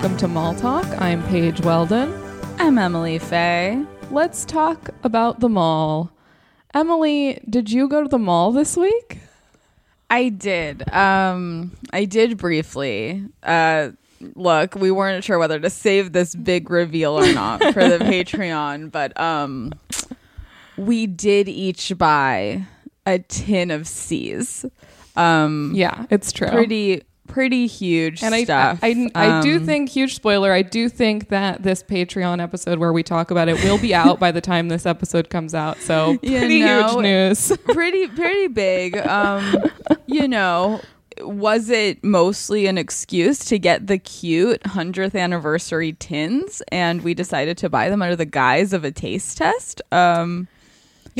Welcome 0.00 0.16
to 0.18 0.28
Mall 0.28 0.54
Talk. 0.54 0.86
I'm 0.98 1.22
Paige 1.24 1.60
Weldon. 1.60 2.10
I'm 2.58 2.78
Emily 2.78 3.18
Faye. 3.18 3.84
Let's 4.10 4.46
talk 4.46 4.88
about 5.04 5.40
the 5.40 5.48
mall. 5.50 6.10
Emily, 6.72 7.38
did 7.50 7.70
you 7.70 7.86
go 7.86 8.02
to 8.02 8.08
the 8.08 8.18
mall 8.18 8.50
this 8.50 8.78
week? 8.78 9.18
I 10.08 10.30
did. 10.30 10.90
Um, 10.90 11.76
I 11.92 12.06
did 12.06 12.38
briefly. 12.38 13.22
Uh, 13.42 13.90
look, 14.36 14.74
we 14.74 14.90
weren't 14.90 15.22
sure 15.22 15.38
whether 15.38 15.60
to 15.60 15.68
save 15.68 16.12
this 16.12 16.34
big 16.34 16.70
reveal 16.70 17.18
or 17.18 17.30
not 17.34 17.60
for 17.74 17.86
the 17.86 17.98
Patreon, 18.00 18.90
but 18.90 19.18
um, 19.20 19.70
we 20.78 21.06
did 21.06 21.46
each 21.46 21.92
buy 21.98 22.64
a 23.04 23.18
tin 23.18 23.70
of 23.70 23.86
See's. 23.86 24.64
Um, 25.14 25.72
Yeah, 25.74 26.06
it's 26.08 26.32
true. 26.32 26.48
pretty 26.48 27.02
pretty 27.32 27.66
huge 27.66 28.22
and 28.22 28.34
I, 28.34 28.44
stuff. 28.44 28.78
I, 28.82 29.10
I, 29.14 29.38
I 29.38 29.40
do 29.42 29.56
Um, 29.56 29.66
think, 29.66 29.88
huge 29.88 30.14
spoiler, 30.14 30.52
I 30.52 30.62
do 30.62 30.88
think 30.88 31.28
that 31.28 31.62
this 31.62 31.82
Patreon 31.82 32.42
episode 32.42 32.78
where 32.78 32.92
we 32.92 33.02
talk 33.02 33.30
about 33.30 33.48
it 33.48 33.62
will 33.64 33.78
be 33.78 33.94
out 33.94 34.18
by 34.18 34.30
the 34.32 34.40
time 34.40 34.68
this 34.68 34.86
episode 34.86 35.30
comes 35.30 35.54
out. 35.54 35.78
So, 35.78 36.18
You 36.22 36.38
pretty 36.38 36.60
know, 36.60 36.88
huge 36.88 37.02
news. 37.02 37.52
pretty 37.64 38.06
pretty 38.08 38.48
big. 38.48 38.96
Um, 38.98 39.64
you 40.06 40.26
know, 40.28 40.80
was 41.20 41.68
it 41.70 42.02
mostly 42.02 42.66
an 42.66 42.78
excuse 42.78 43.40
to 43.46 43.58
get 43.58 43.86
the 43.86 43.98
cute 43.98 44.66
hundredth 44.66 45.14
anniversary 45.14 45.92
tins, 45.94 46.62
and 46.72 47.02
we 47.02 47.14
decided 47.14 47.58
to 47.58 47.68
buy 47.68 47.90
them 47.90 48.00
under 48.02 48.16
the 48.16 48.24
guise 48.24 48.72
of 48.72 48.84
a 48.84 48.90
taste 48.90 49.36
test? 49.38 49.82
Um, 49.92 50.48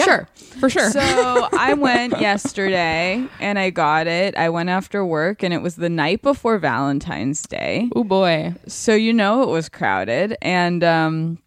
Yeah, 0.00 0.04
Sure. 0.04 0.28
For 0.60 0.68
sure. 0.68 0.90
so 0.90 1.48
I 1.52 1.74
went 1.74 2.20
yesterday 2.20 3.26
and 3.40 3.58
I 3.58 3.70
got 3.70 4.06
it. 4.06 4.36
I 4.36 4.48
went 4.50 4.68
after 4.68 5.04
work, 5.04 5.42
and 5.42 5.54
it 5.54 5.62
was 5.62 5.76
the 5.76 5.88
night 5.88 6.22
before 6.22 6.58
Valentine's 6.58 7.42
Day 7.42 7.88
oh, 7.94 8.04
boy. 8.04 8.54
so 8.66 8.94
you 8.94 9.12
know 9.12 9.42
it 9.42 9.48
was 9.48 9.68
crowded 9.68 10.36
and 10.42 10.82
um 10.84 11.38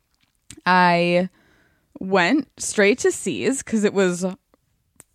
i 0.66 1.30
went 2.00 2.48
straight 2.58 3.00
to 3.00 3.12
See's 3.12 3.62
because 3.64 3.84
it 3.84 3.94
was 3.94 4.26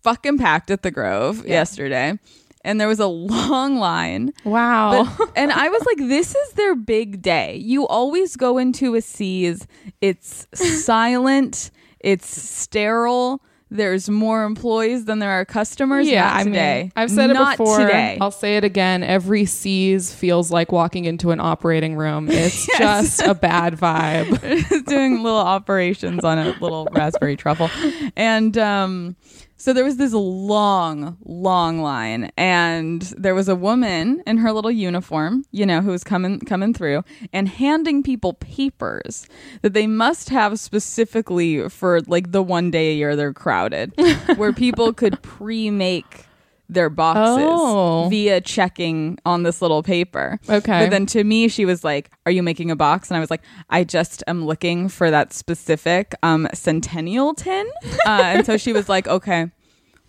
fucking 0.03 0.37
packed 0.37 0.71
at 0.71 0.81
the 0.83 0.91
grove 0.91 1.45
yesterday 1.47 2.17
and 2.63 2.79
there 2.79 2.87
was 2.87 2.99
a 2.99 3.07
long 3.07 3.77
line 3.77 4.31
Wow. 4.43 5.07
but, 5.17 5.29
and 5.35 5.51
i 5.51 5.67
was 5.69 5.83
like 5.85 5.97
this 5.97 6.35
is 6.35 6.53
their 6.53 6.75
big 6.75 7.21
day 7.21 7.55
you 7.57 7.87
always 7.87 8.35
go 8.35 8.57
into 8.57 8.95
a 8.95 9.01
See's 9.01 9.67
it's 10.01 10.47
silent 10.53 11.71
it's 11.99 12.27
sterile 12.27 13.41
there's 13.71 14.09
more 14.09 14.45
employees 14.45 15.05
than 15.05 15.19
there 15.19 15.29
are 15.29 15.45
customers 15.45 16.07
yeah, 16.07 16.23
Not 16.23 16.35
I 16.35 16.43
today 16.43 16.81
mean, 16.83 16.91
I've 16.95 17.11
said 17.11 17.29
it 17.29 17.37
before. 17.37 17.77
today 17.77 18.17
I'll 18.19 18.31
say 18.31 18.57
it 18.57 18.63
again. 18.63 19.03
Every 19.03 19.45
See's 19.45 20.11
feels 20.11 20.49
like 20.51 20.71
walking 20.71 21.05
into 21.05 21.29
an 21.29 21.39
operating 21.39 21.95
room. 21.95 22.29
It's 22.39 22.65
just 22.79 23.21
a 23.21 23.35
bad 23.35 23.75
vibe. 23.75 24.85
doing 24.87 25.21
little 25.21 25.37
operations 25.37 26.23
on 26.23 26.39
a 26.39 26.55
little 26.59 26.87
raspberry 26.91 27.35
truffle. 27.35 27.69
And 28.15 28.57
um, 28.57 29.15
so 29.59 29.73
there 29.73 29.83
was 29.83 29.97
this 29.97 30.13
long, 30.13 31.17
long 31.25 31.81
line, 31.81 32.31
and 32.37 33.01
there 33.17 33.35
was 33.35 33.47
a 33.47 33.55
woman 33.55 34.23
in 34.25 34.37
her 34.37 34.51
little 34.51 34.71
uniform, 34.71 35.43
you 35.51 35.65
know, 35.65 35.81
who 35.81 35.91
was 35.91 36.03
coming 36.03 36.39
coming 36.39 36.73
through 36.73 37.03
and 37.33 37.47
handing 37.49 38.01
people 38.01 38.33
papers 38.33 39.27
that 39.61 39.73
they 39.73 39.85
must 39.85 40.29
have 40.29 40.59
specifically 40.59 41.69
for 41.69 41.99
like 42.07 42.31
the 42.31 42.41
one 42.41 42.71
day 42.71 42.91
a 42.91 42.95
year 42.95 43.15
they're 43.15 43.33
crowded, 43.33 43.93
where 44.37 44.53
people 44.53 44.93
could 44.93 45.21
pre-make 45.21 46.25
their 46.71 46.89
boxes 46.91 47.47
Oh. 47.49 48.07
via 48.11 48.39
checking 48.41 49.17
on 49.25 49.41
this 49.41 49.59
little 49.59 49.81
paper. 49.81 50.39
Okay. 50.47 50.83
But 50.85 50.91
then 50.91 51.07
to 51.07 51.23
me, 51.23 51.47
she 51.47 51.65
was 51.65 51.83
like, 51.83 52.11
Are 52.27 52.31
you 52.31 52.43
making 52.43 52.69
a 52.69 52.75
box? 52.75 53.09
And 53.09 53.17
I 53.17 53.19
was 53.19 53.31
like, 53.31 53.41
I 53.71 53.83
just 53.83 54.23
am 54.27 54.45
looking 54.45 54.87
for 54.87 55.09
that 55.09 55.33
specific 55.33 56.13
um, 56.21 56.47
centennial 56.53 57.33
tin. 57.33 57.67
Uh, 58.05 58.21
and 58.23 58.45
so 58.45 58.55
she 58.55 58.71
was 58.71 58.87
like, 58.87 59.07
Okay, 59.07 59.49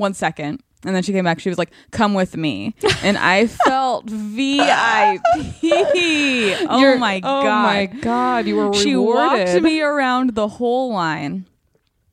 one 0.01 0.15
second. 0.15 0.63
And 0.83 0.97
then 0.97 1.03
she 1.03 1.13
came 1.13 1.25
back. 1.25 1.41
She 1.41 1.51
was 1.51 1.59
like, 1.59 1.71
"Come 1.91 2.15
with 2.15 2.39
me," 2.39 2.75
and 3.03 3.19
I 3.19 3.47
felt 3.49 4.09
VIP. 4.09 5.21
Oh 5.63 6.79
You're- 6.81 6.99
my 6.99 7.21
god! 7.21 7.45
Oh 7.45 7.63
my 7.63 7.87
god! 8.01 8.47
You 8.47 8.57
were 8.57 8.73
She 8.73 8.95
rewarded. 8.95 9.49
walked 9.49 9.63
me 9.63 9.83
around 9.83 10.35
the 10.35 10.49
whole 10.49 10.93
line. 10.93 11.45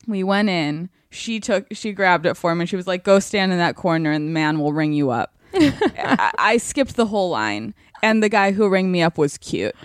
We 0.05 0.21
went 0.23 0.49
in. 0.49 0.89
She 1.09 1.39
took. 1.39 1.65
She 1.71 1.93
grabbed 1.93 2.25
it 2.25 2.35
for 2.35 2.53
me. 2.55 2.65
She 2.65 2.75
was 2.75 2.87
like, 2.87 3.05
"Go 3.05 3.19
stand 3.19 3.53
in 3.53 3.57
that 3.57 3.77
corner, 3.77 4.11
and 4.11 4.27
the 4.27 4.31
man 4.33 4.59
will 4.59 4.73
ring 4.73 4.91
you 4.91 5.11
up." 5.11 5.33
I, 5.53 6.31
I 6.37 6.57
skipped 6.57 6.97
the 6.97 7.05
whole 7.05 7.29
line, 7.29 7.73
and 8.03 8.21
the 8.21 8.27
guy 8.29 8.51
who 8.51 8.67
rang 8.67 8.91
me 8.91 9.01
up 9.01 9.17
was 9.17 9.37
cute. 9.37 9.75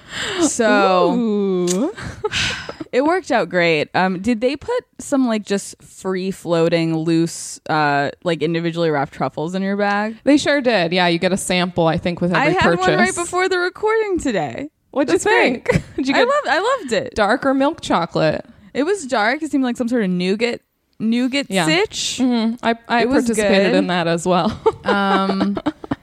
So. 0.41 1.93
it 2.93 3.05
worked 3.05 3.31
out 3.33 3.49
great. 3.49 3.89
Um, 3.95 4.21
did 4.21 4.41
they 4.41 4.55
put 4.57 4.85
some 4.99 5.27
like 5.27 5.45
just 5.45 5.83
free 5.83 6.31
floating, 6.31 6.97
loose, 6.97 7.59
uh, 7.69 8.11
like 8.23 8.43
individually 8.43 8.91
wrapped 8.91 9.13
truffles 9.15 9.55
in 9.55 9.63
your 9.63 9.77
bag? 9.77 10.17
They 10.25 10.37
sure 10.37 10.61
did. 10.61 10.93
Yeah, 10.93 11.07
you 11.09 11.19
get 11.19 11.33
a 11.33 11.37
sample. 11.37 11.87
I 11.87 11.97
think 11.99 12.21
with 12.21 12.33
every 12.35 12.53
purchase. 12.55 12.63
I 12.63 12.69
had 12.69 12.77
purchase. 12.77 12.89
one 12.89 12.99
right 12.99 13.15
before 13.15 13.49
the 13.49 13.59
recording 13.59 14.19
today. 14.19 14.69
What'd 14.91 15.09
you 15.11 15.15
That's 15.19 15.25
great. 15.25 15.67
think? 15.67 15.83
Did 15.97 16.09
you 16.09 16.15
I 16.15 16.19
loved. 16.25 16.47
I 16.49 16.59
loved 16.81 16.93
it. 16.93 17.15
dark 17.15 17.47
or 17.47 17.55
milk 17.55 17.81
chocolate? 17.81 18.45
It 18.75 18.83
was 18.83 19.07
dark. 19.07 19.43
It 19.43 19.51
seemed 19.51 19.65
like 19.65 19.79
some 19.79 19.89
sort 19.89 20.03
of 20.05 20.11
nougat, 20.11 20.61
nougat 20.99 21.47
Yeah. 21.49 21.65
sitch. 21.65 22.19
Mm, 22.21 22.59
I, 22.63 22.75
I 22.89 23.03
It 23.05 23.09
participated 23.09 23.73
good. 23.73 23.75
in 23.79 23.87
that 23.87 24.07
as 24.07 24.27
well. 24.27 24.51
Um, 24.85 25.57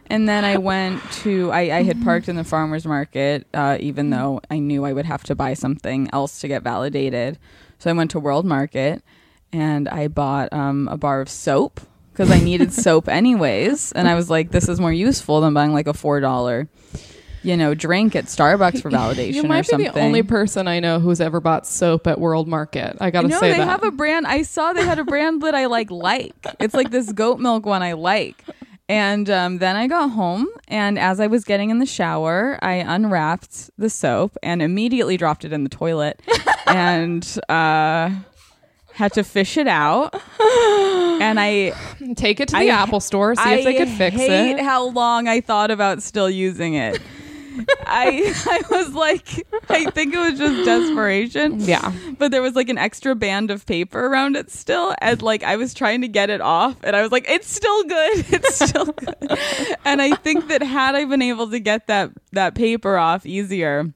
and 0.09 0.28
then 0.28 0.44
I 0.44 0.58
went 0.58 1.03
to. 1.24 1.52
I, 1.52 1.78
I 1.78 1.84
had 1.84 2.03
parked 2.03 2.30
in 2.30 2.36
the 2.36 2.44
farmers 2.44 2.86
market, 2.86 3.47
uh, 3.53 3.78
even 3.80 4.09
though 4.09 4.42
I 4.50 4.59
knew 4.59 4.86
I 4.86 4.94
would 4.94 5.06
have 5.06 5.24
to 5.25 5.36
buy 5.36 5.53
something 5.53 6.09
else 6.12 6.40
to 6.42 6.47
get 6.47 6.64
validated. 6.64 7.38
So 7.78 7.90
I 7.90 7.94
went 7.94 8.12
to 8.12 8.20
World 8.20 8.46
Market, 8.46 9.03
and 9.53 9.88
I 9.88 10.08
bought 10.08 10.52
um, 10.52 10.88
a 10.90 10.97
bar 10.97 11.22
of 11.22 11.30
soap 11.30 11.80
because 12.12 12.31
I 12.31 12.40
needed 12.40 12.74
soap 12.86 13.08
anyways. 13.08 13.92
And 13.94 14.08
I 14.08 14.16
was 14.16 14.30
like, 14.30 14.52
this 14.52 14.68
is 14.68 14.80
more 14.80 14.92
useful 14.92 15.42
than 15.42 15.53
buying 15.53 15.74
like 15.74 15.88
a 15.88 15.94
four 15.94 16.20
dollar. 16.20 16.68
You 17.41 17.56
know, 17.56 17.74
drink 17.74 18.18
at 18.18 18.26
Starbucks 18.26 18.81
for 18.81 18.91
validation 18.91 19.34
you 19.36 19.44
or 19.46 19.47
might 19.47 19.62
be 19.62 19.68
something. 19.68 19.94
the 19.94 20.02
only 20.02 20.24
person 20.24 20.68
I 20.68 20.81
know 20.81 21.00
who's 21.00 21.22
ever 21.22 21.40
bought 21.40 21.66
soap 21.66 22.06
at 22.06 22.20
World 22.20 22.50
Market. 22.50 22.97
I 23.00 23.12
gotta 23.12 23.30
no, 23.30 23.40
say 23.40 23.52
they 23.52 23.59
that. 23.59 23.66
have 23.66 23.84
a 23.84 23.91
brand. 23.91 24.28
I 24.28 24.41
saw 24.41 24.74
they 24.74 24.84
had 24.84 25.00
a 25.00 25.06
brand 25.06 25.41
that 25.44 25.56
I 25.56 25.68
like. 25.68 25.90
Like 26.00 26.34
it's 26.59 26.74
like 26.74 26.91
this 26.91 27.12
goat 27.14 27.40
milk 27.40 27.66
one 27.66 27.81
I 27.81 27.94
like. 27.94 28.44
And 28.89 29.29
um, 29.29 29.59
then 29.59 29.75
I 29.75 29.85
got 29.85 30.09
home, 30.09 30.47
and 30.67 30.97
as 30.97 31.19
I 31.19 31.27
was 31.27 31.44
getting 31.44 31.69
in 31.69 31.77
the 31.77 31.85
shower, 31.85 32.57
I 32.61 32.73
unwrapped 32.73 33.69
the 33.77 33.88
soap 33.89 34.35
and 34.41 34.63
immediately 34.63 35.16
dropped 35.16 35.45
it 35.45 35.53
in 35.53 35.63
the 35.63 35.69
toilet, 35.69 36.19
and 36.66 37.23
uh, 37.49 38.09
had 38.94 39.13
to 39.13 39.23
fish 39.23 39.57
it 39.57 39.67
out. 39.67 40.16
And 41.22 41.39
I, 41.39 41.73
Take 42.16 42.39
it 42.39 42.47
to 42.49 42.57
I- 42.57 42.66
the 42.66 42.72
Apple 42.72 42.99
store, 42.99 43.35
see 43.35 43.41
if 43.53 43.63
they 43.63 43.75
could 43.75 43.89
fix 43.89 44.16
hate 44.16 44.53
it. 44.53 44.59
how 44.61 44.88
long 44.89 45.28
I 45.28 45.39
thought 45.41 45.69
about 45.69 46.01
still 46.01 46.29
using 46.29 46.73
it. 46.73 46.99
I 47.85 48.33
I 48.45 48.61
was 48.69 48.93
like, 48.93 49.45
I 49.69 49.89
think 49.91 50.13
it 50.13 50.17
was 50.17 50.37
just 50.37 50.65
desperation. 50.65 51.59
Yeah. 51.59 51.93
but 52.17 52.31
there 52.31 52.41
was 52.41 52.55
like 52.55 52.69
an 52.69 52.77
extra 52.77 53.15
band 53.15 53.51
of 53.51 53.65
paper 53.65 54.05
around 54.07 54.35
it 54.35 54.51
still 54.51 54.93
and 55.01 55.21
like 55.21 55.43
i 55.43 55.55
was 55.55 55.73
trying 55.73 56.01
to 56.01 56.07
get 56.07 56.29
it 56.29 56.41
off 56.41 56.77
and 56.83 56.95
i 56.95 57.01
was 57.01 57.11
like 57.11 57.25
it's 57.29 57.49
still 57.53 57.83
good. 57.83 58.25
It's 58.39 58.55
still 58.69 58.85
good. 58.85 59.37
And 59.85 60.01
i 60.01 60.15
think 60.15 60.47
that 60.47 60.61
had 60.61 60.95
i 60.95 61.05
been 61.05 61.21
able 61.21 61.49
to 61.49 61.59
get 61.59 61.87
that 61.87 62.11
that 62.31 62.55
paper 62.55 62.97
off 62.97 63.25
easier 63.25 63.93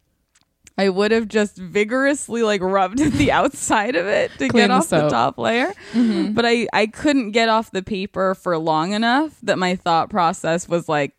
i 0.78 0.90
would 0.90 1.12
have 1.12 1.28
just 1.28 1.58
vigorously 1.58 2.44
like 2.44 2.62
rubbed 2.62 2.98
the 3.18 3.32
outside 3.32 3.96
of 3.96 4.06
it 4.08 4.32
to 4.40 4.50
Clean 4.50 4.64
get 4.68 4.72
off 4.72 4.90
the 4.90 5.08
top 5.10 5.38
layer. 5.38 5.74
Mm-hmm. 5.94 6.34
But 6.34 6.46
i 6.46 6.68
i 6.74 6.88
couldn't 6.88 7.32
get 7.32 7.50
off 7.50 7.72
the 7.72 7.84
paper 7.84 8.36
for 8.36 8.58
long 8.58 8.94
enough 8.94 9.38
that 9.44 9.58
my 9.60 9.76
thought 9.76 10.10
process 10.10 10.68
was 10.68 10.90
like 10.90 11.14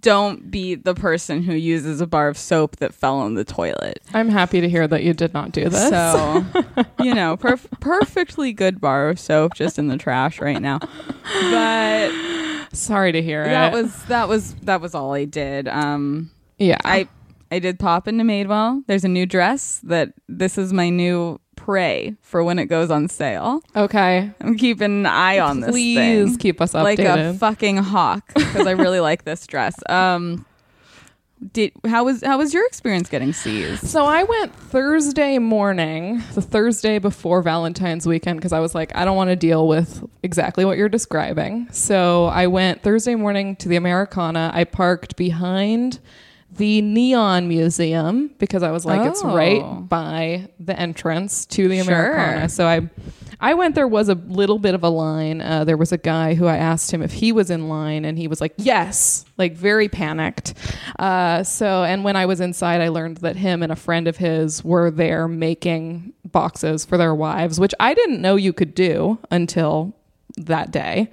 don't 0.00 0.50
be 0.50 0.74
the 0.74 0.94
person 0.94 1.42
who 1.42 1.52
uses 1.54 2.00
a 2.00 2.06
bar 2.06 2.28
of 2.28 2.38
soap 2.38 2.76
that 2.76 2.94
fell 2.94 3.26
in 3.26 3.34
the 3.34 3.44
toilet 3.44 4.00
I'm 4.14 4.30
happy 4.30 4.60
to 4.62 4.68
hear 4.68 4.88
that 4.88 5.02
you 5.02 5.12
did 5.12 5.34
not 5.34 5.52
do 5.52 5.68
this. 5.68 5.90
so, 5.90 6.44
you 7.02 7.14
know, 7.14 7.36
perf- 7.36 7.68
perfectly 7.80 8.52
good 8.54 8.80
bar 8.80 9.10
of 9.10 9.18
soap 9.20 9.54
just 9.54 9.78
in 9.78 9.88
the 9.88 9.98
trash 9.98 10.40
right 10.40 10.60
now. 10.62 10.78
But 11.50 12.10
Sorry 12.72 13.12
to 13.12 13.22
hear 13.22 13.44
that 13.44 13.72
it. 13.72 13.82
was 13.82 14.04
that 14.04 14.28
was 14.28 14.54
that 14.62 14.80
was 14.80 14.94
all 14.94 15.12
I 15.14 15.24
did. 15.26 15.68
Um 15.68 16.30
yeah. 16.58 16.78
I 16.84 17.08
I 17.50 17.58
did 17.58 17.78
pop 17.78 18.08
into 18.08 18.24
Madewell. 18.24 18.82
There's 18.86 19.04
a 19.04 19.08
new 19.08 19.26
dress 19.26 19.80
that 19.84 20.12
this 20.28 20.58
is 20.58 20.72
my 20.72 20.88
new 20.90 21.40
prey 21.64 22.14
for 22.20 22.44
when 22.44 22.58
it 22.58 22.66
goes 22.66 22.90
on 22.90 23.08
sale. 23.08 23.62
okay. 23.74 24.30
I'm 24.40 24.56
keeping 24.58 24.84
an 25.00 25.06
eye 25.06 25.38
on 25.38 25.60
this 25.60 25.70
Please 25.70 26.30
thing. 26.30 26.38
keep 26.38 26.60
us 26.60 26.72
updated. 26.72 26.98
like 26.98 26.98
a 26.98 27.34
fucking 27.34 27.78
hawk 27.78 28.32
because 28.34 28.66
I 28.66 28.72
really 28.72 29.00
like 29.00 29.24
this 29.24 29.46
dress. 29.46 29.74
Um 29.88 30.44
did 31.52 31.72
how 31.86 32.04
was 32.04 32.22
how 32.22 32.38
was 32.38 32.54
your 32.54 32.66
experience 32.66 33.08
getting 33.10 33.32
seized? 33.32 33.86
So 33.86 34.04
I 34.06 34.22
went 34.24 34.54
Thursday 34.54 35.38
morning, 35.38 36.22
the 36.34 36.40
Thursday 36.40 36.98
before 36.98 37.42
Valentine's 37.42 38.06
weekend, 38.06 38.38
because 38.38 38.52
I 38.52 38.60
was 38.60 38.74
like, 38.74 38.94
I 38.96 39.04
don't 39.04 39.16
want 39.16 39.28
to 39.30 39.36
deal 39.36 39.68
with 39.68 40.02
exactly 40.22 40.64
what 40.64 40.78
you're 40.78 40.88
describing. 40.88 41.68
So 41.70 42.26
I 42.26 42.46
went 42.46 42.82
Thursday 42.82 43.14
morning 43.14 43.56
to 43.56 43.68
the 43.68 43.76
Americana. 43.76 44.50
I 44.54 44.64
parked 44.64 45.16
behind 45.16 45.98
the 46.56 46.82
Neon 46.82 47.48
Museum 47.48 48.30
because 48.38 48.62
I 48.62 48.70
was 48.70 48.84
like, 48.84 49.00
it's 49.10 49.22
Oh. 49.24 49.34
right 49.34 49.88
by 49.88 50.48
the 50.60 50.78
entrance 50.78 51.46
to 51.46 51.68
the 51.68 51.82
Sure. 51.82 51.94
Americana. 52.12 52.48
So 52.48 52.66
I, 52.66 52.88
I 53.40 53.54
went. 53.54 53.74
There 53.74 53.88
was 53.88 54.08
a 54.08 54.14
little 54.14 54.58
bit 54.58 54.74
of 54.74 54.82
a 54.84 54.88
line. 54.88 55.40
Uh, 55.40 55.64
there 55.64 55.76
was 55.76 55.90
a 55.92 55.98
guy 55.98 56.34
who 56.34 56.46
I 56.46 56.56
asked 56.56 56.90
him 56.92 57.02
if 57.02 57.12
he 57.12 57.32
was 57.32 57.50
in 57.50 57.68
line, 57.68 58.04
and 58.04 58.16
he 58.16 58.28
was 58.28 58.40
like, 58.40 58.54
"Yes," 58.56 59.24
like 59.36 59.54
very 59.56 59.88
panicked. 59.88 60.54
Uh, 60.98 61.42
so, 61.42 61.82
and 61.84 62.04
when 62.04 62.16
I 62.16 62.26
was 62.26 62.40
inside, 62.40 62.80
I 62.80 62.88
learned 62.88 63.18
that 63.18 63.36
him 63.36 63.62
and 63.62 63.72
a 63.72 63.76
friend 63.76 64.06
of 64.08 64.16
his 64.16 64.64
were 64.64 64.90
there 64.90 65.26
making 65.28 66.12
boxes 66.24 66.84
for 66.84 66.96
their 66.96 67.14
wives, 67.14 67.58
which 67.60 67.74
I 67.80 67.92
didn't 67.94 68.22
know 68.22 68.36
you 68.36 68.52
could 68.52 68.74
do 68.74 69.18
until 69.30 69.94
that 70.38 70.70
day. 70.70 71.10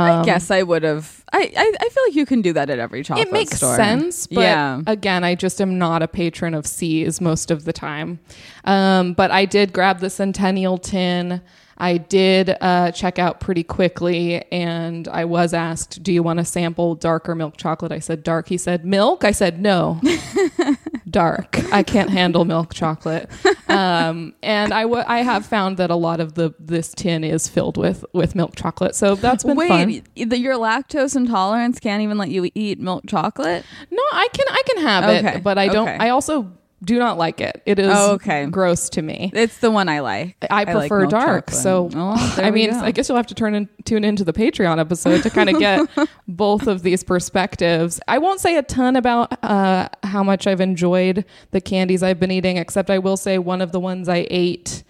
I 0.00 0.24
guess 0.24 0.50
I 0.50 0.62
would 0.62 0.82
have. 0.82 1.24
I, 1.32 1.52
I 1.56 1.72
I 1.80 1.88
feel 1.88 2.02
like 2.06 2.14
you 2.14 2.26
can 2.26 2.42
do 2.42 2.52
that 2.52 2.70
at 2.70 2.78
every 2.78 3.02
chocolate 3.02 3.28
store. 3.28 3.36
it 3.36 3.38
makes 3.38 3.56
store. 3.56 3.76
sense 3.76 4.26
but 4.28 4.40
yeah. 4.40 4.80
again 4.86 5.24
i 5.24 5.34
just 5.34 5.60
am 5.60 5.76
not 5.76 6.00
a 6.02 6.08
patron 6.08 6.54
of 6.54 6.66
See's 6.66 7.20
most 7.20 7.50
of 7.50 7.64
the 7.64 7.72
time 7.72 8.20
um, 8.64 9.12
but 9.12 9.30
i 9.30 9.44
did 9.44 9.72
grab 9.72 9.98
the 9.98 10.08
centennial 10.08 10.78
tin 10.78 11.42
i 11.78 11.96
did 11.96 12.56
uh, 12.60 12.92
check 12.92 13.18
out 13.18 13.40
pretty 13.40 13.64
quickly 13.64 14.44
and 14.52 15.08
i 15.08 15.24
was 15.24 15.52
asked 15.52 16.02
do 16.02 16.12
you 16.12 16.22
want 16.22 16.38
to 16.38 16.44
sample 16.44 16.94
dark 16.94 17.28
or 17.28 17.34
milk 17.34 17.56
chocolate 17.56 17.90
i 17.92 17.98
said 17.98 18.22
dark 18.22 18.48
he 18.48 18.56
said 18.56 18.84
milk 18.84 19.24
i 19.24 19.32
said 19.32 19.60
no 19.60 20.00
dark 21.16 21.50
i 21.72 21.82
can't 21.82 22.10
handle 22.10 22.44
milk 22.44 22.74
chocolate 22.74 23.30
um, 23.68 24.34
and 24.42 24.72
I 24.74 24.82
I 24.82 25.22
have 25.22 25.46
found 25.46 25.78
that 25.78 25.90
a 25.90 25.96
lot 25.96 26.20
of 26.20 26.34
the 26.34 26.54
this 26.58 26.88
tin 26.94 27.24
is 27.24 27.48
filled 27.48 27.76
with 27.78 28.04
with 28.12 28.34
milk 28.34 28.54
chocolate 28.54 28.94
so 28.94 29.14
that's 29.14 29.42
been 29.44 29.56
Wait, 29.56 29.68
fun 29.68 30.28
the, 30.30 30.38
your 30.38 30.56
lactose 30.56 31.16
intolerance 31.16 31.80
can't 31.80 32.02
even 32.02 32.18
let 32.18 32.28
you 32.28 32.50
eat 32.54 32.78
milk 32.78 33.04
chocolate? 33.06 33.64
No, 33.90 34.02
I 34.12 34.28
can 34.32 34.46
I 34.48 34.62
can 34.68 34.78
have 34.82 35.04
Okay, 35.04 35.36
it, 35.38 35.42
but 35.42 35.56
I 35.58 35.68
don't. 35.68 35.88
okay. 35.88 35.96
I 35.98 36.10
also 36.10 36.52
do 36.84 36.98
not 36.98 37.16
like 37.16 37.40
it. 37.40 37.62
It 37.64 37.78
is 37.78 37.88
Oh, 37.90 38.12
okay. 38.12 38.46
gross 38.46 38.90
to 38.90 39.02
me. 39.02 39.30
It's 39.34 39.58
the 39.58 39.70
one 39.70 39.88
I 39.88 40.00
like. 40.00 40.36
I 40.50 40.64
like 40.64 40.88
prefer 40.90 41.00
milk 41.00 41.10
dark. 41.10 41.50
So 41.50 41.90
Oh, 41.94 42.34
I 42.42 42.50
mean, 42.50 42.70
go. 42.70 42.80
I 42.80 42.90
guess 42.90 43.08
you'll 43.08 43.16
have 43.16 43.26
to 43.28 43.34
turn 43.34 43.54
in, 43.54 43.68
tune 43.84 44.04
into 44.04 44.24
the 44.24 44.32
Patreon 44.32 44.78
episode 44.78 45.22
to 45.22 45.30
kind 45.30 45.48
of 45.48 45.58
get 45.58 45.88
both 46.28 46.66
of 46.66 46.82
these 46.82 47.02
perspectives. 47.02 48.00
I 48.06 48.18
won't 48.18 48.40
say 48.40 48.56
a 48.56 48.62
ton 48.62 48.96
about 48.96 49.42
uh, 49.42 49.88
how 50.02 50.22
much 50.22 50.46
I've 50.46 50.60
enjoyed 50.60 51.24
the 51.50 51.60
candies 51.60 52.02
I've 52.02 52.20
been 52.20 52.30
eating, 52.30 52.58
except 52.58 52.90
I 52.90 52.98
will 52.98 53.16
say 53.16 53.38
one 53.38 53.62
of 53.62 53.72
the 53.72 53.80
ones 53.80 54.08
I 54.08 54.26
ate 54.30 54.84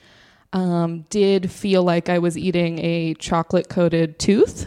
um, 0.52 1.02
did 1.10 1.50
feel 1.50 1.82
like 1.82 2.08
I 2.08 2.18
was 2.18 2.36
eating 2.36 2.78
a 2.80 3.14
chocolate 3.14 3.68
coated 3.68 4.18
tooth. 4.18 4.66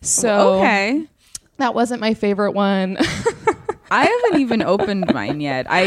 So 0.00 0.54
okay. 0.58 1.06
that 1.58 1.74
wasn't 1.74 2.00
my 2.00 2.14
favorite 2.14 2.52
one. 2.52 2.96
I 3.90 4.04
haven't 4.04 4.40
even 4.40 4.62
opened 4.62 5.12
mine 5.14 5.40
yet. 5.40 5.66
I 5.68 5.86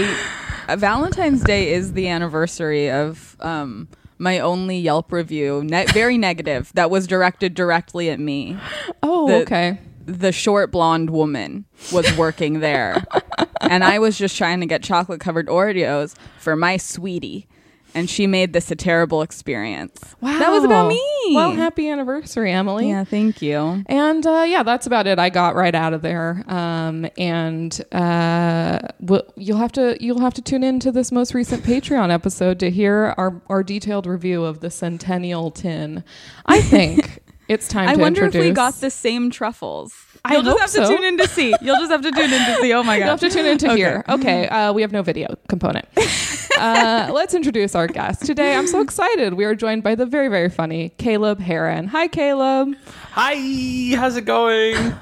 Valentine's 0.77 1.43
Day 1.43 1.73
is 1.73 1.93
the 1.93 2.07
anniversary 2.07 2.89
of 2.91 3.35
um 3.39 3.87
my 4.21 4.39
only 4.39 4.77
Yelp 4.77 5.13
review, 5.13 5.63
ne- 5.63 5.85
very 5.93 6.17
negative, 6.17 6.71
that 6.75 6.89
was 6.91 7.07
directed 7.07 7.53
directly 7.53 8.09
at 8.09 8.19
me. 8.19 8.57
oh, 9.01 9.27
The- 9.27 9.41
okay. 9.43 9.79
The 10.05 10.31
short 10.31 10.71
blonde 10.71 11.11
woman 11.11 11.65
was 11.93 12.11
working 12.17 12.61
there, 12.61 13.03
and 13.61 13.83
I 13.83 13.99
was 13.99 14.17
just 14.17 14.35
trying 14.35 14.59
to 14.61 14.65
get 14.65 14.81
chocolate 14.81 15.19
covered 15.21 15.47
Oreos 15.47 16.15
for 16.39 16.55
my 16.55 16.77
sweetie, 16.77 17.47
and 17.93 18.09
she 18.09 18.27
made 18.27 18.53
this 18.53 18.71
a 18.71 18.75
terrible 18.75 19.21
experience. 19.21 20.15
Wow. 20.21 20.37
that 20.39 20.49
was 20.51 20.63
about 20.63 20.87
me. 20.87 21.01
Well, 21.31 21.51
happy 21.51 21.89
anniversary, 21.89 22.51
Emily. 22.51 22.89
yeah, 22.89 23.03
thank 23.03 23.41
you. 23.41 23.83
And 23.87 24.25
uh, 24.25 24.45
yeah, 24.47 24.63
that's 24.63 24.87
about 24.87 25.07
it. 25.07 25.19
I 25.19 25.29
got 25.29 25.55
right 25.55 25.73
out 25.75 25.93
of 25.93 26.01
there. 26.01 26.43
Um, 26.47 27.07
and 27.17 27.79
uh, 27.91 28.79
we'll, 28.99 29.23
you'll 29.35 29.57
have 29.57 29.71
to 29.73 29.97
you'll 29.99 30.19
have 30.21 30.33
to 30.35 30.41
tune 30.41 30.63
into 30.63 30.91
this 30.91 31.11
most 31.11 31.33
recent 31.33 31.63
Patreon 31.63 32.11
episode 32.11 32.59
to 32.59 32.69
hear 32.69 33.13
our 33.17 33.41
our 33.49 33.63
detailed 33.63 34.05
review 34.05 34.43
of 34.43 34.59
the 34.61 34.69
Centennial 34.69 35.51
Tin. 35.51 36.03
I 36.45 36.61
think 36.61 37.19
it's 37.47 37.67
time 37.67 37.89
I 37.89 37.95
wonder 37.95 38.25
introduce. 38.25 38.45
if 38.45 38.49
we 38.51 38.53
got 38.53 38.75
the 38.75 38.89
same 38.89 39.29
truffles. 39.31 39.93
I 40.25 40.33
You'll 40.33 40.43
hope 40.43 40.57
just 40.59 40.75
have 40.75 40.85
so. 40.85 40.91
to 40.91 40.97
tune 40.97 41.05
in 41.05 41.17
to 41.17 41.27
see. 41.27 41.55
You'll 41.61 41.77
just 41.77 41.91
have 41.91 42.01
to 42.01 42.11
tune 42.11 42.31
in 42.31 42.45
to 42.45 42.57
see. 42.61 42.73
Oh 42.73 42.83
my 42.83 42.97
god! 42.99 43.05
You'll 43.05 43.11
have 43.11 43.19
to 43.21 43.29
tune 43.29 43.45
into 43.45 43.67
Okay. 43.67 43.77
here. 43.77 44.03
Okay, 44.09 44.47
uh, 44.47 44.73
we 44.73 44.81
have 44.81 44.91
no 44.91 45.01
video 45.01 45.27
component. 45.47 45.87
uh, 46.59 47.09
let's 47.13 47.33
introduce 47.33 47.73
our 47.75 47.87
guest 47.87 48.25
today. 48.25 48.55
I'm 48.55 48.67
so 48.67 48.81
excited. 48.81 49.35
We 49.35 49.45
are 49.45 49.55
joined 49.55 49.83
by 49.83 49.95
the 49.95 50.05
very 50.05 50.27
very 50.27 50.49
funny 50.49 50.89
Caleb 50.97 51.39
Hearon. 51.39 51.87
Hi, 51.87 52.07
Caleb. 52.07 52.75
Hi, 53.13 53.95
how's 53.97 54.17
it 54.17 54.25
going? 54.25 54.75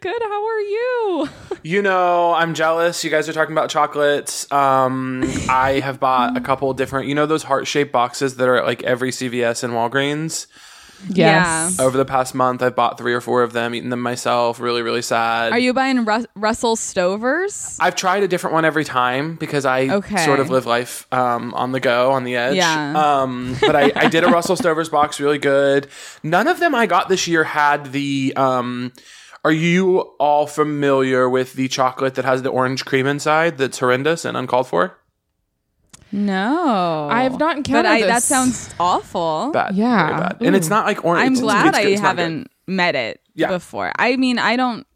Good. 0.00 0.22
How 0.22 0.46
are 0.46 0.60
you? 0.60 1.28
You 1.62 1.82
know, 1.82 2.34
I'm 2.34 2.54
jealous. 2.54 3.02
You 3.02 3.10
guys 3.10 3.28
are 3.28 3.32
talking 3.32 3.52
about 3.52 3.70
chocolates. 3.70 4.50
Um, 4.52 5.24
I 5.48 5.80
have 5.82 5.98
bought 5.98 6.36
a 6.36 6.40
couple 6.40 6.72
different, 6.74 7.08
you 7.08 7.14
know, 7.14 7.24
those 7.26 7.42
heart 7.42 7.66
shaped 7.66 7.90
boxes 7.90 8.36
that 8.36 8.46
are 8.46 8.56
at 8.56 8.66
like 8.66 8.82
every 8.82 9.10
CVS 9.10 9.64
and 9.64 9.72
Walgreens. 9.72 10.46
Yes. 11.08 11.78
Over 11.78 11.96
the 11.96 12.04
past 12.04 12.34
month, 12.34 12.62
I've 12.62 12.74
bought 12.76 12.98
three 12.98 13.14
or 13.14 13.20
four 13.20 13.42
of 13.42 13.52
them, 13.52 13.74
eaten 13.74 13.90
them 13.90 14.00
myself. 14.00 14.60
Really, 14.60 14.82
really 14.82 15.02
sad. 15.02 15.52
Are 15.52 15.58
you 15.58 15.72
buying 15.72 16.04
Rus- 16.04 16.26
Russell 16.34 16.76
Stovers? 16.76 17.76
I've 17.80 17.94
tried 17.96 18.22
a 18.22 18.28
different 18.28 18.54
one 18.54 18.64
every 18.64 18.84
time 18.84 19.36
because 19.36 19.64
I 19.64 19.88
Okay. 19.88 20.24
sort 20.24 20.40
of 20.40 20.50
live 20.50 20.66
life 20.66 21.06
um, 21.12 21.54
on 21.54 21.72
the 21.72 21.80
go, 21.80 22.10
on 22.12 22.24
the 22.24 22.36
edge. 22.36 22.56
Yeah. 22.56 23.20
Um, 23.22 23.56
but 23.60 23.76
I, 23.76 23.92
I 23.94 24.08
did 24.08 24.24
a 24.24 24.28
Russell 24.28 24.56
Stover's 24.56 24.88
box, 24.88 25.20
really 25.20 25.38
good. 25.38 25.88
None 26.22 26.48
of 26.48 26.58
them 26.60 26.74
I 26.74 26.86
got 26.86 27.08
this 27.08 27.28
year 27.28 27.44
had 27.44 27.92
the. 27.92 28.32
Um, 28.36 28.92
are 29.44 29.52
you 29.52 30.00
all 30.18 30.48
familiar 30.48 31.28
with 31.28 31.52
the 31.54 31.68
chocolate 31.68 32.16
that 32.16 32.24
has 32.24 32.42
the 32.42 32.50
orange 32.50 32.84
cream 32.84 33.06
inside 33.06 33.56
that's 33.56 33.78
horrendous 33.78 34.24
and 34.24 34.36
uncalled 34.36 34.66
for? 34.66 34.97
No, 36.12 37.08
I 37.10 37.22
have 37.24 37.38
not 37.38 37.50
But 37.54 37.56
encountered 37.58 37.90
I, 37.90 38.00
that 38.02 38.14
this. 38.16 38.24
sounds 38.24 38.74
awful. 38.80 39.50
Bad. 39.52 39.74
Yeah. 39.74 40.06
Very 40.08 40.18
bad. 40.20 40.36
And 40.40 40.56
it's 40.56 40.68
not 40.70 40.86
like 40.86 41.04
orange. 41.04 41.26
I'm 41.26 41.32
it's- 41.32 41.42
glad 41.42 41.66
it's 41.68 41.78
good. 41.78 41.86
I 41.86 41.90
It's 41.90 42.00
not 42.02 42.16
good. 42.16 42.22
haven't 42.22 42.50
met 42.66 42.94
it 42.94 43.20
Yeah. 43.34 43.48
before. 43.48 43.92
I 43.98 44.16
mean, 44.16 44.38
I 44.38 44.56
don't. 44.56 44.86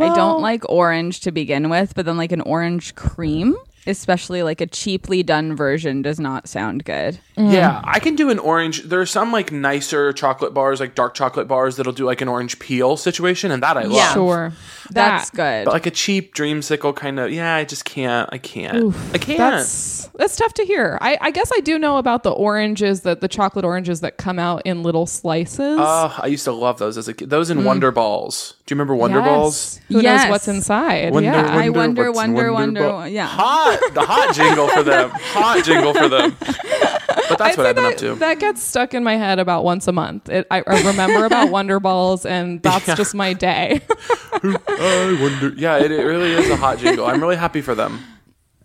I 0.00 0.14
don't 0.14 0.40
like 0.42 0.62
orange 0.68 1.18
to 1.22 1.32
begin 1.32 1.68
with, 1.70 1.92
but 1.96 2.06
then 2.06 2.16
like 2.16 2.30
an 2.30 2.40
orange 2.42 2.94
cream, 2.94 3.56
especially 3.86 4.42
like 4.42 4.60
a 4.60 4.66
cheaply 4.66 5.22
done 5.22 5.56
version, 5.56 6.02
does 6.02 6.20
not 6.20 6.48
sound 6.48 6.84
good. 6.84 7.18
Mm. 7.36 7.52
Yeah, 7.52 7.80
I 7.84 8.00
can 8.00 8.14
do 8.16 8.30
an 8.30 8.38
orange. 8.38 8.82
There 8.82 9.00
are 9.00 9.06
some 9.06 9.32
like 9.32 9.52
nicer 9.52 10.12
chocolate 10.12 10.54
bars, 10.54 10.80
like 10.80 10.94
dark 10.94 11.14
chocolate 11.14 11.48
bars, 11.48 11.76
that'll 11.76 11.92
do 11.92 12.04
like 12.04 12.20
an 12.20 12.28
orange 12.28 12.58
peel 12.58 12.96
situation, 12.96 13.50
and 13.50 13.62
that 13.62 13.76
I 13.76 13.82
love. 13.82 13.92
Yeah. 13.92 14.14
Sure. 14.14 14.52
That's 14.90 15.30
That- 15.30 15.36
good. 15.36 15.64
But 15.66 15.74
like 15.74 15.86
a 15.86 15.90
cheap 15.90 16.34
dreamsicle 16.34 16.94
kind 16.94 17.18
of, 17.18 17.30
yeah, 17.30 17.54
I 17.54 17.64
just 17.64 17.84
can't. 17.84 18.28
I 18.32 18.38
can't. 18.38 18.94
I 19.14 19.18
can't. 19.18 19.38
That's 19.38 20.08
that's 20.14 20.36
tough 20.36 20.54
to 20.54 20.64
hear. 20.64 20.98
I, 21.00 21.18
I 21.20 21.30
guess 21.30 21.50
I 21.52 21.60
do 21.60 21.78
know 21.78 21.98
about 21.98 22.22
the 22.22 22.30
oranges 22.30 23.02
that 23.02 23.20
the 23.20 23.28
chocolate 23.28 23.64
oranges 23.64 24.00
that 24.00 24.16
come 24.16 24.38
out 24.38 24.62
in 24.64 24.82
little 24.82 25.06
slices. 25.06 25.78
Oh, 25.80 26.18
I 26.18 26.26
used 26.26 26.44
to 26.44 26.52
love 26.52 26.78
those 26.78 26.98
as 26.98 27.08
a 27.08 27.14
kid. 27.14 27.30
Those 27.30 27.50
and 27.50 27.60
mm. 27.60 27.64
Wonder 27.64 27.90
Balls. 27.90 28.54
Do 28.68 28.74
you 28.74 28.76
remember 28.76 28.96
Wonder. 28.96 29.20
Yes. 29.20 29.26
Balls? 29.26 29.80
Who 29.88 30.00
Yes. 30.02 30.24
knows 30.24 30.30
what's 30.30 30.48
inside? 30.48 31.14
Wonder, 31.14 31.30
yeah. 31.30 31.56
I 31.56 31.70
wonder, 31.70 32.12
what's 32.12 32.18
wonder, 32.18 32.52
wonder, 32.52 33.08
yeah. 33.08 33.26
Hot, 33.26 33.80
the 33.94 34.02
hot 34.02 34.34
jingle 34.34 34.68
for 34.68 34.82
them. 34.82 35.08
Hot 35.14 35.64
jingle 35.64 35.94
for 35.94 36.06
them. 36.06 36.36
But 36.38 37.38
that's 37.38 37.40
I'd 37.40 37.56
what 37.56 37.66
I've 37.66 37.74
been 37.76 37.84
that, 37.84 37.92
up 37.94 37.98
to. 38.00 38.14
That 38.16 38.40
gets 38.40 38.62
stuck 38.62 38.92
in 38.92 39.02
my 39.02 39.16
head 39.16 39.38
about 39.38 39.64
once 39.64 39.88
a 39.88 39.92
month. 39.92 40.28
It, 40.28 40.46
I, 40.50 40.62
I 40.66 40.82
remember 40.82 41.24
about 41.24 41.50
Wonder 41.50 41.80
Balls, 41.80 42.26
and 42.26 42.62
that's 42.62 42.84
just 42.94 43.14
my 43.14 43.32
day. 43.32 43.80
I 44.34 45.18
wonder. 45.18 45.58
Yeah, 45.58 45.78
it, 45.78 45.90
it 45.90 46.04
really 46.04 46.32
is 46.34 46.50
a 46.50 46.56
hot 46.56 46.76
jingle. 46.76 47.06
I'm 47.06 47.22
really 47.22 47.36
happy 47.36 47.62
for 47.62 47.74
them. 47.74 47.98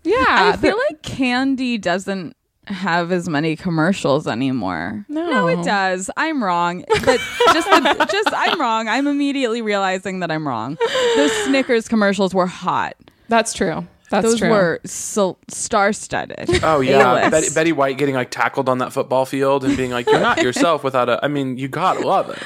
yeah, 0.03 0.51
I 0.53 0.57
feel 0.57 0.75
like 0.89 1.01
candy 1.01 1.77
doesn't 1.77 2.35
have 2.67 3.11
as 3.11 3.27
many 3.27 3.55
commercials 3.55 4.27
anymore. 4.27 5.05
No. 5.09 5.47
it 5.47 5.63
does. 5.63 6.09
I'm 6.17 6.43
wrong, 6.43 6.83
but 7.03 7.19
just 7.53 7.69
the, 7.69 8.07
just 8.11 8.29
I'm 8.33 8.59
wrong. 8.59 8.87
I'm 8.87 9.07
immediately 9.07 9.61
realizing 9.61 10.19
that 10.21 10.31
I'm 10.31 10.47
wrong. 10.47 10.77
Those 11.15 11.31
Snickers 11.45 11.87
commercials 11.87 12.33
were 12.33 12.47
hot. 12.47 12.95
that's 13.29 13.53
true. 13.53 13.87
That's 14.09 14.25
Those 14.27 14.39
true. 14.39 14.49
were 14.51 14.79
so 14.85 15.37
star-studded. 15.47 16.47
Oh 16.63 16.81
yeah, 16.81 17.29
Betty, 17.29 17.47
Betty 17.53 17.71
White 17.71 17.97
getting 17.97 18.13
like 18.13 18.29
tackled 18.29 18.69
on 18.69 18.77
that 18.77 18.93
football 18.93 19.25
field 19.25 19.63
and 19.65 19.75
being 19.75 19.89
like, 19.89 20.05
"You're 20.05 20.19
not 20.19 20.41
yourself 20.43 20.83
without 20.83 21.09
a." 21.09 21.19
I 21.25 21.27
mean, 21.27 21.57
you 21.57 21.67
gotta 21.67 22.01
love 22.05 22.29
it. 22.29 22.37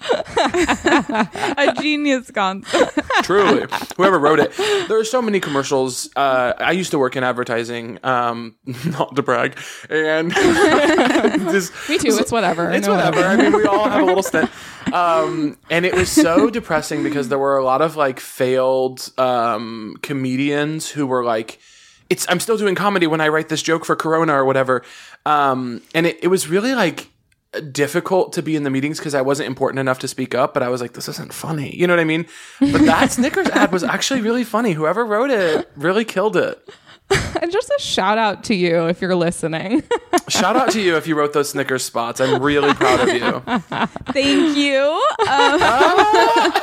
a 0.10 1.74
genius 1.80 2.30
concept. 2.30 2.98
Truly, 3.22 3.66
whoever 3.96 4.18
wrote 4.18 4.40
it. 4.40 4.52
There 4.88 4.98
are 4.98 5.04
so 5.04 5.20
many 5.20 5.40
commercials. 5.40 6.08
Uh, 6.16 6.54
I 6.58 6.72
used 6.72 6.90
to 6.92 6.98
work 6.98 7.16
in 7.16 7.24
advertising, 7.24 7.98
um, 8.02 8.56
not 8.86 9.14
to 9.16 9.22
brag, 9.22 9.58
and 9.90 10.30
this, 10.30 11.70
Me 11.88 11.98
too. 11.98 12.16
It's 12.18 12.32
whatever. 12.32 12.70
It's 12.70 12.86
No, 12.86 12.94
whatever. 12.94 13.20
I 13.20 13.36
mean, 13.36 13.52
we 13.52 13.64
all 13.66 13.88
have 13.88 14.02
a 14.02 14.04
little 14.04 14.22
stint. 14.22 14.50
Um, 14.92 15.58
and 15.68 15.84
it 15.84 15.94
was 15.94 16.10
so 16.10 16.50
depressing 16.50 17.02
because 17.02 17.28
there 17.28 17.38
were 17.38 17.58
a 17.58 17.64
lot 17.64 17.82
of 17.82 17.96
like 17.96 18.20
failed 18.20 19.10
um, 19.18 19.96
comedians 20.02 20.88
who 20.88 21.06
were 21.06 21.24
like, 21.24 21.58
"It's 22.08 22.26
I'm 22.28 22.40
still 22.40 22.56
doing 22.56 22.74
comedy 22.74 23.06
when 23.06 23.20
I 23.20 23.28
write 23.28 23.48
this 23.50 23.62
joke 23.62 23.84
for 23.84 23.96
Corona 23.96 24.34
or 24.34 24.44
whatever." 24.44 24.82
Um, 25.26 25.82
and 25.94 26.06
it, 26.06 26.18
it 26.22 26.28
was 26.28 26.48
really 26.48 26.74
like 26.74 27.10
difficult 27.72 28.32
to 28.34 28.42
be 28.42 28.54
in 28.56 28.62
the 28.62 28.70
meetings 28.70 28.98
because 28.98 29.14
I 29.14 29.22
wasn't 29.22 29.48
important 29.48 29.80
enough 29.80 29.98
to 30.00 30.08
speak 30.08 30.34
up, 30.34 30.54
but 30.54 30.62
I 30.62 30.68
was 30.68 30.80
like, 30.80 30.92
this 30.92 31.08
isn't 31.08 31.32
funny. 31.32 31.74
You 31.76 31.86
know 31.86 31.92
what 31.94 32.00
I 32.00 32.04
mean? 32.04 32.26
But 32.60 32.82
that 32.82 33.10
Snickers 33.12 33.48
ad 33.48 33.72
was 33.72 33.82
actually 33.82 34.20
really 34.20 34.44
funny. 34.44 34.72
Whoever 34.72 35.04
wrote 35.04 35.30
it 35.30 35.70
really 35.76 36.04
killed 36.04 36.36
it. 36.36 36.62
And 37.42 37.50
just 37.50 37.68
a 37.70 37.80
shout 37.80 38.18
out 38.18 38.44
to 38.44 38.54
you 38.54 38.86
if 38.86 39.00
you're 39.00 39.16
listening. 39.16 39.82
Shout 40.28 40.54
out 40.54 40.70
to 40.72 40.80
you 40.80 40.96
if 40.96 41.08
you 41.08 41.16
wrote 41.16 41.32
those 41.32 41.50
Snickers 41.50 41.84
spots. 41.84 42.20
I'm 42.20 42.40
really 42.40 42.72
proud 42.74 43.00
of 43.00 43.14
you. 43.14 43.40
Thank 44.12 44.56
you. 44.56 45.02
Um, 45.26 46.62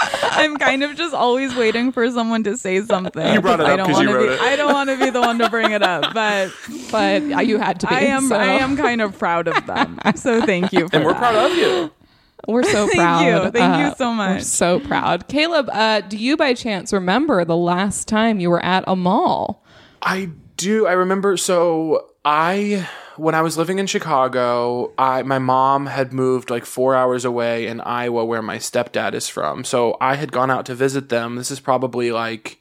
I'm 0.00 0.56
kind 0.56 0.82
of 0.84 0.94
just 0.96 1.14
always 1.14 1.54
waiting 1.54 1.90
for 1.92 2.08
someone 2.10 2.44
to 2.44 2.56
say 2.56 2.82
something. 2.82 3.34
You 3.34 3.40
brought 3.40 3.60
it 3.60 3.66
I 3.66 3.72
up 3.72 3.76
don't 3.78 3.86
'cause 3.92 4.00
you 4.00 4.08
wanna 4.08 4.18
wrote 4.18 4.28
be, 4.28 4.34
it. 4.34 4.40
I 4.40 4.56
don't 4.56 4.72
want 4.72 4.90
to 4.90 4.96
be 4.98 5.10
the 5.10 5.20
one 5.20 5.38
to 5.38 5.50
bring 5.50 5.72
it 5.72 5.82
up, 5.82 6.14
but 6.14 6.52
but 6.90 7.22
you 7.46 7.58
had 7.58 7.80
to 7.80 7.86
be. 7.86 7.94
I 7.94 8.00
am. 8.02 8.28
so 8.28 8.36
I 8.36 8.44
am 8.46 8.76
kind 8.76 9.00
of 9.00 9.18
proud 9.18 9.48
of 9.48 9.66
them. 9.66 9.98
So 10.14 10.40
thank 10.44 10.72
you. 10.72 10.88
For 10.90 10.96
And 10.96 11.04
we're 11.04 11.12
that. 11.12 11.18
proud 11.18 11.50
of 11.50 11.56
you. 11.56 11.90
We're 12.46 12.62
so 12.62 12.86
Thank 12.86 12.92
proud. 12.98 13.44
you. 13.44 13.50
Thank 13.50 13.84
you 13.90 13.94
so 13.98 14.10
We're 14.10 14.14
much. 14.16 14.42
so 14.44 14.80
proud. 14.80 15.26
Caleb, 15.28 15.68
uh, 15.72 16.00
do 16.02 16.16
you 16.16 16.36
by 16.36 16.54
chance 16.54 16.92
remember 16.92 17.44
the 17.44 17.56
last 17.56 18.06
time 18.08 18.38
you 18.40 18.48
were 18.48 18.64
at 18.64 18.84
a 18.86 18.94
mall? 18.96 19.64
I 20.00 20.30
do. 20.58 20.86
I 20.86 20.92
remember. 20.92 21.38
So 21.38 22.10
I, 22.24 22.86
when 23.16 23.34
I 23.34 23.40
was 23.40 23.56
living 23.56 23.78
in 23.78 23.86
Chicago, 23.86 24.92
I 24.98 25.22
my 25.22 25.38
mom 25.38 25.86
had 25.86 26.12
moved 26.12 26.50
like 26.50 26.66
four 26.66 26.94
hours 26.94 27.24
away 27.24 27.66
in 27.66 27.80
Iowa, 27.80 28.26
where 28.26 28.42
my 28.42 28.58
stepdad 28.58 29.14
is 29.14 29.30
from. 29.30 29.64
So 29.64 29.96
I 30.00 30.16
had 30.16 30.30
gone 30.30 30.50
out 30.50 30.66
to 30.66 30.74
visit 30.74 31.08
them. 31.08 31.36
This 31.36 31.50
is 31.50 31.60
probably 31.60 32.12
like 32.12 32.58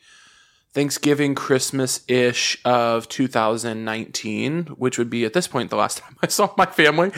Thanksgiving, 0.74 1.34
Christmas 1.34 2.02
ish 2.08 2.60
of 2.64 3.10
2019, 3.10 4.68
which 4.78 4.98
would 4.98 5.10
be 5.10 5.26
at 5.26 5.34
this 5.34 5.48
point 5.48 5.70
the 5.70 5.76
last 5.76 5.98
time 6.04 6.16
I 6.22 6.28
saw 6.28 6.54
my 6.58 6.68
family. 6.68 7.12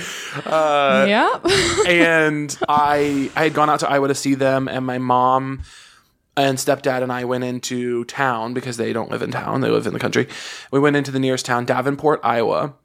Uh, 0.45 1.05
yep. 1.07 1.45
and 1.88 2.57
I 2.67 3.29
I 3.36 3.43
had 3.43 3.53
gone 3.53 3.69
out 3.69 3.81
to 3.81 3.89
Iowa 3.89 4.07
to 4.07 4.15
see 4.15 4.33
them, 4.33 4.67
and 4.67 4.86
my 4.86 4.98
mom 4.98 5.62
and 6.38 6.57
stepdad 6.57 7.03
and 7.03 7.12
I 7.12 7.25
went 7.25 7.43
into 7.43 8.05
town 8.05 8.53
because 8.53 8.77
they 8.77 8.93
don't 8.93 9.12
live 9.12 9.21
in 9.21 9.31
town; 9.31 9.62
they 9.62 9.69
live 9.69 9.88
in 9.88 9.93
the 9.93 10.00
country. 10.00 10.27
We 10.71 10.79
went 10.79 10.95
into 10.95 11.12
the 11.12 11.19
nearest 11.19 11.45
town, 11.45 11.65
Davenport, 11.65 12.21
Iowa, 12.24 12.75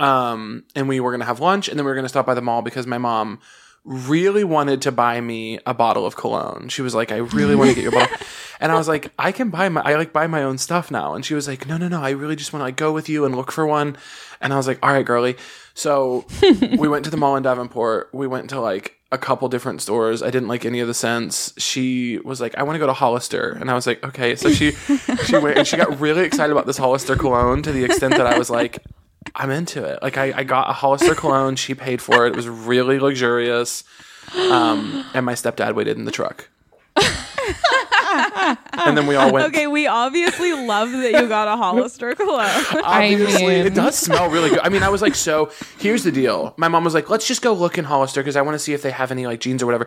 um, 0.00 0.64
and 0.74 0.88
we 0.88 1.00
were 1.00 1.10
gonna 1.10 1.24
have 1.24 1.40
lunch, 1.40 1.68
and 1.68 1.78
then 1.78 1.84
we 1.84 1.90
were 1.90 1.96
gonna 1.96 2.08
stop 2.08 2.26
by 2.26 2.34
the 2.34 2.42
mall 2.42 2.62
because 2.62 2.86
my 2.86 2.98
mom 2.98 3.40
really 3.84 4.44
wanted 4.44 4.82
to 4.82 4.92
buy 4.92 5.20
me 5.20 5.58
a 5.64 5.72
bottle 5.72 6.04
of 6.04 6.14
cologne. 6.14 6.68
She 6.68 6.82
was 6.82 6.94
like, 6.94 7.10
"I 7.10 7.16
really 7.16 7.54
want 7.54 7.70
to 7.70 7.74
get 7.74 7.82
you 7.82 7.88
a 7.88 7.92
bottle," 7.92 8.16
and 8.60 8.70
I 8.70 8.74
was 8.74 8.86
like, 8.86 9.12
"I 9.18 9.32
can 9.32 9.50
buy 9.50 9.68
my 9.68 9.80
I 9.82 9.94
like 9.94 10.12
buy 10.12 10.26
my 10.26 10.42
own 10.42 10.58
stuff 10.58 10.90
now." 10.90 11.14
And 11.14 11.24
she 11.24 11.34
was 11.34 11.48
like, 11.48 11.66
"No, 11.66 11.76
no, 11.76 11.88
no! 11.88 12.02
I 12.02 12.10
really 12.10 12.36
just 12.36 12.52
want 12.52 12.60
to 12.60 12.64
like 12.64 12.76
go 12.76 12.92
with 12.92 13.08
you 13.08 13.24
and 13.24 13.34
look 13.34 13.50
for 13.50 13.66
one." 13.66 13.96
And 14.40 14.52
I 14.52 14.56
was 14.56 14.66
like, 14.66 14.78
"All 14.82 14.92
right, 14.92 15.06
girly." 15.06 15.36
So 15.78 16.26
we 16.78 16.88
went 16.88 17.04
to 17.04 17.10
the 17.10 17.16
mall 17.16 17.36
in 17.36 17.44
Davenport. 17.44 18.10
We 18.12 18.26
went 18.26 18.50
to 18.50 18.60
like 18.60 18.96
a 19.12 19.16
couple 19.16 19.48
different 19.48 19.80
stores. 19.80 20.24
I 20.24 20.30
didn't 20.30 20.48
like 20.48 20.64
any 20.64 20.80
of 20.80 20.88
the 20.88 20.92
scents. 20.92 21.54
She 21.56 22.18
was 22.18 22.40
like, 22.40 22.58
"I 22.58 22.64
want 22.64 22.74
to 22.74 22.80
go 22.80 22.88
to 22.88 22.92
Hollister," 22.92 23.56
and 23.60 23.70
I 23.70 23.74
was 23.74 23.86
like, 23.86 24.02
"Okay." 24.04 24.34
So 24.34 24.50
she 24.50 24.72
she 25.24 25.38
went 25.38 25.56
and 25.56 25.66
she 25.66 25.76
got 25.76 26.00
really 26.00 26.24
excited 26.24 26.50
about 26.50 26.66
this 26.66 26.78
Hollister 26.78 27.14
cologne 27.14 27.62
to 27.62 27.70
the 27.70 27.84
extent 27.84 28.16
that 28.16 28.26
I 28.26 28.36
was 28.36 28.50
like, 28.50 28.84
I'm 29.36 29.50
into 29.50 29.84
it. 29.84 30.02
Like 30.02 30.18
I, 30.18 30.32
I 30.38 30.42
got 30.42 30.68
a 30.68 30.72
Hollister 30.72 31.14
cologne. 31.14 31.54
She 31.54 31.74
paid 31.74 32.02
for 32.02 32.26
it. 32.26 32.30
It 32.30 32.36
was 32.36 32.48
really 32.48 32.98
luxurious. 32.98 33.84
Um, 34.34 35.04
and 35.14 35.24
my 35.24 35.34
stepdad 35.34 35.74
waited 35.76 35.96
in 35.96 36.04
the 36.06 36.10
truck. 36.10 36.48
And 38.10 38.96
then 38.96 39.06
we 39.06 39.14
all 39.16 39.32
went. 39.32 39.46
Okay, 39.48 39.66
we 39.66 39.86
obviously 39.86 40.52
love 40.52 40.90
that 40.90 41.12
you 41.12 41.28
got 41.28 41.48
a 41.48 41.56
Hollister 41.56 42.14
cologne. 42.14 42.48
Obviously, 42.82 42.82
I 42.84 43.48
mean- 43.48 43.66
it 43.66 43.74
does 43.74 43.96
smell 43.98 44.30
really 44.30 44.50
good. 44.50 44.60
I 44.60 44.68
mean, 44.68 44.82
I 44.82 44.88
was 44.88 45.02
like, 45.02 45.14
so 45.14 45.50
here's 45.78 46.04
the 46.04 46.12
deal. 46.12 46.54
My 46.56 46.68
mom 46.68 46.84
was 46.84 46.94
like, 46.94 47.10
let's 47.10 47.26
just 47.26 47.42
go 47.42 47.52
look 47.52 47.78
in 47.78 47.84
Hollister 47.84 48.20
because 48.20 48.36
I 48.36 48.42
want 48.42 48.54
to 48.54 48.58
see 48.58 48.72
if 48.72 48.82
they 48.82 48.90
have 48.90 49.10
any 49.10 49.26
like 49.26 49.40
jeans 49.40 49.62
or 49.62 49.66
whatever. 49.66 49.86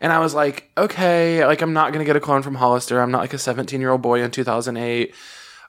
And 0.00 0.12
I 0.12 0.18
was 0.18 0.34
like, 0.34 0.70
okay, 0.76 1.44
like 1.46 1.62
I'm 1.62 1.72
not 1.72 1.92
gonna 1.92 2.04
get 2.04 2.16
a 2.16 2.20
cologne 2.20 2.42
from 2.42 2.56
Hollister. 2.56 3.00
I'm 3.00 3.10
not 3.10 3.20
like 3.20 3.32
a 3.34 3.38
17 3.38 3.80
year 3.80 3.90
old 3.90 4.02
boy 4.02 4.22
in 4.22 4.30
2008, 4.30 5.14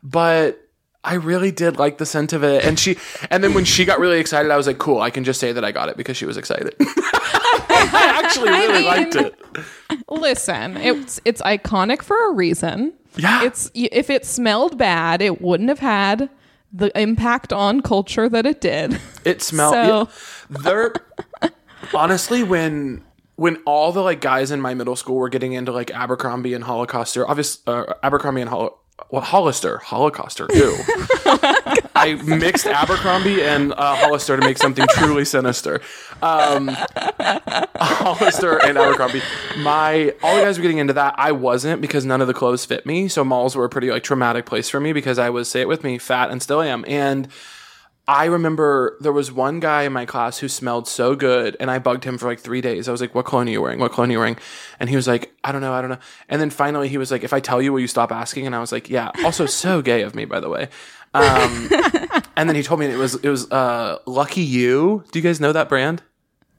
but. 0.01 0.59
I 1.05 1.15
really 1.15 1.51
did 1.51 1.75
like 1.77 1.97
the 1.97 2.05
scent 2.05 2.31
of 2.31 2.45
it, 2.45 2.63
and 2.63 2.79
she, 2.79 2.95
and 3.29 3.43
then 3.43 3.53
when 3.53 3.65
she 3.65 3.83
got 3.83 3.99
really 3.99 4.21
excited, 4.21 4.49
I 4.51 4.55
was 4.55 4.67
like, 4.67 4.77
"Cool, 4.77 5.01
I 5.01 5.09
can 5.09 5.25
just 5.25 5.37
say 5.37 5.51
that 5.51 5.65
I 5.65 5.73
got 5.73 5.89
it 5.89 5.97
because 5.97 6.15
she 6.15 6.25
was 6.25 6.37
excited." 6.37 6.73
I 7.91 8.21
actually 8.23 8.49
really 8.49 8.73
mean- 8.73 8.85
liked 8.85 9.15
it. 9.15 9.39
Listen, 10.09 10.77
it's 10.77 11.19
it's 11.25 11.41
iconic 11.41 12.01
for 12.01 12.29
a 12.29 12.33
reason. 12.33 12.93
Yeah. 13.15 13.43
It's 13.43 13.69
if 13.73 14.09
it 14.09 14.25
smelled 14.25 14.77
bad, 14.77 15.21
it 15.21 15.41
wouldn't 15.41 15.69
have 15.69 15.79
had 15.79 16.29
the 16.71 16.91
impact 16.99 17.53
on 17.53 17.81
culture 17.81 18.27
that 18.29 18.45
it 18.45 18.59
did. 18.61 18.99
It 19.25 19.41
smelled. 19.41 19.73
So- 19.73 20.09
yeah. 20.49 20.57
They're 20.61 20.93
honestly 21.93 22.43
when 22.43 23.03
when 23.35 23.57
all 23.65 23.91
the 23.91 24.01
like 24.01 24.21
guys 24.21 24.51
in 24.51 24.61
my 24.61 24.73
middle 24.73 24.95
school 24.95 25.15
were 25.17 25.29
getting 25.29 25.53
into 25.53 25.71
like 25.71 25.91
Abercrombie 25.91 26.53
and 26.53 26.63
Holocauster, 26.63 27.25
obviously 27.27 27.61
uh, 27.73 27.93
Abercrombie 28.03 28.41
and 28.41 28.49
Hol- 28.49 28.79
well, 29.09 29.21
Hollister, 29.21 29.79
Holocauster, 29.79 30.47
ew. 30.53 30.75
I 31.95 32.15
mixed 32.15 32.65
Abercrombie 32.65 33.41
and 33.41 33.73
uh, 33.73 33.95
Hollister 33.95 34.37
to 34.37 34.43
make 34.43 34.57
something 34.57 34.85
truly 34.91 35.25
sinister. 35.25 35.81
Um, 36.21 36.69
Hollister 37.75 38.57
and 38.57 38.77
Abercrombie. 38.77 39.21
My 39.57 40.13
all 40.23 40.35
the 40.35 40.41
guys 40.43 40.57
were 40.57 40.61
getting 40.61 40.79
into 40.79 40.93
that. 40.93 41.15
I 41.17 41.31
wasn't 41.31 41.81
because 41.81 42.05
none 42.05 42.21
of 42.21 42.27
the 42.27 42.33
clothes 42.33 42.65
fit 42.65 42.85
me. 42.85 43.07
So 43.07 43.23
malls 43.23 43.55
were 43.55 43.65
a 43.65 43.69
pretty 43.69 43.91
like 43.91 44.03
traumatic 44.03 44.45
place 44.45 44.69
for 44.69 44.79
me 44.79 44.93
because 44.93 45.19
I 45.19 45.29
was 45.29 45.49
say 45.49 45.61
it 45.61 45.67
with 45.67 45.83
me, 45.83 45.97
fat 45.97 46.31
and 46.31 46.41
still 46.41 46.61
am. 46.61 46.83
And 46.87 47.27
I 48.05 48.25
remember 48.25 48.97
there 48.99 49.13
was 49.13 49.31
one 49.31 49.61
guy 49.61 49.83
in 49.83 49.93
my 49.93 50.05
class 50.05 50.39
who 50.39 50.49
smelled 50.49 50.89
so 50.89 51.15
good, 51.15 51.55
and 51.61 51.71
I 51.71 51.79
bugged 51.79 52.03
him 52.03 52.17
for 52.17 52.27
like 52.27 52.39
three 52.39 52.59
days. 52.59 52.89
I 52.89 52.91
was 52.91 52.99
like, 52.99 53.15
"What 53.15 53.25
cologne 53.25 53.47
are 53.47 53.51
you 53.51 53.61
wearing? 53.61 53.79
What 53.79 53.93
cologne 53.93 54.09
are 54.09 54.13
you 54.13 54.19
wearing?" 54.19 54.37
And 54.79 54.89
he 54.89 54.97
was 54.97 55.07
like, 55.07 55.33
"I 55.43 55.53
don't 55.53 55.61
know, 55.61 55.71
I 55.71 55.79
don't 55.79 55.89
know." 55.89 55.99
And 56.27 56.41
then 56.41 56.49
finally, 56.49 56.89
he 56.89 56.97
was 56.97 57.11
like, 57.11 57.23
"If 57.23 57.31
I 57.31 57.39
tell 57.39 57.61
you, 57.61 57.71
will 57.71 57.79
you 57.79 57.87
stop 57.87 58.11
asking?" 58.11 58.45
And 58.45 58.53
I 58.55 58.59
was 58.59 58.73
like, 58.73 58.89
"Yeah." 58.89 59.11
Also, 59.23 59.45
so 59.45 59.81
gay 59.81 60.01
of 60.01 60.15
me, 60.15 60.25
by 60.25 60.41
the 60.41 60.49
way. 60.49 60.67
Um, 61.13 61.69
and 62.35 62.49
then 62.49 62.55
he 62.55 62.63
told 62.63 62.79
me 62.79 62.87
it 62.87 62.97
was 62.97 63.15
it 63.15 63.29
was 63.29 63.49
uh, 63.51 63.99
Lucky 64.05 64.41
You. 64.41 65.03
Do 65.11 65.19
you 65.19 65.23
guys 65.23 65.39
know 65.39 65.51
that 65.51 65.69
brand? 65.69 66.01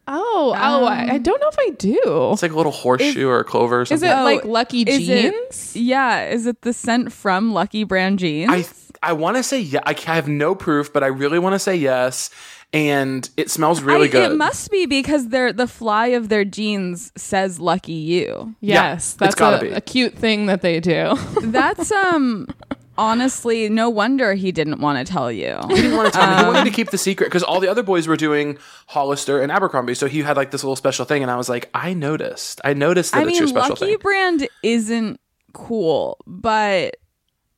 Oh, 0.07 0.55
oh, 0.55 0.85
I, 0.85 1.15
I 1.15 1.19
don't 1.19 1.41
know 1.41 1.49
if 1.49 1.59
I 1.59 1.71
do. 1.79 1.99
It's 2.33 2.43
like 2.43 2.53
a 2.53 2.57
little 2.57 2.73
horseshoe 2.73 3.27
or 3.27 3.39
a 3.41 3.45
clover 3.45 3.79
or 3.79 3.83
Is 3.83 3.89
something. 3.89 4.11
it 4.11 4.13
Oh, 4.13 4.23
like 4.25 4.45
Lucky 4.45 4.83
Is 4.83 5.09
it- 5.09 5.33
Jeans? 5.33 5.75
yeah, 5.75 6.27
is 6.29 6.45
it 6.47 6.61
the 6.61 6.75
scent 6.75 7.11
from 7.11 7.55
Lucky 7.55 7.85
Brand 7.85 8.19
Jeans? 8.19 8.51
I 8.53 8.67
I 9.03 9.13
want 9.15 9.37
to 9.39 9.43
say 9.43 9.61
yeah. 9.61 9.81
I 9.85 9.95
ca- 9.95 10.13
I 10.13 10.15
have 10.17 10.29
no 10.29 10.55
proof, 10.55 10.93
but 10.93 11.03
I 11.03 11.07
really 11.07 11.39
want 11.39 11.55
to 11.55 11.59
say 11.59 11.75
yes. 11.77 12.29
And 12.75 13.29
it 13.37 13.51
smells 13.51 13.81
really 13.83 14.09
I- 14.09 14.13
good. 14.13 14.33
It 14.33 14.37
must 14.37 14.71
be 14.71 14.85
because 14.85 15.29
their 15.29 15.53
the 15.55 15.67
fly 15.69 16.09
of 16.09 16.29
their 16.29 16.45
jeans 16.45 17.11
says 17.17 17.59
"Lucky 17.61 17.93
You." 17.93 18.55
Yes, 18.61 19.05
it's 19.07 19.15
that's 19.15 19.35
gotta 19.37 19.59
a, 19.59 19.71
be. 19.71 19.75
a 19.75 19.81
cute 19.81 20.15
thing 20.15 20.47
that 20.47 20.61
they 20.61 20.81
do. 20.81 21.15
That's 21.41 21.91
um 21.93 22.49
honestly 22.97 23.69
no 23.69 23.89
wonder 23.91 24.35
he 24.35 24.53
didn't 24.53 24.81
want 24.81 25.05
to 25.05 25.11
tell 25.13 25.31
you. 25.31 25.59
He 25.69 25.75
didn't 25.77 25.97
want 25.97 26.13
to 26.13 26.19
tell 26.19 26.29
me. 26.29 26.37
He 26.37 26.41
Um, 26.43 26.47
wanted 26.55 26.65
to 26.65 26.71
keep 26.71 26.91
the 26.91 26.99
secret 26.99 27.27
because 27.27 27.43
all 27.43 27.61
the 27.61 27.69
other 27.69 27.83
boys 27.83 28.07
were 28.07 28.17
doing 28.17 28.59
Hollister 28.89 29.41
and 29.41 29.51
Abercrombie. 29.53 29.95
So 29.95 30.07
he 30.07 30.23
had 30.23 30.37
like 30.37 30.51
this 30.51 30.63
little 30.65 30.77
special 30.77 31.05
thing, 31.05 31.23
and 31.23 31.31
I 31.31 31.37
was 31.37 31.49
like, 31.49 31.71
I 31.75 31.95
noticed. 31.95 32.61
I 32.65 32.75
noticed 32.75 33.13
that 33.13 33.19
I 33.19 33.21
it's 33.23 33.29
mean, 33.29 33.39
your 33.39 33.49
special 33.49 33.71
Lucky 33.71 33.87
thing. 33.87 33.99
Brand 33.99 34.49
isn't 34.63 35.21
cool, 35.53 36.19
but 36.27 36.97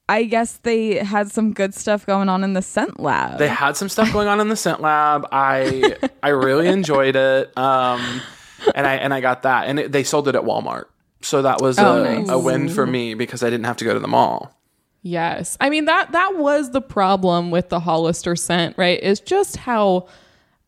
I 0.09 0.25
guess 0.25 0.59
they 0.59 0.97
had 0.97 1.31
some 1.33 1.52
good 1.52 1.75
stuff 1.75 2.07
going 2.07 2.28
on 2.28 2.45
in 2.45 2.52
the 2.52 2.62
scent 2.62 3.00
lab. 3.00 3.38
They 3.38 3.49
had 3.49 3.76
some 3.76 3.88
stuff 3.88 4.12
going 4.12 4.28
on 4.28 4.40
in 4.40 4.49
the 4.49 4.57
scent 4.57 4.81
lab. 4.81 5.26
I 5.33 5.97
I 6.23 6.28
really 6.28 6.69
enjoyed 6.69 7.16
it. 7.16 7.57
Um, 7.59 8.21
and 8.75 8.87
I 8.87 8.95
and 8.95 9.12
I 9.12 9.21
got 9.21 9.43
that, 9.43 9.66
and 9.69 9.78
it, 9.81 9.93
they 9.93 10.05
sold 10.05 10.28
it 10.28 10.35
at 10.35 10.43
Walmart. 10.43 10.85
So 11.23 11.43
that 11.43 11.61
was 11.61 11.78
Oh, 11.78 12.05
a, 12.05 12.19
nice. 12.21 12.28
a 12.28 12.38
win 12.38 12.69
for 12.69 12.87
me 12.87 13.14
because 13.14 13.43
I 13.43 13.50
didn't 13.50 13.64
have 13.66 13.78
to 13.78 13.85
go 13.85 13.95
to 13.95 13.99
the 14.00 14.07
mall. 14.09 14.52
Yes. 15.06 15.56
I 15.60 15.70
mean 15.70 15.84
that 15.84 16.10
that 16.12 16.36
was 16.36 16.72
the 16.72 16.80
problem 16.80 17.52
with 17.52 17.68
the 17.68 17.78
Hollister 17.78 18.34
scent, 18.34 18.76
right? 18.76 19.00
Is 19.00 19.20
just 19.20 19.56
how 19.56 20.08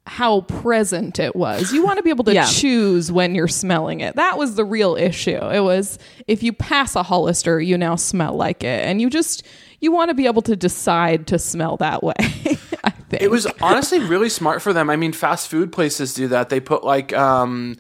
how 0.07 0.43
present 0.43 1.19
it 1.19 1.35
was. 1.37 1.73
You 1.73 1.85
want 1.85 1.97
to 1.99 2.03
be 2.05 2.11
able 2.11 2.25
to 2.25 2.33
Yeah. 2.35 2.47
choose 2.47 3.11
when 3.11 3.35
you're 3.35 3.49
smelling 3.49 4.01
it. 4.01 4.15
That 4.15 4.39
was 4.39 4.55
the 4.55 4.65
real 4.65 4.95
issue. 4.97 5.37
It 5.37 5.61
was 5.61 5.99
if 6.29 6.43
you 6.45 6.53
pass 6.53 6.95
a 6.95 7.03
Hollister, 7.03 7.61
you 7.61 7.77
now 7.77 7.97
smell 7.97 8.35
like 8.35 8.63
it. 8.63 8.85
And 8.85 9.01
you 9.03 9.11
just 9.11 9.45
you 9.81 9.91
want 9.91 10.09
to 10.11 10.15
be 10.15 10.27
able 10.27 10.43
to 10.43 10.55
decide 10.55 11.27
to 11.29 11.39
smell 11.39 11.77
that 11.79 12.03
way. 12.05 12.15
I 12.85 12.91
think. 12.91 13.23
It 13.23 13.31
was 13.33 13.47
honestly 13.61 13.99
really 13.99 14.29
smart 14.29 14.63
for 14.63 14.73
them. 14.73 14.89
I 14.89 14.95
mean, 14.95 15.13
fast 15.13 15.49
food 15.49 15.73
places 15.73 16.15
do 16.15 16.29
that. 16.29 16.49
They 16.49 16.61
put 16.61 16.85
like 16.85 17.13
um 17.13 17.77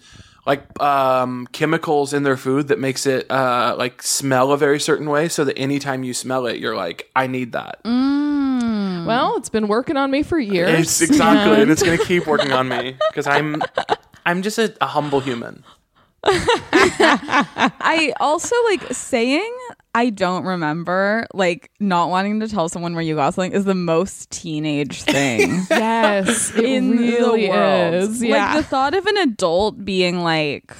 like 0.48 0.64
um 0.82 1.46
chemicals 1.52 2.12
in 2.12 2.22
their 2.24 2.36
food 2.36 2.66
that 2.68 2.78
makes 2.80 3.06
it 3.06 3.30
uh 3.30 3.74
like 3.78 4.02
smell 4.02 4.50
a 4.50 4.56
very 4.58 4.80
certain 4.80 5.08
way 5.08 5.28
so 5.28 5.44
that 5.44 5.56
anytime 5.58 6.02
you 6.02 6.12
smell 6.14 6.46
it 6.46 6.56
you're 6.58 6.74
like 6.74 7.08
I 7.14 7.26
need 7.28 7.52
that. 7.52 7.78
well, 7.84 9.36
it's 9.36 9.48
been 9.50 9.68
working 9.68 9.96
on 9.96 10.10
me 10.10 10.22
for 10.22 10.38
years. 10.38 10.80
It's 10.80 11.00
exactly 11.02 11.52
and 11.52 11.62
and- 11.62 11.70
it's 11.70 11.82
going 11.82 11.98
to 12.02 12.04
keep 12.04 12.26
working 12.26 12.52
on 12.52 12.68
me 12.68 12.96
cuz 13.14 13.26
I'm 13.26 13.62
I'm 14.26 14.42
just 14.42 14.58
a, 14.58 14.74
a 14.80 14.86
humble 14.86 15.20
human. 15.20 15.62
I 17.80 18.12
also 18.20 18.54
like 18.66 18.92
saying 18.92 19.56
I 19.94 20.10
don't 20.10 20.44
remember. 20.44 21.26
Like 21.34 21.70
not 21.80 22.10
wanting 22.10 22.40
to 22.40 22.48
tell 22.48 22.68
someone 22.68 22.94
where 22.94 23.02
you 23.02 23.14
got 23.14 23.34
something 23.34 23.52
is 23.52 23.64
the 23.64 23.74
most 23.74 24.30
teenage 24.30 25.02
thing. 25.02 25.62
Yes, 25.70 26.54
it 26.54 26.64
in 26.64 26.90
really 26.98 27.46
the 27.46 27.50
world. 27.50 27.94
is. 27.94 28.22
Yeah. 28.22 28.54
Like 28.54 28.62
the 28.64 28.68
thought 28.68 28.94
of 28.94 29.06
an 29.06 29.16
adult 29.18 29.84
being 29.84 30.20
like, 30.20 30.74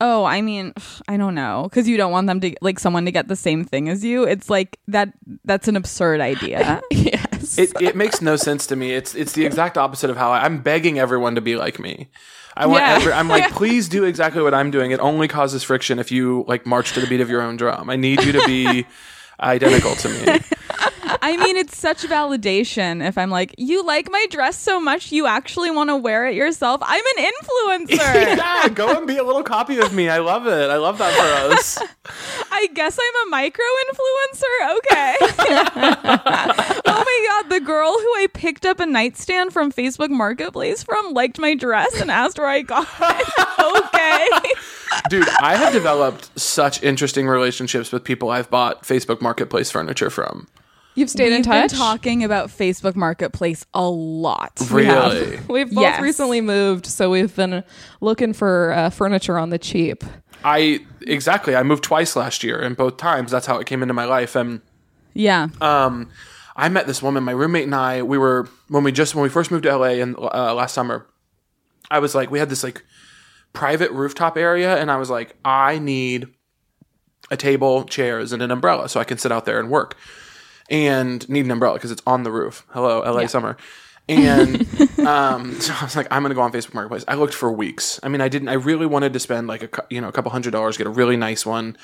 "Oh, 0.00 0.24
I 0.24 0.42
mean, 0.42 0.72
I 1.06 1.16
don't 1.16 1.34
know," 1.34 1.64
because 1.64 1.88
you 1.88 1.96
don't 1.96 2.12
want 2.12 2.26
them 2.26 2.40
to 2.40 2.54
like 2.60 2.78
someone 2.78 3.04
to 3.04 3.12
get 3.12 3.28
the 3.28 3.36
same 3.36 3.64
thing 3.64 3.88
as 3.88 4.04
you. 4.04 4.24
It's 4.24 4.50
like 4.50 4.78
that. 4.88 5.12
That's 5.44 5.68
an 5.68 5.76
absurd 5.76 6.20
idea. 6.20 6.80
It 7.56 7.72
it 7.80 7.96
makes 7.96 8.20
no 8.20 8.36
sense 8.36 8.66
to 8.66 8.76
me. 8.76 8.92
It's 8.94 9.14
it's 9.14 9.32
the 9.32 9.46
exact 9.46 9.78
opposite 9.78 10.10
of 10.10 10.16
how 10.16 10.32
I, 10.32 10.44
I'm 10.44 10.60
begging 10.60 10.98
everyone 10.98 11.36
to 11.36 11.40
be 11.40 11.56
like 11.56 11.78
me. 11.78 12.08
I 12.56 12.66
want. 12.66 12.82
Yeah. 12.82 12.94
Every, 12.94 13.12
I'm 13.12 13.28
like, 13.28 13.52
please 13.52 13.88
do 13.88 14.04
exactly 14.04 14.42
what 14.42 14.52
I'm 14.52 14.70
doing. 14.70 14.90
It 14.90 15.00
only 15.00 15.28
causes 15.28 15.62
friction 15.62 15.98
if 15.98 16.10
you 16.10 16.44
like 16.48 16.66
march 16.66 16.92
to 16.94 17.00
the 17.00 17.06
beat 17.06 17.20
of 17.20 17.30
your 17.30 17.40
own 17.40 17.56
drum. 17.56 17.88
I 17.88 17.96
need 17.96 18.24
you 18.24 18.32
to 18.32 18.44
be 18.46 18.84
identical 19.40 19.94
to 19.96 20.08
me. 20.08 20.40
I 21.22 21.36
mean, 21.36 21.56
it's 21.56 21.76
such 21.76 22.02
validation 22.02 23.06
if 23.06 23.16
I'm 23.16 23.30
like, 23.30 23.54
"You 23.58 23.84
like 23.84 24.10
my 24.10 24.26
dress 24.30 24.58
so 24.58 24.80
much, 24.80 25.10
you 25.10 25.26
actually 25.26 25.70
want 25.70 25.90
to 25.90 25.96
wear 25.96 26.26
it 26.26 26.34
yourself." 26.34 26.80
I'm 26.84 27.04
an 27.16 27.24
influencer. 27.24 28.14
yeah, 28.36 28.68
go 28.74 28.96
and 28.96 29.06
be 29.06 29.16
a 29.16 29.24
little 29.24 29.42
copy 29.42 29.78
of 29.78 29.92
me. 29.94 30.08
I 30.08 30.18
love 30.18 30.46
it. 30.46 30.70
I 30.70 30.76
love 30.76 30.98
that 30.98 31.12
for 31.14 31.54
us. 31.54 31.78
I 32.50 32.68
guess 32.74 32.98
I'm 33.00 33.28
a 33.28 33.30
micro 33.30 33.64
influencer. 33.88 34.76
Okay. 34.76 35.16
oh 36.86 37.04
my 37.04 37.26
god, 37.28 37.50
the 37.50 37.60
girl 37.60 37.92
who 37.92 38.14
I 38.16 38.28
picked 38.32 38.66
up 38.66 38.80
a 38.80 38.86
nightstand 38.86 39.52
from 39.52 39.72
Facebook 39.72 40.10
Marketplace 40.10 40.82
from 40.82 41.14
liked 41.14 41.38
my 41.38 41.54
dress 41.54 42.00
and 42.00 42.10
asked 42.10 42.38
where 42.38 42.48
I 42.48 42.62
got 42.62 42.86
it. 43.00 43.28
okay. 43.86 44.28
Dude, 45.10 45.28
I 45.40 45.56
have 45.56 45.72
developed 45.72 46.38
such 46.38 46.82
interesting 46.82 47.26
relationships 47.28 47.92
with 47.92 48.04
people 48.04 48.30
I've 48.30 48.50
bought 48.50 48.82
Facebook 48.82 49.20
Marketplace 49.20 49.70
furniture 49.70 50.10
from. 50.10 50.48
You've 50.94 51.10
stayed 51.10 51.28
in 51.28 51.38
We've 51.38 51.44
touch. 51.44 51.70
been 51.70 51.78
talking 51.78 52.24
about 52.24 52.48
Facebook 52.48 52.96
Marketplace 52.96 53.64
a 53.72 53.88
lot. 53.88 54.52
Really? 54.70 55.38
We've 55.48 55.70
both 55.70 55.82
Yes. 55.82 56.00
recently 56.02 56.40
moved, 56.40 56.86
so 56.86 57.08
we've 57.10 57.34
been 57.36 57.62
looking 58.00 58.32
for 58.32 58.72
uh, 58.72 58.90
furniture 58.90 59.38
on 59.38 59.50
the 59.50 59.58
cheap. 59.58 60.02
I 60.44 60.80
exactly. 61.02 61.54
I 61.54 61.62
moved 61.62 61.84
twice 61.84 62.16
last 62.16 62.42
year, 62.42 62.58
and 62.60 62.76
both 62.76 62.96
times 62.96 63.30
that's 63.30 63.46
how 63.46 63.58
it 63.58 63.66
came 63.66 63.82
into 63.82 63.94
my 63.94 64.06
life. 64.06 64.34
And 64.34 64.60
Yeah. 65.14 65.48
um, 65.60 66.10
I 66.56 66.68
met 66.68 66.88
this 66.88 67.00
woman. 67.00 67.22
My 67.22 67.32
roommate 67.32 67.64
and 67.64 67.74
I. 67.76 68.02
We 68.02 68.18
were 68.18 68.48
when 68.68 68.82
we 68.82 68.90
just 68.90 69.14
when 69.14 69.22
we 69.22 69.28
first 69.28 69.50
moved 69.52 69.64
to 69.64 69.76
LA 69.76 70.00
and 70.02 70.16
uh, 70.18 70.52
last 70.54 70.74
summer. 70.74 71.06
I 71.90 72.00
was 72.00 72.14
like, 72.14 72.30
we 72.32 72.40
had 72.40 72.50
this 72.50 72.64
like 72.64 72.84
private 73.52 73.90
rooftop 73.92 74.36
area, 74.36 74.76
and 74.76 74.90
I 74.90 74.96
was 74.96 75.10
like, 75.10 75.36
I 75.44 75.78
need 75.78 76.28
a 77.30 77.36
table, 77.36 77.84
chairs, 77.84 78.32
and 78.32 78.42
an 78.42 78.50
umbrella 78.50 78.88
so 78.88 79.00
I 79.00 79.04
can 79.04 79.18
sit 79.18 79.32
out 79.32 79.44
there 79.44 79.58
and 79.60 79.70
work. 79.70 79.96
And 80.70 81.26
need 81.30 81.46
an 81.46 81.50
umbrella 81.50 81.76
because 81.76 81.90
it's 81.90 82.02
on 82.06 82.24
the 82.24 82.30
roof. 82.30 82.66
Hello, 82.70 83.00
LA 83.00 83.26
summer. 83.26 83.56
And 84.08 84.66
um, 85.00 85.52
so 85.60 85.74
I 85.78 85.84
was 85.84 85.96
like, 85.96 86.06
I'm 86.10 86.22
gonna 86.22 86.34
go 86.34 86.42
on 86.42 86.52
Facebook 86.52 86.74
Marketplace. 86.74 87.04
I 87.08 87.14
looked 87.14 87.34
for 87.34 87.50
weeks. 87.50 88.00
I 88.02 88.08
mean, 88.08 88.20
I 88.20 88.28
didn't. 88.28 88.48
I 88.48 88.54
really 88.54 88.86
wanted 88.86 89.12
to 89.14 89.18
spend 89.18 89.46
like 89.46 89.62
a 89.62 89.84
you 89.90 90.00
know 90.00 90.08
a 90.08 90.12
couple 90.12 90.30
hundred 90.30 90.50
dollars, 90.50 90.76
get 90.76 90.86
a 90.86 90.90
really 90.90 91.16
nice 91.16 91.46
one. 91.46 91.76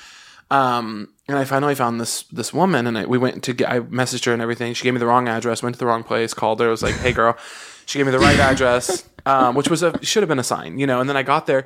Um, 0.51 1.09
and 1.27 1.37
I 1.37 1.45
finally 1.45 1.73
found 1.73 1.99
this 1.99 2.23
this 2.23 2.53
woman, 2.53 2.85
and 2.85 2.97
I, 2.97 3.05
we 3.05 3.17
went 3.17 3.43
to 3.43 3.53
get. 3.53 3.69
I 3.69 3.79
messaged 3.79 4.25
her 4.25 4.33
and 4.33 4.41
everything. 4.41 4.73
She 4.73 4.83
gave 4.83 4.93
me 4.93 4.99
the 4.99 5.07
wrong 5.07 5.27
address. 5.27 5.63
Went 5.63 5.75
to 5.75 5.79
the 5.79 5.85
wrong 5.85 6.03
place. 6.03 6.33
Called 6.33 6.59
her. 6.59 6.67
I 6.67 6.71
was 6.71 6.83
like, 6.83 6.95
Hey, 6.95 7.11
girl. 7.11 7.37
She 7.85 7.99
gave 7.99 8.05
me 8.05 8.11
the 8.11 8.19
right 8.19 8.39
address, 8.51 9.07
um, 9.25 9.55
which 9.55 9.69
was 9.69 9.83
a 9.83 10.03
should 10.03 10.23
have 10.23 10.29
been 10.29 10.39
a 10.39 10.43
sign, 10.43 10.79
you 10.79 10.87
know. 10.87 10.99
And 10.99 11.09
then 11.09 11.17
I 11.17 11.23
got 11.23 11.47
there. 11.47 11.65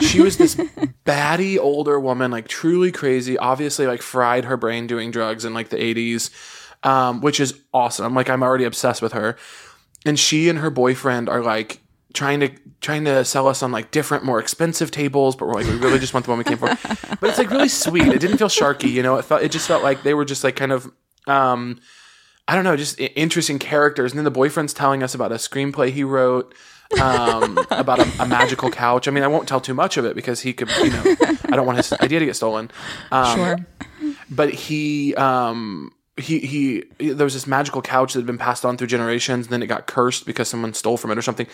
She 0.00 0.20
was 0.20 0.36
this 0.36 0.60
batty 1.04 1.58
older 1.58 1.98
woman, 1.98 2.30
like 2.30 2.48
truly 2.48 2.92
crazy. 2.92 3.38
Obviously, 3.38 3.86
like 3.86 4.02
fried 4.02 4.44
her 4.44 4.56
brain 4.56 4.86
doing 4.86 5.10
drugs 5.10 5.44
in 5.44 5.54
like 5.54 5.70
the 5.70 5.82
eighties, 5.82 6.30
um, 6.82 7.20
which 7.20 7.40
is 7.40 7.58
awesome. 7.72 8.14
Like 8.14 8.28
I'm 8.28 8.42
already 8.42 8.64
obsessed 8.64 9.02
with 9.02 9.12
her. 9.12 9.36
And 10.04 10.18
she 10.18 10.48
and 10.48 10.58
her 10.60 10.70
boyfriend 10.70 11.28
are 11.28 11.42
like 11.42 11.80
trying 12.12 12.40
to 12.40 12.50
trying 12.80 13.04
to 13.04 13.24
sell 13.24 13.48
us 13.48 13.62
on 13.62 13.72
like 13.72 13.90
different, 13.90 14.24
more 14.24 14.38
expensive 14.38 14.90
tables, 14.90 15.36
but 15.36 15.46
we're 15.46 15.54
like, 15.54 15.66
we 15.66 15.76
really 15.76 15.98
just 15.98 16.14
want 16.14 16.24
the 16.24 16.30
one 16.30 16.38
we 16.38 16.44
came 16.44 16.58
for. 16.58 16.68
But 16.68 17.30
it's 17.30 17.38
like 17.38 17.50
really 17.50 17.68
sweet. 17.68 18.08
It 18.08 18.20
didn't 18.20 18.38
feel 18.38 18.48
sharky, 18.48 18.90
you 18.90 19.02
know. 19.02 19.16
It 19.16 19.24
felt 19.24 19.42
it 19.42 19.50
just 19.50 19.66
felt 19.66 19.82
like 19.82 20.02
they 20.02 20.14
were 20.14 20.24
just 20.24 20.44
like 20.44 20.56
kind 20.56 20.72
of 20.72 20.90
um 21.26 21.80
I 22.48 22.54
don't 22.54 22.64
know, 22.64 22.76
just 22.76 22.98
interesting 23.00 23.58
characters. 23.58 24.12
And 24.12 24.18
then 24.18 24.24
the 24.24 24.30
boyfriend's 24.30 24.72
telling 24.72 25.02
us 25.02 25.14
about 25.14 25.32
a 25.32 25.36
screenplay 25.36 25.90
he 25.90 26.04
wrote 26.04 26.54
um, 27.00 27.58
about 27.70 27.98
a, 27.98 28.22
a 28.22 28.26
magical 28.26 28.70
couch. 28.70 29.08
I 29.08 29.10
mean, 29.10 29.24
I 29.24 29.26
won't 29.26 29.48
tell 29.48 29.60
too 29.60 29.74
much 29.74 29.96
of 29.96 30.04
it 30.04 30.14
because 30.14 30.40
he 30.40 30.52
could, 30.52 30.70
you 30.76 30.90
know, 30.90 31.16
I 31.46 31.56
don't 31.56 31.66
want 31.66 31.78
his 31.78 31.92
idea 32.00 32.20
to 32.20 32.26
get 32.26 32.36
stolen. 32.36 32.70
Um, 33.10 33.36
Sure. 33.36 33.56
But 34.30 34.52
he, 34.52 35.14
um, 35.16 35.92
he, 36.16 36.38
he, 36.40 36.84
there 37.12 37.24
was 37.24 37.34
this 37.34 37.46
magical 37.46 37.82
couch 37.82 38.12
that 38.12 38.20
had 38.20 38.26
been 38.26 38.38
passed 38.38 38.64
on 38.64 38.76
through 38.76 38.86
generations, 38.88 39.46
and 39.46 39.52
then 39.52 39.62
it 39.62 39.66
got 39.66 39.86
cursed 39.86 40.26
because 40.26 40.48
someone 40.48 40.74
stole 40.74 40.96
from 40.96 41.10
it 41.10 41.18
or 41.18 41.22
something. 41.22 41.46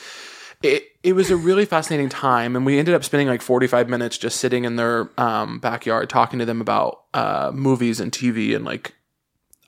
It, 0.62 0.84
it 1.02 1.14
was 1.14 1.30
a 1.30 1.36
really 1.36 1.64
fascinating 1.64 2.08
time, 2.08 2.54
and 2.54 2.64
we 2.64 2.78
ended 2.78 2.94
up 2.94 3.02
spending 3.04 3.28
like 3.28 3.42
45 3.42 3.88
minutes 3.88 4.16
just 4.16 4.38
sitting 4.38 4.64
in 4.64 4.76
their 4.76 5.08
um, 5.18 5.58
backyard 5.58 6.08
talking 6.08 6.38
to 6.38 6.44
them 6.44 6.60
about 6.60 7.02
uh, 7.12 7.50
movies 7.52 7.98
and 8.00 8.12
TV. 8.12 8.54
And 8.54 8.64
like, 8.64 8.94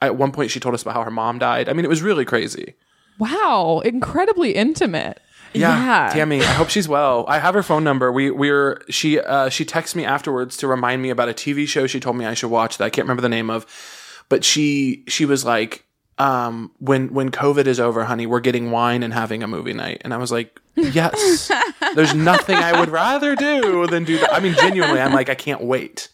at 0.07 0.17
one 0.17 0.33
point, 0.33 0.51
she 0.51 0.61
told 0.61 0.75
us 0.75 0.83
about 0.83 0.95
how 0.95 1.03
her 1.05 1.11
mom 1.11 1.39
died. 1.39 1.69
I 1.69 1.73
mean, 1.73 1.85
it 1.85 1.89
was 1.89 2.03
really 2.03 2.25
crazy. 2.25 2.75
Wow, 3.19 3.81
incredibly 3.85 4.53
intimate. 4.53 5.21
Yeah, 5.53 6.07
Yeah. 6.07 6.13
Tammy. 6.13 6.41
I 6.41 6.53
hope 6.53 6.69
she's 6.69 6.89
well. 6.89 7.25
I 7.29 7.39
have 7.39 7.55
her 7.55 7.63
phone 7.63 7.85
number. 7.85 8.11
We 8.11 8.31
we're 8.31 8.83
she 8.91 9.21
uh, 9.21 9.49
she 9.49 9.65
texted 9.65 9.95
me 9.95 10.05
afterwards 10.05 10.57
to 10.59 10.67
remind 10.67 11.01
me 11.01 11.11
about 11.11 11.29
a 11.29 11.33
TV 11.33 11.67
show 11.69 11.87
she 11.87 12.01
told 12.01 12.17
me 12.17 12.27
I 12.27 12.35
should 12.35 12.51
watch 12.51 12.79
that 12.79 12.85
I 12.85 12.91
can't 12.91 13.05
remember 13.05 13.23
the 13.23 13.29
name 13.29 13.51
of, 13.51 13.65
but 14.29 14.45
she 14.45 15.05
she 15.07 15.25
was 15.25 15.45
like, 15.45 15.85
um, 16.19 16.73
when 16.79 17.15
when 17.15 17.31
COVID 17.31 17.67
is 17.67 17.79
over, 17.79 18.05
honey, 18.05 18.27
we're 18.27 18.41
getting 18.41 18.73
wine 18.73 19.05
and 19.05 19.15
having 19.15 19.45
a 19.45 19.47
movie 19.49 19.75
night, 19.75 20.03
and 20.05 20.13
I 20.13 20.17
was 20.17 20.33
like, 20.33 20.61
yes. 20.75 21.51
There's 21.95 22.15
nothing 22.15 22.57
I 22.57 22.81
would 22.81 22.89
rather 22.89 23.37
do 23.37 23.87
than 23.87 24.03
do 24.03 24.19
that. 24.19 24.35
I 24.35 24.41
mean, 24.41 24.55
genuinely, 24.55 25.01
I'm 25.01 25.13
like, 25.13 25.29
I 25.29 25.37
can't 25.37 25.63
wait. 25.63 26.09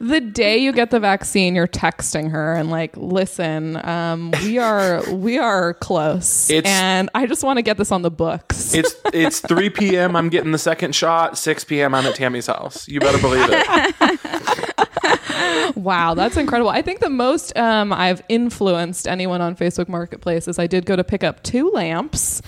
The 0.00 0.20
day 0.20 0.58
you 0.58 0.72
get 0.72 0.90
the 0.90 1.00
vaccine, 1.00 1.54
you're 1.54 1.66
texting 1.68 2.30
her 2.30 2.54
and 2.54 2.70
like, 2.70 2.96
listen, 2.96 3.76
um, 3.86 4.32
we 4.42 4.58
are 4.58 5.02
we 5.12 5.38
are 5.38 5.74
close, 5.74 6.50
It's- 6.50 6.70
and 6.72 7.10
I 7.14 7.26
just 7.26 7.42
want 7.44 7.58
to 7.58 7.62
get 7.62 7.76
this 7.76 7.90
on 7.92 8.02
the 8.02 8.10
books. 8.10 8.74
It's 8.74 8.94
it's 9.12 9.40
3 9.40 9.70
p.m. 9.70 10.16
I'm 10.16 10.28
getting 10.28 10.52
the 10.52 10.58
second 10.58 10.94
shot. 10.94 11.36
6 11.38 11.64
p.m. 11.64 11.94
I'm 11.94 12.04
at 12.06 12.14
Tammy's 12.14 12.46
house. 12.46 12.88
You 12.88 13.00
better 13.00 13.18
believe 13.18 13.46
it. 13.50 14.20
Wow, 15.76 16.14
that's 16.14 16.36
incredible. 16.36 16.70
I 16.70 16.82
think 16.82 17.00
the 17.00 17.10
most 17.10 17.56
um, 17.56 17.92
I've 17.92 18.22
influenced 18.28 19.08
anyone 19.08 19.40
on 19.40 19.56
Facebook 19.56 19.88
Marketplace 19.88 20.46
is 20.48 20.58
I 20.58 20.66
did 20.66 20.86
go 20.86 20.94
to 20.96 21.04
pick 21.04 21.24
up 21.24 21.42
two 21.42 21.70
lamps. 21.70 22.40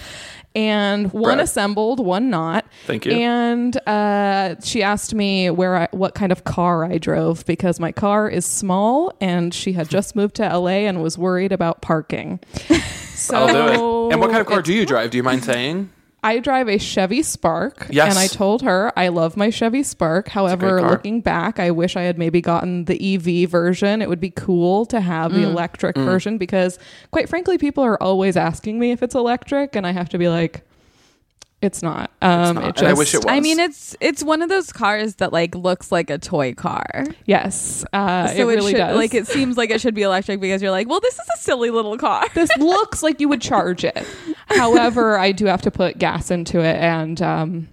And 0.56 1.12
one 1.12 1.34
Brag. 1.34 1.40
assembled, 1.40 2.00
one 2.00 2.30
not. 2.30 2.64
Thank 2.86 3.04
you. 3.04 3.12
And 3.12 3.76
uh, 3.86 4.56
she 4.62 4.82
asked 4.82 5.14
me 5.14 5.50
where 5.50 5.76
I, 5.76 5.88
what 5.90 6.14
kind 6.14 6.32
of 6.32 6.44
car 6.44 6.82
I 6.84 6.96
drove 6.96 7.44
because 7.44 7.78
my 7.78 7.92
car 7.92 8.26
is 8.30 8.46
small, 8.46 9.12
and 9.20 9.52
she 9.52 9.74
had 9.74 9.90
just 9.90 10.16
moved 10.16 10.36
to 10.36 10.48
LA 10.48 10.86
and 10.88 11.02
was 11.02 11.18
worried 11.18 11.52
about 11.52 11.82
parking. 11.82 12.40
So 13.16 13.34
I'll 13.36 13.46
do 13.48 14.08
it. 14.08 14.12
And 14.12 14.20
what 14.20 14.30
kind 14.30 14.40
of 14.40 14.46
car 14.46 14.62
do 14.62 14.72
you 14.72 14.84
drive? 14.86 15.10
Do 15.10 15.16
you 15.16 15.22
mind 15.22 15.44
saying? 15.44 15.90
I 16.26 16.40
drive 16.40 16.68
a 16.68 16.76
Chevy 16.78 17.22
Spark. 17.22 17.86
Yes. 17.88 18.10
And 18.10 18.18
I 18.18 18.26
told 18.26 18.62
her 18.62 18.92
I 18.96 19.08
love 19.08 19.36
my 19.36 19.48
Chevy 19.50 19.84
Spark. 19.84 20.28
However, 20.28 20.82
looking 20.82 21.20
back, 21.20 21.60
I 21.60 21.70
wish 21.70 21.94
I 21.94 22.02
had 22.02 22.18
maybe 22.18 22.40
gotten 22.40 22.86
the 22.86 23.14
EV 23.14 23.48
version. 23.48 24.02
It 24.02 24.08
would 24.08 24.18
be 24.20 24.30
cool 24.30 24.86
to 24.86 25.00
have 25.00 25.30
Mm. 25.30 25.34
the 25.36 25.42
electric 25.44 25.96
version 25.96 26.36
because, 26.36 26.78
quite 27.12 27.28
frankly, 27.28 27.58
people 27.58 27.84
are 27.84 28.02
always 28.02 28.36
asking 28.36 28.78
me 28.80 28.90
if 28.90 29.02
it's 29.04 29.14
electric, 29.14 29.76
and 29.76 29.86
I 29.86 29.92
have 29.92 30.08
to 30.08 30.18
be 30.18 30.28
like, 30.28 30.65
it's 31.62 31.82
not. 31.82 32.10
Um, 32.22 32.56
not. 32.56 32.64
It 32.68 32.78
And 32.80 32.88
I 32.88 32.92
wish 32.92 33.14
it 33.14 33.18
was. 33.18 33.26
I 33.28 33.40
mean, 33.40 33.58
it's 33.58 33.96
it's 34.00 34.22
one 34.22 34.42
of 34.42 34.48
those 34.48 34.72
cars 34.72 35.16
that 35.16 35.32
like 35.32 35.54
looks 35.54 35.90
like 35.90 36.10
a 36.10 36.18
toy 36.18 36.54
car. 36.54 37.06
Yes. 37.24 37.84
Uh, 37.92 38.28
So 38.28 38.48
it 38.48 38.54
really 38.56 38.72
should, 38.72 38.78
does. 38.78 38.96
like 38.96 39.14
it 39.14 39.26
seems 39.26 39.56
like 39.56 39.70
it 39.70 39.80
should 39.80 39.94
be 39.94 40.02
electric 40.02 40.40
because 40.40 40.60
you're 40.60 40.70
like, 40.70 40.88
well, 40.88 41.00
this 41.00 41.14
is 41.14 41.26
a 41.34 41.38
silly 41.38 41.70
little 41.70 41.96
car. 41.96 42.26
this 42.34 42.50
looks 42.58 43.02
like 43.02 43.20
you 43.20 43.28
would 43.28 43.40
charge 43.40 43.84
it. 43.84 44.06
However, 44.48 45.18
I 45.18 45.32
do 45.32 45.46
have 45.46 45.62
to 45.62 45.70
put 45.70 45.98
gas 45.98 46.30
into 46.30 46.60
it, 46.60 46.76
and 46.76 47.20
um, 47.22 47.68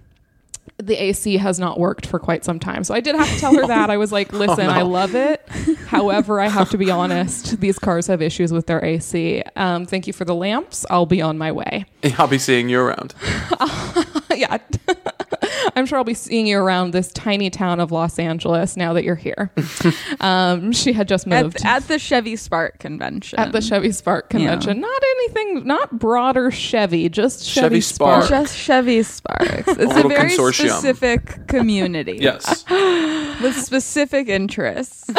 the 0.78 1.00
AC 1.00 1.36
has 1.36 1.58
not 1.58 1.78
worked 1.78 2.06
for 2.06 2.18
quite 2.18 2.44
some 2.44 2.58
time. 2.58 2.84
So 2.84 2.94
I 2.94 3.00
did 3.00 3.14
have 3.14 3.28
to 3.28 3.38
tell 3.38 3.54
her 3.54 3.66
that. 3.66 3.90
I 3.90 3.96
was 3.96 4.10
like, 4.12 4.32
listen, 4.32 4.68
I 4.68 4.82
love 4.82 5.14
it. 5.14 5.46
However, 5.86 6.40
I 6.40 6.48
have 6.48 6.70
to 6.70 6.78
be 6.78 6.90
honest. 6.90 7.60
These 7.60 7.78
cars 7.78 8.08
have 8.08 8.20
issues 8.20 8.52
with 8.52 8.66
their 8.66 8.84
AC. 8.84 9.42
Um, 9.56 9.86
thank 9.86 10.06
you 10.06 10.12
for 10.12 10.24
the 10.24 10.34
lamps. 10.34 10.84
I'll 10.90 11.06
be 11.06 11.22
on 11.22 11.38
my 11.38 11.52
way. 11.52 11.86
I'll 12.18 12.26
be 12.26 12.38
seeing 12.38 12.68
you 12.68 12.80
around. 12.80 13.14
yeah. 14.34 14.58
I'm 15.76 15.86
sure 15.86 15.98
I'll 15.98 16.04
be 16.04 16.14
seeing 16.14 16.46
you 16.46 16.58
around 16.58 16.92
this 16.92 17.12
tiny 17.12 17.50
town 17.50 17.80
of 17.80 17.90
Los 17.90 18.18
Angeles 18.18 18.76
now 18.76 18.92
that 18.92 19.04
you're 19.04 19.14
here. 19.14 19.50
um, 20.20 20.72
she 20.72 20.92
had 20.92 21.08
just 21.08 21.26
moved 21.26 21.56
At, 21.64 21.82
at 21.82 21.88
the 21.88 21.98
Chevy 21.98 22.36
Spark 22.36 22.78
convention. 22.78 23.38
at 23.38 23.52
the 23.52 23.60
Chevy 23.60 23.92
Spark 23.92 24.30
convention. 24.30 24.80
Not 24.80 25.02
anything, 25.02 25.66
not 25.66 25.98
broader 25.98 26.50
Chevy, 26.50 27.08
just 27.08 27.44
Chevy, 27.44 27.66
Chevy 27.66 27.80
Spark. 27.80 28.24
Spark. 28.24 28.42
Just 28.42 28.56
Chevy 28.56 29.02
Sparks. 29.02 29.68
It's 29.68 29.68
a, 29.68 29.86
little 29.86 30.10
very 30.10 30.30
consortium. 30.30 30.70
specific 30.70 31.46
community. 31.46 32.18
Yes. 32.20 32.64
With 32.68 33.56
specific 33.56 34.28
interests. 34.28 35.10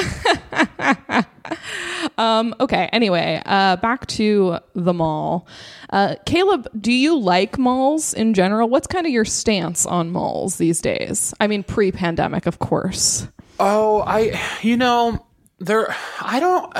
Um, 2.17 2.55
okay. 2.59 2.87
Anyway, 2.93 3.41
uh, 3.45 3.75
back 3.77 4.05
to 4.07 4.59
the 4.73 4.93
mall. 4.93 5.47
Uh, 5.89 6.15
Caleb, 6.25 6.67
do 6.79 6.93
you 6.93 7.17
like 7.17 7.57
malls 7.57 8.13
in 8.13 8.33
general? 8.33 8.69
What's 8.69 8.87
kind 8.87 9.05
of 9.05 9.11
your 9.11 9.25
stance 9.25 9.85
on 9.85 10.11
malls 10.11 10.57
these 10.57 10.81
days? 10.81 11.33
I 11.39 11.47
mean, 11.47 11.63
pre-pandemic, 11.63 12.45
of 12.45 12.59
course. 12.59 13.27
Oh, 13.59 14.01
I, 14.01 14.39
you 14.61 14.77
know, 14.77 15.25
there, 15.59 15.95
I 16.21 16.39
don't, 16.39 16.71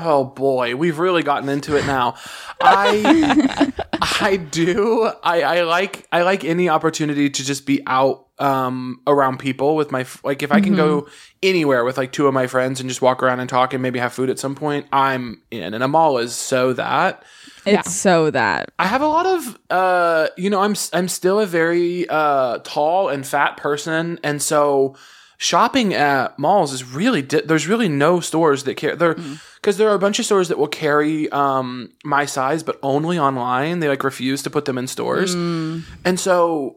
oh 0.00 0.24
boy, 0.24 0.76
we've 0.76 0.98
really 0.98 1.22
gotten 1.22 1.48
into 1.48 1.76
it 1.76 1.86
now. 1.86 2.16
I, 2.60 3.72
I 4.20 4.36
do, 4.36 5.10
I, 5.22 5.42
I 5.42 5.60
like, 5.62 6.06
I 6.12 6.22
like 6.22 6.44
any 6.44 6.68
opportunity 6.68 7.30
to 7.30 7.44
just 7.44 7.66
be 7.66 7.82
out, 7.86 8.23
um, 8.38 9.00
around 9.06 9.38
people 9.38 9.76
with 9.76 9.90
my, 9.92 10.00
f- 10.00 10.20
like, 10.24 10.42
if 10.42 10.50
I 10.50 10.60
can 10.60 10.74
go 10.74 11.06
anywhere 11.42 11.84
with 11.84 11.96
like 11.96 12.10
two 12.12 12.26
of 12.26 12.34
my 12.34 12.46
friends 12.46 12.80
and 12.80 12.88
just 12.88 13.00
walk 13.02 13.22
around 13.22 13.40
and 13.40 13.48
talk 13.48 13.72
and 13.72 13.82
maybe 13.82 13.98
have 13.98 14.12
food 14.12 14.28
at 14.30 14.38
some 14.38 14.54
point, 14.54 14.86
I'm 14.92 15.40
in. 15.50 15.72
And 15.74 15.84
a 15.84 15.88
mall 15.88 16.18
is 16.18 16.34
so 16.34 16.72
that. 16.72 17.22
It's 17.66 17.66
Yeah. 17.66 17.82
so 17.82 18.30
that. 18.30 18.70
I 18.78 18.86
have 18.86 19.02
a 19.02 19.06
lot 19.06 19.26
of 19.26 19.58
uh 19.70 20.28
you 20.36 20.50
know 20.50 20.60
I'm 20.60 20.72
s- 20.72 20.90
I'm 20.92 21.08
still 21.08 21.40
a 21.40 21.46
very 21.46 22.06
uh 22.08 22.58
tall 22.64 23.08
and 23.08 23.26
fat 23.26 23.56
person 23.56 24.18
and 24.22 24.42
so 24.42 24.96
shopping 25.38 25.94
at 25.94 26.38
malls 26.38 26.72
is 26.72 26.84
really 26.84 27.22
di- 27.22 27.40
there's 27.40 27.66
really 27.66 27.88
no 27.88 28.20
stores 28.20 28.64
that 28.64 28.76
care 28.76 28.94
there 28.96 29.16
cuz 29.62 29.76
there 29.78 29.88
are 29.88 29.94
a 29.94 29.98
bunch 29.98 30.18
of 30.18 30.24
stores 30.26 30.48
that 30.48 30.58
will 30.58 30.68
carry 30.68 31.30
um 31.32 31.90
my 32.04 32.24
size 32.26 32.62
but 32.62 32.78
only 32.82 33.18
online 33.18 33.80
they 33.80 33.88
like 33.88 34.04
refuse 34.04 34.42
to 34.42 34.50
put 34.50 34.64
them 34.66 34.76
in 34.78 34.86
stores 34.86 35.34
and 35.34 36.20
so 36.20 36.76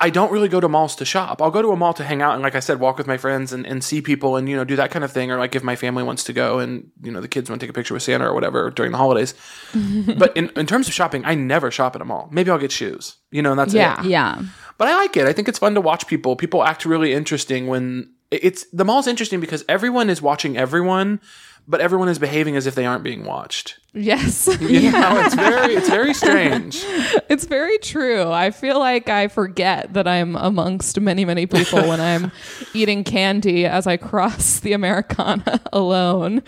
I 0.00 0.10
don't 0.10 0.30
really 0.30 0.48
go 0.48 0.60
to 0.60 0.68
malls 0.68 0.94
to 0.96 1.04
shop. 1.04 1.42
I'll 1.42 1.50
go 1.50 1.60
to 1.60 1.70
a 1.70 1.76
mall 1.76 1.92
to 1.94 2.04
hang 2.04 2.22
out 2.22 2.34
and, 2.34 2.42
like 2.42 2.54
I 2.54 2.60
said, 2.60 2.78
walk 2.78 2.98
with 2.98 3.08
my 3.08 3.16
friends 3.16 3.52
and, 3.52 3.66
and 3.66 3.82
see 3.82 4.00
people 4.00 4.36
and, 4.36 4.48
you 4.48 4.54
know, 4.54 4.62
do 4.62 4.76
that 4.76 4.92
kind 4.92 5.04
of 5.04 5.10
thing. 5.10 5.32
Or 5.32 5.38
like 5.38 5.56
if 5.56 5.64
my 5.64 5.74
family 5.74 6.04
wants 6.04 6.22
to 6.24 6.32
go 6.32 6.60
and, 6.60 6.90
you 7.02 7.10
know, 7.10 7.20
the 7.20 7.26
kids 7.26 7.50
want 7.50 7.60
to 7.60 7.66
take 7.66 7.70
a 7.70 7.74
picture 7.74 7.94
with 7.94 8.04
Santa 8.04 8.28
or 8.28 8.32
whatever 8.32 8.70
during 8.70 8.92
the 8.92 8.98
holidays. 8.98 9.34
but 10.16 10.36
in, 10.36 10.50
in 10.50 10.66
terms 10.66 10.86
of 10.86 10.94
shopping, 10.94 11.24
I 11.24 11.34
never 11.34 11.72
shop 11.72 11.96
at 11.96 12.00
a 12.00 12.04
mall. 12.04 12.28
Maybe 12.30 12.48
I'll 12.50 12.58
get 12.58 12.70
shoes, 12.70 13.16
you 13.32 13.42
know, 13.42 13.50
and 13.50 13.58
that's 13.58 13.74
it. 13.74 13.78
Yeah. 13.78 14.00
it. 14.00 14.06
Yeah. 14.06 14.42
But 14.76 14.86
I 14.86 14.94
like 14.94 15.16
it. 15.16 15.26
I 15.26 15.32
think 15.32 15.48
it's 15.48 15.58
fun 15.58 15.74
to 15.74 15.80
watch 15.80 16.06
people. 16.06 16.36
People 16.36 16.62
act 16.62 16.84
really 16.84 17.12
interesting 17.12 17.66
when 17.66 18.12
it's 18.30 18.66
the 18.72 18.84
mall's 18.84 19.08
interesting 19.08 19.40
because 19.40 19.64
everyone 19.68 20.10
is 20.10 20.22
watching 20.22 20.56
everyone, 20.56 21.20
but 21.66 21.80
everyone 21.80 22.08
is 22.08 22.20
behaving 22.20 22.56
as 22.56 22.66
if 22.66 22.74
they 22.76 22.86
aren't 22.86 23.02
being 23.02 23.24
watched. 23.24 23.80
Yes. 23.94 24.46
You 24.68 24.92
know, 24.92 25.18
it's 25.24 25.34
very, 25.34 25.74
it's 25.74 25.88
very 25.88 26.14
strange. 26.14 26.84
It's 27.28 27.44
very 27.44 27.76
true. 27.78 28.30
I 28.30 28.50
feel 28.50 28.78
like 28.78 29.08
I 29.10 29.28
forget 29.28 29.92
that 29.92 30.08
I'm 30.08 30.34
amongst 30.34 30.98
many, 30.98 31.26
many 31.26 31.44
people 31.46 31.80
when 31.86 32.00
I'm 32.00 32.32
eating 32.74 33.04
candy 33.04 33.66
as 33.66 33.86
I 33.86 33.98
cross 33.98 34.60
the 34.60 34.72
Americana 34.72 35.60
alone. 35.72 36.42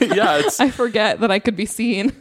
yeah, 0.00 0.38
it's 0.38 0.60
I 0.60 0.70
forget 0.70 1.18
that 1.20 1.30
I 1.32 1.40
could 1.40 1.56
be 1.56 1.66
seen. 1.66 2.12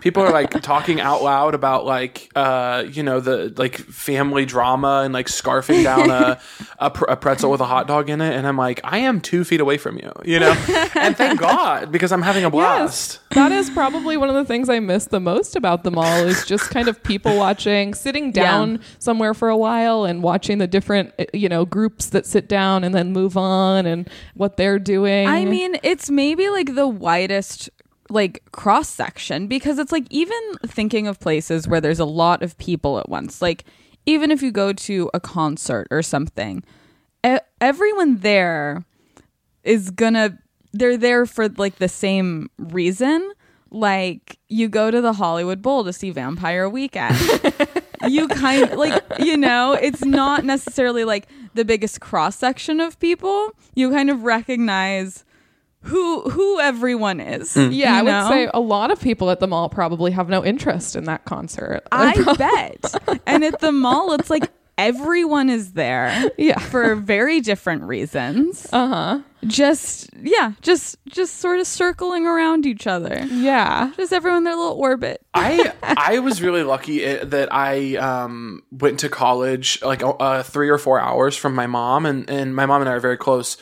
people 0.00 0.22
are 0.24 0.32
like 0.32 0.50
talking 0.60 1.00
out 1.00 1.22
loud 1.22 1.54
about 1.54 1.86
like 1.86 2.30
uh 2.34 2.84
you 2.90 3.02
know 3.02 3.20
the 3.20 3.54
like 3.56 3.76
family 3.78 4.44
drama 4.44 5.02
and 5.04 5.14
like 5.14 5.26
scarfing 5.26 5.82
down 5.84 6.10
a 6.10 6.38
a, 6.78 6.90
pr- 6.90 7.04
a 7.06 7.16
pretzel 7.16 7.50
with 7.50 7.60
a 7.60 7.64
hot 7.64 7.86
dog 7.86 8.10
in 8.10 8.20
it 8.20 8.34
and 8.34 8.46
i'm 8.46 8.58
like 8.58 8.78
i 8.84 8.98
am 8.98 9.20
two 9.22 9.42
feet 9.42 9.58
away 9.60 9.78
from 9.78 9.96
you 9.96 10.12
you 10.22 10.38
know 10.38 10.52
and 10.96 11.16
thank 11.16 11.40
god 11.40 11.90
because 11.90 12.12
i'm 12.12 12.20
having 12.20 12.44
a 12.44 12.50
blast 12.50 13.20
that 13.30 13.50
is 13.52 13.70
probably 13.70 13.95
one 14.04 14.28
of 14.28 14.34
the 14.34 14.44
things 14.44 14.68
I 14.68 14.80
miss 14.80 15.06
the 15.06 15.20
most 15.20 15.56
about 15.56 15.84
the 15.84 15.90
mall 15.90 16.24
is 16.24 16.44
just 16.44 16.70
kind 16.70 16.88
of 16.88 17.02
people 17.02 17.36
watching, 17.38 17.94
sitting 17.94 18.32
down 18.32 18.80
somewhere 18.98 19.34
for 19.34 19.48
a 19.48 19.56
while 19.56 20.04
and 20.04 20.22
watching 20.22 20.58
the 20.58 20.66
different, 20.66 21.12
uh, 21.18 21.24
you 21.32 21.48
know, 21.48 21.64
groups 21.64 22.06
that 22.10 22.26
sit 22.26 22.48
down 22.48 22.84
and 22.84 22.94
then 22.94 23.12
move 23.12 23.36
on 23.36 23.86
and 23.86 24.08
what 24.34 24.56
they're 24.56 24.78
doing. 24.78 25.26
I 25.28 25.44
mean, 25.44 25.76
it's 25.82 26.10
maybe 26.10 26.48
like 26.48 26.74
the 26.74 26.88
widest 26.88 27.70
like 28.08 28.44
cross 28.52 28.88
section 28.88 29.48
because 29.48 29.78
it's 29.78 29.90
like 29.90 30.06
even 30.10 30.38
thinking 30.64 31.08
of 31.08 31.18
places 31.18 31.66
where 31.66 31.80
there's 31.80 31.98
a 31.98 32.04
lot 32.04 32.42
of 32.42 32.56
people 32.58 32.98
at 32.98 33.08
once. 33.08 33.42
Like 33.42 33.64
even 34.06 34.30
if 34.30 34.42
you 34.42 34.52
go 34.52 34.72
to 34.72 35.10
a 35.12 35.20
concert 35.20 35.88
or 35.90 36.02
something, 36.02 36.62
everyone 37.60 38.18
there 38.18 38.84
is 39.64 39.90
gonna 39.90 40.38
they're 40.72 40.96
there 40.96 41.26
for 41.26 41.48
like 41.48 41.76
the 41.76 41.88
same 41.88 42.50
reason. 42.58 43.32
Like 43.70 44.38
you 44.48 44.68
go 44.68 44.90
to 44.90 45.00
the 45.00 45.12
Hollywood 45.12 45.62
Bowl 45.62 45.84
to 45.84 45.92
see 45.92 46.10
Vampire 46.10 46.68
Weekend. 46.68 47.16
you 48.08 48.28
kind 48.28 48.76
like 48.76 49.02
you 49.18 49.36
know 49.36 49.72
it's 49.72 50.04
not 50.04 50.44
necessarily 50.44 51.04
like 51.04 51.28
the 51.54 51.64
biggest 51.64 52.00
cross 52.00 52.36
section 52.36 52.80
of 52.80 52.98
people 53.00 53.50
you 53.74 53.90
kind 53.90 54.10
of 54.10 54.22
recognize 54.22 55.24
who 55.80 56.22
who 56.22 56.60
everyone 56.60 57.20
is 57.20 57.54
hmm. 57.54 57.70
yeah, 57.70 57.94
I 57.94 57.98
you 57.98 58.04
would 58.04 58.28
say 58.28 58.50
a 58.52 58.60
lot 58.60 58.90
of 58.90 59.00
people 59.00 59.30
at 59.30 59.40
the 59.40 59.46
mall 59.46 59.68
probably 59.68 60.10
have 60.10 60.28
no 60.28 60.44
interest 60.44 60.96
in 60.96 61.04
that 61.04 61.24
concert. 61.24 61.82
i 61.92 62.12
bet 62.38 63.20
and 63.26 63.44
at 63.44 63.60
the 63.60 63.72
mall 63.72 64.12
it's 64.12 64.30
like 64.30 64.50
everyone 64.78 65.48
is 65.50 65.72
there 65.72 66.30
Yeah. 66.38 66.58
for 66.58 66.94
very 66.94 67.40
different 67.40 67.84
reasons 67.84 68.66
Uh-huh. 68.72 69.20
just 69.46 70.08
yeah 70.20 70.52
just 70.62 70.96
just 71.06 71.36
sort 71.38 71.60
of 71.60 71.66
circling 71.66 72.26
around 72.26 72.66
each 72.66 72.86
other 72.86 73.24
Yeah. 73.30 73.92
just 73.96 74.12
everyone 74.12 74.38
in 74.38 74.44
their 74.44 74.56
little 74.56 74.76
orbit 74.78 75.22
I 75.34 75.72
I 75.82 76.18
was 76.20 76.40
really 76.42 76.62
lucky 76.62 77.04
that 77.04 77.48
I 77.52 77.96
um, 77.96 78.62
went 78.70 79.00
to 79.00 79.08
college 79.08 79.80
like 79.82 80.02
uh, 80.02 80.42
three 80.42 80.68
or 80.68 80.78
four 80.78 80.98
hours 81.00 81.36
from 81.36 81.54
my 81.54 81.66
mom, 81.66 82.06
and 82.06 82.28
and 82.30 82.54
my 82.56 82.64
mom 82.66 82.80
and 82.80 82.88
I 82.88 82.94
are 82.94 83.00
very 83.00 83.18
close. 83.18 83.56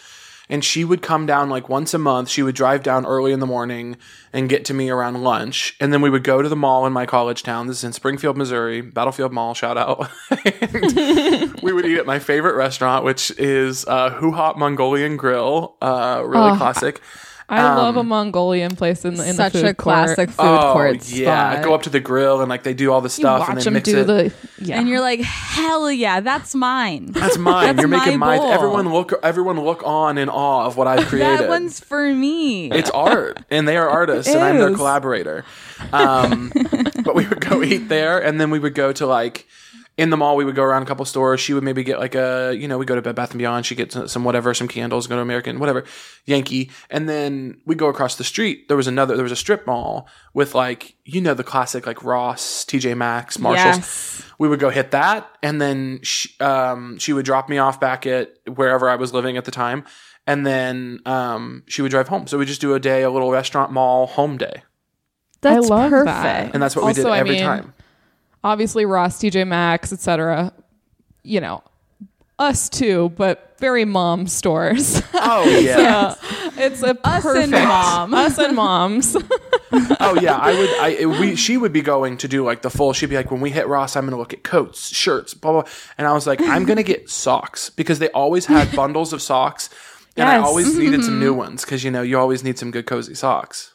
And 0.51 0.63
she 0.63 0.85
would 0.85 1.01
come 1.01 1.25
down 1.25 1.49
like 1.49 1.71
once 1.71 1.95
a 1.95 1.99
month. 1.99 2.29
She 2.29 2.43
would 2.43 2.55
drive 2.55 2.83
down 2.83 3.07
early 3.07 3.33
in 3.33 3.41
the 3.41 3.47
morning 3.47 3.97
and 4.31 4.47
get 4.49 4.65
to 4.67 4.75
me 4.75 4.91
around 4.91 5.23
lunch, 5.23 5.75
and 5.81 5.91
then 5.93 6.03
we 6.03 6.11
would 6.11 6.23
go 6.25 6.43
to 6.43 6.49
the 6.51 6.57
mall 6.57 6.85
in 6.87 6.93
my 6.93 7.07
college 7.07 7.43
town. 7.43 7.67
This 7.67 7.79
is 7.79 7.85
in 7.85 7.93
Springfield, 7.95 8.37
Missouri, 8.37 8.83
Battlefield 8.83 9.33
Mall. 9.33 9.55
Shout 9.55 9.79
out! 9.79 10.11
we 11.63 11.73
would 11.73 11.87
eat 11.87 11.99
at 11.99 12.05
my 12.07 12.19
favorite 12.19 12.57
restaurant, 12.57 13.05
which 13.05 13.31
is 13.39 13.87
uh, 13.87 14.11
HuHot 14.21 14.59
Mongolian 14.59 15.17
Grill. 15.17 15.77
Uh, 15.81 16.23
really 16.27 16.51
Oh, 16.51 16.57
classic. 16.57 17.01
I 17.49 17.75
love 17.77 17.97
a 17.97 18.03
Mongolian 18.05 18.75
place 18.75 19.05
in 19.05 19.15
the 19.17 19.29
in 19.29 19.35
such 19.35 19.53
the 19.53 19.61
food 19.61 19.69
a 19.69 19.75
classic 19.75 20.29
court. 20.31 20.49
food 20.49 20.67
oh 20.67 20.73
court 20.73 21.09
yeah, 21.11 21.53
spot. 21.53 21.65
go 21.65 21.75
up 21.75 21.83
to 21.83 21.91
the 21.91 22.01
grill 22.01 22.41
and 22.41 22.49
like 22.49 22.63
they 22.63 22.73
do 22.75 22.91
all 22.93 23.01
the 23.03 23.07
You 23.07 23.11
stuff 23.11 23.49
and 23.49 23.57
watch 23.57 23.65
then 23.65 23.75
them 23.75 23.75
mix 23.75 23.89
do 23.89 23.99
it. 24.01 24.05
the 24.05 24.33
yeah. 24.65 24.79
and 24.81 24.89
you're 24.89 25.01
like 25.01 25.21
hell 25.21 25.91
yeah 25.93 26.21
that's 26.21 26.55
mine 26.55 27.13
That's 27.13 27.37
mine. 27.37 27.67
That's 27.77 27.81
You're 27.81 27.89
making 27.89 28.19
my 28.19 28.39
mine. 28.39 28.51
Everyone 28.53 28.91
look. 28.93 29.13
Everyone 29.23 29.61
look 29.61 29.83
on 29.85 30.17
in 30.19 30.29
awe 30.31 30.65
of 30.67 30.77
what 30.77 30.87
I've 30.87 31.07
created. 31.07 31.41
that 31.41 31.49
one's 31.49 31.81
for 31.81 32.13
me 32.15 32.71
it's 32.71 32.91
art, 32.91 33.41
and 33.51 33.69
they 33.69 33.77
are 33.77 33.89
artists, 33.89 34.33
and 34.33 34.43
I'm 34.43 34.59
their 34.59 34.75
collaborator. 34.75 35.45
Um, 35.93 36.51
but 37.05 37.15
we 37.15 37.27
would 37.27 37.41
go 37.41 37.63
eat 37.63 37.89
there, 37.89 38.19
and 38.23 38.41
then 38.41 38.51
we 38.51 38.59
would 38.59 38.75
go 38.75 38.93
to 38.93 39.07
like 39.07 39.47
in 39.97 40.11
the 40.11 40.17
mall. 40.17 40.37
We 40.37 40.45
would 40.45 40.55
go 40.57 40.63
around 40.65 40.83
a 40.83 40.87
couple 40.87 41.05
stores. 41.05 41.41
She 41.41 41.55
would 41.55 41.63
maybe 41.63 41.85
get 41.85 41.99
like 41.99 42.15
a, 42.15 42.55
you 42.59 42.67
know, 42.67 42.79
we 42.79 42.85
go 42.87 42.95
to 42.95 43.03
Bed 43.03 43.15
Bath 43.15 43.31
and 43.31 43.39
Beyond. 43.39 43.65
She 43.67 43.75
gets 43.75 43.97
some 44.13 44.25
whatever, 44.25 44.53
some 44.55 44.67
candles. 44.69 45.07
Go 45.07 45.17
to 45.17 45.23
American, 45.23 45.59
whatever, 45.61 45.85
Yankee, 46.25 46.71
and 46.91 47.09
then 47.09 47.61
we 47.65 47.75
go 47.75 47.87
across 47.89 48.17
the 48.17 48.25
street. 48.25 48.67
There 48.69 48.77
was 48.77 48.87
another. 48.87 49.15
There 49.15 49.23
was 49.23 49.33
a 49.33 49.37
strip 49.37 49.67
mall 49.67 50.09
with 50.33 50.55
like 50.55 50.97
you 51.05 51.21
know 51.21 51.35
the 51.35 51.45
classic 51.45 51.87
like 51.87 52.03
Ross, 52.03 52.65
TJ 52.65 52.97
Maxx, 52.97 53.39
Marshalls 53.39 53.77
Yes. 53.77 54.23
we 54.39 54.49
would 54.49 54.59
go 54.59 54.71
hit 54.71 54.91
that 54.93 55.31
and 55.43 55.61
then 55.61 56.01
she, 56.03 56.31
um, 56.41 56.99
she 56.99 57.13
would 57.13 57.25
drop 57.25 57.49
me 57.49 57.59
off 57.59 57.79
back 57.79 58.05
at 58.07 58.33
wherever 58.53 58.89
i 58.89 58.97
was 58.97 59.13
living 59.15 59.37
at 59.37 59.45
the 59.45 59.51
time 59.51 59.85
and 60.27 60.45
then 60.47 60.99
um, 61.07 61.63
she 61.69 61.83
would 61.83 61.91
drive 61.91 62.09
home 62.09 62.27
so 62.27 62.37
we 62.39 62.45
just 62.47 62.61
do 62.61 62.75
a 62.75 62.81
day 62.81 63.03
a 63.03 63.11
little 63.11 63.31
restaurant 63.31 63.71
mall 63.71 64.07
home 64.07 64.37
day 64.39 64.63
That's 65.43 65.69
love 65.69 65.91
perfect. 65.91 66.07
that. 66.07 66.55
and 66.55 66.63
that's 66.63 66.75
what 66.75 66.85
we 66.87 66.89
Also, 66.89 67.03
did 67.05 67.11
I 67.13 67.19
every 67.19 67.35
mean, 67.37 67.43
time 67.45 67.75
obviously 68.45 68.85
Ross, 68.85 69.19
TJ 69.19 69.49
Maxx, 69.49 69.93
etc. 69.93 70.53
You 71.25 71.41
know, 71.41 71.65
us 72.39 72.69
too, 72.69 73.09
but 73.17 73.55
very 73.59 73.85
mom 73.85 74.27
stores. 74.27 75.03
oh 75.15 75.45
yeah 75.61 76.15
it's 76.57 76.83
a 76.83 76.91
Us 77.07 77.23
perfect 77.23 77.53
and 77.55 77.69
mom. 77.69 78.15
us 78.15 78.37
and 78.39 78.55
moms. 78.55 79.17
oh 80.01 80.19
yeah 80.21 80.37
i 80.37 80.53
would 80.53 80.71
i 80.81 81.19
we 81.21 81.35
she 81.35 81.57
would 81.57 81.73
be 81.73 81.81
going 81.81 82.17
to 82.19 82.29
do 82.29 82.45
like 82.45 82.63
the 82.63 82.71
full 82.71 82.93
she'd 82.93 83.07
be 83.09 83.17
like 83.17 83.31
when 83.31 83.41
we 83.41 83.51
hit 83.51 83.67
ross 83.67 83.97
i'm 83.97 84.05
gonna 84.05 84.19
look 84.19 84.33
at 84.33 84.45
coats 84.45 84.95
shirts 84.95 85.35
blah 85.35 85.53
blah 85.53 85.73
and 85.99 86.07
i 86.07 86.13
was 86.13 86.27
like 86.27 86.41
i'm 86.43 86.65
gonna 86.65 86.83
get 86.83 87.09
socks 87.09 87.71
because 87.71 87.99
they 87.99 88.09
always 88.11 88.47
had 88.47 88.71
bundles 88.77 89.13
of 89.13 89.21
socks 89.21 89.71
and 90.17 90.29
i 90.29 90.37
always 90.37 90.77
needed 90.77 91.03
some 91.03 91.15
mm-hmm. 91.15 91.21
new 91.21 91.35
ones 91.35 91.65
because 91.65 91.83
you 91.83 91.91
know 91.91 92.03
you 92.03 92.19
always 92.19 92.45
need 92.45 92.59
some 92.59 92.71
good 92.71 92.87
cozy 92.87 93.15
socks 93.15 93.74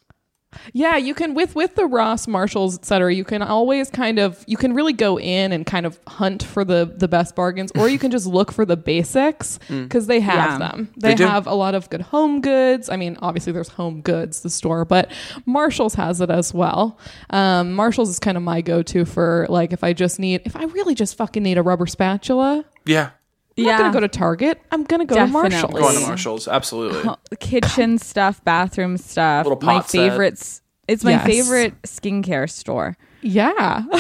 Yeah, 0.74 0.98
you 0.98 1.14
can 1.14 1.36
with 1.36 1.56
with 1.56 1.76
the 1.76 1.86
Ross, 1.86 2.28
Marshalls, 2.28 2.76
et 2.76 2.84
cetera, 2.86 3.14
You 3.14 3.24
can 3.24 3.42
always 3.44 3.90
kind 3.92 4.18
of 4.18 4.44
you 4.48 4.58
can 4.58 4.74
really 4.74 4.94
go 4.94 5.20
in 5.20 5.52
and 5.52 5.64
kind 5.66 5.86
of 5.86 6.00
hunt 6.08 6.42
for 6.42 6.66
the 6.66 6.92
the 6.98 7.08
best 7.08 7.36
bargains, 7.36 7.72
or 7.78 7.88
you 7.88 8.00
can 8.00 8.10
just 8.10 8.26
look 8.26 8.52
for 8.52 8.66
the 8.66 8.76
basics 8.76 9.60
because 9.70 10.08
they 10.08 10.20
have 10.20 10.60
Yeah. 10.60 10.70
them. 10.70 10.90
They, 10.98 11.10
They 11.10 11.16
do. 11.16 11.26
have 11.26 11.46
a 11.46 11.54
lot 11.54 11.76
of 11.76 11.90
good 11.92 12.02
home 12.02 12.42
goods. 12.42 12.90
I 12.90 12.98
mean, 12.98 13.18
obviously 13.22 13.54
there's 13.54 13.70
Home 13.70 14.02
Goods, 14.02 14.42
the 14.42 14.50
store, 14.50 14.86
but 14.86 15.12
Marshalls 15.46 15.94
has 15.96 16.20
it 16.20 16.32
as 16.32 16.52
well. 16.54 16.98
Um, 17.30 17.74
Marshalls 17.74 18.10
is 18.10 18.20
kind 18.20 18.36
of 18.36 18.42
my 18.44 18.62
go 18.62 18.82
to 18.82 19.06
for 19.06 19.46
like 19.50 19.72
if 19.72 19.84
I 19.84 19.94
just 19.94 20.20
need 20.20 20.42
if 20.46 20.56
I 20.56 20.64
really 20.66 20.96
just 20.96 21.16
fucking 21.16 21.44
need 21.44 21.58
a 21.60 21.64
rubber 21.64 21.86
spatula. 21.86 22.66
Yeah. 22.86 23.12
I'm 23.60 23.72
not 23.72 23.78
gonna 23.80 23.93
go 23.93 24.00
to 24.02 24.08
Target. 24.08 24.62
I'm 24.72 24.84
gonna 24.84 25.06
go 25.06 25.15
Definitely. 25.15 25.50
to 25.50 25.56
Marshalls. 25.56 25.74
Going 25.82 25.95
to 26.02 26.08
Marshalls, 26.08 26.48
absolutely. 26.48 27.02
Oh, 27.10 27.17
kitchen 27.39 27.98
stuff, 27.98 28.43
bathroom 28.43 28.98
stuff. 28.98 29.45
Little 29.45 29.60
my 29.62 29.76
pot 29.80 29.89
set. 29.89 29.98
favorites. 30.10 30.62
It's 30.88 31.04
my 31.04 31.12
Yes. 31.12 31.26
favorite 31.26 31.82
skincare 31.84 32.50
store. 32.50 32.98
Yeah. 33.22 33.84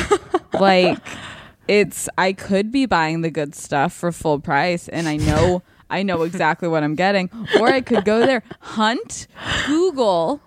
Like 0.59 0.97
it's 1.67 2.09
I 2.17 2.33
could 2.33 2.71
be 2.71 2.85
buying 2.87 3.21
the 3.21 3.29
good 3.29 3.53
stuff 3.53 3.93
for 3.93 4.11
full 4.11 4.39
price 4.39 4.87
and 4.89 5.07
I 5.07 5.17
know 5.17 5.61
I 5.91 6.01
know 6.03 6.23
exactly 6.23 6.67
what 6.67 6.83
I'm 6.83 6.95
getting. 6.95 7.29
Or 7.59 7.67
I 7.67 7.81
could 7.81 8.03
go 8.05 8.19
there, 8.25 8.43
hunt, 8.59 9.27
Google, 9.67 10.41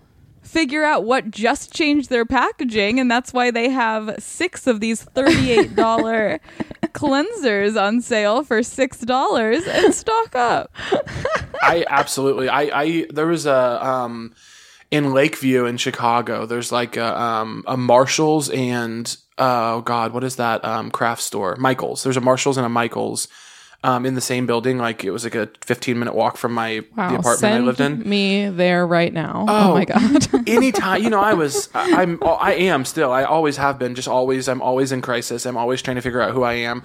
figure 0.53 0.85
out 0.85 1.05
what 1.05 1.31
just 1.31 1.73
changed 1.73 2.11
their 2.11 2.27
packaging, 2.27 3.01
and 3.01 3.11
that's 3.11 3.33
why 3.33 3.51
they 3.51 3.71
have 3.71 4.15
six 4.19 4.67
of 4.67 4.81
these 4.81 5.05
$38 5.07 5.75
cleansers 6.93 7.81
on 7.81 8.03
sale 8.03 8.45
for 8.45 8.61
$6 8.61 9.69
and 9.69 9.95
stock 9.95 10.37
up. 10.37 10.71
I 11.63 11.85
absolutely. 11.89 12.49
I, 12.49 12.83
I 12.83 13.07
there 13.11 13.27
was 13.27 13.47
a 13.47 13.87
um 13.87 14.35
in 14.91 15.13
Lakeview 15.15 15.65
in 15.65 15.79
Chicago. 15.79 16.45
There's 16.45 16.71
like 16.71 16.97
a 16.97 17.19
um 17.19 17.65
a 17.67 17.77
Marshalls 17.77 18.51
and 18.51 19.17
uh, 19.39 19.77
oh 19.77 19.81
god, 19.81 20.13
what 20.13 20.25
is 20.25 20.37
that 20.37 20.65
um 20.65 20.91
craft 20.91 21.23
store? 21.23 21.57
Michaels. 21.57 22.03
There's 22.03 22.17
a 22.17 22.21
Marshalls 22.21 22.57
and 22.57 22.67
a 22.67 22.69
Michaels. 22.69 23.29
Um, 23.85 24.07
in 24.07 24.15
the 24.15 24.21
same 24.21 24.47
building, 24.47 24.79
like 24.79 25.03
it 25.03 25.11
was 25.11 25.25
like 25.25 25.35
a 25.35 25.49
15 25.63 25.99
minute 25.99 26.15
walk 26.15 26.37
from 26.37 26.53
my 26.55 26.85
Wow. 26.97 27.09
the 27.11 27.17
apartment 27.19 27.55
I 27.55 27.59
lived 27.59 27.81
in. 27.81 28.09
me 28.09 28.49
there 28.49 28.87
right 28.87 29.13
now. 29.13 29.45
Oh, 29.49 29.75
my 29.75 29.85
god. 29.85 30.29
anytime 30.49 31.03
you 31.03 31.11
know 31.11 31.21
i 31.21 31.35
was 31.35 31.69
I- 31.75 32.03
i'm 32.03 32.19
i 32.23 32.53
am 32.55 32.85
still 32.85 33.11
i 33.13 33.25
always 33.25 33.57
have 33.57 33.79
been 33.79 33.95
just 33.95 34.07
always 34.09 34.49
i'm 34.49 34.61
always 34.63 34.93
in 34.93 35.01
crisis 35.03 35.47
i'm 35.47 35.57
always 35.57 35.81
trying 35.83 35.97
to 35.97 36.01
figure 36.03 36.21
out 36.21 36.33
who 36.33 36.43
i 36.43 36.55
am 36.55 36.83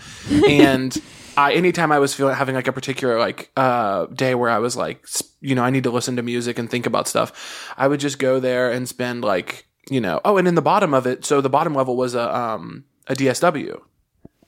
and 0.48 0.96
I, 1.38 1.54
anytime 1.54 1.92
i 1.92 2.00
was 2.00 2.14
feeling 2.16 2.36
having 2.36 2.56
like 2.56 2.68
a 2.68 2.72
particular 2.74 3.20
like 3.20 3.52
uh 3.58 4.06
day 4.08 4.34
where 4.36 4.50
i 4.50 4.58
was 4.60 4.76
like 4.76 5.06
you 5.42 5.54
know 5.56 5.64
i 5.64 5.70
need 5.70 5.84
to 5.84 5.92
listen 5.92 6.16
to 6.18 6.22
music 6.24 6.58
and 6.60 6.70
think 6.70 6.86
about 6.86 7.08
stuff 7.08 7.74
i 7.78 7.88
would 7.88 8.00
just 8.00 8.20
go 8.20 8.40
there 8.40 8.72
and 8.72 8.88
spend 8.88 9.24
like 9.24 9.66
you 9.90 10.00
know 10.02 10.20
oh 10.26 10.38
and 10.38 10.48
in 10.48 10.56
the 10.56 10.62
bottom 10.62 10.94
of 10.94 11.06
it 11.08 11.26
so 11.26 11.42
the 11.42 11.50
bottom 11.50 11.74
level 11.76 11.96
was 11.98 12.16
a 12.16 12.36
um 12.36 12.86
a 13.08 13.14
dsw 13.16 13.82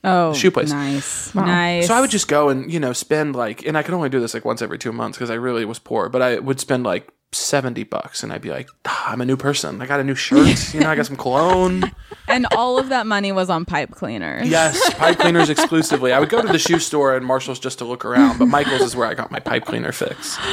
Oh, 0.02 0.32
Shoe 0.32 0.50
place. 0.50 0.70
Nice. 0.70 1.34
Nice. 1.34 1.86
so 1.86 1.94
I 1.94 2.00
would 2.00 2.10
just 2.10 2.26
go 2.28 2.48
and 2.48 2.72
you 2.72 2.80
know 2.80 2.92
spend 2.92 3.36
like, 3.36 3.66
and 3.66 3.76
I 3.76 3.82
could 3.82 3.94
only 3.94 4.08
do 4.08 4.20
this 4.20 4.32
like 4.34 4.44
once 4.44 4.62
every 4.62 4.78
two 4.78 4.92
months 4.92 5.18
because 5.18 5.30
I 5.30 5.34
really 5.34 5.64
was 5.64 5.78
poor. 5.78 6.08
But 6.08 6.22
I 6.22 6.38
would 6.38 6.58
spend 6.60 6.84
like 6.84 7.12
seventy 7.32 7.84
bucks, 7.84 8.22
and 8.22 8.32
I'd 8.32 8.42
be 8.42 8.50
like, 8.50 8.68
"Ah, 8.84 9.12
I'm 9.12 9.20
a 9.20 9.24
new 9.24 9.36
person. 9.36 9.80
I 9.80 9.86
got 9.86 10.00
a 10.00 10.04
new 10.04 10.14
shirt. 10.14 10.74
you 10.74 10.80
know, 10.80 10.90
I 10.90 10.96
got 10.96 11.06
some 11.06 11.16
cologne. 11.16 11.90
and 12.28 12.46
all 12.56 12.78
of 12.78 12.88
that 12.88 13.06
money 13.06 13.32
was 13.32 13.50
on 13.50 13.64
pipe 13.64 13.90
cleaners. 13.92 14.48
Yes, 14.48 14.94
pipe 14.94 15.18
cleaners 15.18 15.48
exclusively. 15.50 16.12
I 16.12 16.20
would 16.20 16.28
go 16.28 16.42
to 16.42 16.48
the 16.48 16.58
shoe 16.58 16.78
store 16.78 17.16
and 17.16 17.24
Marshalls 17.24 17.58
just 17.58 17.78
to 17.78 17.84
look 17.84 18.04
around, 18.04 18.38
but 18.38 18.46
Michaels 18.46 18.82
is 18.82 18.96
where 18.96 19.06
I 19.06 19.14
got 19.14 19.30
my 19.30 19.40
pipe 19.40 19.64
cleaner 19.64 19.92
fix. 19.92 20.38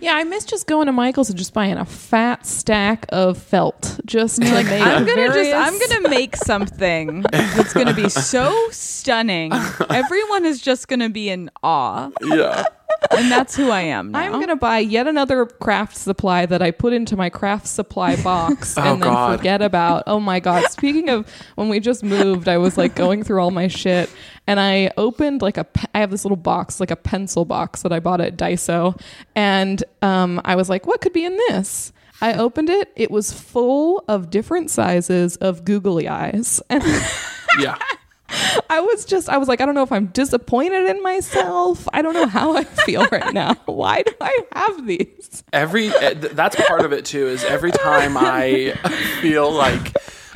Yeah, 0.00 0.14
I 0.14 0.24
miss 0.24 0.44
just 0.44 0.66
going 0.66 0.86
to 0.86 0.92
Michael's 0.92 1.28
and 1.30 1.38
just 1.38 1.52
buying 1.52 1.76
a 1.76 1.84
fat 1.84 2.46
stack 2.46 3.06
of 3.10 3.36
felt. 3.36 3.98
Just 4.06 4.40
to 4.40 4.44
make 4.44 4.66
I'm 4.70 5.04
gonna 5.04 5.26
just 5.28 5.52
I'm 5.52 5.78
gonna 5.78 6.08
make 6.08 6.36
something 6.36 7.22
that's 7.22 7.72
gonna 7.74 7.92
be 7.94 8.08
so 8.08 8.54
stunning. 8.70 9.52
Everyone 9.90 10.44
is 10.46 10.60
just 10.60 10.88
gonna 10.88 11.10
be 11.10 11.28
in 11.28 11.50
awe. 11.62 12.10
Yeah, 12.22 12.64
And 13.12 13.30
that's 13.30 13.56
who 13.56 13.70
I 13.70 13.80
am 13.82 14.12
now. 14.12 14.20
I'm 14.20 14.32
gonna 14.40 14.56
buy 14.56 14.78
yet 14.78 15.06
another 15.06 15.44
craft 15.46 15.96
supply 15.96 16.46
that 16.46 16.62
I 16.62 16.70
put 16.70 16.92
into 16.92 17.16
my 17.16 17.28
craft 17.28 17.66
supply 17.66 18.16
box 18.22 18.74
Oh, 18.78 18.82
and 18.82 19.02
then 19.02 19.12
God. 19.12 19.38
forget 19.38 19.62
about. 19.62 20.04
Oh 20.06 20.20
my 20.20 20.40
god! 20.40 20.70
Speaking 20.70 21.08
of 21.08 21.28
when 21.56 21.68
we 21.68 21.80
just 21.80 22.02
moved, 22.02 22.48
I 22.48 22.58
was 22.58 22.78
like 22.78 22.94
going 22.94 23.22
through 23.24 23.40
all 23.42 23.50
my 23.50 23.68
shit, 23.68 24.10
and 24.46 24.60
I 24.60 24.90
opened 24.96 25.42
like 25.42 25.56
a. 25.56 25.64
pe- 25.64 25.88
I 25.94 26.00
have 26.00 26.10
this 26.10 26.24
little 26.24 26.36
box, 26.36 26.78
like 26.80 26.90
a 26.90 26.96
pencil 26.96 27.44
box 27.44 27.82
that 27.82 27.92
I 27.92 28.00
bought 28.00 28.20
at 28.20 28.36
Daiso, 28.36 28.98
and 29.34 29.82
um, 30.02 30.40
I 30.44 30.54
was 30.56 30.68
like, 30.68 30.86
what 30.86 31.00
could 31.00 31.12
be 31.12 31.24
in 31.24 31.36
this? 31.48 31.92
I 32.22 32.34
opened 32.34 32.68
it. 32.70 32.92
It 32.96 33.10
was 33.10 33.32
full 33.32 34.04
of 34.06 34.30
different 34.30 34.70
sizes 34.70 35.36
of 35.36 35.64
googly 35.64 36.06
eyes, 36.06 36.60
and 36.70 36.82
yeah. 37.58 37.76
I 38.68 38.80
was 38.80 39.04
just, 39.04 39.28
I 39.28 39.36
was 39.38 39.48
like, 39.48 39.60
I 39.60 39.66
don't 39.66 39.74
know 39.74 39.82
if 39.82 39.92
I'm 39.92 40.06
disappointed 40.06 40.88
in 40.88 41.02
myself. 41.02 41.88
I 41.92 42.02
don't 42.02 42.14
know 42.14 42.26
how 42.26 42.56
I 42.56 42.64
feel 42.64 43.06
right 43.10 43.32
now. 43.34 43.54
Why 43.66 44.02
do 44.02 44.12
I 44.20 44.38
have 44.52 44.86
these? 44.86 45.42
Every 45.52 45.88
eh, 45.88 46.14
th- 46.14 46.32
that's 46.32 46.56
part 46.66 46.84
of 46.84 46.92
it 46.92 47.04
too. 47.04 47.28
Is 47.28 47.44
every 47.44 47.72
time 47.72 48.16
I 48.16 48.72
feel 49.20 49.50
like 49.50 49.94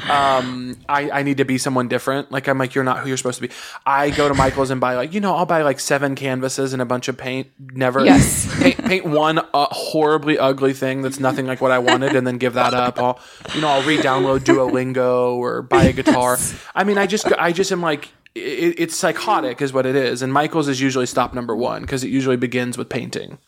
um 0.09 0.77
I, 0.89 1.11
I 1.11 1.23
need 1.23 1.39
to 1.39 1.45
be 1.45 1.59
someone 1.59 1.89
different. 1.89 2.33
Like 2.33 2.49
i'm 2.49 2.59
like 2.59 2.75
you're 2.75 2.85
not 2.85 3.01
who 3.01 3.09
you're 3.09 3.17
supposed 3.17 3.41
to 3.41 3.49
be. 3.49 3.55
I 3.87 4.11
go 4.11 4.29
to 4.29 4.35
michael's 4.35 4.71
and 4.71 4.81
buy 4.81 4.95
like 4.95 5.15
you 5.15 5.21
know 5.21 5.35
i'll 5.35 5.47
buy 5.47 5.63
like 5.63 5.81
seven 5.81 6.15
canvases 6.15 6.73
and 6.73 6.83
a 6.83 6.85
bunch 6.85 7.09
of 7.09 7.17
paint. 7.17 7.49
Never. 7.59 8.05
Yes. 8.05 8.47
paint, 8.63 8.85
paint 8.85 9.05
one 9.07 9.39
uh, 9.39 9.67
horribly 9.71 10.39
ugly 10.39 10.73
thing 10.73 11.03
that's 11.03 11.21
nothing 11.21 11.47
like 11.47 11.61
what 11.61 11.71
i 11.71 11.79
wanted 11.79 12.17
and 12.17 12.27
then 12.27 12.39
give 12.39 12.55
that 12.55 12.75
up. 12.75 12.99
I'll 12.99 13.21
you 13.55 13.61
know 13.61 13.69
i'll 13.69 13.83
re-download 13.83 14.41
duolingo 14.41 15.35
or 15.37 15.63
buy 15.63 15.85
a 15.85 15.93
guitar. 15.93 16.39
I 16.75 16.85
mean 16.85 16.99
i 16.99 17.07
just 17.07 17.27
i 17.33 17.53
just 17.53 17.73
am 17.73 17.81
like 17.81 18.11
it, 18.35 18.75
it's 18.79 18.97
psychotic 18.97 19.63
is 19.63 19.73
what 19.73 19.87
it 19.87 19.97
is. 19.97 20.23
And 20.23 20.33
michael's 20.33 20.69
is 20.69 20.81
usually 20.81 21.07
stop 21.07 21.35
number 21.35 21.55
one 21.55 21.83
because 21.83 22.05
it 22.05 22.09
usually 22.11 22.37
begins 22.37 22.77
with 22.77 22.89
painting 22.89 23.39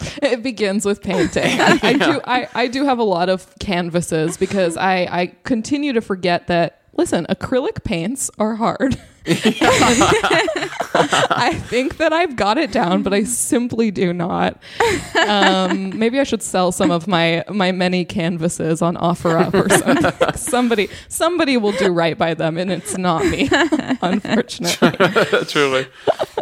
It 0.22 0.42
begins 0.42 0.84
with 0.84 1.02
painting. 1.02 1.60
I, 1.60 1.78
I 1.82 1.92
do, 1.98 2.20
I, 2.24 2.48
I 2.54 2.66
do 2.68 2.84
have 2.84 2.98
a 2.98 3.04
lot 3.04 3.28
of 3.28 3.52
canvases 3.58 4.36
because 4.36 4.76
I, 4.76 5.08
I 5.10 5.26
continue 5.44 5.92
to 5.92 6.00
forget 6.00 6.46
that. 6.48 6.79
Listen, 6.96 7.24
acrylic 7.30 7.82
paints 7.84 8.30
are 8.38 8.56
hard. 8.56 9.00
I 9.26 9.32
think 11.68 11.98
that 11.98 12.12
I've 12.12 12.36
got 12.36 12.58
it 12.58 12.72
down, 12.72 13.02
but 13.02 13.12
I 13.12 13.24
simply 13.24 13.90
do 13.90 14.12
not. 14.12 14.60
Um, 15.28 15.98
maybe 15.98 16.18
I 16.20 16.24
should 16.24 16.42
sell 16.42 16.72
some 16.72 16.90
of 16.90 17.06
my 17.06 17.44
my 17.50 17.72
many 17.72 18.04
canvases 18.04 18.82
on 18.82 18.96
OfferUp 18.96 19.54
or 19.54 19.68
something. 19.78 20.34
somebody 20.34 20.88
somebody 21.08 21.56
will 21.56 21.72
do 21.72 21.90
right 21.92 22.16
by 22.16 22.34
them, 22.34 22.56
and 22.58 22.70
it's 22.72 22.96
not 22.98 23.24
me, 23.26 23.48
unfortunately. 24.02 24.90
truly 25.46 25.86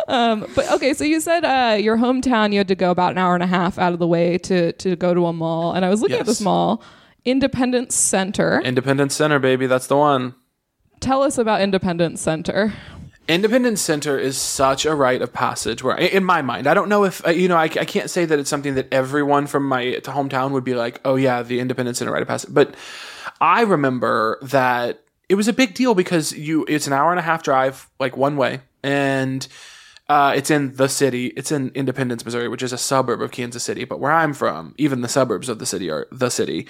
Um, 0.09 0.47
but 0.55 0.71
okay, 0.73 0.95
so 0.95 1.05
you 1.05 1.21
said 1.21 1.45
uh, 1.45 1.75
your 1.77 1.97
hometown 1.97 2.53
you 2.53 2.59
had 2.59 2.69
to 2.69 2.75
go 2.77 2.91
about 2.91 3.13
an 3.13 3.19
hour 3.19 3.35
and 3.35 3.43
a 3.43 3.47
half 3.49 3.79
out 3.79 3.93
of 3.93 3.99
the 3.99 4.07
way 4.07 4.39
to 4.39 4.73
to 4.73 4.97
go 4.97 5.15
to 5.15 5.27
a 5.27 5.33
mall, 5.33 5.73
and 5.73 5.85
I 5.85 5.91
was 5.91 6.01
looking 6.01 6.17
at 6.17 6.21
Yes. 6.27 6.39
this 6.39 6.41
mall, 6.41 6.83
Independence 7.31 7.95
Center. 7.95 8.61
independence 8.65 9.15
center 9.15 9.39
baby 9.39 9.67
that's 9.67 9.87
the 9.87 9.97
one 9.97 10.35
Tell 11.01 11.23
us 11.23 11.39
about 11.39 11.61
Independence 11.61 12.21
Center. 12.21 12.73
Independence 13.29 13.81
Center 13.81 14.19
is 14.19 14.39
such 14.39 14.87
a 14.87 14.95
rite 14.95 15.21
of 15.21 15.33
passage 15.33 15.83
where, 15.83 15.97
in 15.97 16.25
my 16.25 16.41
mind, 16.43 16.67
I 16.67 16.75
don't 16.75 16.89
know 16.89 17.05
if, 17.05 17.25
uh, 17.27 17.31
you 17.31 17.47
know, 17.47 17.57
I, 17.57 17.65
I 17.65 17.85
can't 17.85 18.09
say 18.09 18.25
that 18.25 18.39
it's 18.39 18.49
something 18.49 18.75
that 18.75 18.93
everyone 18.93 19.47
from 19.47 19.69
my 19.69 19.99
hometown 20.03 20.53
would 20.53 20.65
be 20.65 20.75
like, 20.75 21.01
oh 21.05 21.17
yeah, 21.17 21.43
the 21.43 21.61
Independence 21.61 21.99
Center 21.99 22.11
rite 22.11 22.23
of 22.23 22.29
passage. 22.29 22.53
But 22.53 22.75
I 23.41 23.63
remember 23.63 24.39
that 24.43 25.05
it 25.29 25.35
was 25.35 25.47
a 25.47 25.53
big 25.53 25.75
deal 25.75 25.95
because 25.95 26.33
you, 26.33 26.65
it's 26.69 26.87
an 26.87 26.95
hour 26.95 27.11
and 27.11 27.21
a 27.21 27.23
half 27.23 27.43
drive, 27.43 27.89
like 28.01 28.17
one 28.17 28.37
way. 28.37 28.61
And, 28.83 29.47
uh, 30.09 30.33
it's 30.35 30.51
in 30.51 30.75
the 30.77 30.89
city. 30.89 31.27
It's 31.27 31.53
in 31.53 31.71
Independence, 31.75 32.25
Missouri, 32.25 32.49
which 32.49 32.63
is 32.63 32.73
a 32.73 32.79
suburb 32.79 33.21
of 33.21 33.31
Kansas 33.31 33.63
City. 33.63 33.85
But 33.85 34.01
where 34.01 34.11
I'm 34.11 34.33
from, 34.33 34.75
even 34.79 35.03
the 35.03 35.09
suburbs 35.09 35.51
of 35.51 35.59
the 35.59 35.67
city 35.67 35.91
are 35.91 36.09
the 36.11 36.31
city. 36.31 36.67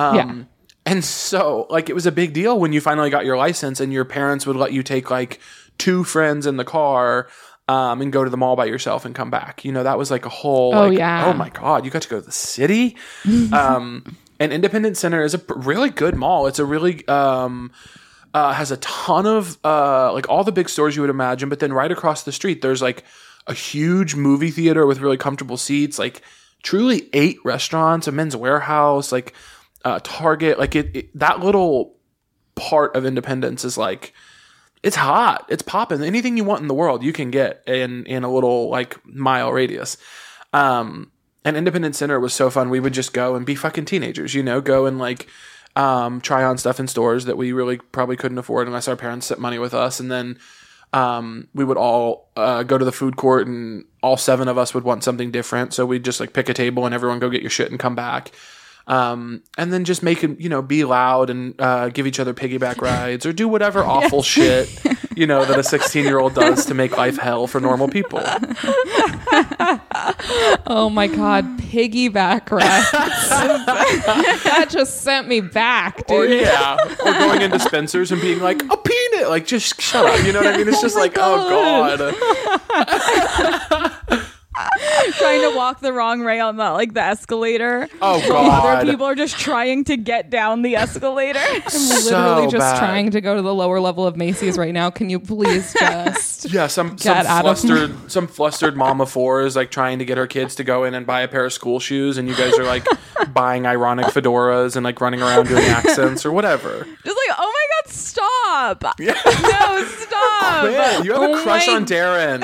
Um, 0.00 0.16
Yeah. 0.16 0.44
And 0.86 1.04
so, 1.04 1.66
like, 1.68 1.90
it 1.90 1.94
was 1.94 2.06
a 2.06 2.12
big 2.12 2.32
deal 2.32 2.58
when 2.58 2.72
you 2.72 2.80
finally 2.80 3.10
got 3.10 3.24
your 3.26 3.36
license 3.36 3.80
and 3.80 3.92
your 3.92 4.04
parents 4.06 4.46
would 4.46 4.56
let 4.56 4.72
you 4.72 4.82
take, 4.82 5.10
like, 5.10 5.38
two 5.78 6.04
friends 6.04 6.46
in 6.46 6.56
the 6.56 6.64
car 6.64 7.28
um, 7.68 8.00
and 8.00 8.10
go 8.12 8.24
to 8.24 8.30
the 8.30 8.36
mall 8.38 8.56
by 8.56 8.64
yourself 8.64 9.04
and 9.04 9.14
come 9.14 9.30
back. 9.30 9.64
You 9.64 9.72
know, 9.72 9.82
that 9.82 9.98
was 9.98 10.10
like 10.10 10.24
a 10.26 10.30
whole, 10.30 10.74
Oh, 10.74 10.88
like, 10.88 10.98
yeah. 10.98 11.26
oh 11.26 11.34
my 11.34 11.50
God, 11.50 11.84
you 11.84 11.90
got 11.90 12.02
to 12.02 12.08
go 12.08 12.18
to 12.18 12.24
the 12.26 12.32
city? 12.32 12.96
um, 13.52 14.16
and 14.40 14.52
Independence 14.52 14.98
Center 14.98 15.22
is 15.22 15.34
a 15.34 15.40
really 15.48 15.90
good 15.90 16.16
mall. 16.16 16.46
It's 16.46 16.58
a 16.58 16.64
really, 16.64 17.06
um, 17.08 17.70
uh, 18.32 18.52
has 18.54 18.70
a 18.70 18.76
ton 18.78 19.26
of, 19.26 19.58
uh, 19.62 20.12
like, 20.14 20.28
all 20.30 20.44
the 20.44 20.50
big 20.52 20.68
stores 20.70 20.96
you 20.96 21.02
would 21.02 21.10
imagine. 21.10 21.48
But 21.50 21.60
then 21.60 21.72
right 21.74 21.92
across 21.92 22.22
the 22.22 22.32
street, 22.32 22.62
there's 22.62 22.80
like 22.82 23.04
a 23.46 23.54
huge 23.54 24.14
movie 24.14 24.50
theater 24.50 24.86
with 24.86 24.98
really 25.00 25.18
comfortable 25.18 25.58
seats, 25.58 25.98
like, 25.98 26.22
truly 26.62 27.08
eight 27.12 27.38
restaurants, 27.44 28.08
a 28.08 28.12
Men's 28.12 28.34
Wearhouse, 28.34 29.12
like, 29.12 29.34
uh, 29.84 30.00
Target, 30.02 30.58
like 30.58 30.74
it, 30.74 30.96
it, 30.96 31.18
that 31.18 31.40
little 31.40 31.96
part 32.54 32.94
of 32.96 33.04
Independence 33.04 33.64
is 33.64 33.78
like 33.78 34.12
it's 34.82 34.96
hot, 34.96 35.46
it's 35.48 35.62
popping. 35.62 36.02
Anything 36.02 36.36
you 36.36 36.44
want 36.44 36.62
in 36.62 36.68
the 36.68 36.74
world, 36.74 37.02
you 37.02 37.12
can 37.12 37.30
get 37.30 37.62
in 37.66 38.06
in 38.06 38.24
a 38.24 38.32
little 38.32 38.70
like 38.70 38.98
mile 39.04 39.52
radius. 39.52 39.96
Um, 40.52 41.10
and 41.44 41.56
Independence 41.56 41.98
Center 41.98 42.20
was 42.20 42.34
so 42.34 42.50
fun. 42.50 42.70
We 42.70 42.80
would 42.80 42.94
just 42.94 43.12
go 43.12 43.34
and 43.34 43.46
be 43.46 43.54
fucking 43.54 43.86
teenagers, 43.86 44.34
you 44.34 44.42
know, 44.42 44.60
go 44.60 44.86
and 44.86 44.98
like 44.98 45.26
um, 45.76 46.20
try 46.20 46.44
on 46.44 46.58
stuff 46.58 46.80
in 46.80 46.88
stores 46.88 47.24
that 47.26 47.36
we 47.36 47.52
really 47.52 47.78
probably 47.78 48.16
couldn't 48.16 48.38
afford 48.38 48.66
unless 48.66 48.88
our 48.88 48.96
parents 48.96 49.26
sent 49.26 49.40
money 49.40 49.58
with 49.58 49.74
us, 49.74 50.00
and 50.00 50.10
then 50.10 50.38
um, 50.92 51.48
we 51.54 51.64
would 51.64 51.76
all 51.76 52.30
uh, 52.36 52.62
go 52.62 52.76
to 52.76 52.84
the 52.84 52.92
food 52.92 53.16
court, 53.16 53.46
and 53.46 53.84
all 54.02 54.16
seven 54.16 54.48
of 54.48 54.58
us 54.58 54.74
would 54.74 54.84
want 54.84 55.04
something 55.04 55.30
different. 55.30 55.72
So 55.72 55.86
we'd 55.86 56.04
just 56.04 56.20
like 56.20 56.32
pick 56.32 56.48
a 56.48 56.54
table 56.54 56.86
and 56.86 56.94
everyone 56.94 57.18
go 57.18 57.30
get 57.30 57.42
your 57.42 57.50
shit 57.50 57.70
and 57.70 57.78
come 57.78 57.94
back. 57.94 58.32
Um, 58.90 59.42
and 59.56 59.72
then 59.72 59.84
just 59.84 60.02
make 60.02 60.24
it, 60.24 60.40
you 60.40 60.48
know, 60.48 60.62
be 60.62 60.82
loud 60.82 61.30
and 61.30 61.54
uh, 61.60 61.90
give 61.90 62.08
each 62.08 62.18
other 62.18 62.34
piggyback 62.34 62.80
rides 62.82 63.24
or 63.24 63.32
do 63.32 63.46
whatever 63.46 63.84
awful 63.84 64.20
shit, 64.24 64.68
you 65.14 65.28
know, 65.28 65.44
that 65.44 65.56
a 65.58 65.62
16 65.76 66.04
year 66.04 66.18
old 66.18 66.34
does 66.34 66.66
to 66.66 66.74
make 66.74 66.96
life 66.96 67.16
hell 67.16 67.46
for 67.46 67.60
normal 67.60 67.86
people. 67.88 68.20
Oh 70.66 70.88
my 70.90 71.06
god, 71.06 71.44
piggyback 71.58 72.50
rides. 72.50 72.90
that 72.90 74.66
just 74.70 75.00
sent 75.02 75.26
me 75.28 75.40
back, 75.40 76.02
Or 76.08 76.26
dude. 76.26 76.40
yeah, 76.42 76.76
or 77.04 77.12
going 77.12 77.42
into 77.42 77.58
Spencer's 77.58 78.12
and 78.12 78.20
being 78.20 78.40
like 78.40 78.62
a 78.62 78.76
peanut, 78.76 79.28
like 79.28 79.46
just 79.46 79.80
shut 79.80 80.06
up. 80.06 80.24
You 80.24 80.32
know 80.32 80.40
what 80.42 80.54
I 80.54 80.56
mean? 80.56 80.68
It's 80.68 80.80
just 80.80 80.96
like, 80.96 81.14
God. 81.14 81.98
oh 82.00 82.14
god, 84.10 84.26
trying 85.18 85.40
to 85.50 85.56
walk 85.56 85.80
the 85.80 85.92
wrong 85.92 86.24
way 86.24 86.40
on 86.40 86.56
the 86.56 86.70
like 86.72 86.94
the 86.94 87.02
escalator. 87.02 87.88
oh 88.02 88.16
Other 88.18 88.28
god. 88.28 88.86
people 88.86 89.06
are 89.06 89.14
just 89.14 89.38
trying 89.38 89.84
to 89.84 89.96
get 89.96 90.30
down 90.30 90.62
the 90.62 90.76
escalator. 90.76 91.38
I'm 91.44 91.54
literally 91.54 91.70
So 91.70 92.42
just 92.50 92.58
bad. 92.60 92.78
trying 92.78 93.10
to 93.12 93.20
go 93.20 93.34
to 93.36 93.42
the 93.42 93.54
lower 93.54 93.80
level 93.80 94.06
of 94.06 94.16
Macy's 94.16 94.56
right 94.58 94.72
now. 94.74 94.90
Can 94.90 95.10
you 95.10 95.18
please 95.20 95.72
just 95.78 96.52
Yeah, 96.52 96.66
some 96.66 96.98
some 96.98 97.14
Get 97.14 97.26
out 97.26 97.46
of- 97.46 97.58
flustered 97.58 98.10
some 98.12 98.26
flustered 98.26 98.76
mom 98.76 99.00
of 99.00 99.10
four 99.10 99.42
is 99.42 99.56
like 99.56 99.70
trying 99.70 99.98
to 100.00 100.04
get 100.04 100.18
her 100.18 100.26
kids 100.26 100.54
to 100.56 100.64
go 100.64 100.84
in 100.84 100.94
and 100.94 101.06
buy 101.06 101.20
a 101.22 101.28
pair 101.28 101.44
of 101.44 101.52
school 101.52 101.80
shoes, 101.80 102.18
and 102.18 102.28
you 102.28 102.34
guys 102.34 102.58
are 102.58 102.64
like 102.64 102.86
buying 103.32 103.66
ironic 103.66 104.06
fedoras 104.06 104.76
and 104.76 104.84
like 104.84 105.00
running 105.00 105.20
around 105.22 105.48
doing 105.48 105.64
accents 105.64 106.24
or 106.26 106.32
whatever. 106.32 106.86
Just 107.04 107.18
like, 107.28 107.38
oh 107.38 107.52
my 107.52 107.66
god, 107.84 107.92
stop! 107.92 108.94
Yeah. 108.98 109.12
No, 109.24 109.84
stop! 109.84 110.60
Quit. 110.62 111.04
You 111.04 111.12
have 111.12 111.22
Oh 111.22 111.38
a 111.38 111.42
crush 111.42 111.66
my- 111.68 111.74
on 111.74 111.86
Darren. 111.86 112.40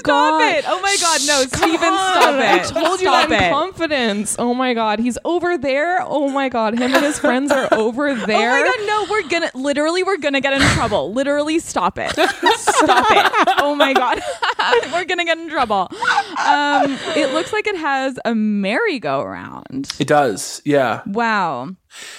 Stop 0.00 0.40
God. 0.40 0.42
it! 0.54 0.64
Oh 0.66 0.80
my 0.80 0.96
god, 1.00 1.20
no, 1.26 1.42
Steven, 1.42 1.78
stop 1.78 2.34
it! 2.34 2.76
I 2.76 2.80
told 2.82 3.00
you 3.00 3.06
stop 3.06 3.28
that 3.28 3.38
in 3.38 3.44
it. 3.44 3.50
confidence. 3.52 4.36
Oh 4.38 4.52
my 4.54 4.74
god, 4.74 4.98
he's 4.98 5.16
over 5.24 5.56
there. 5.56 5.98
Oh 6.02 6.28
my 6.28 6.48
god, 6.48 6.74
him 6.78 6.92
and 6.94 7.04
his 7.04 7.18
friends 7.18 7.50
are 7.52 7.68
over 7.72 8.14
there. 8.14 8.50
Oh 8.60 8.62
my 8.62 8.76
god, 8.76 8.86
no, 8.86 9.06
we're 9.10 9.28
gonna 9.28 9.50
literally 9.54 10.02
we're 10.02 10.16
gonna 10.18 10.40
get 10.40 10.52
in 10.54 10.60
trouble. 10.74 11.12
Literally 11.12 11.58
stop 11.60 11.98
it. 11.98 12.10
Stop 12.58 13.06
it. 13.10 13.54
Oh 13.58 13.74
my 13.74 13.92
god. 13.92 14.20
we're 14.92 15.04
gonna 15.04 15.24
get 15.24 15.38
in 15.38 15.48
trouble. 15.48 15.88
Um 16.44 16.98
it 17.16 17.32
looks 17.32 17.52
like 17.52 17.66
it 17.66 17.76
has 17.76 18.18
a 18.24 18.34
merry-go-round. 18.34 19.88
It 19.98 20.08
does, 20.08 20.60
yeah. 20.64 21.02
Wow. 21.06 21.62
And 21.64 21.76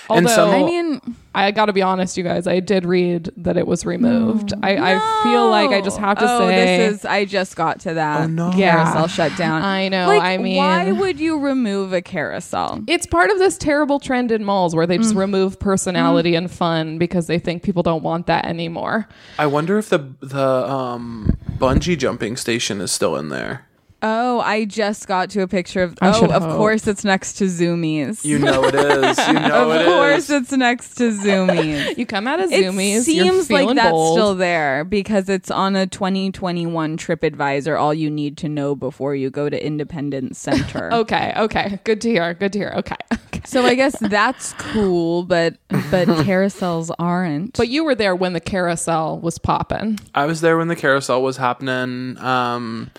Although 0.10 0.28
some- 0.28 0.50
I 0.52 0.64
mean 0.64 1.16
I 1.34 1.52
got 1.52 1.68
to 1.68 1.74
be 1.74 1.82
honest, 1.82 2.18
you 2.18 2.24
guys. 2.24 2.46
I 2.46 2.60
did 2.60 2.86
read 2.86 3.32
that 3.38 3.56
it 3.56 3.66
was 3.66 3.86
removed. 3.86 4.54
I, 4.62 4.96
I 4.96 5.24
feel 5.24 5.50
like 5.50 5.70
I 5.72 5.80
just 5.80 5.98
have 5.98 6.18
to 6.20 6.26
oh, 6.28 6.40
say 6.40 6.88
this 6.90 7.00
is 7.00 7.06
I 7.06 7.24
just 7.26 7.56
got 7.56 7.80
to 7.82 7.94
that. 7.94 8.22
Oh, 8.24 8.28
no. 8.28 8.52
Yeah. 8.52 8.84
Carousel 8.84 9.08
shut 9.08 9.38
down. 9.38 9.62
I 9.62 9.88
know, 9.88 10.08
Like, 10.08 10.22
I 10.22 10.38
mean- 10.38 10.58
why 10.58 10.92
would 10.92 11.20
you 11.22 11.40
remove 11.40 11.94
a 11.94 12.02
carousel? 12.02 12.84
it's 12.88 13.06
part 13.06 13.30
of 13.30 13.40
this 13.40 13.58
terrible 13.58 14.00
trend 14.00 14.32
in 14.32 14.44
malls 14.44 14.76
where 14.76 14.86
they 14.86 14.98
Mm. 14.98 15.04
just 15.04 15.16
remove 15.16 15.58
personality 15.60 16.36
and 16.36 16.52
fun 16.52 16.98
because 16.98 17.28
they 17.28 17.40
think 17.40 17.64
people 17.64 17.82
don't 17.84 18.04
want 18.04 18.28
that 18.28 18.46
anymore. 18.46 19.08
I 19.40 19.46
wonder 19.48 19.78
if 19.78 19.90
the 19.90 20.14
the 20.20 20.46
um 20.70 21.38
bungee 21.58 21.98
jumping 21.98 22.36
station 22.36 22.82
is 22.82 22.92
still 22.92 23.16
in 23.16 23.30
there. 23.30 23.66
Oh, 24.04 24.40
I 24.40 24.66
just 24.66 25.08
got 25.08 25.30
to 25.32 25.42
a 25.42 25.48
picture 25.48 25.84
of. 25.84 25.96
I 26.02 26.10
oh, 26.10 26.14
should 26.20 26.32
of 26.32 26.42
hope. 26.42 26.58
course 26.58 26.88
it's 26.88 27.04
next 27.04 27.34
to 27.34 27.44
Zoomies. 27.46 28.26
You 28.26 28.40
know 28.40 28.64
it 28.64 28.74
is. 28.74 29.18
You 29.28 29.34
know 29.34 29.70
of 29.70 29.82
it 29.82 29.86
course 29.86 30.30
is. 30.30 30.42
it's 30.42 30.52
next 30.54 30.96
to 30.96 31.12
Zoomies. 31.12 31.98
You 32.02 32.06
come 32.06 32.28
out 32.28 32.40
of 32.40 32.50
Zoomies? 32.50 32.54
It 32.54 32.64
Zoomies, 32.64 33.02
seems 33.02 33.16
you're 33.16 33.36
like 33.36 33.48
feeling 33.48 33.76
that's 33.76 33.92
bold. 33.92 34.18
still 34.18 34.36
there 34.36 34.84
because 34.84 35.30
it's 35.30 35.52
on 35.52 35.76
a 35.76 35.86
2021 35.86 36.98
TripAdvisor. 36.98 37.80
All 37.80 37.94
you 37.94 38.10
need 38.10 38.38
to 38.38 38.50
know 38.50 38.74
before 38.76 39.14
you 39.16 39.30
go 39.30 39.50
to 39.50 39.66
Independence 39.66 40.40
Center. 40.40 40.90
Okay, 41.02 41.34
okay, 41.36 41.80
good 41.84 42.02
to 42.02 42.10
hear. 42.10 42.34
Good 42.34 42.54
to 42.54 42.60
hear. 42.60 42.74
Okay, 42.78 42.96
okay. 43.28 43.42
So 43.46 43.66
I 43.66 43.76
guess 43.76 43.98
that's 44.00 44.54
cool, 44.54 45.24
but 45.24 45.58
but 45.70 46.08
carousels 46.08 46.92
aren't. 47.00 47.58
But 47.58 47.70
you 47.70 47.84
were 47.84 47.96
there 47.96 48.16
when 48.16 48.34
the 48.34 48.40
carousel 48.40 49.20
was 49.20 49.38
popping. 49.38 50.00
I 50.14 50.26
was 50.26 50.42
there 50.42 50.58
when 50.58 50.68
the 50.68 50.76
carousel 50.76 51.22
was 51.24 51.38
happening. 51.38 52.18
Um, 52.20 52.92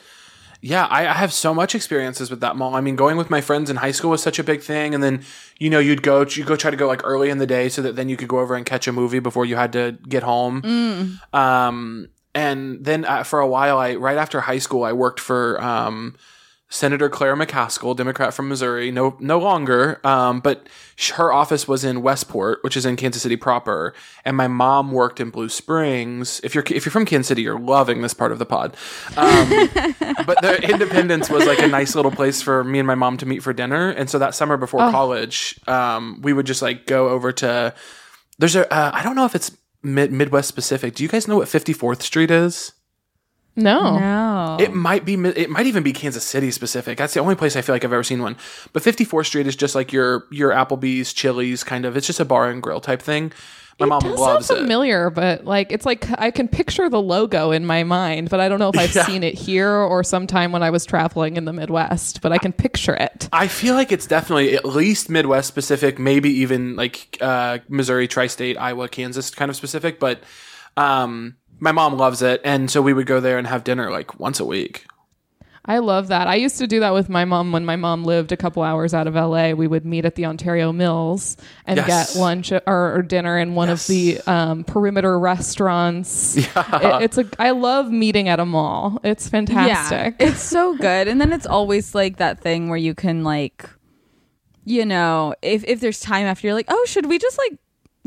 yeah, 0.64 0.86
I, 0.86 1.08
I 1.08 1.12
have 1.14 1.32
so 1.32 1.52
much 1.52 1.74
experiences 1.74 2.30
with 2.30 2.40
that 2.40 2.54
mall. 2.54 2.76
I 2.76 2.80
mean, 2.80 2.94
going 2.94 3.16
with 3.16 3.28
my 3.28 3.40
friends 3.40 3.68
in 3.68 3.76
high 3.76 3.90
school 3.90 4.12
was 4.12 4.22
such 4.22 4.38
a 4.38 4.44
big 4.44 4.62
thing, 4.62 4.94
and 4.94 5.02
then 5.02 5.24
you 5.58 5.68
know 5.68 5.80
you'd 5.80 6.02
go 6.02 6.24
you 6.24 6.44
go 6.44 6.54
try 6.54 6.70
to 6.70 6.76
go 6.76 6.86
like 6.86 7.00
early 7.04 7.30
in 7.30 7.38
the 7.38 7.46
day 7.48 7.68
so 7.68 7.82
that 7.82 7.96
then 7.96 8.08
you 8.08 8.16
could 8.16 8.28
go 8.28 8.38
over 8.38 8.54
and 8.54 8.64
catch 8.64 8.86
a 8.86 8.92
movie 8.92 9.18
before 9.18 9.44
you 9.44 9.56
had 9.56 9.72
to 9.72 9.98
get 10.08 10.22
home. 10.22 10.62
Um, 11.32 12.08
and 12.32 12.84
then 12.84 13.04
uh, 13.04 13.24
for 13.24 13.40
a 13.40 13.46
while, 13.46 13.76
I 13.76 13.96
right 13.96 14.16
after 14.16 14.40
high 14.40 14.58
school, 14.58 14.84
I 14.84 14.92
worked 14.92 15.18
for 15.18 15.60
um, 15.60 16.14
Senator 16.72 17.10
Claire 17.10 17.36
McCaskill, 17.36 17.94
Democrat 17.94 18.32
from 18.32 18.48
Missouri. 18.48 18.90
No, 18.90 19.14
no 19.20 19.38
longer. 19.38 20.00
Um, 20.04 20.40
but 20.40 20.66
sh- 20.96 21.10
her 21.10 21.30
office 21.30 21.68
was 21.68 21.84
in 21.84 22.00
Westport, 22.00 22.64
which 22.64 22.78
is 22.78 22.86
in 22.86 22.96
Kansas 22.96 23.20
City 23.22 23.36
proper, 23.36 23.92
and 24.24 24.38
my 24.38 24.48
mom 24.48 24.90
worked 24.90 25.20
in 25.20 25.28
Blue 25.28 25.50
Springs. 25.50 26.40
If 26.42 26.54
you're 26.54 26.64
if 26.70 26.86
you're 26.86 26.90
from 26.90 27.04
Kansas 27.04 27.28
City, 27.28 27.42
you're 27.42 27.60
loving 27.60 28.00
this 28.00 28.14
part 28.14 28.32
of 28.32 28.38
the 28.38 28.46
pod. 28.46 28.74
Um, 29.18 29.50
but 30.26 30.40
the 30.40 30.66
Independence 30.66 31.28
was 31.28 31.44
like 31.44 31.58
a 31.58 31.66
nice 31.66 31.94
little 31.94 32.10
place 32.10 32.40
for 32.40 32.64
me 32.64 32.78
and 32.78 32.86
my 32.86 32.94
mom 32.94 33.18
to 33.18 33.26
meet 33.26 33.42
for 33.42 33.52
dinner. 33.52 33.90
And 33.90 34.08
so 34.08 34.18
that 34.18 34.34
summer 34.34 34.56
before 34.56 34.80
college, 34.90 35.60
um, 35.68 36.22
we 36.22 36.32
would 36.32 36.46
just 36.46 36.62
like 36.62 36.86
go 36.86 37.10
over 37.10 37.32
to. 37.32 37.74
There's 38.38 38.56
a 38.56 38.72
uh, 38.72 38.92
I 38.94 39.02
don't 39.02 39.14
know 39.14 39.26
if 39.26 39.34
it's 39.34 39.54
mid- 39.82 40.10
Midwest 40.10 40.48
specific. 40.48 40.94
Do 40.94 41.02
you 41.02 41.10
guys 41.10 41.28
know 41.28 41.36
what 41.36 41.48
54th 41.48 42.00
Street 42.00 42.30
is? 42.30 42.72
No. 43.54 43.98
no. 43.98 44.56
It 44.60 44.72
might 44.74 45.04
be. 45.04 45.14
It 45.14 45.50
might 45.50 45.66
even 45.66 45.82
be 45.82 45.92
Kansas 45.92 46.24
City 46.24 46.50
specific. 46.50 46.96
That's 46.98 47.14
the 47.14 47.20
only 47.20 47.34
place 47.34 47.54
I 47.56 47.62
feel 47.62 47.74
like 47.74 47.84
I've 47.84 47.92
ever 47.92 48.02
seen 48.02 48.22
one. 48.22 48.36
But 48.72 48.82
54th 48.82 49.26
Street 49.26 49.46
is 49.46 49.56
just 49.56 49.74
like 49.74 49.92
your 49.92 50.26
your 50.30 50.50
Applebee's, 50.52 51.12
Chili's 51.12 51.62
kind 51.64 51.84
of. 51.84 51.96
It's 51.96 52.06
just 52.06 52.20
a 52.20 52.24
bar 52.24 52.48
and 52.48 52.62
grill 52.62 52.80
type 52.80 53.02
thing. 53.02 53.32
My 53.80 53.86
mom 53.86 54.02
does 54.02 54.18
loves 54.20 54.46
sound 54.46 54.58
it. 54.58 54.62
familiar, 54.62 55.10
but 55.10 55.44
like 55.44 55.72
it's 55.72 55.84
like 55.84 56.06
I 56.20 56.30
can 56.30 56.46
picture 56.46 56.88
the 56.88 57.00
logo 57.00 57.50
in 57.50 57.64
my 57.66 57.82
mind, 57.84 58.30
but 58.30 58.38
I 58.38 58.48
don't 58.48 58.58
know 58.58 58.68
if 58.68 58.78
I've 58.78 58.94
Yeah. 58.94 59.06
seen 59.06 59.22
it 59.24 59.34
here 59.34 59.70
or 59.70 60.04
sometime 60.04 60.52
when 60.52 60.62
I 60.62 60.70
was 60.70 60.84
traveling 60.86 61.36
in 61.36 61.46
the 61.46 61.52
Midwest. 61.52 62.20
But 62.20 62.32
I 62.32 62.38
can 62.38 62.52
picture 62.52 62.94
it. 62.94 63.28
I 63.32 63.48
feel 63.48 63.74
like 63.74 63.90
it's 63.90 64.06
definitely 64.06 64.54
at 64.54 64.64
least 64.66 65.10
Midwest 65.10 65.48
specific, 65.48 65.98
maybe 65.98 66.30
even 66.40 66.76
like 66.76 67.16
uh, 67.20 67.58
Missouri, 67.68 68.06
tri-state, 68.08 68.56
Iowa, 68.58 68.88
Kansas 68.88 69.30
kind 69.30 69.50
of 69.50 69.56
specific. 69.56 69.98
But 69.98 70.22
um, 70.76 71.36
my 71.62 71.70
mom 71.72 71.96
loves 71.96 72.22
it, 72.22 72.40
and 72.44 72.68
so 72.70 72.82
we 72.82 72.92
would 72.92 73.06
go 73.06 73.20
there 73.20 73.38
and 73.38 73.46
have 73.46 73.62
dinner 73.62 73.88
like 73.90 74.18
once 74.18 74.40
a 74.40 74.44
week. 74.44 74.84
I 75.64 75.78
love 75.78 76.08
that. 76.08 76.26
I 76.26 76.34
used 76.34 76.58
to 76.58 76.66
do 76.66 76.80
that 76.80 76.92
with 76.92 77.08
my 77.08 77.24
mom 77.24 77.52
when 77.52 77.64
my 77.64 77.76
mom 77.76 78.02
lived 78.02 78.32
a 78.32 78.36
couple 78.36 78.64
hours 78.64 78.92
out 78.92 79.06
of 79.06 79.14
LA. 79.14 79.52
We 79.52 79.68
would 79.68 79.86
meet 79.86 80.04
at 80.04 80.16
the 80.16 80.26
Ontario 80.26 80.72
Mills 80.72 81.36
and 81.64 81.76
Yes. 81.76 82.14
get 82.14 82.20
lunch 82.20 82.50
or, 82.50 82.62
or 82.66 83.00
dinner 83.02 83.38
in 83.38 83.54
one 83.54 83.68
of 83.68 83.86
the 83.86 84.18
um, 84.26 84.64
perimeter 84.64 85.16
restaurants. 85.20 86.36
Yeah. 86.36 86.98
It, 86.98 87.04
it's 87.04 87.18
a. 87.18 87.26
I 87.38 87.50
love 87.52 87.92
meeting 87.92 88.28
at 88.28 88.40
a 88.40 88.44
mall. 88.44 88.98
It's 89.04 89.28
fantastic. 89.28 90.16
Yeah, 90.18 90.26
it's 90.30 90.42
so 90.42 90.76
good. 90.76 91.06
And 91.06 91.20
then 91.20 91.32
it's 91.32 91.46
always 91.46 91.94
like 91.94 92.16
that 92.16 92.40
thing 92.40 92.68
where 92.68 92.76
you 92.76 92.96
can 92.96 93.22
like, 93.22 93.70
you 94.64 94.84
know, 94.84 95.32
if 95.42 95.62
if 95.62 95.78
there's 95.78 96.00
time 96.00 96.26
after 96.26 96.48
you're 96.48 96.54
like, 96.54 96.66
oh, 96.70 96.84
should 96.88 97.06
we 97.06 97.20
just 97.20 97.38
like 97.38 97.56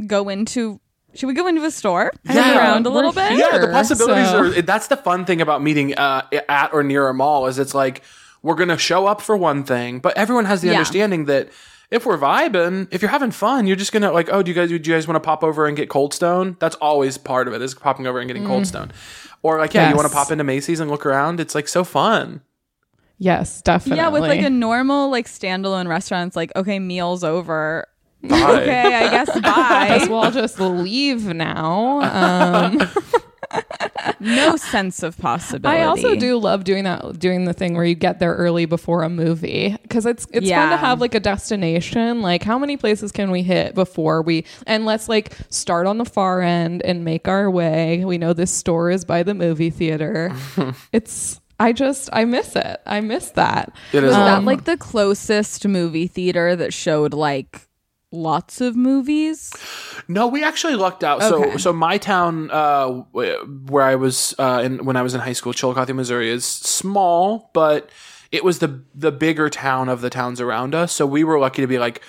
go 0.08 0.28
into 0.28 0.82
should 1.15 1.28
we 1.28 1.34
go 1.34 1.47
into 1.47 1.63
a 1.63 1.71
store 1.71 2.12
and 2.25 2.36
Yeah. 2.36 2.58
around 2.58 2.86
a 2.86 2.89
little 2.89 3.12
bit? 3.12 3.32
here. 3.32 3.47
Yeah, 3.51 3.58
the 3.60 3.67
possibilities 3.67 4.30
so- 4.30 4.38
are. 4.39 4.62
That's 4.62 4.88
the 4.88 4.97
fun 4.97 5.25
thing 5.25 5.41
about 5.41 5.62
meeting 5.63 5.95
uh, 5.97 6.23
at 6.49 6.73
or 6.73 6.84
near 6.84 7.08
a 7.08 7.13
mall 7.13 7.47
is 7.47 7.58
it's 7.60 7.73
like 7.73 8.01
we're 8.43 8.56
gonna 8.56 8.78
show 8.78 9.08
up 9.08 9.21
for 9.21 9.36
one 9.36 9.63
thing, 9.63 9.99
but 9.99 10.15
everyone 10.17 10.45
has 10.45 10.62
the 10.62 10.67
Yeah. 10.67 10.73
understanding 10.73 11.25
that 11.25 11.49
if 11.91 12.06
we're 12.06 12.17
vibing, 12.17 12.88
if 12.91 13.01
you're 13.01 13.12
having 13.12 13.32
fun, 13.32 13.67
you're 13.67 13.75
just 13.75 13.91
gonna 13.91 14.12
like, 14.12 14.28
oh, 14.32 14.41
do 14.43 14.49
you 14.51 14.56
guys 14.56 14.69
do 14.69 14.75
you 14.75 14.80
guys 14.80 15.08
want 15.08 15.15
to 15.15 15.19
pop 15.25 15.43
over 15.43 15.65
and 15.67 15.75
get 15.78 15.89
Cold 15.89 16.13
Stone? 16.13 16.58
That's 16.60 16.75
always 16.78 17.17
part 17.17 17.47
of 17.47 17.54
it 17.54 17.62
is 17.62 17.73
popping 17.73 18.08
over 18.08 18.19
and 18.19 18.28
getting 18.28 18.45
Cold 18.45 18.67
Stone, 18.67 18.91
or 19.43 19.58
like 19.60 19.73
yeah, 19.73 19.89
you 19.89 19.95
want 19.95 20.08
to 20.08 20.13
pop 20.13 20.32
into 20.32 20.43
Macy's 20.43 20.80
and 20.80 20.89
look 20.91 21.06
around. 21.06 21.39
It's 21.39 21.56
like 21.56 21.67
so 21.67 21.84
fun. 21.84 22.41
yes, 23.17 23.62
definitely. 23.62 23.97
Yeah, 24.01 24.10
with 24.10 24.21
like 24.23 24.41
a 24.41 24.49
normal 24.49 25.10
like 25.10 25.28
standalone 25.28 25.88
restaurant, 25.88 26.28
it's 26.28 26.36
like 26.36 26.51
okay, 26.56 26.80
meals 26.80 27.23
over. 27.23 27.88
Bye. 28.27 28.61
Okay, 28.61 28.95
I 28.95 29.09
guess 29.09 29.27
bye. 29.33 29.41
Guess 29.41 30.01
bye. 30.01 30.07
we'll 30.09 30.19
all 30.19 30.31
just 30.31 30.59
leave 30.59 31.25
now. 31.25 32.01
Um, 32.01 32.81
no 34.19 34.55
sense 34.55 35.03
of 35.03 35.17
possibility. 35.17 35.80
I 35.82 35.86
also 35.86 36.15
do 36.15 36.38
love 36.38 36.63
doing 36.63 36.84
that, 36.86 37.19
doing 37.19 37.45
the 37.45 37.53
thing 37.53 37.76
where 37.76 37.86
you 37.86 37.95
get 37.95 38.19
there 38.19 38.34
early 38.34 38.65
before 38.65 39.03
a 39.03 39.09
movie 39.09 39.76
because 39.84 40.05
it's 40.05 40.28
it's 40.32 40.49
fun 40.49 40.69
to 40.69 40.78
have 40.78 41.01
like 41.01 41.15
a 41.15 41.19
destination. 41.19 42.21
Like, 42.21 42.43
how 42.43 42.57
many 42.57 42.78
places 42.78 43.11
can 43.11 43.32
we 43.32 43.43
hit 43.43 43.76
before 43.76 44.21
we? 44.21 44.45
And 44.67 44.86
let's 44.86 45.09
like 45.09 45.34
start 45.49 45.88
on 45.88 45.97
the 45.97 46.05
far 46.05 46.41
end 46.41 46.82
and 46.84 47.03
make 47.03 47.28
our 47.28 47.49
way. 47.49 48.03
We 48.05 48.17
know 48.17 48.34
this 48.34 48.51
store 48.51 48.89
is 48.89 49.05
by 49.05 49.23
the 49.23 49.34
movie 49.34 49.69
theater. 49.69 50.36
it's 50.91 51.39
I 51.59 51.71
just 51.71 52.09
I 52.11 52.26
miss 52.26 52.55
it. 52.55 52.82
I 52.86 53.01
miss 53.01 53.32
that. 53.32 53.73
It 53.93 54.03
is 54.03 54.09
Was 54.09 54.15
that 54.15 54.43
like 54.43 54.65
the 54.65 54.78
closest 54.78 55.67
movie 55.67 56.07
theater 56.07 56.55
that 56.55 56.73
showed 56.73 57.13
like 57.13 57.64
lots 58.16 58.61
of 58.61 58.76
movies? 58.76 59.51
No, 60.07 60.28
we 60.28 60.43
actually 60.43 60.76
lucked 60.76 61.03
out. 61.03 61.22
So, 61.22 61.43
Okay. 61.43 61.57
so 61.57 61.74
my 61.74 61.97
town, 61.97 62.49
uh, 62.51 62.88
where 63.11 63.84
I 63.84 63.95
was 63.95 64.34
uh, 64.39 64.61
in 64.63 64.86
when 64.86 64.95
I 64.95 65.01
was 65.01 65.13
in 65.13 65.22
high 65.22 65.34
school, 65.34 65.53
Chillicothe, 65.53 65.89
Missouri, 65.93 66.30
is 66.30 66.45
small, 66.45 67.51
but 67.53 67.89
it 68.32 68.43
was 68.43 68.59
the 68.59 68.82
the 68.95 69.11
bigger 69.11 69.49
town 69.49 69.89
of 69.89 70.01
the 70.01 70.09
towns 70.09 70.41
around 70.41 70.74
us. 70.74 70.93
So 70.93 71.05
we 71.05 71.24
were 71.24 71.38
lucky 71.39 71.61
to 71.61 71.68
be 71.68 71.78
like, 71.78 72.01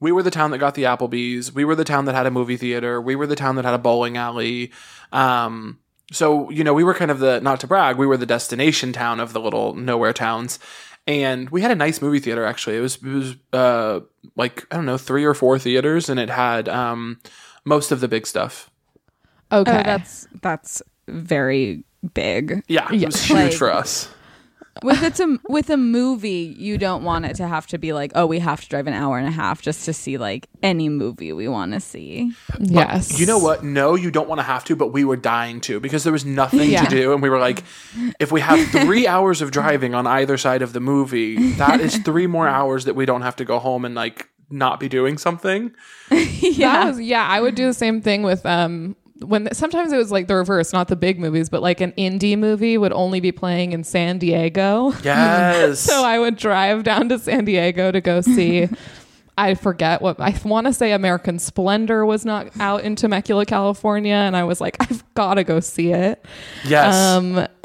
we 0.00 0.12
were 0.12 0.22
the 0.22 0.30
town 0.30 0.50
that 0.50 0.58
got 0.58 0.74
the 0.74 0.82
Applebee's. 0.82 1.52
We 1.54 1.64
were 1.64 1.74
the 1.74 1.84
town 1.84 2.04
that 2.06 2.14
had 2.14 2.26
a 2.26 2.30
movie 2.30 2.56
theater. 2.56 3.00
We 3.00 3.16
were 3.16 3.26
the 3.26 3.36
town 3.36 3.56
that 3.56 3.64
had 3.64 3.74
a 3.74 3.78
bowling 3.78 4.16
alley. 4.16 4.72
Um, 5.12 5.78
so 6.12 6.50
you 6.50 6.62
know, 6.64 6.74
we 6.74 6.84
were 6.84 6.94
kind 6.94 7.10
of 7.10 7.18
the 7.18 7.40
not 7.40 7.60
to 7.60 7.66
brag, 7.66 7.96
we 7.96 8.06
were 8.06 8.16
the 8.18 8.26
destination 8.26 8.92
town 8.92 9.20
of 9.20 9.32
the 9.32 9.40
little 9.40 9.74
nowhere 9.74 10.12
towns. 10.12 10.58
And 11.06 11.50
we 11.50 11.60
had 11.60 11.70
a 11.70 11.74
nice 11.74 12.00
movie 12.00 12.18
theater 12.20 12.44
actually. 12.44 12.76
It 12.76 12.80
was 12.80 12.96
it 12.96 13.04
was 13.04 13.36
uh 13.52 14.00
like 14.36 14.66
I 14.70 14.76
don't 14.76 14.86
know, 14.86 14.96
three 14.98 15.24
or 15.24 15.34
four 15.34 15.58
theaters 15.58 16.08
and 16.08 16.18
it 16.18 16.30
had 16.30 16.68
um 16.68 17.20
most 17.64 17.92
of 17.92 18.00
the 18.00 18.08
big 18.08 18.26
stuff. 18.26 18.70
Okay. 19.52 19.70
Oh, 19.70 19.82
that's 19.82 20.26
that's 20.40 20.82
very 21.06 21.84
big. 22.14 22.62
Yeah, 22.68 22.88
it 22.92 23.00
Yeah. 23.00 23.06
was 23.06 23.22
huge 23.22 23.38
Like- 23.38 23.52
for 23.52 23.70
us. 23.72 24.08
With 24.82 25.02
it's 25.02 25.20
a 25.20 25.38
with 25.48 25.70
a 25.70 25.76
movie, 25.76 26.54
you 26.58 26.76
don't 26.78 27.04
want 27.04 27.24
it 27.26 27.36
to 27.36 27.46
have 27.46 27.66
to 27.68 27.78
be 27.78 27.92
like, 27.92 28.12
oh, 28.14 28.26
we 28.26 28.40
have 28.40 28.60
to 28.60 28.68
drive 28.68 28.86
an 28.86 28.92
hour 28.94 29.18
and 29.18 29.26
a 29.26 29.30
half 29.30 29.62
just 29.62 29.84
to 29.84 29.92
see 29.92 30.18
like 30.18 30.48
any 30.62 30.88
movie 30.88 31.32
we 31.32 31.46
want 31.48 31.72
to 31.72 31.80
see. 31.80 32.32
yes. 32.58 33.18
You 33.18 33.26
know 33.26 33.38
what? 33.38 33.62
No, 33.62 33.94
you 33.94 34.10
don't 34.10 34.28
want 34.28 34.40
to 34.40 34.42
have 34.44 34.64
to, 34.64 34.76
but 34.76 34.88
we 34.88 35.04
were 35.04 35.16
dying 35.16 35.60
to 35.62 35.78
because 35.80 36.02
there 36.02 36.12
was 36.12 36.24
nothing 36.24 36.70
Yeah. 36.70 36.84
to 36.84 36.90
do. 36.90 37.12
And 37.12 37.22
we 37.22 37.30
were 37.30 37.38
like, 37.38 37.62
if 38.18 38.32
we 38.32 38.40
have 38.40 38.66
three 38.70 39.06
hours 39.14 39.40
of 39.42 39.50
driving 39.52 39.94
on 39.94 40.06
either 40.06 40.36
side 40.36 40.60
of 40.62 40.72
the 40.72 40.80
movie, 40.80 41.52
that 41.52 41.80
is 41.80 41.96
three 41.98 42.26
more 42.26 42.48
hours 42.48 42.84
that 42.86 42.94
we 42.94 43.06
don't 43.06 43.22
have 43.22 43.36
to 43.36 43.44
go 43.44 43.58
home 43.60 43.84
and 43.84 43.94
like 43.94 44.28
not 44.50 44.80
be 44.80 44.88
doing 44.88 45.18
something. 45.18 45.72
That 46.58 46.86
was 46.88 47.00
yeah. 47.00 47.26
I 47.26 47.40
would 47.40 47.54
do 47.54 47.66
the 47.66 47.74
same 47.74 48.00
thing 48.02 48.22
with 48.22 48.44
um 48.44 48.96
when 49.20 49.52
sometimes 49.54 49.92
it 49.92 49.96
was 49.96 50.10
like 50.10 50.26
the 50.26 50.34
reverse, 50.34 50.72
not 50.72 50.88
the 50.88 50.96
big 50.96 51.18
movies, 51.18 51.48
but 51.48 51.62
like 51.62 51.80
an 51.80 51.92
indie 51.92 52.36
movie 52.36 52.76
would 52.76 52.92
only 52.92 53.20
be 53.20 53.32
playing 53.32 53.72
in 53.72 53.84
San 53.84 54.18
Diego. 54.18 54.92
Yes. 55.02 55.80
So 55.94 56.04
I 56.04 56.18
would 56.18 56.36
drive 56.36 56.82
down 56.82 57.08
to 57.10 57.18
San 57.18 57.44
Diego 57.44 57.92
to 57.92 58.00
go 58.00 58.20
see. 58.20 58.68
I 59.36 59.54
forget 59.54 60.00
what 60.00 60.20
I 60.20 60.38
want 60.44 60.66
to 60.68 60.72
say. 60.72 60.92
American 60.92 61.38
Splendor 61.40 62.06
was 62.06 62.24
not 62.24 62.48
out 62.60 62.82
in 62.82 62.94
Temecula, 62.94 63.44
California, 63.44 64.14
and 64.14 64.36
I 64.36 64.44
was 64.44 64.60
like, 64.60 64.76
I've 64.80 65.02
got 65.14 65.34
to 65.34 65.44
go 65.44 65.58
see 65.60 65.90
it. 65.92 66.24
yes. 66.64 66.94
Um, 66.94 67.34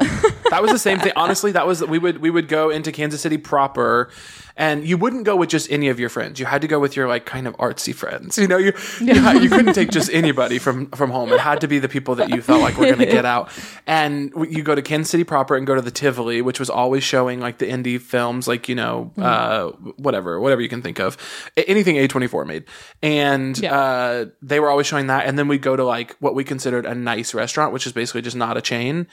that 0.50 0.62
was 0.62 0.70
the 0.70 0.78
same 0.78 0.98
thing. 0.98 1.12
Honestly, 1.16 1.52
that 1.52 1.66
was 1.66 1.82
we 1.84 1.98
would 1.98 2.18
we 2.18 2.30
would 2.30 2.48
go 2.48 2.70
into 2.70 2.92
Kansas 2.92 3.20
City 3.20 3.38
proper, 3.38 4.10
and 4.56 4.86
you 4.86 4.96
wouldn't 4.98 5.24
go 5.24 5.36
with 5.36 5.48
just 5.48 5.70
any 5.70 5.88
of 5.88 5.98
your 5.98 6.08
friends. 6.08 6.38
You 6.38 6.46
had 6.46 6.60
to 6.62 6.68
go 6.68 6.78
with 6.78 6.96
your 6.96 7.08
like 7.08 7.24
kind 7.26 7.46
of 7.46 7.56
artsy 7.56 7.94
friends. 7.94 8.36
You 8.38 8.48
know, 8.48 8.58
you 8.58 8.72
you, 9.00 9.14
you 9.40 9.48
couldn't 9.48 9.74
take 9.74 9.90
just 9.90 10.10
anybody 10.12 10.58
from 10.58 10.90
from 10.90 11.10
home. 11.10 11.32
It 11.32 11.40
had 11.40 11.60
to 11.62 11.68
be 11.68 11.78
the 11.78 11.88
people 11.88 12.14
that 12.16 12.28
you 12.30 12.42
felt 12.42 12.60
like 12.60 12.76
were 12.76 12.86
going 12.86 12.98
to 12.98 13.06
get 13.06 13.24
out. 13.24 13.50
And 13.86 14.32
you 14.48 14.62
go 14.62 14.74
to 14.74 14.82
Kansas 14.82 15.10
City 15.10 15.24
proper 15.24 15.56
and 15.56 15.66
go 15.66 15.74
to 15.74 15.80
the 15.80 15.90
Tivoli, 15.90 16.42
which 16.42 16.58
was 16.60 16.68
always 16.70 17.02
showing 17.04 17.40
like 17.40 17.58
the 17.58 17.66
indie 17.66 18.00
films, 18.00 18.46
like 18.48 18.68
you 18.68 18.74
know, 18.74 19.12
uh, 19.18 19.70
whatever, 19.96 20.40
whatever 20.40 20.60
you 20.60 20.68
can 20.68 20.82
think 20.82 20.98
of, 21.00 21.16
anything 21.56 21.96
A 21.96 22.08
twenty 22.08 22.26
four 22.26 22.44
made, 22.44 22.64
and 23.02 23.58
Yeah. 23.58 23.78
uh, 23.78 24.24
they 24.42 24.60
were 24.60 24.68
always 24.70 24.86
showing 24.86 25.06
that. 25.08 25.26
And 25.26 25.38
then 25.38 25.48
we'd 25.48 25.62
go 25.62 25.76
to 25.76 25.84
like 25.84 26.16
what 26.20 26.34
we 26.34 26.44
considered 26.44 26.86
a 26.86 26.94
nice 26.94 27.34
restaurant, 27.34 27.72
which 27.72 27.86
is 27.86 27.92
basically 27.92 28.22
just 28.22 28.36
not 28.36 28.56
a 28.56 28.60
chain 28.60 29.06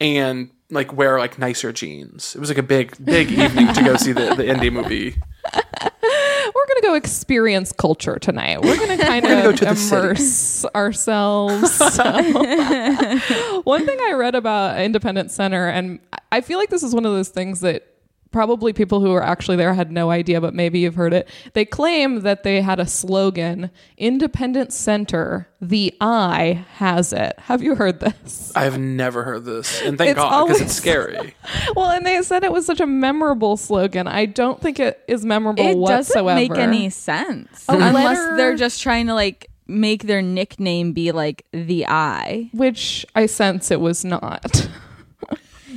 and 0.00 0.50
like 0.70 0.92
wear 0.92 1.18
like 1.18 1.38
nicer 1.38 1.72
jeans. 1.72 2.34
It 2.34 2.38
was 2.40 2.48
like 2.48 2.58
a 2.58 2.62
big, 2.62 2.96
big 3.04 3.30
evening 3.30 3.72
to 3.74 3.82
go 3.82 3.96
see 3.96 4.12
the, 4.12 4.34
the 4.34 4.44
indie 4.44 4.72
movie. 4.72 5.16
we're 6.02 6.66
gonna 6.66 6.82
go 6.82 6.94
experience 6.94 7.72
culture 7.72 8.18
tonight. 8.18 8.62
We're 8.62 8.76
gonna 8.78 8.98
kind 9.02 9.24
gonna 9.24 9.42
go 9.42 9.50
of 9.50 9.56
to 9.56 9.70
immerse 9.70 10.64
ourselves. 10.74 11.70
So- 11.90 13.60
one 13.64 13.84
thing 13.86 13.98
I 14.00 14.12
read 14.12 14.34
about 14.34 14.80
Independence 14.80 15.34
Center, 15.34 15.68
and 15.68 15.98
I 16.32 16.40
feel 16.40 16.58
like 16.58 16.70
this 16.70 16.82
is 16.82 16.94
one 16.94 17.04
of 17.04 17.12
those 17.12 17.28
things 17.28 17.60
that 17.60 17.86
probably 18.30 18.72
people 18.72 19.00
who 19.00 19.10
were 19.10 19.22
actually 19.22 19.56
there 19.56 19.74
had 19.74 19.90
no 19.90 20.10
idea, 20.10 20.40
but 20.40 20.54
maybe 20.54 20.80
you've 20.80 20.94
heard 20.94 21.12
it. 21.12 21.28
They 21.52 21.64
claim 21.64 22.20
that 22.20 22.42
they 22.42 22.60
had 22.60 22.78
a 22.80 22.86
slogan: 22.86 23.70
Independence 23.98 24.74
Center, 24.76 25.48
the 25.60 25.94
eye 26.00 26.64
has 26.76 27.12
it." 27.12 27.34
Have 27.38 27.62
you 27.62 27.74
heard 27.74 28.00
this? 28.00 28.52
I've 28.54 28.78
never 28.78 29.22
heard 29.24 29.44
this, 29.44 29.82
and 29.82 29.96
thank 29.98 30.10
It's 30.12 30.18
God 30.18 30.28
because 30.28 30.40
always- 30.56 30.60
it's 30.60 30.74
scary. 30.74 31.34
Well, 31.76 31.90
and 31.90 32.04
they 32.06 32.20
said 32.22 32.42
it 32.44 32.52
was 32.52 32.66
such 32.66 32.80
a 32.80 32.86
memorable 32.86 33.56
slogan. 33.56 34.06
I 34.08 34.26
don't 34.26 34.60
think 34.60 34.78
it 34.80 35.02
is 35.08 35.24
memorable 35.24 35.64
it 35.66 35.76
whatsoever. 35.76 36.38
It 36.40 36.48
doesn't 36.48 36.56
make 36.56 36.58
any 36.58 36.90
sense 36.90 37.64
A 37.68 37.72
unless 37.74 37.94
letter- 38.18 38.36
they're 38.36 38.56
just 38.56 38.82
trying 38.82 39.06
to 39.06 39.14
like 39.14 39.48
make 39.66 40.02
their 40.04 40.20
nickname 40.22 40.92
be 40.92 41.12
like 41.12 41.44
the 41.52 41.86
eye. 41.86 42.50
which 42.52 43.06
I 43.14 43.26
sense 43.26 43.70
it 43.70 43.80
was 43.80 44.04
not. 44.04 44.68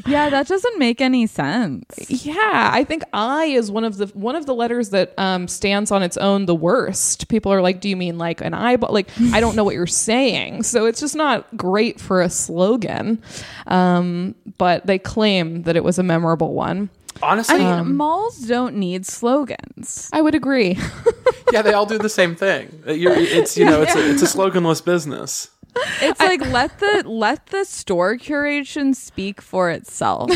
Yeah, 0.06 0.30
that 0.30 0.48
doesn't 0.48 0.80
make 0.80 1.00
any 1.02 1.28
sense. 1.28 1.86
yeah, 2.10 2.70
I 2.74 2.84
think 2.84 3.04
I 3.14 3.46
is 3.46 3.72
one 3.72 3.84
of 3.84 3.98
the 3.98 4.08
one 4.08 4.36
of 4.36 4.46
the 4.46 4.54
letters 4.54 4.90
that 4.90 5.14
um, 5.18 5.48
stands 5.48 5.92
on 5.92 6.04
its 6.04 6.18
own 6.18 6.46
the 6.46 6.56
worst. 6.56 7.30
People 7.30 7.54
are 7.54 7.62
like, 7.62 7.80
"Do 7.80 7.88
you 7.90 7.96
mean 7.96 8.18
like 8.18 8.42
an 8.42 8.54
eyeball?" 8.54 8.92
Like, 8.92 9.08
I 9.32 9.40
don't 9.40 9.56
know 9.56 9.64
what 9.64 9.76
you're 9.76 9.88
saying. 9.88 10.64
So 10.64 10.86
it's 10.86 11.00
just 11.00 11.16
not 11.16 11.56
great 11.56 12.00
for 12.02 12.22
a 12.22 12.30
slogan. 12.30 13.22
Um, 13.68 14.36
but 14.58 14.86
they 14.86 15.00
claim 15.00 15.64
that 15.64 15.76
it 15.76 15.84
was 15.84 15.98
a 16.00 16.04
memorable 16.04 16.54
one. 16.54 16.90
Honestly, 17.22 17.56
I 17.64 17.82
mean, 17.82 17.96
malls 17.96 18.40
don't 18.40 18.76
need 18.76 19.06
slogans. 19.06 20.10
I 20.12 20.22
would 20.22 20.36
agree. 20.36 20.78
yeah, 21.54 21.62
they 21.62 21.74
all 21.74 21.86
do 21.86 21.98
the 21.98 22.10
same 22.10 22.36
thing. 22.36 22.84
You're, 22.88 23.14
it's 23.14 23.56
you 23.56 23.66
know, 23.66 23.84
it's 23.84 23.96
a, 23.96 24.12
it's 24.12 24.22
a 24.22 24.26
sloganless 24.26 24.84
business. 24.84 25.50
It's 26.02 26.20
like 26.20 26.42
let 26.48 26.80
the 26.80 27.04
let 27.06 27.48
the 27.48 27.64
store 27.64 28.18
curation 28.18 28.96
speak 28.96 29.42
for 29.42 29.70
itself. 29.70 30.30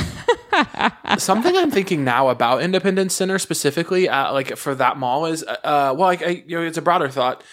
Something 1.17 1.55
I'm 1.57 1.71
thinking 1.71 2.03
now 2.03 2.29
about 2.29 2.61
Independence 2.61 3.13
Center 3.13 3.37
specifically, 3.37 4.07
uh, 4.07 4.33
like 4.33 4.55
for 4.57 4.73
that 4.75 4.97
mall, 4.97 5.25
is 5.25 5.43
uh, 5.43 5.57
uh, 5.63 5.95
well, 5.97 6.07
like 6.07 6.23
I, 6.23 6.43
you 6.47 6.57
know, 6.57 6.63
it's 6.63 6.77
a 6.77 6.81
broader 6.81 7.09
thought. 7.09 7.43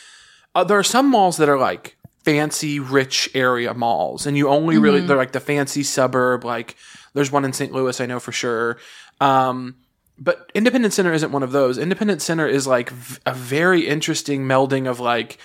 Uh, 0.54 0.64
there 0.64 0.78
are 0.78 0.84
some 0.84 1.10
malls 1.10 1.36
that 1.38 1.48
are 1.48 1.58
like 1.58 1.96
fancy, 2.24 2.78
rich 2.80 3.28
area 3.34 3.74
malls, 3.74 4.26
and 4.26 4.36
you 4.36 4.48
only 4.48 4.78
really 4.78 5.00
they're 5.00 5.16
like 5.16 5.32
the 5.32 5.40
fancy 5.40 5.82
suburb. 5.82 6.44
Like 6.44 6.76
there's 7.14 7.30
one 7.32 7.44
in 7.44 7.52
St. 7.52 7.72
Louis, 7.72 8.00
I 8.00 8.06
know 8.06 8.20
for 8.20 8.32
sure. 8.32 8.78
Um, 9.20 9.76
but 10.18 10.50
Independence 10.54 10.94
Center 10.94 11.12
isn't 11.12 11.32
one 11.32 11.42
of 11.42 11.52
those. 11.52 11.76
Independence 11.76 12.24
Center 12.24 12.46
is 12.46 12.66
like 12.66 12.90
v- 12.90 13.18
a 13.26 13.34
very 13.34 13.86
interesting 13.86 14.44
melding 14.44 14.88
of 14.88 15.00
like 15.00 15.38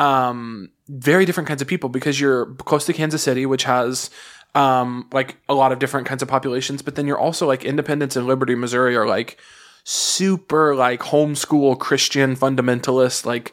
um, 0.00 0.70
very 0.88 1.26
different 1.26 1.46
kinds 1.46 1.60
of 1.60 1.68
people 1.68 1.90
because 1.90 2.18
you're 2.18 2.46
close 2.54 2.86
to 2.86 2.92
Kansas 2.94 3.22
City, 3.22 3.44
which 3.44 3.64
has 3.64 4.10
um, 4.54 5.06
like 5.12 5.36
a 5.48 5.54
lot 5.54 5.72
of 5.72 5.78
different 5.78 6.06
kinds 6.06 6.22
of 6.22 6.28
populations, 6.28 6.80
but 6.80 6.96
then 6.96 7.06
you're 7.06 7.18
also 7.18 7.46
like 7.46 7.64
Independence 7.64 8.16
and 8.16 8.26
Liberty, 8.26 8.54
Missouri 8.54 8.96
are 8.96 9.06
like 9.06 9.38
super 9.84 10.74
like 10.74 11.00
homeschool 11.00 11.78
Christian 11.78 12.34
fundamentalist, 12.34 13.26
like 13.26 13.52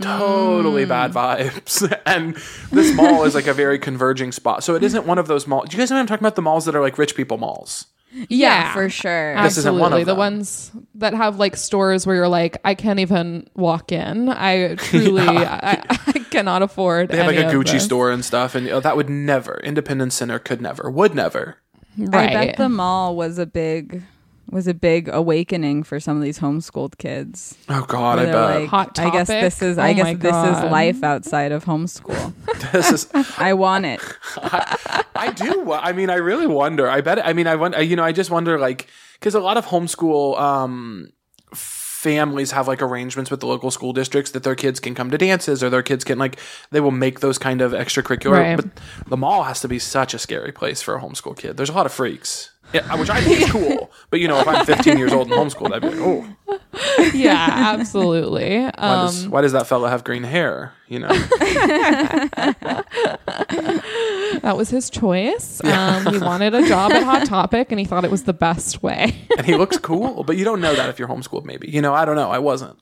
totally 0.00 0.84
bad 0.84 1.12
vibes. 1.12 1.92
and 2.06 2.36
this 2.70 2.94
mall 2.94 3.24
is 3.24 3.34
like 3.34 3.48
a 3.48 3.52
very 3.52 3.80
converging 3.80 4.30
spot. 4.30 4.62
So 4.62 4.76
it 4.76 4.84
isn't 4.84 5.04
one 5.04 5.18
of 5.18 5.26
those 5.26 5.48
malls. 5.48 5.68
Do 5.68 5.76
you 5.76 5.82
guys 5.82 5.90
know 5.90 5.96
what 5.96 6.02
I'm 6.02 6.06
talking 6.06 6.22
about? 6.22 6.36
The 6.36 6.42
malls 6.42 6.64
that 6.66 6.76
are 6.76 6.80
like 6.80 6.96
rich 6.96 7.16
people 7.16 7.38
malls. 7.38 7.86
Yeah, 8.28 8.72
for 8.72 8.88
sure. 8.88 9.40
This 9.42 9.58
isn't 9.58 9.74
one 9.74 9.92
Absolutely. 9.92 10.04
The 10.04 10.14
ones 10.14 10.72
that 10.94 11.14
have 11.14 11.38
like 11.38 11.56
stores 11.56 12.06
where 12.06 12.16
you're 12.16 12.28
like, 12.28 12.56
I 12.64 12.74
can't 12.74 13.00
even 13.00 13.48
walk 13.54 13.92
in. 13.92 14.28
I 14.28 14.74
truly, 14.78 15.22
I, 15.22 15.82
I 15.88 16.18
cannot 16.30 16.62
afford. 16.62 17.10
They 17.10 17.18
have 17.18 17.26
like 17.26 17.36
a 17.36 17.44
Gucci 17.44 17.72
this. 17.72 17.84
store 17.84 18.10
and 18.10 18.24
stuff, 18.24 18.54
and 18.54 18.66
you 18.66 18.72
know, 18.72 18.80
that 18.80 18.96
would 18.96 19.10
never. 19.10 19.60
Independence 19.62 20.14
Center 20.14 20.38
could 20.38 20.60
never, 20.60 20.90
would 20.90 21.14
never. 21.14 21.58
right? 21.96 22.30
I 22.30 22.46
bet 22.46 22.56
the 22.56 22.68
mall 22.68 23.14
was 23.14 23.38
a 23.38 23.46
big 23.46 24.02
was 24.50 24.66
a 24.66 24.74
big 24.74 25.08
awakening 25.08 25.82
for 25.82 26.00
some 26.00 26.16
of 26.16 26.22
these 26.22 26.38
homeschooled 26.38 26.96
kids. 26.98 27.56
Oh 27.68 27.84
God, 27.86 28.18
I 28.18 28.24
bet 28.26 28.60
like, 28.60 28.68
Hot 28.70 28.98
I 28.98 29.10
guess 29.10 29.28
this 29.28 29.54
topic? 29.58 29.68
is 29.70 29.78
I 29.78 29.90
Oh 29.90 29.94
guess 29.94 30.16
this 30.18 30.30
God. 30.32 30.64
is 30.66 30.70
life 30.72 31.02
outside 31.02 31.52
of 31.52 31.64
homeschool. 31.64 32.32
this 32.72 32.90
is. 32.92 33.08
I 33.38 33.52
want 33.54 33.84
it. 33.86 34.00
I 34.36 35.32
do. 35.34 35.60
wo- 35.64 35.78
I 35.80 35.92
mean, 35.92 36.10
I 36.10 36.14
really 36.16 36.46
wonder. 36.46 36.88
I 36.88 37.00
bet. 37.00 37.24
I 37.26 37.32
mean, 37.32 37.46
I 37.46 37.56
wonder. 37.56 37.82
You 37.82 37.96
know, 37.96 38.04
I 38.04 38.12
just 38.12 38.30
wonder, 38.30 38.58
like, 38.58 38.88
because 39.14 39.34
a 39.34 39.40
lot 39.40 39.56
of 39.56 39.66
homeschool 39.66 40.38
um, 40.40 41.12
families 41.52 42.52
have 42.52 42.68
like 42.68 42.80
arrangements 42.80 43.30
with 43.30 43.40
the 43.40 43.46
local 43.46 43.70
school 43.70 43.92
districts 43.92 44.30
that 44.30 44.44
their 44.44 44.54
kids 44.54 44.78
can 44.80 44.94
come 44.94 45.10
to 45.10 45.18
dances 45.18 45.62
or 45.64 45.68
their 45.70 45.82
kids 45.82 46.04
can 46.04 46.16
like 46.18 46.38
they 46.70 46.80
will 46.80 46.92
make 46.92 47.18
those 47.20 47.38
kind 47.38 47.60
of 47.60 47.72
extracurricular. 47.72 48.32
Right. 48.38 48.56
But 48.56 48.68
the 49.08 49.16
mall 49.16 49.42
has 49.42 49.60
to 49.62 49.68
be 49.68 49.78
such 49.80 50.14
a 50.14 50.18
scary 50.18 50.52
place 50.52 50.80
for 50.80 50.94
a 50.94 51.00
homeschool 51.00 51.36
kid. 51.36 51.56
There's 51.56 51.70
a 51.70 51.74
lot 51.74 51.86
of 51.86 51.92
freaks. 51.92 52.52
Yeah, 52.72 52.94
which 52.96 53.08
I 53.10 53.20
think 53.22 53.40
is 53.42 53.50
cool. 53.50 53.90
But 54.10 54.20
you 54.20 54.28
know, 54.28 54.38
if 54.40 54.48
I'm 54.48 54.64
15 54.64 54.96
years 54.98 55.12
old 55.12 55.30
and 55.30 55.36
homeschooled, 55.36 55.72
I'd 55.74 55.82
be 55.82 55.88
like, 55.90 55.98
oh, 56.00 56.24
yeah, 57.14 57.46
absolutely. 57.78 58.58
why, 58.60 58.70
Um, 58.78 59.06
does, 59.06 59.28
why 59.28 59.40
does 59.42 59.52
that 59.52 59.66
fella 59.66 59.90
have 59.90 60.02
green 60.04 60.22
hair? 60.22 60.72
You 60.88 61.00
know, 61.00 61.08
that 64.42 64.54
was 64.56 64.70
his 64.70 64.88
choice. 64.90 65.62
Um, 65.64 66.06
he 66.06 66.18
wanted 66.18 66.54
a 66.54 66.66
job 66.66 66.92
at 66.92 67.02
Hot 67.02 67.26
Topic, 67.26 67.68
and 67.70 67.78
he 67.78 67.84
thought 67.84 68.04
it 68.04 68.10
was 68.10 68.24
the 68.24 68.32
best 68.32 68.82
way. 68.82 69.14
and 69.36 69.46
he 69.46 69.54
looks 69.56 69.76
cool, 69.78 70.24
but 70.24 70.36
you 70.36 70.44
don't 70.44 70.60
know 70.60 70.74
that 70.74 70.88
if 70.88 70.98
you're 70.98 71.08
homeschooled. 71.08 71.44
Maybe 71.44 71.68
you 71.70 71.82
know, 71.82 71.92
I 71.94 72.04
don't 72.04 72.16
know. 72.16 72.30
I 72.30 72.38
wasn't. 72.38 72.78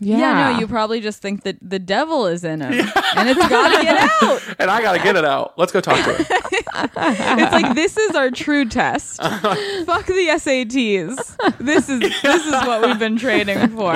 Yeah, 0.00 0.18
Yeah, 0.18 0.52
no, 0.52 0.58
you 0.58 0.66
probably 0.66 1.00
just 1.00 1.20
think 1.20 1.42
that 1.42 1.58
the 1.60 1.78
devil 1.78 2.26
is 2.26 2.42
in 2.42 2.62
him, 2.62 2.72
and 3.16 3.28
it's 3.28 3.48
got 3.48 3.76
to 3.76 3.82
get 3.82 4.10
out. 4.22 4.40
And 4.58 4.70
I 4.70 4.82
got 4.82 4.92
to 4.96 5.02
get 5.02 5.16
it 5.16 5.24
out. 5.24 5.58
Let's 5.58 5.72
go 5.72 5.80
talk 5.80 6.02
to 6.04 6.14
him. 6.14 6.26
It's 6.72 7.52
like 7.52 7.74
this 7.74 7.96
is 7.96 8.14
our 8.14 8.30
true 8.30 8.64
test. 8.64 9.20
Fuck 9.20 10.06
the 10.06 10.28
SATs. 10.38 11.36
This 11.58 11.88
is 11.88 12.00
this 12.00 12.46
is 12.46 12.52
what 12.52 12.86
we've 12.86 12.98
been 12.98 13.16
training 13.18 13.68
for. 13.68 13.92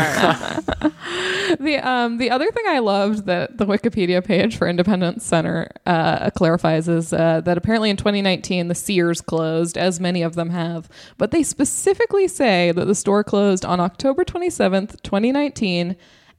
The 1.59 1.81
um 1.83 2.19
the 2.19 2.31
other 2.31 2.51
thing 2.51 2.65
I 2.69 2.79
loved 2.81 3.27
that 3.27 3.59
the 3.59 3.67
Wikipedia 3.67 4.25
page 4.25 4.57
for 4.57 4.67
Independence 4.69 5.25
Center 5.25 5.71
uh, 5.87 6.31
clarifies 6.31 6.89
is 6.89 7.13
uh, 7.13 7.41
that 7.43 7.57
apparently 7.57 7.91
in 7.91 7.97
2019 7.97 8.69
the 8.69 8.75
Sears 8.75 9.21
closed, 9.21 9.79
as 9.79 10.01
many 10.01 10.23
of 10.23 10.35
them 10.35 10.51
have, 10.51 10.89
but 11.19 11.31
they 11.31 11.43
specifically 11.43 12.29
say 12.29 12.73
that 12.73 12.87
the 12.87 12.95
store 12.95 13.23
closed 13.25 13.65
on 13.65 13.81
October 13.81 14.25
27th, 14.25 15.01
2019, 15.03 15.94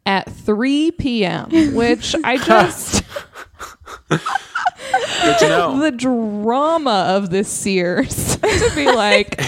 at 0.06 0.32
3 0.32 0.91
p.m. 0.91 1.49
Which 1.76 2.16
I 2.24 2.38
just 2.38 3.03
to 4.10 5.80
the 5.82 5.93
drama 5.95 7.16
of 7.16 7.30
this 7.30 7.49
Sears 7.49 8.38
to 8.38 8.72
be 8.76 8.86
like 8.86 9.39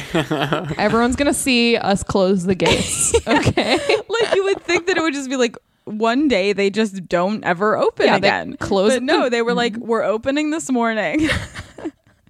everyone's 0.80 1.16
gonna 1.16 1.34
see 1.34 1.78
us 1.78 2.04
close 2.04 2.44
the 2.44 2.56
gates, 2.56 3.14
okay? 3.28 3.78
Like 4.10 4.36
you 4.36 4.44
would 4.46 4.62
think 4.62 4.88
that 4.88 4.98
it 4.98 5.02
would 5.02 5.14
just 5.14 5.30
be 5.30 5.36
like 5.36 5.58
one 5.88 6.28
day 6.28 6.54
they 6.54 6.70
just 6.70 7.08
don't 7.08 7.44
ever 7.44 7.78
open 7.78 8.08
Yeah, 8.08 8.20
they 8.20 8.28
again. 8.28 8.58
close 8.58 8.94
But 8.94 9.04
no, 9.04 9.30
they 9.30 9.42
were 9.42 9.52
mm-hmm. 9.52 9.58
like, 9.58 9.78
we're 9.78 10.04
opening 10.04 10.52
this 10.52 10.70
morning. 10.70 11.30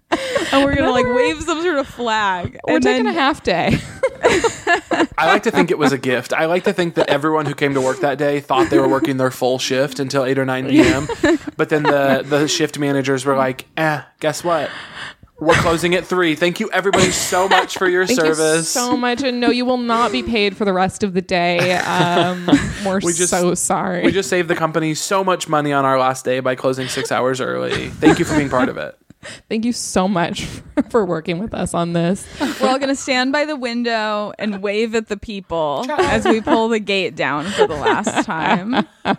and 0.51 0.63
we're 0.65 0.75
gonna 0.75 0.91
like 0.91 1.05
wave 1.07 1.41
some 1.41 1.61
sort 1.61 1.77
of 1.77 1.87
flag. 1.87 2.57
We're 2.65 2.75
and 2.75 2.83
taking 2.83 3.05
then- 3.05 3.15
a 3.15 3.19
half 3.19 3.43
day. 3.43 3.77
I 5.19 5.27
like 5.27 5.43
to 5.43 5.51
think 5.51 5.71
it 5.71 5.77
was 5.77 5.91
a 5.91 5.97
gift. 5.97 6.33
I 6.33 6.45
like 6.45 6.63
to 6.65 6.73
think 6.73 6.95
that 6.95 7.09
everyone 7.09 7.45
who 7.45 7.53
came 7.55 7.73
to 7.73 7.81
work 7.81 7.99
that 8.01 8.17
day 8.17 8.39
thought 8.39 8.69
they 8.69 8.79
were 8.79 8.87
working 8.87 9.17
their 9.17 9.31
full 9.31 9.59
shift 9.59 9.99
until 9.99 10.23
8 10.25 10.37
or 10.39 10.45
9 10.45 10.67
p.m. 10.69 11.07
But 11.55 11.69
then 11.69 11.83
the, 11.83 12.23
the 12.25 12.47
shift 12.47 12.77
managers 12.79 13.25
were 13.25 13.35
like, 13.35 13.65
eh, 13.77 14.01
guess 14.19 14.43
what? 14.43 14.69
We're 15.39 15.53
closing 15.55 15.93
at 15.95 16.05
3. 16.05 16.35
Thank 16.35 16.59
you, 16.59 16.69
everybody, 16.71 17.11
so 17.11 17.47
much 17.47 17.77
for 17.77 17.87
your 17.87 18.05
Thank 18.07 18.19
service. 18.19 18.57
you 18.75 18.81
so 18.81 18.97
much, 18.97 19.21
and 19.23 19.39
no, 19.39 19.49
you 19.51 19.65
will 19.65 19.77
not 19.77 20.11
be 20.11 20.23
paid 20.23 20.57
for 20.57 20.65
the 20.65 20.73
rest 20.73 21.03
of 21.03 21.13
the 21.13 21.21
day. 21.21 21.73
Um, 21.77 22.47
we're 22.85 22.99
We 23.01 23.13
just- 23.13 23.29
so 23.29 23.53
sorry. 23.53 24.03
we 24.03 24.11
just 24.11 24.29
saved 24.29 24.47
the 24.49 24.55
company 24.55 24.93
so 24.95 25.23
much 25.23 25.47
money 25.47 25.73
on 25.73 25.85
our 25.85 25.99
last 25.99 26.25
day 26.25 26.39
by 26.39 26.55
closing 26.55 26.87
six 26.87 27.11
hours 27.11 27.39
early. 27.39 27.89
Thank 27.89 28.17
you 28.19 28.25
for 28.25 28.35
being 28.35 28.49
part 28.49 28.69
of 28.69 28.77
it. 28.77 28.97
Thank 29.49 29.65
you 29.65 29.71
so 29.73 30.07
much 30.07 30.43
for 30.89 31.05
working 31.05 31.39
with 31.39 31.53
us 31.53 31.73
on 31.73 31.93
this. 31.93 32.27
We're 32.61 32.69
all 32.69 32.79
gonna 32.79 32.95
stand 32.95 33.31
by 33.31 33.45
the 33.45 33.55
window 33.55 34.33
and 34.39 34.61
wave 34.61 34.95
at 34.95 35.07
the 35.07 35.17
people 35.17 35.85
as 35.89 36.25
we 36.25 36.41
pull 36.41 36.69
the 36.69 36.79
gate 36.79 37.15
down 37.15 37.45
for 37.45 37.67
the 37.67 37.75
last 37.75 38.25
time. 38.25 38.87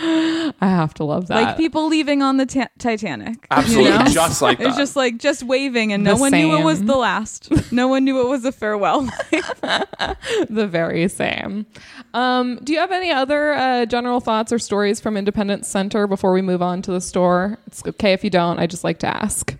I 0.00 0.52
have 0.60 0.94
to 0.94 1.04
love 1.04 1.26
that. 1.28 1.34
Like 1.42 1.56
people 1.56 1.88
leaving 1.88 2.22
on 2.22 2.36
the 2.36 2.46
ta- 2.46 2.68
Titanic. 2.78 3.46
Absolutely, 3.50 3.92
You 3.92 3.98
know? 3.98 4.04
just 4.06 4.40
like 4.42 4.58
that. 4.58 4.68
It's 4.68 4.76
just 4.76 4.96
like 4.96 5.18
just 5.18 5.42
waving, 5.42 5.92
and 5.92 6.04
no 6.04 6.14
The 6.14 6.20
one 6.20 6.32
knew 6.32 6.56
it 6.56 6.64
was 6.64 6.82
the 6.82 6.96
last. 6.96 7.50
No 7.72 7.88
one 7.88 8.04
knew 8.04 8.20
it 8.20 8.28
was 8.28 8.44
a 8.44 8.52
farewell. 8.52 9.02
the 9.30 10.66
very 10.70 11.08
same. 11.08 11.66
Um, 12.14 12.60
do 12.62 12.72
you 12.72 12.78
have 12.78 12.92
any 12.92 13.10
other 13.10 13.52
uh, 13.52 13.86
general 13.86 14.20
thoughts 14.20 14.52
or 14.52 14.58
stories 14.58 15.00
from 15.00 15.16
Independence 15.16 15.68
Center 15.68 16.06
before 16.06 16.32
we 16.32 16.42
move 16.42 16.62
on 16.62 16.82
to 16.82 16.92
the 16.92 17.00
store? 17.00 17.58
It's 17.66 17.82
okay 17.86 18.12
if 18.12 18.22
you 18.24 18.30
don't. 18.30 18.58
I 18.58 18.66
just 18.66 18.84
like 18.84 18.98
to 19.00 19.17
ask. 19.22 19.54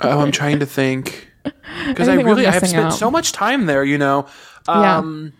oh, 0.00 0.20
I'm 0.20 0.32
trying 0.40 0.60
to 0.60 0.66
think 0.66 1.28
because 1.88 2.08
I 2.08 2.16
we're 2.16 2.24
really 2.24 2.46
I 2.46 2.50
have 2.52 2.66
spent 2.68 2.86
out. 2.86 2.92
so 2.94 3.10
much 3.10 3.32
time 3.32 3.66
there. 3.66 3.84
You 3.84 3.98
know, 3.98 4.26
Yeah. 4.68 4.98
um, 4.98 5.32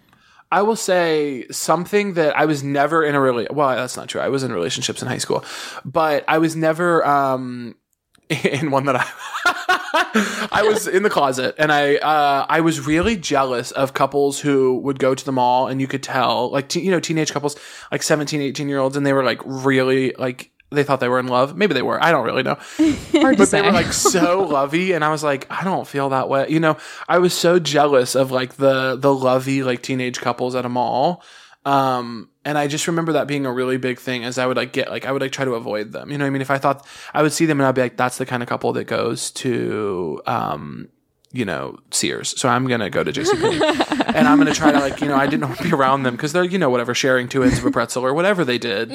I 0.52 0.62
will 0.62 0.76
say 0.76 1.46
something 1.50 2.14
that 2.14 2.36
I 2.36 2.44
was 2.44 2.62
never 2.62 3.02
in 3.04 3.14
a 3.14 3.20
really 3.20 3.46
well. 3.50 3.70
That's 3.74 3.96
not 3.96 4.08
true. 4.08 4.20
I 4.20 4.28
was 4.28 4.42
in 4.44 4.52
relationships 4.52 5.02
in 5.02 5.08
high 5.08 5.18
school, 5.18 5.44
but 5.84 6.24
I 6.28 6.38
was 6.38 6.54
never 6.54 7.04
um, 7.06 7.74
in 8.28 8.70
one 8.70 8.84
that 8.86 8.96
I. 8.96 9.10
I 10.52 10.62
was 10.68 10.86
in 10.88 11.02
the 11.04 11.10
closet 11.10 11.54
and 11.58 11.70
I 11.72 11.96
uh, 11.96 12.46
I 12.48 12.60
was 12.60 12.84
really 12.84 13.16
jealous 13.16 13.70
of 13.72 13.94
couples 13.94 14.40
who 14.40 14.78
would 14.78 14.98
go 14.98 15.14
to 15.14 15.24
the 15.24 15.30
mall 15.32 15.66
and 15.68 15.80
you 15.80 15.86
could 15.86 16.02
tell 16.02 16.50
like 16.50 16.68
te- 16.68 16.80
you 16.80 16.90
know 16.90 16.98
teenage 17.00 17.32
couples 17.32 17.56
like 17.92 18.02
17 18.02 18.40
18 18.40 18.68
year 18.68 18.78
olds 18.78 18.96
and 18.96 19.04
they 19.06 19.12
were 19.12 19.22
like 19.24 19.40
really 19.44 20.12
like 20.18 20.50
they 20.74 20.84
thought 20.84 21.00
they 21.00 21.08
were 21.08 21.20
in 21.20 21.28
love. 21.28 21.56
Maybe 21.56 21.74
they 21.74 21.82
were. 21.82 22.02
I 22.02 22.10
don't 22.10 22.24
really 22.24 22.42
know. 22.42 22.58
But 23.12 23.48
say. 23.48 23.60
they 23.60 23.66
were 23.66 23.72
like 23.72 23.92
so 23.92 24.42
lovey 24.48 24.92
and 24.92 25.04
i 25.04 25.08
was 25.10 25.22
like 25.22 25.46
i 25.50 25.64
don't 25.64 25.86
feel 25.86 26.10
that 26.10 26.28
way. 26.28 26.46
You 26.48 26.60
know 26.60 26.76
i 27.08 27.18
was 27.18 27.32
so 27.32 27.58
jealous 27.58 28.14
of 28.14 28.30
like 28.30 28.54
the 28.54 28.96
the 28.96 29.12
lovey 29.14 29.62
like 29.62 29.82
teenage 29.82 30.20
couples 30.20 30.54
at 30.54 30.64
a 30.64 30.68
mall 30.68 31.22
um 31.64 32.28
and 32.44 32.58
i 32.58 32.66
just 32.66 32.86
remember 32.86 33.12
that 33.12 33.26
being 33.26 33.46
a 33.46 33.52
really 33.52 33.76
big 33.78 33.98
thing 33.98 34.24
as 34.24 34.38
i 34.38 34.46
would 34.46 34.56
like 34.56 34.72
get 34.72 34.90
like 34.90 35.06
i 35.06 35.12
would 35.12 35.22
like 35.22 35.32
try 35.32 35.44
to 35.44 35.54
avoid 35.54 35.92
them. 35.92 36.10
You 36.10 36.18
know 36.18 36.24
what 36.24 36.28
i 36.28 36.30
mean? 36.30 36.42
If 36.42 36.50
i 36.50 36.58
thought 36.58 36.86
i 37.12 37.22
would 37.22 37.32
see 37.32 37.46
them 37.46 37.60
and 37.60 37.66
i'd 37.66 37.74
be 37.74 37.82
like 37.82 37.96
that's 37.96 38.18
the 38.18 38.26
kind 38.26 38.42
of 38.42 38.48
couple 38.48 38.72
that 38.74 38.84
goes 38.84 39.30
to 39.32 40.20
um 40.26 40.88
you 41.34 41.44
know 41.44 41.76
Sears, 41.90 42.38
so 42.40 42.48
I'm 42.48 42.66
gonna 42.68 42.88
go 42.88 43.02
to 43.04 43.12
JCPenney, 43.12 44.04
and 44.14 44.28
I'm 44.28 44.38
gonna 44.38 44.54
try 44.54 44.70
to 44.72 44.78
like 44.78 45.00
you 45.00 45.08
know 45.08 45.16
I 45.16 45.26
didn't 45.26 45.48
want 45.48 45.58
to 45.58 45.64
be 45.64 45.72
around 45.72 46.04
them 46.04 46.14
because 46.14 46.32
they're 46.32 46.44
you 46.44 46.58
know 46.58 46.70
whatever 46.70 46.94
sharing 46.94 47.28
two 47.28 47.42
ends 47.42 47.58
of 47.58 47.64
a 47.66 47.70
pretzel 47.70 48.04
or 48.06 48.14
whatever 48.14 48.44
they 48.44 48.56
did. 48.58 48.90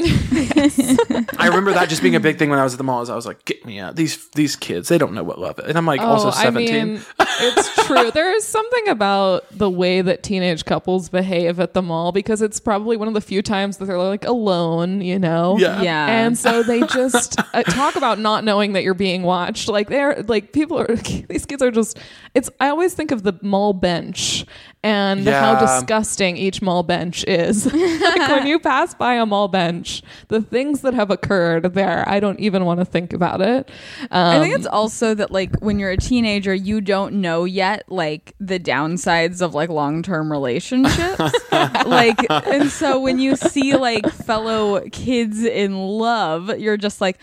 I 1.37 1.47
remember 1.47 1.73
that 1.73 1.87
just 1.89 2.01
being 2.01 2.15
a 2.15 2.19
big 2.19 2.37
thing 2.37 2.49
when 2.49 2.59
I 2.59 2.63
was 2.63 2.73
at 2.73 2.77
the 2.77 2.83
mall. 2.83 3.01
Is 3.01 3.09
I 3.09 3.15
was 3.15 3.25
like, 3.25 3.43
get 3.45 3.65
me 3.65 3.79
out. 3.79 3.95
These 3.95 4.29
these 4.29 4.55
kids, 4.55 4.87
they 4.87 4.97
don't 4.97 5.13
know 5.13 5.23
what 5.23 5.37
love 5.39 5.59
is. 5.59 5.65
And 5.65 5.77
I'm 5.77 5.85
like, 5.85 6.01
also 6.01 6.29
Oh, 6.29 6.31
17. 6.31 6.75
I 6.75 6.85
mean, 6.85 7.01
it's 7.19 7.85
true. 7.85 8.11
There 8.11 8.33
is 8.35 8.45
something 8.45 8.87
about 8.87 9.45
the 9.51 9.69
way 9.69 10.01
that 10.01 10.23
teenage 10.23 10.65
couples 10.65 11.09
behave 11.09 11.59
at 11.59 11.73
the 11.73 11.81
mall 11.81 12.11
because 12.11 12.41
it's 12.41 12.59
probably 12.59 12.97
one 12.97 13.07
of 13.07 13.13
the 13.13 13.21
few 13.21 13.41
times 13.41 13.77
that 13.77 13.85
they're 13.85 13.97
like 13.97 14.25
alone, 14.25 15.01
you 15.01 15.17
know? 15.19 15.57
Yeah. 15.57 15.81
yeah. 15.81 16.07
And 16.07 16.37
so 16.37 16.63
they 16.63 16.81
just 16.87 17.39
uh, 17.53 17.63
talk 17.63 17.95
about 17.95 18.19
not 18.19 18.43
knowing 18.43 18.73
that 18.73 18.83
you're 18.83 18.93
being 18.93 19.23
watched. 19.23 19.67
Like 19.69 19.89
they're 19.89 20.21
like 20.23 20.53
people 20.53 20.79
are 20.79 20.87
these 20.95 21.45
kids 21.45 21.61
are 21.61 21.71
just 21.71 21.97
it's 22.33 22.49
I 22.59 22.69
always 22.69 22.93
think 22.93 23.11
of 23.11 23.23
the 23.23 23.33
mall 23.41 23.73
bench 23.73 24.45
and 24.81 25.27
how 25.27 25.59
disgusting 25.59 26.37
each 26.37 26.61
mall 26.61 26.83
bench 26.83 27.25
is. 27.27 27.65
like 27.73 28.29
when 28.29 28.47
you 28.47 28.59
pass 28.59 28.93
by 28.93 29.15
a 29.15 29.25
mall 29.25 29.47
bench, 29.47 30.01
the 30.29 30.41
things 30.41 30.81
that 30.81 30.93
have 30.93 31.11
occurred 31.11 31.73
there, 31.73 32.07
I 32.07 32.19
don't 32.19 32.39
even 32.39 32.63
want 32.65 32.79
to 32.79 32.85
think 32.85 33.11
about 33.11 33.41
it. 33.41 33.69
Um, 34.11 34.37
I 34.37 34.39
think 34.39 34.55
it's 34.55 34.67
also 34.67 35.13
that 35.15 35.31
like 35.31 35.59
when 35.59 35.79
you're 35.79 35.91
a 35.91 35.97
teenager, 35.97 36.53
you 36.53 36.81
don't 36.81 37.15
know 37.15 37.43
yet 37.43 37.83
like 37.91 38.35
the 38.39 38.59
downsides 38.59 39.41
of 39.41 39.53
like 39.53 39.69
long 39.69 40.01
term 40.01 40.31
relationships. 40.31 41.19
like 41.51 42.19
and 42.29 42.69
so 42.69 42.99
when 43.01 43.19
you 43.19 43.35
see 43.35 43.75
like 43.75 44.09
fellow 44.09 44.81
kids 44.91 45.43
in 45.43 45.75
love, 45.77 46.57
you're 46.57 46.77
just 46.77 47.01
like, 47.01 47.19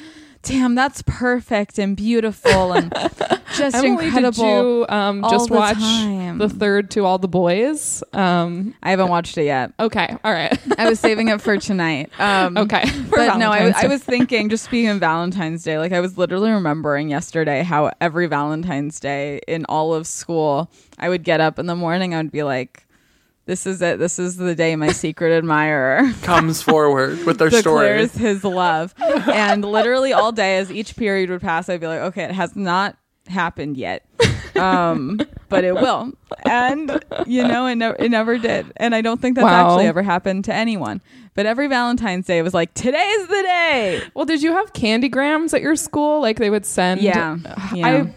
damn, 0.47 0.75
that's 0.75 1.03
perfect 1.03 1.79
and 1.79 1.97
beautiful 1.97 2.73
and 2.73 2.93
just 3.57 3.77
Emily, 3.77 4.07
incredible. 4.07 4.31
did 4.31 4.47
you 4.47 4.87
um, 4.89 5.23
just 5.29 5.49
the 5.49 5.55
watch 5.55 5.77
time. 5.79 6.39
the 6.39 6.49
third 6.49 6.91
to 6.93 7.05
all 7.05 7.19
the 7.19 7.29
boys? 7.29 8.03
Um, 8.13 8.75
I 8.83 8.91
haven't 8.91 9.09
watched 9.09 9.37
it 9.39 9.45
yet. 9.45 9.73
okay, 9.79 10.17
all 10.25 10.33
right, 10.33 10.57
I 10.79 10.89
was 10.89 11.01
saving 11.01 11.29
it 11.29 11.41
for 11.41 11.59
tonight. 11.59 12.11
Um, 12.27 12.57
okay. 12.57 12.87
for 12.87 13.17
but 13.17 13.37
no, 13.37 13.53
I, 13.53 13.73
I 13.77 13.87
was 13.87 14.03
thinking, 14.05 14.49
just 14.49 14.65
speaking 14.65 14.89
of 14.89 14.99
Valentine's 14.99 15.63
Day, 15.63 15.79
like 15.79 15.93
I 15.93 16.01
was 16.01 16.19
literally 16.19 16.51
remembering 16.51 17.09
yesterday 17.09 17.63
how 17.63 17.93
every 18.01 18.27
Valentine's 18.27 18.99
Day 18.99 19.41
in 19.47 19.65
all 19.67 19.95
of 19.95 20.07
school, 20.07 20.71
I 20.99 21.09
would 21.09 21.23
get 21.23 21.41
up 21.41 21.59
in 21.59 21.67
the 21.67 21.77
morning, 21.77 22.15
I 22.15 22.19
would 22.19 22.33
be 22.33 22.43
like, 22.43 22.86
this 23.47 23.67
is 23.67 23.81
it. 23.81 23.99
This 23.99 24.19
is 24.19 24.37
the 24.37 24.55
day 24.55 24.77
my 24.77 24.93
secret 24.93 25.33
admirer 25.37 26.13
Comes 26.23 26.61
forward 26.63 27.25
with 27.25 27.39
their 27.39 27.51
story. 27.51 27.87
declares 27.89 28.15
his 28.15 28.45
love. 28.45 28.95
and 28.99 29.65
literally 29.65 30.13
all 30.13 30.33
day, 30.33 30.59
as 30.59 30.71
each 30.71 30.97
period 30.97 31.31
would 31.31 31.41
pass, 31.41 31.69
I'd 31.69 31.81
be 31.81 31.87
like, 31.87 32.01
okay, 32.01 32.25
it 32.25 32.33
has 32.33 32.55
not 32.57 32.97
happened 33.29 33.77
yet. 33.77 34.05
Um, 34.57 35.21
but 35.49 35.65
it 35.65 35.75
will. 35.75 36.13
And, 36.45 37.05
you 37.27 37.47
know, 37.47 37.67
it, 37.67 37.75
never 37.77 37.97
it 37.99 38.11
never 38.11 38.39
did. 38.39 38.73
And 38.77 38.95
I 38.95 39.01
don't 39.01 39.21
think 39.21 39.37
that's 39.37 39.45
Wow. 39.45 39.71
actually 39.73 39.87
ever 39.87 40.03
happened 40.03 40.45
to 40.47 40.55
anyone. 40.55 41.01
But 41.35 41.45
every 41.47 41.67
Valentine's 41.69 42.27
Day, 42.27 42.39
it 42.39 42.43
was 42.43 42.55
like, 42.55 42.73
today's 42.73 43.27
the 43.29 43.43
day. 43.43 44.03
Well, 44.15 44.25
did 44.25 44.43
you 44.43 44.53
have 44.53 44.73
candygrams 44.73 45.53
at 45.53 45.61
your 45.61 45.77
school? 45.77 46.21
Like 46.23 46.39
they 46.39 46.49
would 46.51 46.65
send. 46.65 47.03
Yeah. 47.03 47.37
Yeah. 47.75 47.87
I 47.87 48.15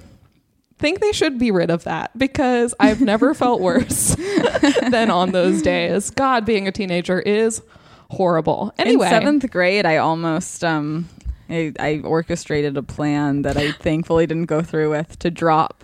think 0.80 1.02
they 1.02 1.12
should 1.12 1.38
be 1.38 1.52
rid 1.52 1.70
of 1.70 1.84
that 1.84 2.18
because 2.18 2.74
I've 2.80 3.02
never 3.02 3.34
felt 3.34 3.62
worse 3.62 4.16
than 4.90 5.12
on 5.12 5.32
those 5.32 5.62
days. 5.62 6.10
God, 6.10 6.46
being 6.46 6.68
a 6.68 6.72
teenager 6.72 7.20
is 7.20 7.62
horrible. 8.10 8.74
Anyway, 8.78 9.06
In 9.06 9.12
seventh 9.12 9.52
grade, 9.52 9.86
I 9.86 9.98
almost 9.98 10.64
um, 10.64 11.08
I, 11.50 11.74
I 11.80 12.00
orchestrated 12.04 12.78
a 12.78 12.84
plan 12.84 13.42
that 13.44 13.58
I 13.58 13.72
thankfully 13.74 14.26
didn't 14.26 14.46
go 14.46 14.62
through 14.62 14.90
with 14.92 15.20
to 15.20 15.30
drop 15.30 15.84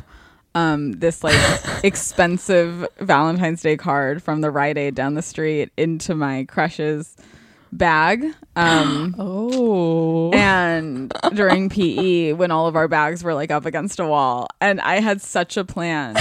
um, 0.54 0.94
this 0.94 1.24
like 1.24 1.36
expensive 1.84 2.88
Valentine's 3.00 3.62
Day 3.62 3.78
card 3.78 4.24
from 4.24 4.42
the 4.42 4.50
Rite 4.50 4.78
Aid 4.78 4.96
down 4.96 5.16
the 5.16 5.22
street 5.22 5.72
into 5.78 6.16
my 6.16 6.46
crush's 6.46 7.18
bag. 7.78 8.26
Um, 8.56 9.16
Oh. 9.20 10.32
and 10.32 11.14
during 11.34 11.70
PE, 11.70 12.34
when 12.34 12.52
all 12.52 12.68
of 12.68 12.76
our 12.76 12.88
bags 12.88 13.24
were 13.24 13.34
like 13.34 13.52
up 13.52 13.66
against 13.66 14.00
a 14.00 14.08
wall, 14.08 14.48
and 14.62 14.80
I 14.82 15.00
had 15.00 15.22
such 15.22 15.58
a 15.58 15.66
plan. 15.66 16.16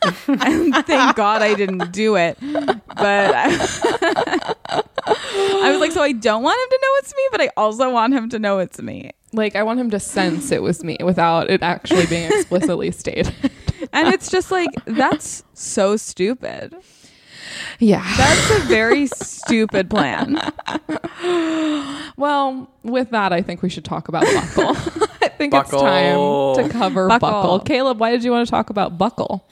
and 0.28 0.74
thank 0.86 1.16
God 1.16 1.42
I 1.42 1.54
didn't 1.54 1.90
do 1.92 2.14
it. 2.16 2.38
But 2.40 3.34
I, 3.34 3.46
I 5.06 5.70
was 5.70 5.80
like, 5.80 5.92
so 5.92 6.02
I 6.02 6.12
don't 6.12 6.42
want 6.42 6.56
him 6.60 6.70
to 6.70 6.78
know 6.82 6.92
it's 6.98 7.14
me, 7.14 7.28
but 7.32 7.40
I 7.40 7.50
also 7.56 7.90
want 7.90 8.14
him 8.14 8.28
to 8.30 8.38
know 8.38 8.58
it's 8.58 8.80
me. 8.80 9.10
Like 9.32 9.56
I 9.56 9.62
want 9.62 9.80
him 9.80 9.90
to 9.90 10.00
sense 10.00 10.52
it 10.52 10.62
was 10.62 10.84
me 10.84 10.96
without 11.02 11.50
it 11.50 11.62
actually 11.62 12.06
being 12.06 12.30
explicitly 12.32 12.90
stated. 12.92 13.34
And 13.92 14.08
it's 14.08 14.30
just 14.30 14.50
like, 14.50 14.70
that's 14.86 15.42
so 15.54 15.96
stupid. 15.96 16.74
Yeah. 17.78 18.04
That's 18.16 18.50
a 18.50 18.60
very 18.66 19.06
stupid 19.14 19.90
plan. 19.90 20.40
Well, 22.16 22.70
with 22.82 23.10
that, 23.10 23.32
I 23.32 23.42
think 23.42 23.62
we 23.62 23.68
should 23.68 23.84
talk 23.84 24.08
about 24.08 24.24
Buckle. 24.24 24.76
I 25.22 25.28
think 25.28 25.52
Buckle. 25.52 25.80
it's 25.80 26.58
time 26.58 26.64
to 26.64 26.72
cover 26.72 27.08
Buckle. 27.08 27.30
Buckle. 27.30 27.60
Caleb, 27.60 28.00
why 28.00 28.10
did 28.10 28.24
you 28.24 28.30
want 28.30 28.46
to 28.46 28.50
talk 28.50 28.70
about 28.70 28.98
Buckle? 28.98 29.46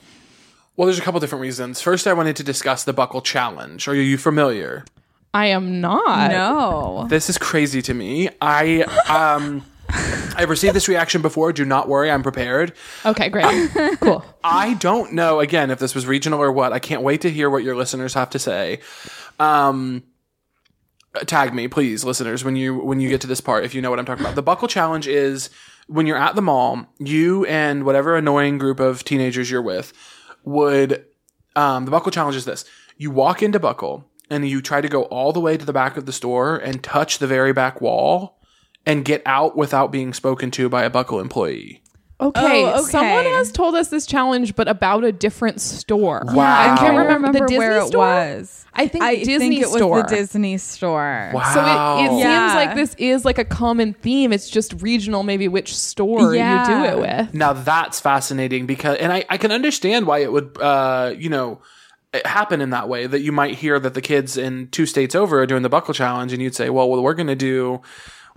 Well, 0.75 0.85
there's 0.85 0.99
a 0.99 1.01
couple 1.01 1.19
different 1.19 1.41
reasons. 1.41 1.81
First, 1.81 2.05
I 2.07 2.13
wanted 2.13 2.35
to 2.35 2.43
discuss 2.43 2.83
the 2.83 2.93
buckle 2.93 3.21
challenge. 3.21 3.87
Are 3.87 3.95
you 3.95 4.17
familiar? 4.17 4.85
I 5.33 5.47
am 5.47 5.81
not. 5.81 6.31
No. 6.31 7.07
This 7.09 7.29
is 7.29 7.37
crazy 7.37 7.81
to 7.83 7.93
me. 7.93 8.29
I 8.41 8.81
um 9.07 9.63
I've 9.89 10.49
received 10.49 10.75
this 10.75 10.87
reaction 10.87 11.21
before. 11.21 11.51
Do 11.53 11.65
not 11.65 11.87
worry, 11.87 12.11
I'm 12.11 12.23
prepared. 12.23 12.73
Okay, 13.05 13.29
great. 13.29 13.69
cool. 13.99 14.23
I 14.43 14.75
don't 14.75 15.13
know 15.13 15.39
again 15.39 15.71
if 15.71 15.79
this 15.79 15.95
was 15.95 16.05
regional 16.05 16.41
or 16.41 16.51
what. 16.51 16.73
I 16.73 16.79
can't 16.79 17.01
wait 17.01 17.21
to 17.21 17.29
hear 17.29 17.49
what 17.49 17.63
your 17.63 17.75
listeners 17.75 18.13
have 18.13 18.29
to 18.31 18.39
say. 18.39 18.79
Um 19.39 20.03
tag 21.25 21.51
me 21.51 21.67
please 21.67 22.03
listeners 22.03 22.43
when 22.43 22.55
you 22.55 22.75
when 22.77 22.99
you 22.99 23.09
get 23.09 23.21
to 23.21 23.25
this 23.27 23.41
part 23.41 23.63
if 23.63 23.73
you 23.73 23.81
know 23.81 23.89
what 23.89 23.99
I'm 23.99 24.05
talking 24.05 24.23
about. 24.23 24.35
The 24.35 24.43
buckle 24.43 24.67
challenge 24.67 25.07
is 25.07 25.49
when 25.87 26.05
you're 26.05 26.17
at 26.17 26.35
the 26.35 26.41
mall, 26.41 26.85
you 26.99 27.45
and 27.45 27.85
whatever 27.85 28.15
annoying 28.15 28.57
group 28.57 28.79
of 28.79 29.03
teenagers 29.03 29.49
you're 29.49 29.61
with 29.61 29.93
would 30.43 31.05
um 31.55 31.85
the 31.85 31.91
buckle 31.91 32.11
challenge 32.11 32.35
is 32.35 32.45
this. 32.45 32.65
You 32.97 33.11
walk 33.11 33.41
into 33.41 33.59
buckle 33.59 34.05
and 34.29 34.47
you 34.47 34.61
try 34.61 34.81
to 34.81 34.87
go 34.87 35.03
all 35.03 35.31
the 35.33 35.39
way 35.39 35.57
to 35.57 35.65
the 35.65 35.73
back 35.73 35.97
of 35.97 36.05
the 36.05 36.11
store 36.11 36.57
and 36.57 36.83
touch 36.83 37.19
the 37.19 37.27
very 37.27 37.53
back 37.53 37.81
wall 37.81 38.36
and 38.87 39.05
get 39.05 39.21
out 39.27 39.55
without 39.55 39.91
being 39.91 40.13
spoken 40.13 40.49
to 40.51 40.69
by 40.69 40.83
a 40.83 40.89
buckle 40.89 41.19
employee. 41.19 41.83
Okay, 42.19 42.63
Oh, 42.65 42.79
okay. 42.81 42.89
someone 42.89 43.25
has 43.25 43.51
told 43.51 43.75
us 43.75 43.89
this 43.89 44.07
challenge, 44.07 44.55
but 44.55 44.67
about 44.67 45.03
a 45.03 45.11
different 45.11 45.61
store. 45.61 46.23
Wow. 46.25 46.43
I 46.43 46.73
I 46.73 46.77
can't 46.77 46.97
remember, 46.97 47.31
the 47.31 47.41
Disney 47.41 47.57
where 47.59 47.85
store. 47.85 48.03
it 48.03 48.37
was. 48.39 48.65
I 48.73 48.87
think 48.87 49.03
I 49.03 49.17
Disney 49.17 49.37
think 49.37 49.53
it 49.61 49.65
was 49.67 49.75
store. 49.75 50.01
the 50.01 50.07
Disney 50.15 50.57
store. 50.57 51.29
Wow. 51.31 51.53
So 51.53 51.59
it, 51.59 52.15
it 52.15 52.19
Yeah. 52.19 52.47
seems 52.47 52.55
like 52.55 52.75
this 52.75 52.95
is 52.97 53.23
like 53.23 53.37
a 53.37 53.45
common 53.45 53.93
theme. 53.93 54.33
It's 54.33 54.49
just 54.49 54.81
regional, 54.81 55.21
maybe 55.21 55.47
which 55.47 55.77
store 55.77 56.33
Yeah. 56.33 56.61
you 56.63 56.75
do 56.89 56.89
it 56.95 56.99
with. 57.01 57.33
Now 57.35 57.53
that's 57.53 57.99
fascinating 57.99 58.65
because, 58.65 58.97
and 58.97 59.11
I, 59.13 59.23
I 59.29 59.37
can 59.37 59.51
understand 59.51 60.07
why 60.07 60.19
it 60.19 60.31
would, 60.31 60.57
uh, 60.59 61.13
you 61.15 61.29
know, 61.29 61.61
happen 62.25 62.61
in 62.61 62.71
that 62.71 62.89
way 62.89 63.05
that 63.05 63.19
you 63.19 63.31
might 63.31 63.53
hear 63.55 63.79
that 63.79 63.93
the 63.93 64.01
kids 64.01 64.37
in 64.37 64.69
two 64.69 64.87
states 64.87 65.13
over 65.13 65.39
are 65.41 65.45
doing 65.45 65.61
the 65.61 65.69
buckle 65.69 65.93
challenge 65.93 66.33
and 66.33 66.41
you'd 66.41 66.55
say, 66.55 66.71
well, 66.71 66.89
well, 66.89 67.03
we're 67.03 67.13
going 67.13 67.27
to 67.27 67.35
do, 67.35 67.79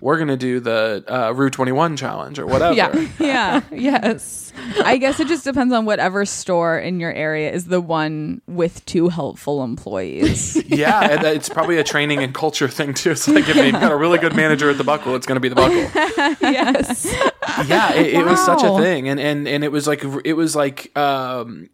we're 0.01 0.17
going 0.17 0.29
to 0.29 0.37
do 0.37 0.61
the, 0.61 1.05
uh, 1.09 1.33
Rue 1.33 1.51
21 1.51 1.97
challenge 1.97 2.39
or 2.39 2.47
whatever. 2.47 2.75
Yeah. 2.75 2.91
Yeah. 3.21 3.61
yes. 3.71 4.53
I 4.85 4.97
guess 4.97 5.21
it 5.21 5.29
just 5.29 5.45
depends 5.45 5.73
on 5.73 5.85
whatever 5.85 6.25
store 6.25 6.79
in 6.79 7.01
your 7.01 7.13
area 7.13 7.53
is 7.53 7.67
the 7.67 7.81
one 7.81 8.41
with 8.47 8.85
two 8.87 9.09
helpful 9.09 9.63
employees. 9.63 10.63
yeah. 10.67 11.13
and 11.13 11.25
It's 11.27 11.49
probably 11.49 11.79
a 11.79 11.85
training 11.85 12.23
and 12.23 12.35
culture 12.35 12.69
thing 12.69 12.95
too. 12.95 13.13
It's 13.13 13.29
like 13.29 13.49
if 13.49 13.57
you've 13.57 13.73
got 13.73 13.93
a 13.93 13.97
really 13.97 14.19
good 14.19 14.35
manager 14.35 14.71
at 14.71 14.79
the 14.79 14.85
buckle, 14.85 15.15
it's 15.15 15.27
going 15.27 15.37
to 15.37 15.41
be 15.41 15.49
the 15.49 15.55
buckle. 15.55 15.77
Yes. 16.41 17.07
yeah, 17.67 17.95
it, 17.95 18.15
it 18.15 18.25
was 18.25 18.45
such 18.45 18.63
a 18.63 18.77
thing, 18.79 19.09
and 19.09 19.21
and 19.21 19.47
and 19.47 19.65
it 19.65 19.73
was 19.73 19.87
like 19.87 20.05
it 20.25 20.35
was 20.35 20.57
like 20.57 20.97
um, 20.99 21.69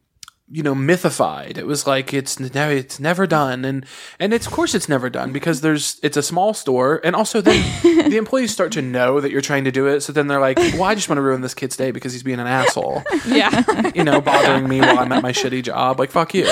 you 0.48 0.62
know 0.62 0.74
mythified. 0.74 1.58
It 1.58 1.66
was 1.66 1.86
like 1.86 2.14
it's 2.14 2.38
never 2.38 2.72
it's 2.72 3.00
never 3.00 3.26
done, 3.26 3.64
and 3.64 3.84
and 4.20 4.32
it's 4.32 4.46
of 4.46 4.52
course 4.52 4.74
it's 4.74 4.88
never 4.88 5.10
done 5.10 5.32
because 5.32 5.60
there's 5.60 5.98
it's 6.02 6.16
a 6.16 6.22
small 6.22 6.54
store, 6.54 7.00
and 7.02 7.16
also 7.16 7.40
then 7.40 7.62
the 7.82 8.16
employees 8.16 8.52
start 8.52 8.72
to 8.72 8.82
know 8.82 9.20
that 9.20 9.30
you're 9.30 9.40
trying 9.40 9.64
to 9.64 9.72
do 9.72 9.86
it, 9.86 10.02
so 10.02 10.12
then 10.12 10.28
they're 10.28 10.40
like, 10.40 10.56
well, 10.56 10.84
I 10.84 10.94
just 10.94 11.08
want 11.08 11.18
to 11.18 11.22
ruin 11.22 11.40
this 11.40 11.54
kid's 11.54 11.76
day 11.76 11.90
because 11.90 12.12
he's 12.12 12.22
being 12.22 12.40
an 12.40 12.46
asshole, 12.46 13.02
yeah. 13.26 13.90
you 13.94 14.04
know, 14.04 14.20
bothering 14.20 14.68
me 14.68 14.80
while 14.80 14.98
I'm 14.98 15.12
at 15.12 15.22
my 15.22 15.32
shitty 15.32 15.62
job. 15.62 15.98
Like 15.98 16.10
fuck 16.10 16.34
you. 16.34 16.46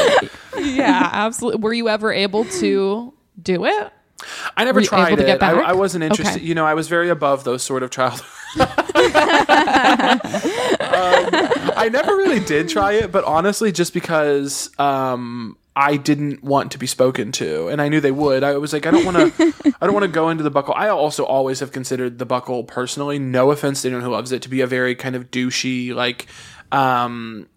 Yeah. 0.57 1.11
Absolutely. 1.12 1.61
Were 1.61 1.72
you 1.74 1.88
ever 1.88 2.12
able 2.12 2.45
to 2.45 3.12
do 3.40 3.64
it? 3.64 3.92
I 4.57 4.64
never 4.64 4.80
Were 4.80 4.86
tried 4.86 5.16
to 5.16 5.22
it. 5.22 5.26
get 5.26 5.42
I, 5.42 5.55
back? 5.55 5.64
I 5.64 5.72
wasn't 5.74 6.05
interested. 6.05 6.36
Okay. 6.36 6.47
You 6.47 6.55
know, 6.55 6.64
I 6.64 6.74
was 6.74 6.88
very 6.88 7.11
above 7.11 7.45
those 7.45 7.62
sort 7.62 7.82
of 7.82 7.90
child. 7.90 8.24
um, 10.95 11.72
I 11.76 11.88
never 11.90 12.16
really 12.16 12.40
did 12.40 12.68
try 12.68 12.92
it, 12.92 13.12
but 13.12 13.24
honestly, 13.24 13.72
just 13.72 13.92
because 13.92 14.70
um, 14.78 15.57
I 15.76 15.97
didn't 15.97 16.42
want 16.42 16.72
to 16.72 16.78
be 16.78 16.86
spoken 16.86 17.32
to, 17.32 17.68
and 17.68 17.82
I 17.82 17.88
knew 17.88 18.01
they 18.01 18.12
would. 18.12 18.45
I 18.45 18.57
was 18.59 18.72
like, 18.72 18.86
I 18.86 18.90
don't 18.90 19.05
want 19.05 19.36
to. 19.36 19.74
I 19.80 19.86
don't 19.86 19.95
want 19.95 20.05
to 20.05 20.11
go 20.11 20.28
into 20.28 20.42
the 20.42 20.51
buckle. 20.51 20.74
I 20.74 20.88
also 20.88 21.24
always 21.24 21.61
have 21.61 21.72
considered 21.72 22.18
the 22.18 22.26
buckle 22.26 22.64
personally. 22.64 23.18
No 23.18 23.51
offense 23.51 23.82
to 23.82 23.88
anyone 23.88 24.05
who 24.05 24.11
loves 24.11 24.32
it, 24.32 24.42
to 24.42 24.49
be 24.49 24.61
a 24.61 24.66
very 24.66 24.95
kind 24.95 25.16
of 25.16 25.30
douchey, 25.30 25.95
like. 25.95 26.26
Um, 26.72 27.49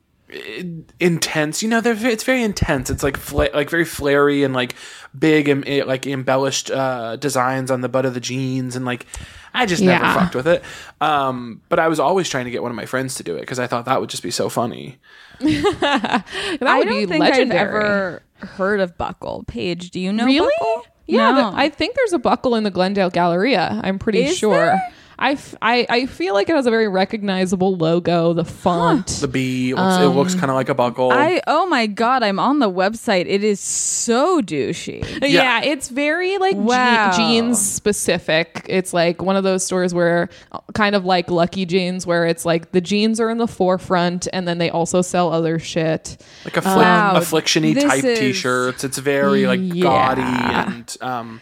intense. 0.99 1.63
You 1.63 1.69
know, 1.69 1.81
they're 1.81 1.95
it's 2.05 2.23
very 2.23 2.43
intense. 2.43 2.89
It's 2.89 3.03
like 3.03 3.17
fla- 3.17 3.49
like 3.53 3.69
very 3.69 3.85
flary 3.85 4.43
and 4.43 4.53
like 4.53 4.75
big 5.17 5.47
and 5.49 5.67
eh, 5.67 5.83
like 5.85 6.05
embellished 6.05 6.69
uh, 6.71 7.15
designs 7.15 7.71
on 7.71 7.81
the 7.81 7.89
butt 7.89 8.05
of 8.05 8.13
the 8.13 8.19
jeans 8.19 8.75
and 8.75 8.85
like 8.85 9.05
I 9.53 9.65
just 9.65 9.81
never 9.81 10.03
Yeah. 10.03 10.13
fucked 10.13 10.35
with 10.35 10.47
it. 10.47 10.63
Um, 11.01 11.61
but 11.69 11.79
I 11.79 11.87
was 11.87 11.99
always 11.99 12.29
trying 12.29 12.45
to 12.45 12.51
get 12.51 12.61
one 12.61 12.71
of 12.71 12.75
my 12.75 12.85
friends 12.85 13.15
to 13.15 13.23
do 13.23 13.35
it 13.35 13.41
because 13.41 13.57
I 13.59 13.65
thought 13.67 13.85
that 13.85 13.99
would 13.99 14.09
just 14.09 14.23
be 14.23 14.31
so 14.31 14.49
funny. 14.49 14.97
That 15.39 16.23
I 16.61 16.77
would 16.79 16.87
don't 16.87 16.97
be 16.99 17.05
think 17.05 17.21
legendary. 17.21 17.59
I've 17.59 17.67
ever 17.75 18.23
heard 18.39 18.79
of 18.79 18.97
Buckle. 18.97 19.43
Paige, 19.47 19.91
do 19.91 19.99
you 19.99 20.11
know 20.13 20.25
Really? 20.25 20.51
Buckle? 20.59 20.85
Yeah, 21.07 21.31
No. 21.31 21.49
th- 21.51 21.53
I 21.55 21.69
think 21.69 21.95
there's 21.95 22.13
a 22.13 22.19
buckle 22.19 22.55
in 22.55 22.63
the 22.63 22.71
Glendale 22.71 23.09
Galleria. 23.09 23.79
I'm 23.83 23.97
pretty 23.99 24.23
Is 24.25 24.37
sure. 24.37 24.53
there? 24.55 24.93
I, 25.19 25.31
f- 25.31 25.55
I, 25.61 25.85
I 25.89 26.05
feel 26.05 26.33
like 26.35 26.47
it 26.47 26.55
has 26.55 26.67
a 26.67 26.69
very 26.69 26.87
recognizable 26.87 27.75
logo, 27.75 28.33
the 28.33 28.45
font. 28.45 29.07
The 29.07 29.27
bee, 29.27 29.71
it 29.71 29.75
looks, 29.75 29.97
it 30.03 30.05
looks 30.09 30.35
kind 30.35 30.51
of 30.51 30.55
like 30.55 30.69
a 30.69 30.75
buckle. 30.75 31.11
I 31.11 31.41
oh 31.47 31.65
my 31.65 31.87
god, 31.87 32.21
I'm 32.21 32.39
on 32.39 32.59
the 32.59 32.69
website. 32.69 33.25
It 33.27 33.43
is 33.43 33.59
so 33.59 34.41
douchey. 34.41 35.03
yeah. 35.21 35.27
Yeah. 35.27 35.61
it's 35.63 35.89
very 35.89 36.37
like 36.37 36.55
je- 36.55 37.17
jeans 37.17 37.59
specific. 37.59 38.65
It's 38.69 38.93
like 38.93 39.21
one 39.23 39.35
of 39.35 39.43
those 39.43 39.65
stores 39.65 39.93
where 39.93 40.29
kind 40.75 40.95
of 40.95 41.03
like 41.05 41.31
Lucky 41.31 41.65
Jeans 41.65 42.05
where 42.05 42.27
it's 42.27 42.45
like 42.45 42.71
the 42.71 42.81
jeans 42.81 43.19
are 43.19 43.29
in 43.31 43.39
the 43.39 43.47
forefront 43.47 44.27
and 44.31 44.47
then 44.47 44.59
they 44.59 44.69
also 44.69 45.01
sell 45.01 45.33
other 45.33 45.57
shit. 45.57 46.17
like 46.45 46.57
a 46.57 46.61
flick, 46.61 46.75
Wow. 46.77 47.13
afflictiony 47.17 47.73
This 47.73 47.83
type 47.85 48.03
is- 48.03 48.19
t-shirts. 48.19 48.83
It's 48.83 48.97
very 48.99 49.47
like 49.47 49.59
Yeah. 49.63 49.81
gaudy 50.15 50.21
and 50.21 50.97
um, 51.01 51.41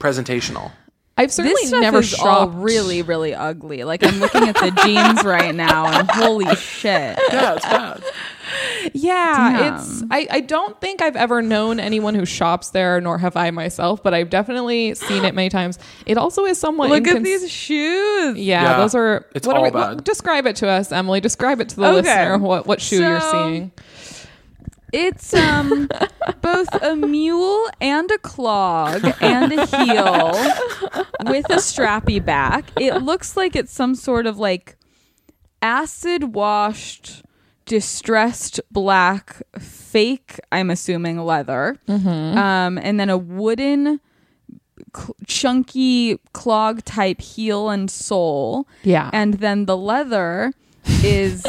presentational. 0.00 0.72
I've 1.16 1.30
certainly 1.30 1.60
This 1.60 1.68
stuff 1.68 1.82
never 1.82 1.98
is 1.98 2.14
all 2.14 2.48
really, 2.48 3.02
really 3.02 3.34
ugly. 3.34 3.84
Like 3.84 4.02
I'm 4.04 4.18
looking 4.18 4.48
at 4.48 4.54
the 4.54 4.70
jeans 4.84 5.22
right 5.24 5.54
now, 5.54 5.86
and 5.86 6.10
holy 6.10 6.54
shit! 6.56 7.18
Yeah, 7.32 7.54
it's 7.54 7.64
bad. 7.66 8.02
Yeah, 8.94 9.58
Damn. 9.58 9.74
it's 9.76 10.02
I, 10.10 10.26
I 10.30 10.40
don't 10.40 10.78
think 10.80 11.00
I've 11.00 11.16
ever 11.16 11.40
known 11.42 11.78
anyone 11.80 12.14
who 12.14 12.24
shops 12.26 12.70
there, 12.70 13.00
nor 13.00 13.18
have 13.18 13.36
I 13.36 13.50
myself, 13.50 14.02
but 14.02 14.14
I've 14.14 14.30
definitely 14.30 14.94
seen 14.94 15.24
it 15.24 15.34
many 15.34 15.48
times. 15.48 15.78
It 16.06 16.18
also 16.18 16.44
is 16.44 16.58
somewhat 16.58 16.90
Look 16.90 17.06
at 17.06 17.22
these 17.22 17.50
shoes. 17.50 18.36
Yeah, 18.36 18.62
Yeah, 18.62 18.76
those 18.78 18.94
are. 18.94 19.26
it's 19.34 19.46
what 19.46 19.56
are 19.56 19.62
we- 19.62 19.70
bad. 19.70 19.94
what- 19.96 20.04
describe 20.04 20.46
it 20.46 20.56
to 20.56 20.68
us, 20.68 20.92
Emily. 20.92 21.20
Describe 21.20 21.60
it 21.60 21.68
to 21.70 21.76
the 21.76 21.86
Okay. 21.86 21.96
listener. 22.02 22.38
What 22.38 22.66
what 22.66 22.80
shoe 22.80 22.98
you're 23.00 23.20
seeing? 23.20 23.70
It's 24.92 25.32
um 25.32 25.88
both 26.42 26.68
a 26.82 26.94
mule 26.94 27.66
and 27.80 28.10
a 28.10 28.18
clog 28.18 29.02
and 29.22 29.52
a 29.52 29.66
heel 29.66 30.32
with 31.26 31.46
a 31.50 31.56
strappy 31.56 32.22
back. 32.24 32.64
It 32.78 33.02
looks 33.02 33.36
like 33.36 33.56
it's 33.56 33.72
some 33.72 33.94
sort 33.94 34.26
of 34.26 34.38
like 34.38 34.76
acid 35.62 36.34
washed 36.34 37.22
distressed 37.64 38.60
black 38.72 39.40
fake 39.58 40.40
i'm 40.50 40.68
assuming 40.68 41.18
leather. 41.18 41.78
Um 41.88 42.76
and 42.78 42.98
then 43.00 43.08
a 43.08 43.16
wooden 43.16 44.00
cl- 44.94 45.16
chunky 45.26 46.18
clog 46.34 46.84
type 46.84 47.20
heel 47.20 47.70
and 47.70 47.90
sole. 47.90 48.66
Yeah, 48.82 49.08
and 49.12 49.34
then 49.34 49.66
the 49.66 49.76
leather 49.76 50.52
is 51.04 51.46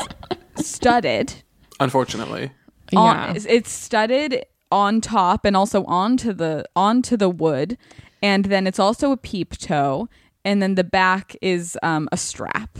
studded. 0.55 1.33
Unfortunately. 1.79 2.51
Yeah. 2.93 3.29
on, 3.29 3.37
it's 3.47 3.71
studded 3.71 4.45
on 4.71 5.01
top 5.01 5.45
and 5.45 5.55
also 5.55 5.83
onto 5.85 6.33
the 6.33 6.65
onto 6.75 7.15
the 7.15 7.29
wood 7.29 7.77
and 8.21 8.45
then 8.45 8.65
it's 8.65 8.79
also 8.79 9.11
a 9.11 9.17
peep 9.17 9.57
toe 9.57 10.07
and 10.45 10.61
then 10.61 10.75
the 10.75 10.83
back 10.83 11.35
is 11.41 11.77
um, 11.83 12.09
a 12.11 12.17
strap. 12.17 12.79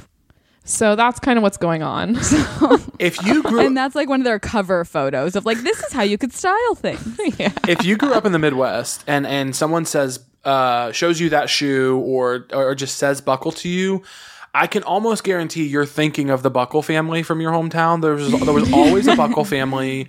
So 0.66 0.96
that's 0.96 1.20
kind 1.20 1.38
of 1.38 1.44
what's 1.44 1.58
going 1.58 1.84
on. 1.84 2.16
If 3.00 3.22
you 3.26 3.44
grew 3.44 3.66
And 3.66 3.76
that's 3.76 3.96
like 3.96 4.08
one 4.08 4.22
of 4.22 4.24
their 4.24 4.40
cover 4.40 4.86
photos 4.86 5.36
of 5.36 5.46
like 5.46 5.58
this 5.60 5.84
is 5.84 5.92
how 5.92 6.04
you 6.04 6.18
could 6.18 6.32
style 6.32 6.76
things. 6.76 7.20
yeah. 7.38 7.52
if 7.68 7.84
you 7.84 7.98
grew 7.98 8.14
up 8.14 8.26
in 8.26 8.32
the 8.32 8.40
Midwest 8.40 9.04
and 9.08 9.28
and 9.28 9.54
someone 9.54 9.84
says 9.84 10.24
uh, 10.46 10.92
shows 10.94 11.20
you 11.20 11.30
that 11.30 11.50
shoe 11.50 12.00
or 12.00 12.48
or 12.54 12.76
just 12.76 12.98
says 12.98 13.20
buckle 13.20 13.52
to 13.52 13.68
you, 13.68 14.04
I 14.56 14.68
can 14.68 14.84
almost 14.84 15.24
guarantee 15.24 15.66
you're 15.66 15.86
thinking 15.86 16.30
of 16.30 16.44
the 16.44 16.52
Buckle 16.52 16.84
family 16.84 17.24
from 17.24 17.42
your 17.42 17.52
hometown. 17.52 18.02
There 18.02 18.14
was 18.14 18.32
there 18.40 18.54
was 18.54 18.72
always 18.72 19.08
a 19.08 19.16
Buckle 19.16 19.46
family. 19.46 20.08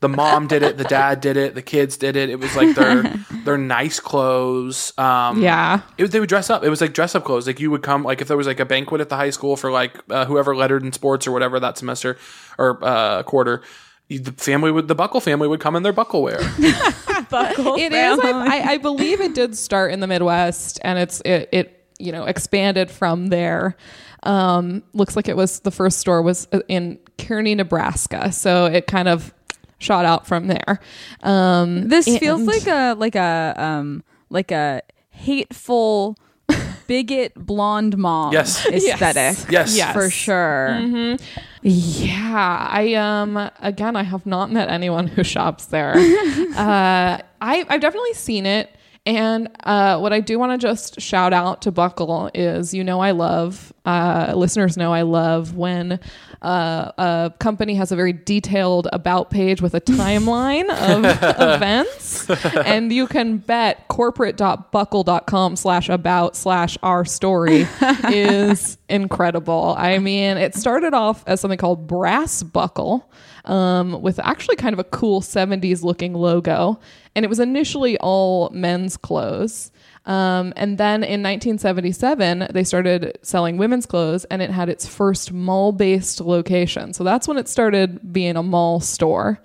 The 0.00 0.08
mom 0.10 0.46
did 0.48 0.62
it, 0.62 0.76
the 0.76 0.84
dad 0.84 1.22
did 1.22 1.38
it, 1.38 1.54
the 1.54 1.62
kids 1.62 1.96
did 1.96 2.14
it. 2.16 2.28
It 2.28 2.38
was 2.38 2.54
like 2.54 2.74
their 2.76 3.02
their 3.46 3.56
nice 3.56 3.98
clothes. 3.98 4.92
Um, 4.98 5.40
Yeah. 5.42 5.80
it, 5.96 6.08
they 6.10 6.20
would 6.20 6.28
dress 6.28 6.50
up. 6.50 6.62
It 6.62 6.68
was 6.68 6.82
like 6.82 6.92
dress 6.92 7.14
up 7.14 7.24
clothes. 7.24 7.46
Like 7.46 7.58
you 7.58 7.70
would 7.70 7.82
come, 7.82 8.02
like 8.02 8.20
if 8.20 8.28
there 8.28 8.36
was 8.36 8.46
like 8.46 8.60
a 8.60 8.66
banquet 8.66 9.00
at 9.00 9.08
the 9.08 9.16
high 9.16 9.30
school 9.30 9.56
for 9.56 9.70
like 9.72 9.96
uh, 10.10 10.26
whoever 10.26 10.54
lettered 10.54 10.82
in 10.82 10.92
sports 10.92 11.26
or 11.26 11.32
whatever 11.32 11.58
that 11.60 11.78
semester 11.78 12.18
or 12.58 12.78
uh, 12.84 13.22
quarter. 13.22 13.62
The 14.08 14.30
family 14.36 14.70
would, 14.70 14.86
the 14.86 14.94
Buckle 14.94 15.20
family 15.20 15.48
would 15.48 15.58
come 15.60 15.74
in 15.74 15.82
their 15.82 15.92
buckle 15.94 16.22
wear. 16.22 16.38
Buckle 17.30 17.74
It 17.76 17.92
is. 17.92 18.20
family. 18.20 18.48
I, 18.48 18.58
I, 18.58 18.70
I 18.72 18.76
believe 18.76 19.20
it 19.20 19.34
did 19.34 19.56
start 19.56 19.90
in 19.92 19.98
the 20.00 20.06
Midwest, 20.06 20.78
and 20.84 20.96
it's 20.98 21.20
it, 21.24 21.48
it 21.50 21.75
you 21.98 22.12
know 22.12 22.24
expanded 22.24 22.90
from 22.90 23.28
there. 23.28 23.76
Um, 24.22 24.82
looks 24.92 25.14
like 25.16 25.28
it 25.28 25.36
was 25.36 25.60
the 25.60 25.70
first 25.70 25.98
store 25.98 26.20
was 26.22 26.48
in 26.68 26.98
Kearney, 27.18 27.54
Nebraska, 27.54 28.32
so 28.32 28.66
it 28.66 28.86
kind 28.86 29.08
of 29.08 29.32
shot 29.78 30.04
out 30.04 30.26
from 30.26 30.46
there. 30.48 30.80
Um, 31.22 31.88
This 31.88 32.06
feels 32.18 32.42
like 32.42 32.66
a 32.66 32.94
like 32.98 33.14
a 33.14 33.54
um 33.56 34.02
like 34.30 34.50
a 34.50 34.82
hateful 35.10 36.16
bigot 36.86 37.32
blonde 37.34 37.96
mom 37.96 38.32
Yes. 38.32 38.64
aesthetic. 38.66 39.50
Yes. 39.50 39.76
Yes. 39.76 39.92
For 39.92 40.10
sure. 40.10 41.16
Yeah, 41.62 42.68
I 42.70 42.94
um 42.94 43.50
again 43.60 43.96
I 43.96 44.02
have 44.04 44.24
not 44.26 44.52
met 44.52 44.68
anyone 44.68 45.06
who 45.08 45.24
shops 45.24 45.66
there. 45.66 45.94
uh 46.56 47.18
I 47.40 47.64
I've 47.68 47.80
definitely 47.80 48.14
seen 48.14 48.46
it 48.46 48.70
and 49.06 49.48
uh 49.64 49.98
what 49.98 50.12
I 50.12 50.20
do 50.20 50.38
want 50.38 50.52
to 50.52 50.58
just 50.58 51.00
shout 51.00 51.32
out 51.32 51.62
to 51.62 51.70
Buckle 51.70 52.30
is 52.34 52.74
you 52.74 52.84
know 52.84 53.00
I 53.00 53.12
love 53.12 53.72
uh 53.86 54.32
listeners 54.36 54.76
know 54.76 54.92
I 54.92 55.02
love 55.02 55.54
when 55.56 56.00
uh, 56.42 56.92
a 56.98 57.32
company 57.38 57.74
has 57.74 57.92
a 57.92 57.96
very 57.96 58.12
detailed 58.12 58.88
about 58.92 59.30
page 59.30 59.60
with 59.62 59.74
a 59.74 59.80
timeline 59.80 60.68
of 60.70 61.04
events. 61.54 62.28
And 62.30 62.92
you 62.92 63.06
can 63.06 63.38
bet 63.38 63.88
corporate.buckle.com 63.88 65.56
slash 65.56 65.88
about 65.88 66.36
slash 66.36 66.78
our 66.82 67.04
story 67.04 67.66
is 68.10 68.78
incredible. 68.88 69.74
I 69.76 69.98
mean 69.98 70.36
it 70.36 70.54
started 70.54 70.94
off 70.94 71.24
as 71.26 71.40
something 71.40 71.58
called 71.58 71.86
brass 71.86 72.42
buckle 72.42 73.10
um, 73.46 74.00
with 74.02 74.18
actually 74.18 74.56
kind 74.56 74.72
of 74.72 74.78
a 74.78 74.84
cool 74.84 75.20
70s 75.20 75.82
looking 75.82 76.14
logo 76.14 76.78
and 77.14 77.24
it 77.24 77.28
was 77.28 77.40
initially 77.40 77.96
all 77.98 78.50
men's 78.50 78.96
clothes 78.96 79.70
um, 80.06 80.52
and 80.56 80.78
then 80.78 81.02
in 81.02 81.22
1977, 81.22 82.48
they 82.52 82.62
started 82.62 83.18
selling 83.22 83.56
women's 83.56 83.86
clothes, 83.86 84.24
and 84.26 84.40
it 84.40 84.50
had 84.50 84.68
its 84.68 84.86
first 84.86 85.32
mall-based 85.32 86.20
location. 86.20 86.92
So 86.92 87.02
that's 87.02 87.26
when 87.26 87.38
it 87.38 87.48
started 87.48 88.12
being 88.12 88.36
a 88.36 88.42
mall 88.42 88.78
store. 88.78 89.40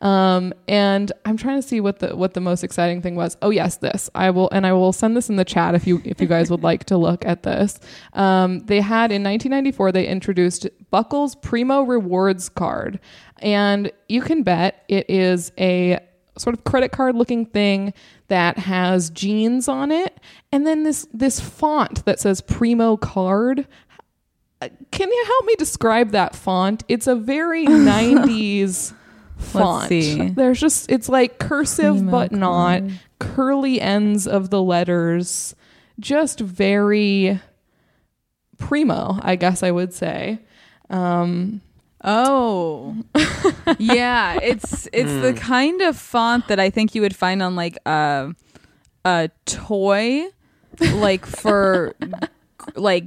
Um, 0.00 0.52
and 0.68 1.10
I'm 1.24 1.36
trying 1.36 1.60
to 1.60 1.66
see 1.66 1.80
what 1.80 2.00
the 2.00 2.14
what 2.14 2.34
the 2.34 2.40
most 2.40 2.62
exciting 2.62 3.00
thing 3.00 3.14
was. 3.14 3.36
Oh 3.40 3.50
yes, 3.50 3.78
this 3.78 4.10
I 4.14 4.30
will, 4.30 4.50
and 4.50 4.66
I 4.66 4.72
will 4.72 4.92
send 4.92 5.16
this 5.16 5.30
in 5.30 5.36
the 5.36 5.44
chat 5.44 5.74
if 5.74 5.86
you 5.86 6.02
if 6.04 6.20
you 6.20 6.26
guys 6.26 6.50
would 6.50 6.62
like 6.62 6.84
to 6.86 6.98
look 6.98 7.24
at 7.24 7.44
this. 7.44 7.80
Um, 8.12 8.60
they 8.60 8.80
had 8.80 9.10
in 9.10 9.22
1994 9.22 9.92
they 9.92 10.06
introduced 10.06 10.68
Buckles 10.90 11.34
Primo 11.36 11.82
Rewards 11.82 12.50
card, 12.50 13.00
and 13.40 13.90
you 14.08 14.20
can 14.20 14.42
bet 14.42 14.84
it 14.88 15.08
is 15.08 15.52
a 15.58 15.98
sort 16.38 16.56
of 16.56 16.64
credit 16.64 16.92
card 16.92 17.14
looking 17.14 17.46
thing 17.46 17.94
that 18.28 18.58
has 18.58 19.10
jeans 19.10 19.68
on 19.68 19.90
it 19.90 20.18
and 20.52 20.66
then 20.66 20.82
this 20.82 21.06
this 21.12 21.40
font 21.40 22.04
that 22.04 22.20
says 22.20 22.40
primo 22.40 22.96
card. 22.96 23.66
Can 24.90 25.12
you 25.12 25.24
help 25.26 25.44
me 25.44 25.54
describe 25.56 26.10
that 26.12 26.34
font? 26.34 26.82
It's 26.88 27.06
a 27.06 27.14
very 27.14 27.66
90s 27.66 28.94
font. 29.36 29.88
see. 29.88 30.30
there's 30.30 30.58
just 30.60 30.90
it's 30.90 31.08
like 31.08 31.38
cursive 31.38 31.96
Primo 31.96 32.10
but 32.10 32.32
not 32.32 32.82
curly 33.18 33.80
ends 33.80 34.26
of 34.26 34.50
the 34.50 34.62
letters. 34.62 35.54
Just 35.98 36.40
very 36.40 37.40
primo 38.58 39.18
i 39.22 39.36
guess 39.36 39.62
i 39.62 39.70
would 39.70 39.92
say. 39.92 40.40
Um 40.88 41.60
Oh. 42.06 42.96
yeah, 43.78 44.38
it's 44.40 44.88
it's 44.92 45.12
the 45.12 45.34
kind 45.36 45.82
of 45.82 45.96
font 45.96 46.46
that 46.48 46.60
I 46.60 46.70
think 46.70 46.94
you 46.94 47.02
would 47.02 47.16
find 47.16 47.42
on 47.42 47.56
like 47.56 47.76
a 47.84 48.32
a 49.04 49.30
toy 49.44 50.26
like 50.80 51.26
for 51.26 51.94
like 52.76 53.04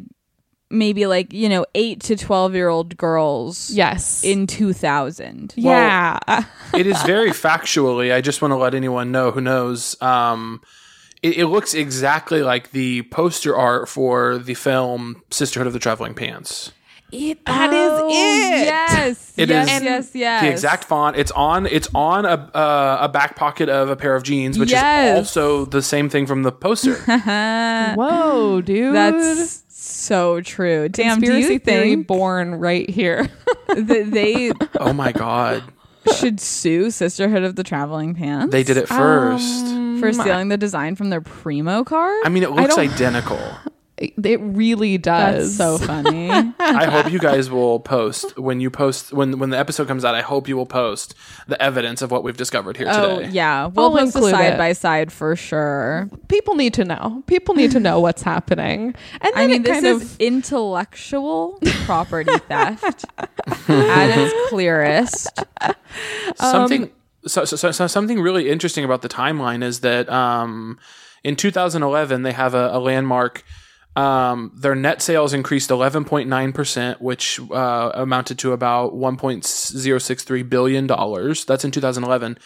maybe 0.70 1.08
like, 1.08 1.34
you 1.34 1.50
know, 1.50 1.66
8 1.74 2.00
to 2.02 2.16
12 2.16 2.54
year 2.56 2.68
old 2.68 2.97
girls 2.97 3.72
yes 3.72 4.24
in 4.24 4.47
2000. 4.47 5.54
yeah 5.56 6.20
it 6.74 6.86
is 6.86 7.02
very 7.04 7.32
factually. 7.32 8.14
I 8.14 8.22
just 8.22 8.41
want 8.41 8.52
to 8.52 8.58
let 8.58 8.76
anyone 8.76 9.12
know 9.12 9.32
who 9.32 9.41
knows. 9.41 10.00
Um, 10.02 10.62
it, 11.24 11.38
it 11.38 11.47
looks 11.47 11.74
exactly 11.74 12.43
like 12.43 12.72
the 12.72 13.04
poster 13.04 13.56
art 13.56 13.89
for 13.89 14.38
the 14.38 14.54
film 14.54 15.24
Sisterhood 15.32 15.68
of 15.68 15.74
the 15.74 15.80
Traveling 15.80 16.14
Pants. 16.14 16.72
It, 17.12 17.43
that 17.45 17.74
is 17.74 17.91
Oh, 17.91 18.07
it 18.07 18.66
Yes. 18.66 19.34
It 19.38 19.49
yes, 19.49 19.68
is 19.78 19.82
yes, 19.84 20.12
yes. 20.16 20.41
The 20.43 20.49
exact 20.51 20.84
font. 20.84 21.16
It's 21.18 21.32
on. 21.32 21.66
It's 21.66 21.88
on 21.95 22.26
a 22.26 22.49
uh, 22.53 22.97
a 23.01 23.10
back 23.10 23.36
pocket 23.36 23.70
of 23.70 23.89
a 23.89 23.95
pair 23.95 24.16
of 24.16 24.24
jeans, 24.24 24.60
which 24.60 24.72
Yes. 24.72 25.14
is 25.14 25.18
also 25.20 25.66
the 25.66 25.82
same 25.82 26.10
thing 26.10 26.26
from 26.28 26.43
the 26.43 26.51
poster. 26.51 26.95
Whoa, 27.95 28.62
dude. 28.62 28.93
That's 28.95 29.64
so 29.70 30.41
true. 30.41 30.89
Damn, 30.89 31.20
do 31.20 31.28
conspiracy 31.28 31.53
you 31.53 31.60
theory 31.60 31.89
think 31.95 32.07
born 32.07 32.55
right 32.55 32.89
here. 32.89 33.30
that 33.68 34.10
they 34.12 34.51
oh 34.80 34.93
my 34.93 35.12
god, 35.12 35.64
should 36.16 36.39
sue 36.39 36.91
Sisterhood 36.91 37.43
of 37.43 37.55
the 37.55 37.64
Traveling 37.64 38.16
Pants 38.16 38.51
they 38.51 38.64
did 38.64 38.78
it 38.78 38.88
first. 38.88 39.66
for 39.99 40.12
stealing 40.14 40.49
the 40.49 40.57
design 40.57 40.95
from 40.95 41.10
their 41.10 41.22
Primo 41.22 41.84
card? 41.84 42.22
I 42.26 42.30
mean, 42.30 42.43
it 42.43 42.51
looks 42.51 42.78
identical. 42.78 43.39
It 44.00 44.39
really 44.41 44.97
That's 44.97 45.58
does. 45.58 45.58
so 45.58 45.78
funny. 45.78 46.30
I 46.60 46.86
hope 46.86 47.12
you 47.12 47.20
guys 47.20 47.50
will 47.50 47.80
post 47.80 48.38
when 48.38 48.60
you 48.60 48.70
post 48.70 49.12
when 49.14 49.39
when 49.39 49.50
the 49.50 49.58
episode 49.58 49.88
comes 49.88 50.06
out. 50.06 50.16
I 50.16 50.22
hope 50.22 50.47
you 50.47 50.56
will 50.56 50.66
post 50.66 51.16
the 51.47 51.62
evidence 51.62 52.02
of 52.02 52.12
what 52.12 52.24
we've 52.24 52.38
discovered 52.38 52.78
here 52.78 52.88
oh 52.89 53.20
today. 53.20 53.32
yeah, 53.32 53.68
we'll 53.68 53.86
I'll 53.86 53.97
post 53.97 54.16
a 54.16 54.22
side 54.22 54.54
it. 54.54 54.58
by 54.58 54.74
side 54.74 55.12
for 55.12 55.36
sure. 55.36 56.10
People 56.28 56.56
need 56.56 56.74
to 56.76 56.86
know. 56.86 57.24
People 57.28 57.56
need 57.56 57.72
to 57.72 57.80
know 57.80 58.00
what's 58.00 58.22
happening. 58.22 58.95
And 59.22 59.34
then 59.34 59.34
I 59.36 59.47
mean, 59.47 59.62
it 59.62 59.64
this 59.64 59.74
kind 59.74 59.86
is 59.86 60.02
of 60.02 60.20
intellectual 60.20 61.60
property 61.86 62.38
theft 62.47 63.06
at 63.68 64.18
its 64.18 64.50
clearest. 64.50 65.30
something 66.36 66.91
so, 67.26 67.43
so, 67.45 67.56
so, 67.56 67.72
so 67.72 67.88
something 67.88 68.22
really 68.22 68.50
interesting 68.50 68.86
about 68.86 69.02
the 69.02 69.10
timeline 69.10 69.64
is 69.64 69.82
that 69.82 70.10
um, 70.10 70.80
in 71.24 71.36
2011 71.36 72.24
they 72.24 72.32
have 72.32 72.54
a, 72.54 72.70
a 72.72 72.80
landmark 72.80 73.43
um, 74.00 74.52
their 74.56 74.76
net 74.76 75.02
sales 75.02 75.34
increased 75.34 75.70
11.9% 75.70 77.02
which 77.02 77.39
uh, 77.52 77.91
amounted 77.93 78.38
to 78.39 78.54
about 78.54 78.93
1.063 78.93 80.50
billion 80.50 80.88
dollars 80.88 81.45
that's 81.45 81.66
in 81.66 81.72
2011 81.72 82.38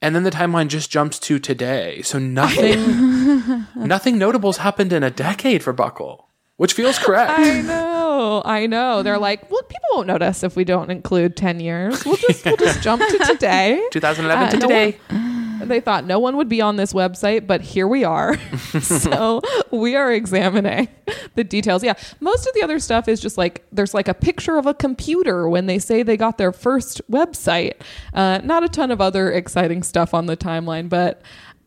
and 0.00 0.14
then 0.16 0.22
the 0.24 0.30
timeline 0.30 0.68
just 0.68 0.90
jumps 0.90 1.18
to 1.18 1.38
today 1.38 2.00
so 2.02 2.18
nothing 2.18 3.66
nothing 3.76 4.18
notable's 4.18 4.58
happened 4.58 4.92
in 4.92 5.02
a 5.02 5.10
decade 5.10 5.62
for 5.62 5.72
buckle 5.72 6.28
which 6.56 6.74
feels 6.74 6.98
correct 6.98 7.32
I 7.34 7.60
know, 7.62 8.42
I 8.44 8.66
know. 8.66 9.02
They're 9.02 9.18
like, 9.18 9.50
well, 9.50 9.62
people 9.64 9.88
won't 9.94 10.06
notice 10.06 10.44
if 10.44 10.54
we 10.54 10.62
don't 10.64 10.90
include 10.92 11.36
ten 11.36 11.58
years. 11.58 12.04
We'll 12.04 12.16
just 12.16 12.44
we'll 12.44 12.56
just 12.56 12.80
jump 12.82 13.02
to 13.02 13.18
today. 13.26 13.82
2011 13.90 14.44
Uh, 14.46 14.50
to 14.50 14.56
no 14.58 14.68
today 14.68 14.98
one- 15.08 15.31
they 15.64 15.80
thought 15.80 16.04
no 16.04 16.18
one 16.18 16.36
would 16.36 16.48
be 16.48 16.60
on 16.60 16.76
this 16.76 16.92
website, 16.92 17.46
but 17.46 17.60
here 17.60 17.86
we 17.88 18.04
are. 18.04 18.38
so 18.80 19.40
we 19.70 19.96
are 19.96 20.12
examining 20.12 20.88
the 21.34 21.44
details. 21.44 21.82
Yeah, 21.82 21.94
most 22.20 22.46
of 22.46 22.54
the 22.54 22.62
other 22.62 22.78
stuff 22.78 23.08
is 23.08 23.20
just 23.20 23.38
like 23.38 23.64
there's 23.72 23.94
like 23.94 24.08
a 24.08 24.14
picture 24.14 24.56
of 24.56 24.66
a 24.66 24.74
computer 24.74 25.48
when 25.48 25.66
they 25.66 25.78
say 25.78 26.02
they 26.02 26.16
got 26.16 26.38
their 26.38 26.52
first 26.52 27.00
website. 27.10 27.74
Uh, 28.12 28.40
not 28.44 28.62
a 28.62 28.68
ton 28.68 28.90
of 28.90 29.00
other 29.00 29.30
exciting 29.32 29.82
stuff 29.82 30.14
on 30.14 30.26
the 30.26 30.36
timeline, 30.36 30.88
but 30.88 31.22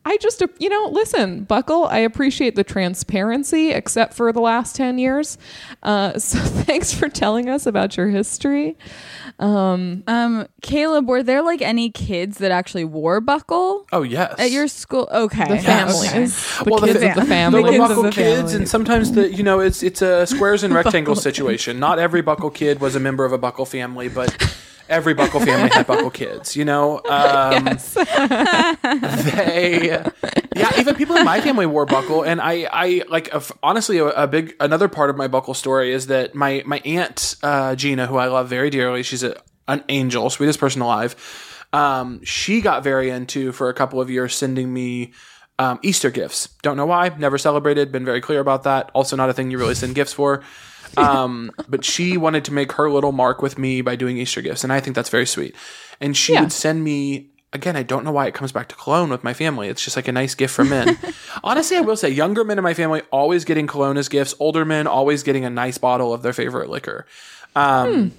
I 0.08 0.16
just, 0.18 0.40
you 0.60 0.68
know, 0.68 0.88
listen, 0.92 1.42
Buckle, 1.42 1.86
I 1.86 1.98
appreciate 1.98 2.54
the 2.54 2.62
transparency, 2.62 3.72
except 3.72 4.14
for 4.14 4.32
the 4.32 4.40
last 4.40 4.76
10 4.76 4.98
years. 4.98 5.36
Uh, 5.82 6.16
so 6.18 6.38
thanks 6.38 6.92
for 6.92 7.08
telling 7.08 7.48
us 7.48 7.66
about 7.66 7.96
your 7.96 8.08
history. 8.08 8.76
Um, 9.40 10.04
Um, 10.06 10.46
Caleb, 10.62 11.08
were 11.08 11.22
there 11.24 11.42
like 11.42 11.60
any 11.60 11.90
kids 11.90 12.38
that 12.38 12.52
actually 12.52 12.84
wore 12.84 13.20
buckle 13.20 13.84
Oh 13.92 14.02
yes. 14.02 14.34
at 14.38 14.50
your 14.52 14.68
school? 14.68 15.08
Okay, 15.12 15.44
the 15.44 15.54
Yeah, 15.56 15.60
families, 15.60 16.08
okay. 16.12 16.24
the 16.64 16.70
Well, 16.70 16.80
the 16.80 16.86
kids 16.86 17.00
fa- 17.00 17.08
of 17.10 17.14
the 17.16 17.20
the 17.22 17.26
family. 17.26 17.62
kids 17.64 17.74
of 17.82 17.88
buckle 17.88 18.02
the 18.04 18.10
kids, 18.12 18.54
and 18.54 18.68
sometimes 18.68 19.12
the 19.12 19.32
you 19.32 19.42
know 19.42 19.58
it's 19.60 19.82
it's 19.82 20.02
a 20.02 20.24
squares 20.26 20.62
and 20.62 20.72
rectangles 20.80 21.20
situation. 21.22 21.78
Not 21.80 21.98
every 21.98 22.22
buckle 22.22 22.50
kid 22.50 22.80
was 22.80 22.94
a 22.94 23.00
member 23.00 23.24
of 23.24 23.32
a 23.32 23.38
buckle 23.38 23.66
family, 23.66 24.08
but 24.08 24.30
every 24.88 25.14
buckle 25.14 25.40
family 25.40 25.70
had 25.70 25.86
buckle 25.86 26.10
kids. 26.10 26.56
You 26.56 26.64
know, 26.64 27.00
um, 27.08 27.64
they 29.24 30.02
yeah. 30.54 30.78
Even 30.78 30.94
people 30.94 31.16
in 31.16 31.24
my 31.24 31.40
family 31.40 31.66
wore 31.66 31.86
buckle, 31.86 32.22
and 32.22 32.40
I 32.40 32.68
I 32.70 33.02
like 33.08 33.34
uh, 33.34 33.40
honestly 33.62 33.98
a, 33.98 34.06
a 34.06 34.26
big 34.26 34.54
another 34.60 34.88
part 34.88 35.10
of 35.10 35.16
my 35.16 35.28
buckle 35.28 35.54
story 35.54 35.92
is 35.92 36.06
that 36.08 36.34
my 36.34 36.62
my 36.66 36.78
aunt 36.84 37.36
uh, 37.42 37.74
Gina, 37.74 38.06
who 38.06 38.16
I 38.16 38.26
love 38.26 38.48
very 38.48 38.70
dearly, 38.70 39.02
she's 39.02 39.22
a, 39.22 39.36
an 39.68 39.84
angel, 39.88 40.30
sweetest 40.30 40.58
person 40.58 40.82
alive. 40.82 41.14
Um, 41.72 42.24
she 42.24 42.60
got 42.60 42.84
very 42.84 43.10
into 43.10 43.52
for 43.52 43.68
a 43.68 43.74
couple 43.74 44.00
of 44.00 44.08
years 44.08 44.34
sending 44.34 44.72
me 44.72 45.12
um, 45.58 45.78
Easter 45.82 46.10
gifts. 46.10 46.48
Don't 46.62 46.76
know 46.76 46.86
why. 46.86 47.08
Never 47.18 47.38
celebrated. 47.38 47.92
Been 47.92 48.04
very 48.04 48.20
clear 48.20 48.40
about 48.40 48.64
that. 48.64 48.90
Also, 48.94 49.16
not 49.16 49.28
a 49.28 49.32
thing 49.32 49.50
you 49.50 49.58
really 49.58 49.74
send 49.74 49.94
gifts 49.94 50.12
for. 50.12 50.42
Um, 50.96 51.52
but 51.68 51.84
she 51.84 52.16
wanted 52.16 52.44
to 52.46 52.52
make 52.52 52.72
her 52.72 52.90
little 52.90 53.12
mark 53.12 53.42
with 53.42 53.58
me 53.58 53.80
by 53.80 53.96
doing 53.96 54.16
Easter 54.18 54.40
gifts, 54.42 54.64
and 54.64 54.72
I 54.72 54.80
think 54.80 54.96
that's 54.96 55.08
very 55.10 55.26
sweet. 55.26 55.54
And 56.00 56.16
she 56.16 56.32
Yeah. 56.34 56.40
would 56.42 56.52
send 56.52 56.82
me. 56.84 57.30
Again, 57.52 57.76
I 57.76 57.84
don't 57.84 58.04
know 58.04 58.12
why 58.12 58.26
it 58.26 58.34
comes 58.34 58.52
back 58.52 58.68
to 58.68 58.74
cologne 58.74 59.08
with 59.08 59.24
my 59.24 59.32
family. 59.32 59.68
It's 59.68 59.82
just 59.82 59.96
like 59.96 60.08
a 60.08 60.12
nice 60.12 60.34
gift 60.34 60.52
for 60.52 60.64
men. 60.64 60.98
Honestly, 61.44 61.76
I 61.78 61.80
will 61.80 61.96
say 61.96 62.10
younger 62.10 62.44
men 62.44 62.58
in 62.58 62.64
my 62.64 62.74
family 62.74 63.00
always 63.10 63.44
getting 63.46 63.66
cologne 63.66 63.96
as 63.96 64.08
gifts. 64.10 64.34
Older 64.40 64.64
men 64.66 64.86
always 64.86 65.22
getting 65.22 65.44
a 65.46 65.50
nice 65.50 65.78
bottle 65.78 66.12
of 66.12 66.20
their 66.22 66.34
favorite 66.34 66.68
liquor. 66.68 67.06
Um, 67.54 68.12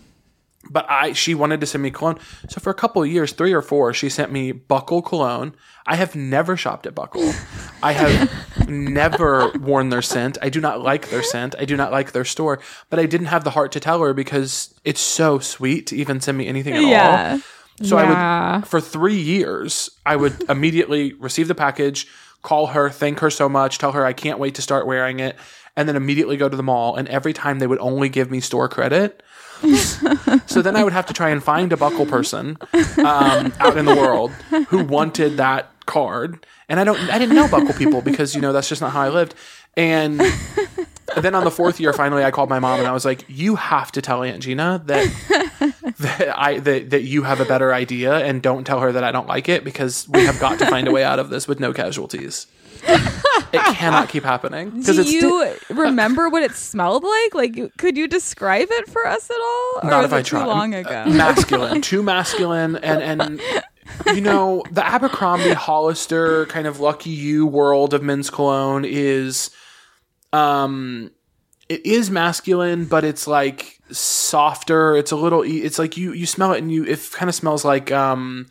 but 0.70 0.86
I 0.90 1.14
she 1.14 1.34
wanted 1.36 1.62
to 1.62 1.68
send 1.68 1.84
me 1.84 1.92
cologne. 1.92 2.18
So 2.50 2.60
for 2.60 2.70
a 2.70 2.74
couple 2.74 3.02
of 3.04 3.10
years, 3.10 3.32
three 3.32 3.54
or 3.54 3.62
four, 3.62 3.94
she 3.94 4.10
sent 4.10 4.32
me 4.32 4.52
Buckle 4.52 5.02
cologne. 5.02 5.56
I 5.86 5.96
have 5.96 6.16
never 6.16 6.58
shopped 6.58 6.86
at 6.86 6.94
Buckle. 6.94 7.32
I 7.82 7.94
have 7.94 8.68
never 8.70 9.52
worn 9.60 9.90
their 9.90 10.02
scent. 10.02 10.38
I 10.42 10.50
do 10.50 10.60
not 10.60 10.82
like 10.82 11.10
their 11.10 11.24
scent. 11.24 11.56
I 11.58 11.66
do 11.66 11.78
not 11.78 11.92
like 11.92 12.12
their 12.12 12.26
store. 12.26 12.60
But 12.90 13.00
I 13.00 13.06
didn't 13.06 13.28
have 13.28 13.44
the 13.46 13.52
heart 13.52 13.72
to 13.74 13.80
tell 13.80 14.02
her 14.02 14.14
because 14.14 14.74
it's 14.84 15.00
so 15.00 15.40
sweet 15.40 15.88
to 15.88 15.96
even 15.96 16.20
send 16.20 16.38
me 16.38 16.48
anything 16.48 16.76
at 16.76 16.84
Yeah. 16.84 17.32
all. 17.34 17.86
So 17.86 17.98
I 17.98 18.58
would 18.58 18.68
for 18.68 18.82
three 18.82 19.16
years, 19.20 19.90
I 20.06 20.16
would 20.16 20.44
immediately 20.50 21.14
receive 21.14 21.48
the 21.48 21.56
package, 21.56 22.08
call 22.42 22.68
her, 22.68 22.90
thank 22.90 23.20
her 23.20 23.30
so 23.30 23.48
much, 23.48 23.78
tell 23.78 23.92
her 23.92 24.04
I 24.06 24.14
can't 24.14 24.40
wait 24.40 24.56
to 24.56 24.62
start 24.62 24.88
wearing 24.88 25.20
it, 25.20 25.38
and 25.76 25.88
then 25.88 25.96
immediately 25.96 26.38
go 26.38 26.50
to 26.50 26.58
the 26.58 26.64
mall. 26.64 26.96
And 26.96 27.08
every 27.08 27.34
time 27.34 27.60
they 27.60 27.68
would 27.68 27.80
only 27.80 28.10
give 28.10 28.32
me 28.32 28.40
store 28.42 28.68
credit. 28.68 29.24
so 30.46 30.62
then 30.62 30.76
I 30.76 30.84
would 30.84 30.94
have 30.94 31.06
to 31.08 31.14
try 31.14 31.30
and 31.30 31.44
find 31.44 31.72
a 31.74 31.78
buckle 31.78 32.06
person 32.06 32.58
um, 32.98 33.54
out 33.60 33.78
in 33.78 33.86
the 33.86 33.96
world 33.96 34.32
who 34.70 34.84
wanted 34.84 35.38
that 35.38 35.72
card. 35.86 36.46
And 36.70 36.80
I 36.80 36.84
don't, 36.84 37.00
I 37.12 37.18
didn't 37.18 37.36
know 37.36 37.48
buckle 37.48 37.74
people 37.74 38.02
because 38.02 38.36
you 38.36 38.42
know 38.42 38.54
that's 38.54 38.70
just 38.70 38.82
not 38.82 38.92
how 38.92 39.02
I 39.02 39.10
lived. 39.10 39.36
And 39.76 40.20
then 41.16 41.36
on 41.36 41.44
the 41.44 41.52
fourth 41.52 41.80
year, 41.80 41.94
finally, 41.94 42.24
I 42.24 42.32
called 42.32 42.50
my 42.50 42.60
mom 42.60 42.80
and 42.80 42.88
I 42.88 42.92
was 42.92 43.06
like, 43.06 43.24
"You 43.28 43.56
have 43.56 43.92
to 43.92 44.02
tell 44.02 44.24
Aunt 44.24 44.42
Gina 44.42 44.82
that 44.86 45.06
that 46.00 46.34
I 46.36 46.60
that, 46.60 46.90
that 46.90 47.04
you 47.04 47.24
have 47.24 47.40
a 47.40 47.46
better 47.46 47.74
idea, 47.74 48.18
and 48.18 48.42
don't 48.42 48.64
tell 48.66 48.80
her 48.80 48.92
that 48.92 49.04
I 49.04 49.12
don't 49.12 49.28
like 49.28 49.48
it 49.48 49.64
because 49.64 50.10
we 50.10 50.26
have 50.26 50.40
got 50.40 50.58
to 50.60 50.66
find 50.66 50.88
a 50.88 50.92
way 50.92 51.04
out 51.04 51.20
of 51.20 51.30
this 51.30 51.48
with 51.48 51.60
no 51.60 51.74
casualties. 51.74 52.48
It 53.54 53.62
cannot 53.76 54.10
keep 54.10 54.24
happening 54.24 54.82
Do 54.82 55.00
it's 55.00 55.12
you 55.12 55.56
remember 55.70 56.30
what 56.30 56.44
it 56.44 56.52
smelled 56.52 57.04
like? 57.04 57.34
Like, 57.34 57.78
could 57.78 57.98
you 57.98 58.08
describe 58.08 58.68
it 58.70 58.90
for 58.90 59.08
us 59.08 59.30
at 59.30 59.38
all? 59.38 59.80
Or 59.84 59.90
Not 59.90 59.98
was 60.04 60.06
if 60.08 60.14
I 60.14 60.20
it 60.20 60.26
too 60.26 60.38
long 60.38 60.74
ago? 60.74 61.06
masculine, 61.06 61.82
too 61.82 62.04
masculine, 62.04 62.76
and 62.78 63.02
and 63.02 63.42
you 64.14 64.22
know 64.22 64.64
the 64.72 64.86
Abercrombie 64.86 65.54
Hollister 65.54 66.46
kind 66.48 66.68
of 66.68 66.80
Lucky 66.80 67.10
You 67.10 67.46
world 67.48 67.94
of 67.94 68.04
men's 68.04 68.30
cologne 68.30 68.86
is, 68.86 69.50
um, 70.34 71.12
it 71.70 71.86
is 71.86 72.12
masculine, 72.12 72.86
but 72.86 73.04
it's 73.04 73.28
like 73.28 73.80
softer. 73.92 74.96
It's 74.96 75.12
a 75.12 75.16
little. 75.16 75.44
It's 75.44 75.80
like 75.80 75.96
you 75.96 76.12
you 76.12 76.26
smell 76.26 76.52
it 76.54 76.58
and 76.60 76.72
you 76.72 76.84
it 76.84 77.00
kind 77.14 77.30
of 77.30 77.36
smells 77.36 77.64
like 77.64 77.92
um 77.92 78.48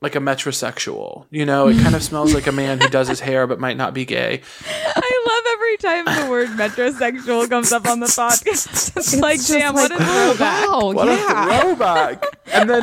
like 0.00 0.14
a 0.16 0.18
metrosexual. 0.18 1.26
You 1.30 1.44
know, 1.44 1.68
it 1.68 1.78
kind 1.82 1.94
of 1.94 2.02
smells 2.02 2.32
like 2.34 2.46
a 2.46 2.52
man 2.52 2.80
who 2.80 2.88
does 2.88 3.08
his 3.08 3.20
hair 3.20 3.46
but 3.46 3.60
might 3.60 3.76
not 3.76 3.92
be 3.92 4.04
gay. 4.04 4.40
I 4.66 5.24
love 5.28 5.44
every 5.52 5.76
time 5.76 6.24
the 6.24 6.30
word 6.30 6.48
metrosexual 6.50 7.48
comes 7.48 7.70
up 7.72 7.86
on 7.86 8.00
the 8.00 8.06
podcast. 8.06 8.96
It's, 8.96 9.16
like, 9.16 9.44
damn, 9.46 9.74
what 9.74 9.90
a 9.92 9.96
throwback. 9.96 10.68
Wow, 10.68 10.92
What 10.92 11.06
yeah. 11.08 11.58
a 11.58 11.60
throwback! 11.60 12.24
And 12.52 12.68
then, 12.68 12.82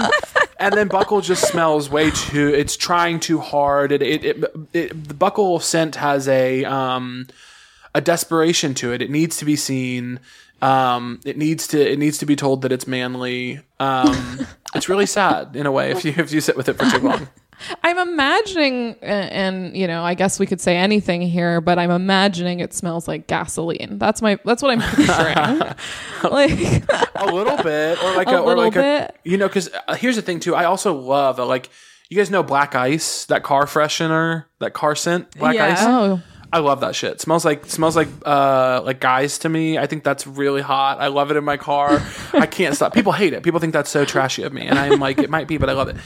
and 0.59 0.74
then 0.74 0.88
Buckle 0.88 1.22
just 1.22 1.47
smells 1.47 1.89
way 1.89 2.11
too. 2.11 2.49
It's 2.49 2.78
trying 2.78 3.20
too 3.20 3.39
hard. 3.39 3.91
It, 3.91 4.01
it, 4.01 4.24
it, 4.26 4.43
it 4.74 5.07
the 5.07 5.13
Buckle 5.13 5.59
scent 5.59 5.95
has 5.95 6.28
a 6.28 6.65
um 6.65 7.28
a 7.93 8.01
desperation 8.01 8.74
to 8.76 8.93
it. 8.93 9.01
It 9.01 9.09
needs 9.09 9.38
to 9.38 9.45
be 9.45 9.55
seen. 9.55 10.20
Um, 10.61 11.19
it 11.25 11.37
needs 11.37 11.67
to 11.67 11.91
it 11.91 11.99
needs 11.99 12.17
to 12.19 12.25
be 12.25 12.35
told 12.35 12.61
that 12.63 12.71
it's 12.71 12.87
manly. 12.87 13.59
Um, 13.79 14.39
it's 14.75 14.89
really 14.89 15.05
sad 15.05 15.55
in 15.55 15.65
a 15.65 15.71
way 15.71 15.91
if 15.91 16.03
you 16.05 16.13
if 16.17 16.31
you 16.31 16.41
sit 16.41 16.57
with 16.57 16.69
it 16.69 16.73
for 16.77 16.89
too 16.89 16.99
long. 17.07 17.27
I'm 17.83 17.97
imagining, 17.97 18.95
and 19.01 19.75
you 19.75 19.87
know, 19.87 20.03
I 20.03 20.13
guess 20.13 20.39
we 20.39 20.45
could 20.45 20.61
say 20.61 20.77
anything 20.77 21.21
here, 21.23 21.59
but 21.59 21.79
I'm 21.79 21.89
imagining 21.89 22.59
it 22.59 22.71
smells 22.71 23.07
like 23.07 23.25
gasoline. 23.25 23.97
That's 23.97 24.21
my. 24.21 24.37
That's 24.45 24.61
what 24.61 24.77
I'm 24.77 24.81
picturing. 24.81 25.59
like, 26.31 26.83
a 27.15 27.25
little 27.25 27.57
bit, 27.57 28.03
or 28.03 28.15
like 28.15 28.27
A 28.27 28.37
a, 28.37 28.41
or 28.43 28.55
like 28.55 28.73
bit. 28.75 28.83
a, 28.83 29.13
you 29.23 29.37
know, 29.37 29.47
because 29.47 29.71
uh, 29.87 29.95
here's 29.95 30.15
the 30.15 30.21
thing 30.21 30.39
too. 30.39 30.53
I 30.53 30.65
also 30.65 30.93
love 30.93 31.39
uh, 31.39 31.47
like 31.47 31.69
you 32.09 32.17
guys 32.17 32.29
know 32.29 32.43
Black 32.43 32.75
Ice, 32.75 33.25
that 33.25 33.41
car 33.41 33.65
freshener, 33.65 34.45
that 34.59 34.73
car 34.73 34.95
scent, 34.95 35.31
Black 35.37 35.55
Yeah. 35.55 35.65
Ice. 35.65 35.79
oh, 35.81 36.21
I 36.57 36.59
love 36.59 36.79
that 36.81 36.95
shit. 36.95 37.21
smells 37.21 37.45
like 37.45 37.65
smells 37.67 37.95
like 37.95 38.07
uh 38.25 38.81
like 38.83 38.99
guys 38.99 39.37
to 39.39 39.49
me. 39.49 39.77
I 39.77 39.85
think 39.87 40.03
that's 40.03 40.25
really 40.25 40.61
hot. 40.61 40.99
I 40.99 41.07
love 41.07 41.29
it 41.31 41.37
in 41.37 41.43
my 41.43 41.57
car. 41.57 42.01
I 42.33 42.45
can't 42.47 42.75
stop. 42.75 42.93
People 42.93 43.11
hate 43.11 43.33
it. 43.33 43.43
People 43.43 43.59
think 43.59 43.73
that's 43.73 43.89
so 43.89 44.05
trashy 44.05 44.43
of 44.43 44.51
me, 44.53 44.65
and 44.67 44.77
I'm 44.79 44.99
like, 44.99 45.19
it 45.19 45.29
might 45.29 45.47
be, 45.47 45.57
but 45.57 45.69
I 45.69 45.73
love 45.73 45.87
it. 45.89 45.97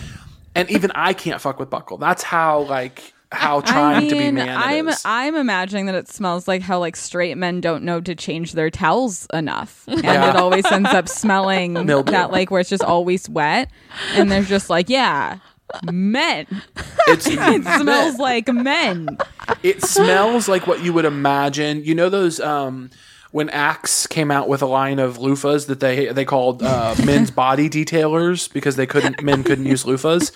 And 0.55 0.69
even 0.69 0.91
I 0.93 1.13
can't 1.13 1.39
fuck 1.39 1.59
with 1.59 1.69
Buckle. 1.69 1.97
That's 1.97 2.21
how 2.23 2.61
like 2.63 3.13
how 3.31 3.61
trying 3.61 4.07
I 4.07 4.09
to 4.09 4.15
be 4.15 4.31
man 4.31 4.49
I'm 4.49 4.89
is. 4.89 5.01
I'm 5.05 5.35
imagining 5.35 5.85
that 5.85 5.95
it 5.95 6.09
smells 6.09 6.49
like 6.49 6.61
how 6.61 6.79
like 6.79 6.97
straight 6.97 7.37
men 7.37 7.61
don't 7.61 7.85
know 7.85 8.01
to 8.01 8.13
change 8.13 8.51
their 8.51 8.69
towels 8.69 9.25
enough, 9.33 9.85
and 9.87 10.03
Yeah. 10.03 10.31
it 10.31 10.35
always 10.35 10.69
ends 10.69 10.89
up 10.89 11.07
smelling 11.07 11.73
Mildew. 11.85 12.11
that 12.11 12.31
like 12.31 12.51
where 12.51 12.59
it's 12.59 12.69
just 12.69 12.83
always 12.83 13.29
wet, 13.29 13.71
and 14.15 14.29
they're 14.29 14.43
just 14.43 14.69
like, 14.69 14.89
yeah, 14.89 15.37
men. 15.91 16.45
It's 17.07 17.27
It 17.29 17.63
smells 17.63 18.17
like 18.17 18.47
men. 18.47 19.17
it 19.63 19.83
smells 19.83 20.47
like 20.47 20.67
what 20.67 20.83
you 20.83 20.93
would 20.93 21.05
imagine. 21.05 21.83
You 21.83 21.95
know 21.95 22.09
those 22.09 22.39
um 22.39 22.89
when 23.31 23.49
Axe 23.49 24.07
came 24.07 24.29
out 24.29 24.49
with 24.49 24.61
a 24.61 24.65
line 24.65 24.99
of 24.99 25.17
loofahs 25.17 25.67
that 25.67 25.79
they 25.79 26.07
they 26.07 26.25
called 26.25 26.61
uh, 26.63 26.95
men's 27.05 27.31
body 27.31 27.69
detailers 27.69 28.51
because 28.51 28.75
they 28.75 28.85
couldn't 28.85 29.23
men 29.23 29.43
couldn't 29.43 29.65
use 29.65 29.83
loofahs. 29.83 30.31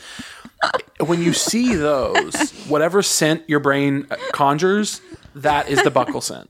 When 1.06 1.22
you 1.22 1.34
see 1.34 1.76
those, 1.76 2.52
whatever 2.68 3.04
scent 3.04 3.44
your 3.48 3.60
brain 3.60 4.08
conjures, 4.32 5.02
that 5.36 5.70
is 5.70 5.84
the 5.84 5.92
buckle 5.92 6.22
scent. 6.22 6.50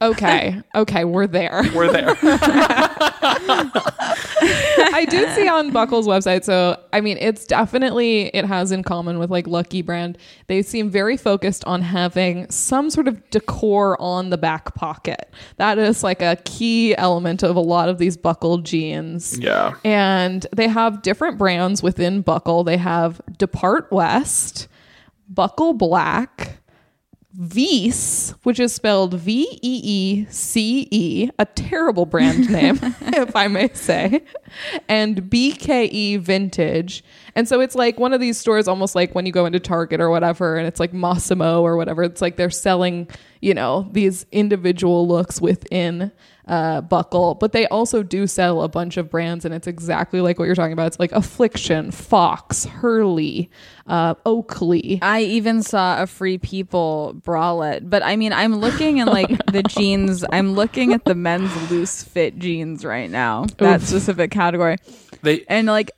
okay, 0.00 0.62
okay, 0.74 1.04
we're 1.04 1.26
there. 1.26 1.62
We're 1.74 1.90
there. 1.92 2.14
I 5.00 5.04
did 5.06 5.34
see 5.34 5.48
on 5.48 5.70
Buckle's 5.70 6.06
website. 6.06 6.44
So, 6.44 6.78
I 6.92 7.00
mean, 7.00 7.16
it's 7.18 7.46
definitely, 7.46 8.26
it 8.28 8.44
has 8.44 8.70
in 8.70 8.82
common 8.82 9.18
with 9.18 9.30
like 9.30 9.46
Lucky 9.46 9.82
Brand. 9.82 10.18
They 10.46 10.62
seem 10.62 10.90
very 10.90 11.16
focused 11.16 11.64
on 11.64 11.82
having 11.82 12.50
some 12.50 12.90
sort 12.90 13.08
of 13.08 13.28
decor 13.30 14.00
on 14.00 14.30
the 14.30 14.38
back 14.38 14.74
pocket. 14.74 15.32
That 15.56 15.78
is 15.78 16.02
like 16.04 16.20
a 16.20 16.36
key 16.44 16.94
element 16.96 17.42
of 17.42 17.56
a 17.56 17.60
lot 17.60 17.88
of 17.88 17.98
these 17.98 18.16
Buckle 18.16 18.58
jeans. 18.58 19.38
Yeah. 19.38 19.74
And 19.84 20.46
they 20.54 20.68
have 20.68 21.02
different 21.02 21.38
brands 21.38 21.82
within 21.82 22.20
Buckle. 22.20 22.62
They 22.64 22.76
have 22.76 23.20
Depart 23.38 23.90
West, 23.90 24.68
Buckle 25.28 25.72
Black, 25.72 26.59
Veece, 27.40 28.34
which 28.42 28.60
is 28.60 28.74
spelled 28.74 29.14
V 29.14 29.48
E 29.62 29.80
E 29.82 30.26
C 30.28 30.86
E, 30.90 31.30
a 31.38 31.46
terrible 31.46 32.04
brand 32.04 32.50
name, 32.52 32.78
if 33.00 33.34
I 33.34 33.48
may 33.48 33.70
say, 33.72 34.22
and 34.88 35.22
BKE 35.22 36.20
Vintage. 36.20 37.02
And 37.34 37.48
so 37.48 37.60
it's 37.60 37.74
like 37.74 37.98
one 37.98 38.12
of 38.12 38.20
these 38.20 38.36
stores, 38.36 38.68
almost 38.68 38.94
like 38.94 39.14
when 39.14 39.24
you 39.24 39.32
go 39.32 39.46
into 39.46 39.58
Target 39.58 40.02
or 40.02 40.10
whatever, 40.10 40.56
and 40.56 40.66
it's 40.66 40.80
like 40.80 40.92
Mossimo 40.92 41.62
or 41.62 41.76
whatever. 41.76 42.02
It's 42.02 42.20
like 42.20 42.36
they're 42.36 42.50
selling, 42.50 43.08
you 43.40 43.54
know, 43.54 43.88
these 43.90 44.26
individual 44.32 45.08
looks 45.08 45.40
within 45.40 46.12
uh, 46.50 46.80
Buckle, 46.80 47.36
but 47.36 47.52
they 47.52 47.66
also 47.68 48.02
do 48.02 48.26
sell 48.26 48.62
a 48.62 48.68
bunch 48.68 48.96
of 48.96 49.08
brands, 49.08 49.44
and 49.44 49.54
it's 49.54 49.68
exactly 49.68 50.20
like 50.20 50.36
what 50.38 50.46
you're 50.46 50.56
talking 50.56 50.72
about. 50.72 50.88
It's 50.88 50.98
like 50.98 51.12
Affliction, 51.12 51.92
Fox, 51.92 52.64
Hurley, 52.64 53.48
uh, 53.86 54.16
Oakley. 54.26 54.98
I 55.00 55.22
even 55.22 55.62
saw 55.62 56.02
a 56.02 56.08
Free 56.08 56.38
People 56.38 57.14
bralette, 57.24 57.88
but 57.88 58.02
I 58.02 58.16
mean, 58.16 58.32
I'm 58.32 58.56
looking 58.56 58.98
at 58.98 59.06
like 59.06 59.28
the 59.52 59.62
jeans. 59.62 60.24
I'm 60.32 60.54
looking 60.54 60.92
at 60.92 61.04
the 61.04 61.14
men's 61.14 61.70
loose 61.70 62.02
fit 62.02 62.36
jeans 62.38 62.84
right 62.84 63.08
now. 63.08 63.46
That 63.58 63.80
Oof. 63.80 63.88
specific 63.88 64.32
category, 64.32 64.76
They 65.22 65.44
and 65.48 65.68
like, 65.68 65.92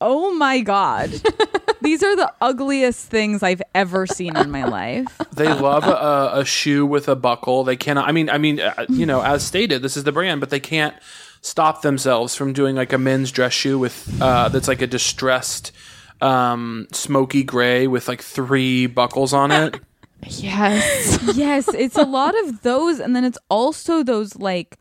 oh 0.00 0.34
my 0.34 0.60
god, 0.60 1.10
these 1.82 2.02
are 2.02 2.16
the 2.16 2.32
ugliest 2.40 3.08
things 3.08 3.42
I've 3.42 3.62
ever 3.74 4.06
seen 4.06 4.36
in 4.36 4.50
my 4.50 4.64
life. 4.80 5.06
they 5.32 5.52
love 5.52 5.84
a, 5.84 6.40
a 6.40 6.44
shoe 6.44 6.84
with 6.86 7.08
a 7.08 7.16
buckle. 7.16 7.64
They 7.64 7.76
cannot. 7.76 8.08
I 8.08 8.12
mean, 8.12 8.28
I 8.30 8.38
mean, 8.38 8.60
uh, 8.60 8.86
you 8.88 9.06
know, 9.06 9.22
as 9.22 9.44
stated, 9.44 9.82
this 9.82 9.96
is 9.96 10.04
the 10.04 10.12
brand, 10.12 10.40
but 10.40 10.50
they 10.50 10.60
can't 10.60 10.94
stop 11.40 11.82
themselves 11.82 12.34
from 12.34 12.52
doing 12.52 12.74
like 12.74 12.92
a 12.92 12.98
men's 12.98 13.30
dress 13.30 13.52
shoe 13.52 13.78
with 13.78 14.18
uh, 14.20 14.48
that's 14.48 14.68
like 14.68 14.80
a 14.82 14.86
distressed 14.86 15.72
um, 16.20 16.86
smoky 16.92 17.42
gray 17.42 17.86
with 17.86 18.08
like 18.08 18.22
three 18.22 18.86
buckles 18.86 19.32
on 19.32 19.50
it. 19.52 19.78
Yes. 20.26 21.36
yes, 21.36 21.68
it's 21.74 21.98
a 21.98 22.02
lot 22.04 22.34
of 22.44 22.62
those, 22.62 22.98
and 22.98 23.14
then 23.14 23.24
it's 23.24 23.36
also 23.50 24.02
those 24.02 24.34
like 24.36 24.78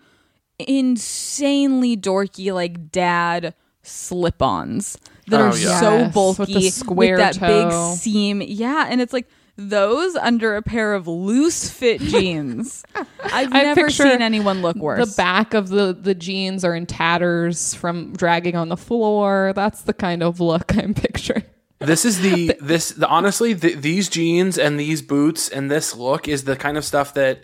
insanely 0.57 1.97
dorky 1.97 2.53
like 2.53 2.91
dad 2.91 3.53
slip-ons 3.83 4.97
that 5.27 5.39
Oh, 5.39 5.45
are 5.49 5.57
yeah. 5.57 5.79
so 5.79 5.97
Yes, 5.97 6.13
bulky 6.13 6.39
with 6.39 6.53
the 6.53 6.69
square 6.69 7.17
that 7.17 7.35
toe. 7.35 7.69
big 7.91 7.97
seam. 7.97 8.41
Yeah, 8.41 8.87
and 8.89 8.99
it's 9.01 9.13
like 9.13 9.27
those 9.55 10.15
under 10.15 10.55
a 10.55 10.61
pair 10.63 10.93
of 10.95 11.07
loose 11.07 11.69
fit 11.69 12.01
jeans. 12.13 12.83
I've 13.23 13.53
I 13.53 13.63
never 13.63 13.89
seen 13.89 14.21
anyone 14.21 14.61
look 14.61 14.77
worse. 14.77 15.07
The 15.09 15.15
back 15.15 15.53
of 15.53 15.69
the 15.69 15.93
the 15.93 16.15
jeans 16.15 16.65
are 16.65 16.75
in 16.75 16.85
tatters 16.87 17.73
from 17.75 18.13
dragging 18.13 18.55
on 18.55 18.69
the 18.69 18.77
floor. 18.77 19.53
That's 19.55 19.81
the 19.83 19.93
kind 19.93 20.23
of 20.23 20.39
look 20.39 20.75
I'm 20.75 20.93
picturing. 20.93 21.43
This 21.79 22.03
is 22.05 22.21
the 22.21 22.55
this 22.61 22.89
the, 22.91 23.07
honestly 23.07 23.53
th 23.53 23.77
these 23.77 24.09
jeans 24.09 24.57
and 24.57 24.79
these 24.79 25.01
boots 25.01 25.49
and 25.49 25.69
this 25.69 25.95
look 25.95 26.27
is 26.27 26.45
the 26.45 26.55
kind 26.55 26.77
of 26.77 26.83
stuff 26.85 27.13
that 27.13 27.43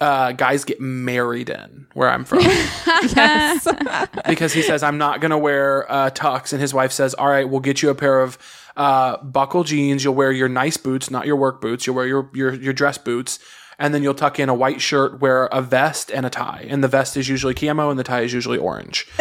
uh, 0.00 0.32
guys 0.32 0.64
get 0.64 0.80
married 0.80 1.50
in 1.50 1.86
where 1.94 2.08
I'm 2.10 2.24
from. 2.24 2.40
Yes. 3.14 3.68
because 4.26 4.52
he 4.52 4.62
says 4.62 4.82
I'm 4.82 4.98
not 4.98 5.20
going 5.20 5.30
to 5.30 5.38
wear 5.38 5.90
uh, 5.90 6.10
tux, 6.10 6.52
and 6.52 6.60
his 6.60 6.74
wife 6.74 6.90
says, 6.90 7.14
"All 7.14 7.28
right, 7.28 7.48
we'll 7.48 7.60
get 7.60 7.80
you 7.80 7.90
a 7.90 7.94
pair 7.94 8.20
of 8.20 8.36
uh, 8.76 9.18
buckle 9.18 9.62
jeans. 9.62 10.02
You'll 10.02 10.16
wear 10.16 10.32
your 10.32 10.48
nice 10.48 10.76
boots, 10.76 11.10
not 11.10 11.26
your 11.26 11.36
work 11.36 11.60
boots. 11.60 11.86
You'll 11.86 11.94
wear 11.94 12.06
your 12.06 12.28
your 12.34 12.54
your 12.54 12.72
dress 12.72 12.98
boots." 12.98 13.38
And 13.80 13.94
then 13.94 14.02
you'll 14.02 14.14
tuck 14.14 14.40
in 14.40 14.48
a 14.48 14.54
white 14.54 14.80
shirt, 14.80 15.20
wear 15.20 15.46
a 15.46 15.62
vest 15.62 16.10
and 16.10 16.26
a 16.26 16.30
tie. 16.30 16.66
And 16.68 16.82
the 16.82 16.88
vest 16.88 17.16
is 17.16 17.28
usually 17.28 17.54
camo 17.54 17.90
and 17.90 17.98
the 17.98 18.02
tie 18.02 18.22
is 18.22 18.32
usually 18.32 18.58
orange. 18.58 19.06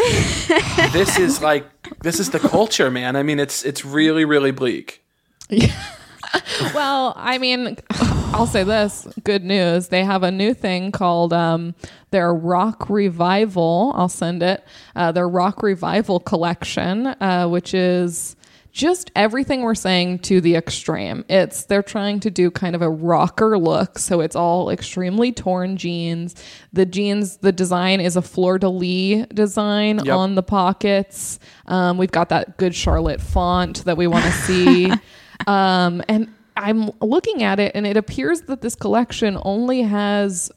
this 0.92 1.20
is 1.20 1.44
like 1.44 1.64
this 2.02 2.20
is 2.20 2.32
the 2.32 2.40
culture, 2.40 2.90
man. 2.90 3.16
I 3.16 3.22
mean, 3.22 3.40
it's 3.40 3.64
it's 3.64 3.86
really, 3.86 4.26
really 4.26 4.50
bleak. 4.50 5.04
well, 6.74 7.14
I 7.16 7.38
mean, 7.38 7.78
I'll 8.34 8.46
say 8.46 8.64
this 8.64 9.08
good 9.24 9.44
news. 9.44 9.88
They 9.88 10.04
have 10.04 10.22
a 10.24 10.30
new 10.32 10.54
thing 10.54 10.92
called 10.92 11.34
um, 11.34 11.74
their 12.12 12.34
Rock 12.34 12.90
Revival. 12.90 13.94
I'll 13.96 14.10
send 14.10 14.44
it. 14.44 14.64
Uh, 14.96 15.12
their 15.12 15.28
Rock 15.28 15.64
Revival 15.64 16.20
collection, 16.20 17.08
uh, 17.08 17.48
which 17.48 17.74
is 17.74 18.36
just 18.72 19.10
everything 19.16 19.64
we're 19.64 19.74
saying 19.74 20.20
to 20.20 20.40
the 20.40 20.56
extreme. 20.56 21.26
It's 21.30 21.64
they're 21.66 21.82
trying 21.82 22.20
to 22.22 22.30
do 22.30 22.52
kind 22.52 22.76
of 22.76 22.84
a 22.84 22.90
rocker 22.90 23.58
look, 23.58 23.98
so 23.98 24.22
it's 24.22 24.36
all 24.36 24.70
extremely 24.70 25.32
torn 25.32 25.78
jeans. 25.78 26.36
The 26.74 26.86
jeans, 26.86 27.38
the 27.38 27.52
design 27.52 28.00
is 28.00 28.16
a 28.16 28.22
fleur 28.22 28.60
de 28.60 28.70
lis 28.70 29.26
design 29.34 30.00
Yep. 30.06 30.16
on 30.16 30.36
the 30.36 30.44
pockets. 30.44 31.40
Um, 31.66 31.98
we've 31.98 32.12
got 32.12 32.30
that 32.30 32.58
Good 32.58 32.76
Charlotte 32.76 33.20
font 33.22 33.84
that 33.86 33.98
we 33.98 34.06
want 34.06 34.26
to 34.26 34.32
see. 34.32 34.92
um, 35.48 36.04
and 36.08 36.32
I'm 36.58 36.92
looking 37.02 37.44
at 37.44 37.60
it, 37.60 37.72
and 37.76 37.88
it 37.88 37.98
appears 37.98 38.42
that 38.42 38.62
this 38.62 38.76
collection 38.76 39.38
only 39.44 39.84
has, 39.84 40.52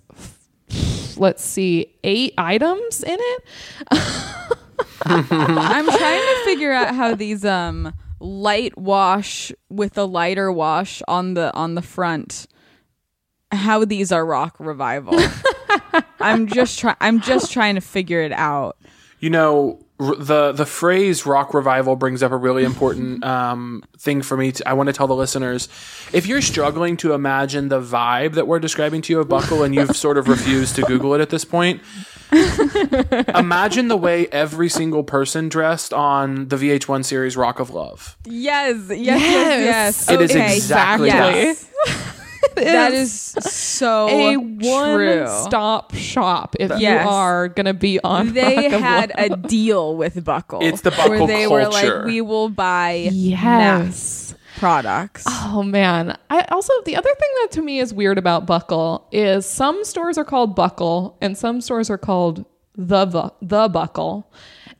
let's 1.16 1.44
see, 1.44 1.94
eight 2.04 2.34
items 2.38 3.02
in 3.02 3.18
it. 3.18 3.44
I'm 5.02 5.26
trying 5.26 5.86
to 5.86 6.42
figure 6.44 6.72
out 6.72 6.94
how 6.94 7.14
these 7.14 7.44
um 7.44 7.94
light 8.18 8.76
wash 8.76 9.50
with 9.70 9.96
a 9.96 10.04
lighter 10.04 10.52
wash 10.52 11.02
on 11.08 11.34
the 11.34 11.54
on 11.54 11.74
the 11.74 11.82
front 11.82 12.46
how 13.52 13.84
these 13.84 14.12
are 14.12 14.24
rock 14.24 14.56
revival. 14.58 15.18
I'm 16.20 16.46
just 16.46 16.78
trying 16.78 16.96
I'm 17.00 17.20
just 17.20 17.52
trying 17.52 17.74
to 17.74 17.80
figure 17.80 18.20
it 18.22 18.32
out. 18.32 18.76
You 19.20 19.30
know, 19.30 19.78
r- 19.80 19.84
the 20.00 20.52
the 20.52 20.64
phrase 20.66 21.26
"rock 21.26 21.52
revival" 21.52 21.94
brings 21.94 22.22
up 22.22 22.32
a 22.32 22.36
really 22.36 22.64
important 22.64 23.22
um, 23.36 23.84
thing 23.98 24.22
for 24.22 24.36
me. 24.36 24.52
To, 24.52 24.68
I 24.68 24.72
want 24.72 24.86
to 24.88 24.92
tell 24.92 25.06
the 25.06 25.14
listeners: 25.14 25.68
if 26.12 26.26
you're 26.26 26.40
struggling 26.42 26.96
to 26.98 27.12
imagine 27.12 27.68
the 27.68 27.80
vibe 27.80 28.34
that 28.34 28.46
we're 28.46 28.58
describing 28.60 29.02
to 29.02 29.12
you 29.12 29.20
of 29.20 29.28
Buckle, 29.28 29.62
and 29.62 29.74
you've 29.74 29.94
sort 29.96 30.16
of 30.18 30.28
refused 30.28 30.76
to 30.76 30.82
Google 30.82 31.14
it 31.14 31.20
at 31.20 31.30
this 31.30 31.44
point, 31.44 31.82
imagine 33.34 33.88
the 33.88 33.96
way 33.96 34.26
every 34.28 34.68
single 34.68 35.04
person 35.04 35.48
dressed 35.48 35.92
on 35.92 36.48
the 36.48 36.56
VH1 36.56 37.04
series 37.04 37.36
"Rock 37.36 37.60
of 37.60 37.70
Love." 37.70 38.16
Yes, 38.24 38.76
yes, 38.88 38.98
yes, 38.98 39.20
yes. 39.20 39.64
Yes. 39.64 40.10
It 40.10 40.20
is 40.22 40.30
Okay. 40.30 40.56
exactly 40.56 41.08
Yes. 41.08 41.66
It 42.56 42.64
That 42.64 42.92
is 42.94 43.12
so 43.12 44.08
a 44.10 44.36
one-stop 44.36 45.94
shop 45.94 46.56
if 46.58 46.70
Yes. 46.78 46.80
you 47.04 47.10
are 47.10 47.48
gonna 47.48 47.74
be 47.74 48.00
on. 48.02 48.32
They 48.34 48.56
Rock 48.56 48.72
of 48.72 48.80
had 48.80 49.12
Love. 49.18 49.44
a 49.44 49.48
deal 49.48 49.96
with 49.96 50.24
Buckle. 50.24 50.60
It's 50.62 50.80
the 50.82 50.90
where 50.90 51.08
Buckle 51.08 51.26
they 51.26 51.46
were 51.46 51.62
culture. 51.62 51.96
like, 51.98 52.06
we 52.06 52.20
will 52.20 52.48
buy 52.48 53.08
Yes. 53.12 53.42
mass 53.42 54.34
products. 54.58 55.24
Oh 55.28 55.62
man. 55.62 56.16
I 56.28 56.42
also 56.50 56.72
the 56.84 56.96
other 56.96 57.08
thing 57.08 57.30
that 57.42 57.48
to 57.52 57.62
me 57.62 57.78
is 57.78 57.94
weird 57.94 58.18
about 58.18 58.46
Buckle 58.46 59.06
is 59.12 59.46
some 59.46 59.84
stores 59.84 60.18
are 60.18 60.24
called 60.24 60.54
Buckle 60.56 61.16
and 61.20 61.36
some 61.36 61.60
stores 61.60 61.88
are 61.90 61.98
called 61.98 62.44
the 62.76 63.04
the, 63.04 63.32
the 63.42 63.68
Buckle. 63.68 64.30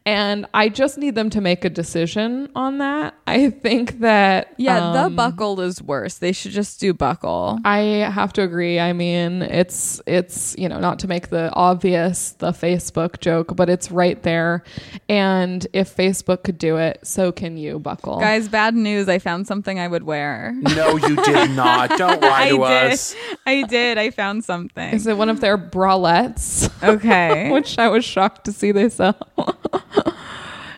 And 0.07 0.47
I 0.55 0.71
just 0.71 0.97
need 0.97 1.15
them 1.15 1.29
to 1.31 1.41
make 1.41 1.65
a 1.65 1.71
decision 1.71 2.51
on 2.55 2.79
that. 2.79 3.15
I 3.27 3.51
think 3.51 4.01
that 4.01 4.55
Yeah, 4.57 4.93
the 4.93 5.05
um, 5.05 5.17
buckle 5.17 5.61
is 5.61 5.83
worse. 5.83 6.19
They 6.19 6.33
should 6.33 6.53
just 6.53 6.81
do 6.81 6.95
buckle. 6.95 7.59
I 7.65 7.79
have 8.11 8.33
to 8.35 8.43
agree. 8.43 8.81
I 8.81 8.93
mean, 8.95 9.43
it's 9.43 10.01
it's 10.07 10.57
you 10.59 10.69
know 10.69 10.81
not 10.81 11.01
to 11.01 11.09
make 11.09 11.29
the 11.29 11.53
obvious 11.53 12.33
the 12.33 12.53
Facebook 12.53 13.21
joke, 13.21 13.55
but 13.55 13.69
it's 13.69 13.91
right 13.91 14.21
there. 14.23 14.65
And 15.09 15.67
if 15.75 15.95
Facebook 15.95 16.45
could 16.45 16.57
do 16.59 16.79
it, 16.79 17.01
so 17.03 17.31
can 17.31 17.57
you, 17.59 17.79
Buckle. 17.79 18.21
Guys, 18.21 18.49
bad 18.49 18.75
news. 18.75 19.09
I 19.09 19.19
found 19.19 19.47
something 19.47 19.79
I 19.79 19.87
would 19.87 20.05
wear. 20.05 20.55
No, 20.57 20.97
you 20.97 21.17
did 21.17 21.51
not. 21.57 21.91
Don't 21.99 22.23
lie 22.23 22.45
I 22.45 22.49
to 22.51 22.57
did. 22.57 22.93
us. 22.93 23.15
I 23.47 23.63
did. 23.63 23.99
I 23.99 24.11
found 24.11 24.45
something. 24.45 24.95
Is 24.95 25.07
it 25.07 25.17
one 25.19 25.29
of 25.29 25.41
their 25.41 25.59
bralettes? 25.59 26.71
Okay. 26.83 27.51
Which 27.53 27.79
I 27.79 27.89
was 27.89 28.05
shocked 28.05 28.45
to 28.47 28.53
see 28.53 28.73
they 28.73 28.89
sell. 28.89 29.17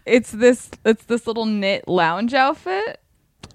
it's 0.06 0.30
this 0.30 0.70
it's 0.84 1.04
this 1.04 1.26
little 1.26 1.46
knit 1.46 1.86
lounge 1.88 2.34
outfit. 2.34 2.98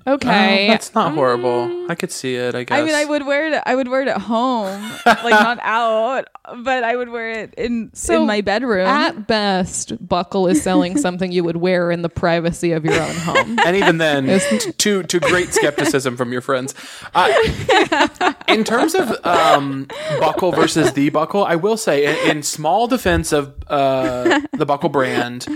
Okay. 0.06 0.68
Oh, 0.68 0.72
that's 0.72 0.96
not 0.96 1.14
horrible. 1.16 1.92
I 1.92 1.96
could 1.96 2.14
see 2.14 2.36
it. 2.36 2.56
I 2.56 2.64
guess. 2.64 2.80
I 2.80 2.82
mean, 2.86 2.96
I 2.96 3.04
would 3.04 3.26
wear 3.26 3.52
it. 3.52 3.62
I 3.66 3.76
would 3.76 3.90
wear 3.90 4.04
it 4.04 4.08
at 4.08 4.22
home, 4.22 4.82
like 5.06 5.32
not 5.32 5.60
out, 5.64 6.30
but 6.64 6.86
I 6.86 6.96
would 6.96 7.10
wear 7.10 7.30
it 7.30 7.54
in 7.56 7.92
So, 7.94 8.22
in 8.22 8.28
my 8.28 8.40
bedroom. 8.40 8.88
At 8.88 9.28
best, 9.28 10.08
Buckle 10.08 10.48
is 10.48 10.62
selling 10.64 10.98
something 10.98 11.34
you 11.34 11.44
would 11.44 11.58
wear 11.58 11.92
in 11.92 12.04
the 12.04 12.10
privacy 12.10 12.72
of 12.72 12.86
your 12.86 12.94
own 12.98 13.16
home. 13.16 13.60
and 13.66 13.76
even 13.76 13.98
then, 13.98 14.28
t- 14.60 14.72
to 14.72 15.04
to 15.04 15.20
great 15.20 15.54
skepticism 15.54 16.16
from 16.16 16.32
your 16.32 16.42
friends. 16.42 16.74
Uh, 17.14 17.30
in 18.48 18.64
terms 18.64 18.96
of 18.96 19.14
um, 19.26 19.88
buckle 20.22 20.54
versus 20.54 20.94
the 20.94 21.10
buckle, 21.10 21.44
I 21.44 21.58
will 21.58 21.76
say, 21.78 22.06
in, 22.30 22.38
in 22.38 22.44
small 22.44 22.88
defense 22.88 23.34
of 23.34 23.54
uh, 23.68 24.40
the 24.54 24.66
buckle 24.66 24.88
brand, 24.88 25.48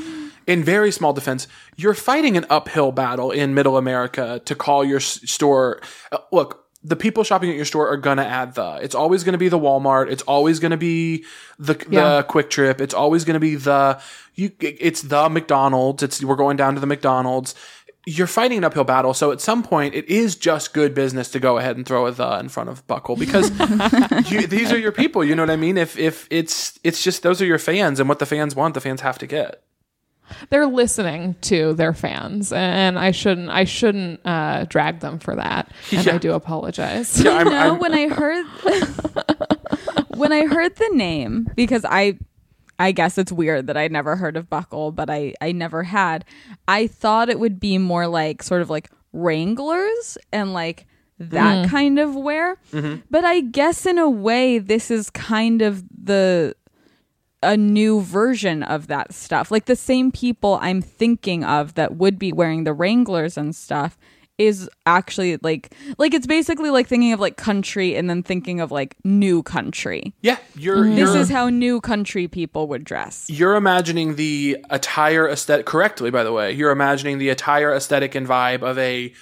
in 0.52 0.64
very 0.64 0.92
small 0.92 1.14
defense, 1.14 1.48
you're 1.76 1.94
fighting 1.94 2.38
an 2.38 2.46
uphill 2.50 2.92
battle 2.92 3.32
in 3.32 3.54
Middle 3.54 3.78
America 3.78 4.42
to 4.46 4.56
call 4.56 4.84
your 4.84 5.00
store. 5.00 5.82
Uh, 6.12 6.20
look. 6.32 6.58
The 6.84 6.96
people 6.96 7.24
shopping 7.24 7.52
at 7.52 7.56
your 7.56 7.66
store 7.66 7.88
are 7.90 7.98
gonna 7.98 8.24
add 8.24 8.56
the. 8.56 8.80
It's 8.82 8.96
always 8.96 9.24
gonna 9.24 9.38
be 9.38 9.50
the 9.50 9.60
Walmart. 9.60 10.10
It's 10.10 10.24
always 10.24 10.58
gonna 10.60 10.78
be 10.78 11.26
the 11.60 11.76
the 11.76 12.26
QuikTrip. 12.28 12.82
It's 12.82 12.96
always 12.96 13.24
gonna 13.24 13.40
be 13.40 13.56
the 13.56 14.02
you. 14.34 14.52
It's 14.60 15.04
the 15.04 15.30
McDonald's. 15.30 16.02
It's 16.02 16.24
we're 16.24 16.36
going 16.36 16.58
down 16.58 16.74
to 16.74 16.80
the 16.80 16.88
McDonald's 16.88 17.54
you're 18.06 18.28
fighting 18.28 18.58
an 18.58 18.64
uphill 18.64 18.84
battle. 18.84 19.14
So 19.14 19.32
at 19.32 19.42
some 19.42 19.62
point, 19.64 19.94
it 19.94 20.06
is 20.10 20.36
just 20.36 20.74
good 20.74 20.94
business 20.96 21.30
to 21.32 21.40
go 21.40 21.58
ahead 21.58 21.78
and 21.78 21.86
throw 21.86 22.08
a 22.08 22.12
the 22.12 22.40
in 22.40 22.50
front 22.50 22.70
of 22.70 22.86
Buckle 22.88 23.16
because 23.16 23.50
you, 24.32 24.48
these 24.48 24.72
are 24.72 24.78
your 24.78 24.92
people. 24.92 25.24
You 25.24 25.36
know 25.36 25.44
what 25.44 25.52
I 25.52 25.56
mean? 25.56 25.78
If 25.78 25.98
if 25.98 26.28
it's 26.32 26.80
it's 26.84 27.04
just 27.04 27.22
those 27.24 27.42
are 27.42 27.46
your 27.46 27.60
fans, 27.60 28.00
and 28.00 28.10
what 28.10 28.20
the 28.20 28.26
fans 28.26 28.56
want, 28.56 28.74
the 28.74 28.82
fans 28.82 29.02
have 29.02 29.20
to 29.20 29.28
get. 29.28 29.62
They're 30.50 30.68
listening 30.68 31.36
to 31.42 31.74
their 31.74 31.94
fans, 31.94 32.52
and 32.54 32.98
I 33.00 33.12
shouldn't 33.12 33.50
I 33.50 33.64
shouldn't 33.64 34.20
uh, 34.26 34.66
drag 34.66 35.00
them 35.00 35.20
for 35.20 35.36
that. 35.36 35.72
And 35.92 36.06
Yeah. 36.06 36.16
I 36.16 36.18
do 36.18 36.34
apologize. 36.34 37.22
Yeah, 37.22 37.32
I'm, 37.38 37.48
no, 37.48 37.56
I'm- 37.56 37.80
when 37.80 37.94
I 37.94 38.08
heard 38.08 38.46
when 40.16 40.32
I 40.32 40.46
heard 40.46 40.76
the 40.76 40.90
name 40.94 41.48
because 41.56 41.86
I 41.86 42.18
I 42.80 42.92
guess 42.92 43.18
it's 43.18 43.32
weird 43.32 43.68
that 43.68 43.78
I'd 43.78 43.92
never 43.92 44.16
heard 44.16 44.36
of 44.38 44.50
Buckle, 44.50 44.92
but 44.92 45.10
I 45.10 45.34
I 45.42 45.52
never 45.52 45.84
had. 45.84 46.26
I 46.68 46.88
thought 46.88 47.30
it 47.30 47.40
would 47.40 47.60
be 47.60 47.78
more 47.78 48.08
like 48.08 48.44
sort 48.44 48.62
of 48.62 48.70
like 48.70 48.90
Wranglers 49.14 50.18
and 50.32 50.54
like 50.54 50.86
that 51.20 51.70
kind 51.70 52.00
of 52.00 52.16
wear. 52.16 52.58
But 53.10 53.24
I 53.26 53.42
guess 53.42 53.86
in 53.86 53.98
a 54.00 54.10
way 54.10 54.58
this 54.58 54.90
is 54.90 55.10
kind 55.12 55.62
of 55.62 55.84
the 55.90 56.56
a 57.44 57.58
new 57.58 58.02
version 58.02 58.64
of 58.64 58.88
that 58.88 59.14
stuff. 59.14 59.52
Like 59.52 59.66
the 59.66 59.76
same 59.76 60.12
people 60.12 60.60
I'm 60.62 60.82
thinking 60.82 61.44
of 61.44 61.74
that 61.76 61.96
would 61.96 62.20
be 62.20 62.32
wearing 62.32 62.64
the 62.66 62.74
Wranglers 62.74 63.38
and 63.38 63.56
stuff 63.56 63.98
is 64.38 64.68
actually 64.88 65.38
like 65.44 65.72
like 66.00 66.14
it's 66.16 66.26
basically 66.26 66.72
like 66.72 66.88
thinking 66.88 67.14
of 67.14 67.20
like 67.20 67.38
country 67.38 67.96
and 67.96 68.10
then 68.10 68.24
thinking 68.24 68.60
of 68.60 68.72
like 68.72 68.96
new 69.04 69.44
country. 69.44 70.14
yeah, 70.22 70.38
you're 70.56 70.84
This 70.88 70.98
you're 71.14 71.18
is 71.18 71.30
how 71.30 71.50
new 71.50 71.80
country 71.80 72.28
people 72.28 72.68
would 72.70 72.84
dress. 72.84 73.26
you're 73.30 73.56
imagining 73.56 74.16
the 74.16 74.58
attire 74.72 75.28
aesthetic 75.30 75.68
correctly. 75.68 76.10
By 76.10 76.24
the 76.24 76.32
way, 76.32 76.52
you're 76.54 76.72
imagining 76.72 77.20
the 77.20 77.30
attire 77.30 77.72
aesthetic 77.74 78.16
and 78.16 78.26
vibe 78.28 78.64
of 78.64 78.80
a 78.80 79.14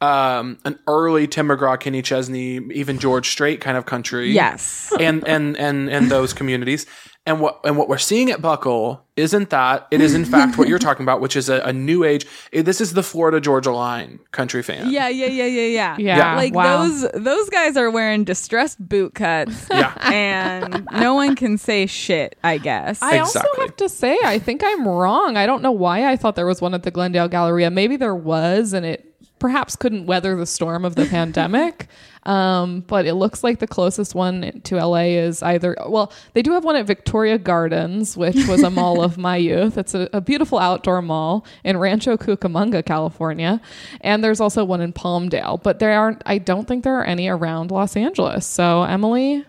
um 0.00 0.58
an 0.64 0.78
early 0.86 1.26
Tim 1.26 1.48
McGraw, 1.48 1.78
Kenny 1.80 2.02
Chesney, 2.02 2.56
even 2.72 2.98
George 2.98 3.30
Strait 3.30 3.60
kind 3.60 3.76
of 3.78 3.86
country. 3.86 4.32
Yes. 4.32 4.92
and 5.00 5.26
and 5.26 5.56
and 5.56 5.88
and 5.88 6.10
those 6.10 6.32
communities. 6.34 6.84
And 7.28 7.40
what 7.40 7.60
and 7.64 7.76
what 7.76 7.88
we're 7.88 7.98
seeing 7.98 8.30
at 8.30 8.40
Buckle 8.40 9.04
isn't 9.16 9.50
that 9.50 9.86
it 9.90 10.00
is 10.00 10.14
in 10.14 10.24
fact 10.34 10.56
what 10.56 10.66
you're 10.66 10.78
talking 10.78 11.02
about, 11.04 11.20
which 11.20 11.36
is 11.36 11.48
a, 11.48 11.60
a 11.60 11.72
new 11.72 12.02
age. 12.04 12.26
eh, 12.52 12.62
This 12.62 12.80
is 12.80 12.94
the 12.94 13.02
Florida 13.02 13.40
Georgia 13.40 13.70
Line 13.72 14.18
country 14.32 14.62
fan. 14.62 14.90
Yeah, 14.90 15.08
yeah, 15.08 15.26
yeah, 15.26 15.44
yeah, 15.44 15.66
yeah. 15.66 15.96
Yeah. 16.18 16.36
Like 16.36 16.54
Wow. 16.54 16.78
those 16.86 17.06
those 17.14 17.50
guys 17.50 17.76
are 17.76 17.90
wearing 17.90 18.24
distressed 18.24 18.78
boot 18.88 19.14
cuts. 19.14 19.66
Yeah. 19.70 19.92
and 20.10 20.88
no 20.92 21.14
one 21.14 21.36
can 21.36 21.58
say 21.58 21.86
shit, 21.86 22.38
I 22.42 22.58
guess. 22.58 23.02
I 23.02 23.18
also 23.18 23.40
have 23.58 23.76
to 23.76 23.88
say, 23.88 24.16
I 24.24 24.38
think 24.38 24.62
I'm 24.64 24.88
wrong. 24.88 25.36
I 25.36 25.44
don't 25.46 25.62
know 25.62 25.72
why 25.72 26.10
I 26.10 26.16
thought 26.16 26.34
there 26.34 26.46
was 26.46 26.60
one 26.62 26.72
at 26.74 26.82
the 26.82 26.90
Glendale 26.90 27.28
Galleria. 27.28 27.70
Maybe 27.70 27.96
there 27.96 28.14
was, 28.16 28.72
and 28.72 28.86
it 28.86 29.04
perhaps 29.38 29.76
couldn't 29.76 30.06
weather 30.06 30.34
the 30.34 30.46
storm 30.46 30.84
of 30.84 30.94
the 30.96 31.06
pandemic. 31.06 31.86
Um, 32.28 32.80
but 32.86 33.06
it 33.06 33.14
looks 33.14 33.42
like 33.42 33.58
the 33.58 33.66
closest 33.66 34.14
one 34.14 34.60
to 34.64 34.76
LA 34.76 35.04
is 35.16 35.42
either, 35.42 35.74
well, 35.88 36.12
they 36.34 36.42
do 36.42 36.52
have 36.52 36.62
one 36.62 36.76
at 36.76 36.86
Victoria 36.86 37.38
Gardens, 37.38 38.18
which 38.18 38.36
was 38.46 38.62
a 38.62 38.68
mall 38.68 39.00
of 39.02 39.16
my 39.16 39.36
youth. 39.50 39.78
It's 39.78 39.94
a, 39.94 40.10
a 40.12 40.20
beautiful 40.20 40.58
outdoor 40.58 41.00
mall 41.00 41.46
in 41.64 41.78
Rancho 41.78 42.18
Cucamonga, 42.18 42.84
California. 42.84 43.62
And 44.02 44.22
there's 44.22 44.40
also 44.40 44.62
one 44.62 44.82
in 44.82 44.92
Palmdale, 44.92 45.62
but 45.62 45.78
there 45.78 45.98
aren't, 45.98 46.22
I 46.26 46.36
don't 46.36 46.68
think 46.68 46.84
there 46.84 46.98
are 46.98 47.04
any 47.04 47.28
around 47.28 47.70
Los 47.70 47.96
Angeles. 47.96 48.44
So, 48.44 48.82
Emily, 48.82 49.46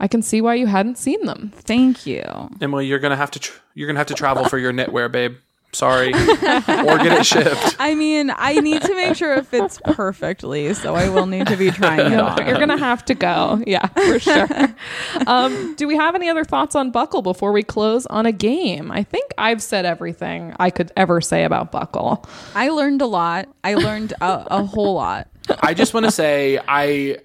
I 0.00 0.08
can 0.08 0.22
see 0.22 0.40
why 0.40 0.54
you 0.54 0.66
hadn't 0.66 0.96
seen 0.96 1.26
them. 1.26 1.52
Thank 1.54 2.06
you. 2.06 2.24
Emily, 2.62 2.86
you're 2.86 2.98
gonna 2.98 3.14
have 3.16 3.30
to 3.32 3.40
tr- 3.40 3.60
you're 3.74 3.86
gonna 3.86 4.00
have 4.00 4.06
to 4.06 4.14
travel 4.14 4.46
for 4.48 4.58
your 4.58 4.72
knitwear, 4.72 5.12
babe. 5.12 5.36
Sorry, 5.74 6.08
or 6.12 6.98
get 6.98 7.18
it 7.18 7.24
shipped. 7.24 7.76
I 7.78 7.94
mean, 7.94 8.30
I 8.36 8.60
need 8.60 8.82
to 8.82 8.94
make 8.94 9.16
sure 9.16 9.32
it 9.34 9.46
fits 9.46 9.80
perfectly, 9.82 10.74
so 10.74 10.94
I 10.94 11.08
will 11.08 11.24
need 11.24 11.46
to 11.46 11.56
be 11.56 11.70
trying 11.70 12.12
it 12.12 12.20
on. 12.20 12.46
You're 12.46 12.58
gonna 12.58 12.76
have 12.76 13.04
to 13.06 13.14
go. 13.14 13.62
Yeah, 13.66 13.86
for 13.86 14.18
sure. 14.18 14.48
um, 15.26 15.74
do 15.76 15.88
we 15.88 15.96
have 15.96 16.14
any 16.14 16.28
other 16.28 16.44
thoughts 16.44 16.74
on 16.74 16.90
Buckle 16.90 17.22
before 17.22 17.52
we 17.52 17.62
close 17.62 18.04
on 18.06 18.26
a 18.26 18.32
game? 18.32 18.92
I 18.92 19.02
think 19.02 19.32
I've 19.38 19.62
said 19.62 19.86
everything 19.86 20.54
I 20.60 20.68
could 20.68 20.92
ever 20.94 21.22
say 21.22 21.44
about 21.44 21.72
Buckle. 21.72 22.26
I 22.54 22.68
learned 22.68 23.00
a 23.00 23.06
lot. 23.06 23.48
I 23.64 23.74
learned 23.74 24.12
a, 24.20 24.58
a 24.58 24.64
whole 24.64 24.94
lot. 24.94 25.28
I 25.60 25.72
just 25.72 25.94
want 25.94 26.04
to 26.04 26.12
say 26.12 26.60
I 26.68 27.16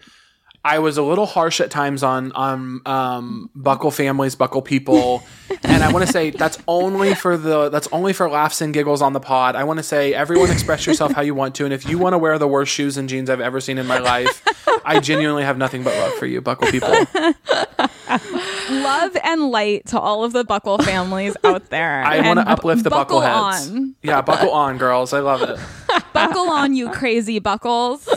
I 0.67 0.79
was 0.79 0.97
a 0.97 1.01
little 1.01 1.25
harsh 1.25 1.61
at 1.61 1.71
times 1.71 2.03
on 2.03 2.33
on 2.33 2.81
um, 2.85 3.49
Buckle 3.55 3.89
families, 3.89 4.35
Buckle 4.35 4.61
people, 4.61 5.23
and 5.63 5.81
I 5.81 5.93
want 5.93 6.05
to 6.05 6.11
say 6.11 6.29
that's 6.29 6.57
only 6.67 7.15
for 7.15 7.37
the 7.37 7.69
that's 7.69 7.87
only 7.93 8.11
for 8.11 8.29
laughs 8.29 8.59
and 8.59 8.73
giggles 8.73 9.01
on 9.01 9.13
the 9.13 9.21
pod. 9.21 9.55
I 9.55 9.63
want 9.63 9.77
to 9.77 9.83
say 9.83 10.13
everyone 10.13 10.51
express 10.51 10.85
yourself 10.85 11.13
how 11.13 11.21
you 11.21 11.33
want 11.33 11.55
to, 11.55 11.63
and 11.63 11.73
if 11.73 11.87
you 11.87 11.97
want 11.97 12.15
to 12.15 12.17
wear 12.17 12.37
the 12.37 12.49
worst 12.49 12.73
shoes 12.73 12.97
and 12.97 13.07
jeans 13.07 13.29
I've 13.29 13.39
ever 13.39 13.61
seen 13.61 13.77
in 13.77 13.87
my 13.87 13.99
life, 13.99 14.45
I 14.83 14.99
genuinely 14.99 15.43
have 15.43 15.57
nothing 15.57 15.83
but 15.83 15.95
love 15.95 16.13
for 16.15 16.25
you, 16.25 16.41
Buckle 16.41 16.67
people. 16.67 16.93
Love 18.69 19.17
and 19.23 19.51
light 19.51 19.85
to 19.87 19.99
all 19.99 20.23
of 20.23 20.33
the 20.33 20.43
Buckle 20.43 20.77
families 20.77 21.35
out 21.43 21.69
there. 21.69 22.03
I 22.03 22.25
want 22.25 22.39
to 22.39 22.47
uplift 22.47 22.83
the 22.83 22.89
buckle 22.89 23.19
buckle 23.19 23.51
heads. 23.51 23.69
on. 23.69 23.95
Yeah, 24.01 24.21
buckle 24.21 24.51
on, 24.51 24.77
girls. 24.77 25.13
I 25.13 25.19
love 25.19 25.41
it. 25.41 25.59
Buckle 26.13 26.49
on, 26.49 26.73
you 26.73 26.89
crazy 26.89 27.37
buckles. 27.39 28.07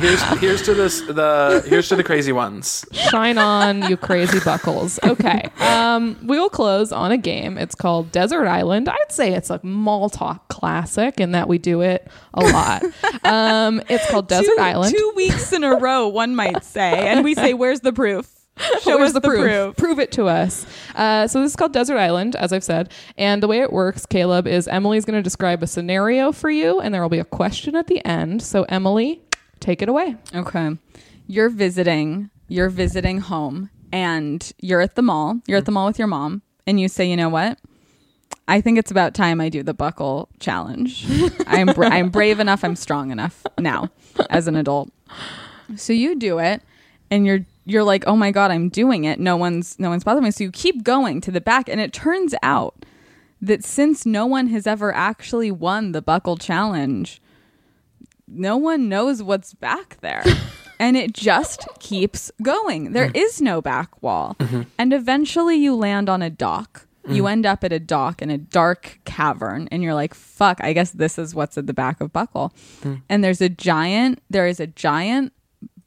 Here's 0.00 0.22
here's 0.40 0.62
to 0.62 0.74
this 0.74 1.00
the 1.02 1.64
here's 1.78 1.88
to 1.88 1.94
the 1.94 2.02
crazy 2.02 2.32
ones. 2.32 2.84
Shine 2.90 3.38
on, 3.38 3.88
you 3.88 3.96
crazy 3.96 4.40
buckles. 4.40 4.98
Okay. 5.04 5.48
Um, 5.60 6.18
we 6.26 6.36
will 6.36 6.50
close 6.50 6.90
on 6.90 7.12
a 7.12 7.16
game. 7.16 7.56
It's 7.56 7.76
called 7.76 8.10
Desert 8.10 8.48
Island. 8.48 8.88
I'd 8.88 9.12
say 9.12 9.32
it's 9.32 9.48
a 9.48 9.60
mall 9.62 10.10
talk 10.10 10.48
classic 10.48 11.20
in 11.20 11.30
that 11.32 11.46
we 11.46 11.58
do 11.58 11.82
it 11.82 12.10
a 12.34 12.40
lot. 12.40 12.82
Um, 13.24 13.82
it's 13.88 14.08
called 14.10 14.28
Desert 14.28 14.56
two, 14.56 14.62
Island. 14.62 14.94
Two 14.96 15.12
weeks 15.14 15.52
in 15.52 15.62
a 15.62 15.76
row, 15.76 16.08
one 16.08 16.34
might 16.34 16.64
say. 16.64 17.08
And 17.08 17.24
we 17.24 17.34
say, 17.34 17.52
Where's 17.52 17.80
the 17.80 17.92
proof? 17.92 18.30
Show 18.82 18.96
Where's 18.98 19.08
us 19.08 19.12
the, 19.14 19.20
proof. 19.20 19.76
Prove 19.76 19.98
it 19.98 20.12
to 20.12 20.26
us. 20.26 20.64
Uh, 20.94 21.26
so 21.26 21.42
this 21.42 21.52
is 21.52 21.56
called 21.56 21.72
Desert 21.72 21.98
Island, 21.98 22.36
as 22.36 22.52
I've 22.52 22.64
said. 22.64 22.90
And 23.18 23.42
the 23.42 23.48
way 23.48 23.60
it 23.60 23.72
works, 23.72 24.06
Caleb, 24.06 24.46
is 24.46 24.66
Emily's 24.66 25.04
going 25.04 25.18
to 25.18 25.22
describe 25.22 25.62
a 25.62 25.66
scenario 25.66 26.32
for 26.32 26.48
you, 26.48 26.80
and 26.80 26.94
there 26.94 27.02
will 27.02 27.08
be 27.08 27.18
a 27.18 27.24
question 27.24 27.76
at 27.76 27.86
the 27.86 28.04
end. 28.06 28.42
So 28.42 28.62
Emily, 28.64 29.20
take 29.60 29.82
it 29.82 29.88
away. 29.88 30.16
Okay. 30.34 30.76
You're 31.28 31.50
visiting, 31.50 32.30
you're 32.48 32.70
visiting 32.70 33.18
home, 33.18 33.70
and 33.92 34.50
you're 34.60 34.80
at 34.80 34.96
the 34.96 35.02
mall. 35.02 35.40
You're 35.46 35.58
at 35.58 35.66
the 35.66 35.70
mall 35.70 35.86
with 35.86 35.98
your 35.98 36.08
mom, 36.08 36.42
and 36.66 36.80
you 36.80 36.88
say, 36.88 37.08
You 37.08 37.16
know 37.16 37.28
what? 37.28 37.58
I 38.48 38.62
think 38.62 38.78
it's 38.78 38.90
about 38.90 39.12
time 39.12 39.40
I 39.42 39.50
do 39.50 39.62
the 39.62 39.74
buckle 39.74 40.30
challenge. 40.40 41.06
I'm 41.46 41.66
bra- 41.66 41.88
I'm 41.88 42.08
brave 42.08 42.40
enough. 42.40 42.64
I'm 42.64 42.76
strong 42.76 43.10
enough 43.10 43.44
now 43.58 43.90
as 44.30 44.48
an 44.48 44.56
adult. 44.56 44.90
So 45.76 45.92
you 45.92 46.16
do 46.16 46.38
it, 46.38 46.62
and 47.10 47.26
you're 47.26 47.40
you're 47.66 47.84
like, 47.84 48.04
oh 48.06 48.16
my 48.16 48.30
god, 48.30 48.50
I'm 48.50 48.70
doing 48.70 49.04
it. 49.04 49.20
No 49.20 49.36
one's 49.36 49.78
no 49.78 49.90
one's 49.90 50.02
bothering 50.02 50.24
me. 50.24 50.30
So 50.30 50.44
you 50.44 50.50
keep 50.50 50.82
going 50.82 51.20
to 51.20 51.30
the 51.30 51.42
back, 51.42 51.68
and 51.68 51.78
it 51.78 51.92
turns 51.92 52.34
out 52.42 52.86
that 53.42 53.62
since 53.64 54.06
no 54.06 54.24
one 54.24 54.46
has 54.46 54.66
ever 54.66 54.94
actually 54.94 55.50
won 55.50 55.92
the 55.92 56.00
buckle 56.00 56.38
challenge, 56.38 57.20
no 58.26 58.56
one 58.56 58.88
knows 58.88 59.22
what's 59.22 59.52
back 59.52 59.98
there. 60.00 60.24
and 60.78 60.96
it 60.96 61.12
just 61.12 61.66
keeps 61.78 62.30
going. 62.42 62.92
There 62.92 63.08
mm. 63.08 63.16
is 63.16 63.40
no 63.40 63.60
back 63.60 64.02
wall. 64.02 64.36
Mm-hmm. 64.38 64.62
And 64.78 64.92
eventually 64.92 65.56
you 65.56 65.74
land 65.74 66.08
on 66.08 66.22
a 66.22 66.30
dock. 66.30 66.86
You 67.08 67.24
mm. 67.24 67.32
end 67.32 67.46
up 67.46 67.64
at 67.64 67.72
a 67.72 67.80
dock 67.80 68.20
in 68.20 68.30
a 68.30 68.38
dark 68.38 69.00
cavern 69.04 69.68
and 69.70 69.82
you're 69.82 69.94
like, 69.94 70.14
fuck, 70.14 70.58
I 70.62 70.72
guess 70.72 70.90
this 70.90 71.18
is 71.18 71.34
what's 71.34 71.56
at 71.56 71.66
the 71.66 71.72
back 71.72 72.00
of 72.00 72.12
Buckle. 72.12 72.52
Mm. 72.82 73.02
And 73.08 73.24
there's 73.24 73.40
a 73.40 73.48
giant 73.48 74.22
there 74.28 74.46
is 74.46 74.60
a 74.60 74.66
giant 74.66 75.32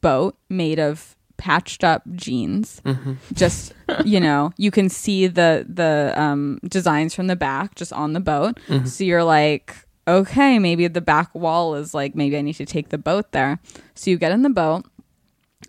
boat 0.02 0.38
made 0.50 0.80
of 0.80 1.16
patched 1.38 1.84
up 1.84 2.04
jeans. 2.16 2.82
Mm-hmm. 2.86 3.14
Just 3.34 3.74
you 4.06 4.20
know, 4.20 4.52
you 4.58 4.72
can 4.72 4.90
see 4.90 5.28
the 5.28 5.66
the 5.68 6.14
um, 6.16 6.60
designs 6.68 7.14
from 7.14 7.28
the 7.28 7.36
back 7.36 7.76
just 7.76 7.92
on 7.94 8.14
the 8.14 8.20
boat. 8.20 8.60
Mm-hmm. 8.68 8.86
So 8.86 9.04
you're 9.04 9.24
like, 9.24 9.76
okay, 10.12 10.60
maybe 10.60 10.88
the 10.88 11.02
back 11.02 11.34
wall 11.34 11.76
is 11.76 11.94
like 11.94 12.16
maybe 12.16 12.38
I 12.38 12.42
need 12.42 12.56
to 12.56 12.66
take 12.66 12.90
the 12.90 12.98
boat 12.98 13.32
there. 13.32 13.60
So 13.96 14.12
you 14.12 14.18
get 14.18 14.32
in 14.32 14.44
the 14.44 14.50
boat 14.50 14.86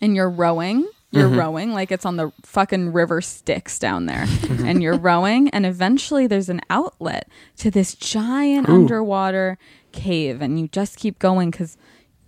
and 0.01 0.16
you're 0.16 0.30
rowing. 0.30 0.88
You're 1.11 1.28
mm-hmm. 1.28 1.38
rowing 1.38 1.72
like 1.72 1.93
it's 1.93 2.07
on 2.07 2.16
the 2.16 2.32
fucking 2.43 2.93
river 2.93 3.20
Styx 3.20 3.78
down 3.78 4.07
there. 4.07 4.26
Mm-hmm. 4.53 4.66
and 4.66 4.82
you're 4.82 4.99
rowing 4.99 5.49
and 5.49 5.64
eventually 5.64 6.26
there's 6.26 6.51
an 6.51 6.61
outlet 6.68 7.26
to 7.57 7.70
this 7.70 7.95
giant 7.95 8.68
underwater 8.68 9.57
cave 9.93 10.43
and 10.43 10.61
you 10.61 10.68
just 10.68 10.99
keep 10.99 11.18
going 11.18 11.51
cuz 11.51 11.78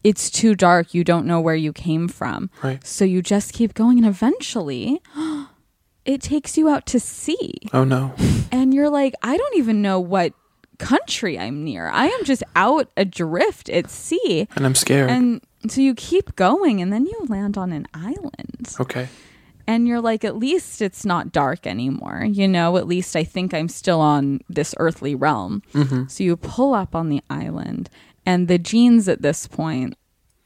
it's 0.02 0.30
too 0.30 0.54
dark. 0.54 0.94
You 0.94 1.04
don't 1.04 1.26
know 1.26 1.38
where 1.40 1.54
you 1.54 1.72
came 1.72 2.08
from. 2.08 2.50
Right. 2.62 2.84
So 2.86 3.04
you 3.04 3.20
just 3.20 3.52
keep 3.52 3.74
going 3.74 3.98
and 3.98 4.06
eventually 4.06 5.02
it 6.06 6.22
takes 6.22 6.56
you 6.56 6.68
out 6.70 6.86
to 6.86 6.98
sea 6.98 7.52
Oh 7.74 7.84
no. 7.84 8.14
and 8.50 8.72
you're 8.72 8.90
like, 8.90 9.14
I 9.22 9.36
don't 9.36 9.56
even 9.56 9.82
know 9.82 10.00
what 10.00 10.32
country 10.78 11.38
I'm 11.38 11.64
near. 11.64 11.88
I 11.88 12.06
am 12.06 12.24
just 12.24 12.42
out 12.56 12.90
adrift 12.96 13.68
at 13.68 13.90
sea. 13.90 14.48
And 14.56 14.66
I'm 14.66 14.74
scared. 14.74 15.10
And 15.10 15.40
so 15.68 15.80
you 15.80 15.94
keep 15.94 16.36
going 16.36 16.80
and 16.80 16.92
then 16.92 17.06
you 17.06 17.26
land 17.28 17.56
on 17.56 17.72
an 17.72 17.86
island. 17.94 18.74
okay. 18.80 19.08
And 19.66 19.88
you're 19.88 20.00
like, 20.00 20.24
at 20.24 20.36
least 20.36 20.82
it's 20.82 21.06
not 21.06 21.32
dark 21.32 21.66
anymore. 21.66 22.26
You 22.28 22.46
know, 22.46 22.76
at 22.76 22.86
least 22.86 23.16
I 23.16 23.24
think 23.24 23.54
I'm 23.54 23.68
still 23.68 24.00
on 24.00 24.40
this 24.50 24.74
earthly 24.78 25.14
realm. 25.14 25.62
Mm-hmm. 25.72 26.08
So 26.08 26.22
you 26.22 26.36
pull 26.36 26.74
up 26.74 26.94
on 26.94 27.08
the 27.08 27.22
island 27.30 27.88
and 28.26 28.46
the 28.46 28.58
jeans 28.58 29.08
at 29.08 29.22
this 29.22 29.46
point 29.46 29.94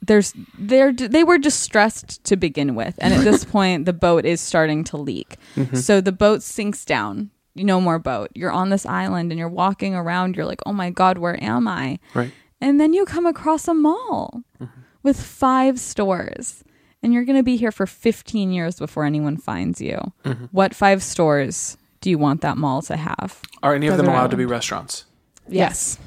there's 0.01 0.33
they're 0.59 0.93
they 0.93 1.25
were 1.25 1.39
distressed 1.39 2.23
to 2.25 2.37
begin 2.37 2.75
with 2.75 2.95
and 2.99 3.13
at 3.13 3.25
this 3.25 3.45
point 3.57 3.85
the 3.85 3.93
boat 3.93 4.25
is 4.25 4.41
starting 4.41 4.85
to 4.85 4.97
leak 4.97 5.37
mm-hmm. 5.57 5.77
so 5.77 6.01
the 6.01 6.13
boat 6.13 6.43
sinks 6.43 6.85
down 6.85 7.31
no 7.59 7.81
more 7.81 7.99
boat. 7.99 8.31
You're 8.35 8.53
on 8.53 8.71
this 8.71 8.87
island 8.87 9.33
and 9.33 9.39
you're 9.39 9.49
walking 9.49 9.95
around. 9.95 10.37
You're 10.37 10.47
like, 10.47 10.61
oh 10.67 10.73
my 10.73 10.91
God, 10.91 11.19
where 11.19 11.43
am 11.43 11.69
I? 11.69 11.99
Right. 12.15 12.33
And 12.61 12.81
then 12.81 12.93
you 12.93 13.05
come 13.05 13.27
across 13.27 13.69
a 13.69 13.75
mall 13.75 14.43
mm-hmm. 14.61 14.81
with 15.03 15.21
five 15.21 15.79
stores. 15.79 16.65
And 17.03 17.15
you're 17.15 17.25
going 17.25 17.39
to 17.39 17.45
be 17.45 17.57
here 17.57 17.71
for 17.71 17.87
15 17.87 18.51
years 18.51 18.79
before 18.79 19.05
anyone 19.05 19.37
finds 19.37 19.81
you. 19.81 20.13
Mm-hmm. 20.25 20.47
What 20.47 20.75
five 20.75 21.03
stores 21.03 21.77
do 22.01 22.11
you 22.11 22.19
want 22.19 22.41
that 22.41 22.57
mall 22.57 22.83
to 22.83 22.97
have? 22.97 23.41
Are 23.63 23.75
any 23.75 23.87
of 23.87 23.97
them 23.97 24.07
Desert 24.07 24.17
allowed 24.17 24.31
to 24.33 24.37
be 24.37 24.45
restaurants? 24.45 25.05
Yes. 25.47 25.99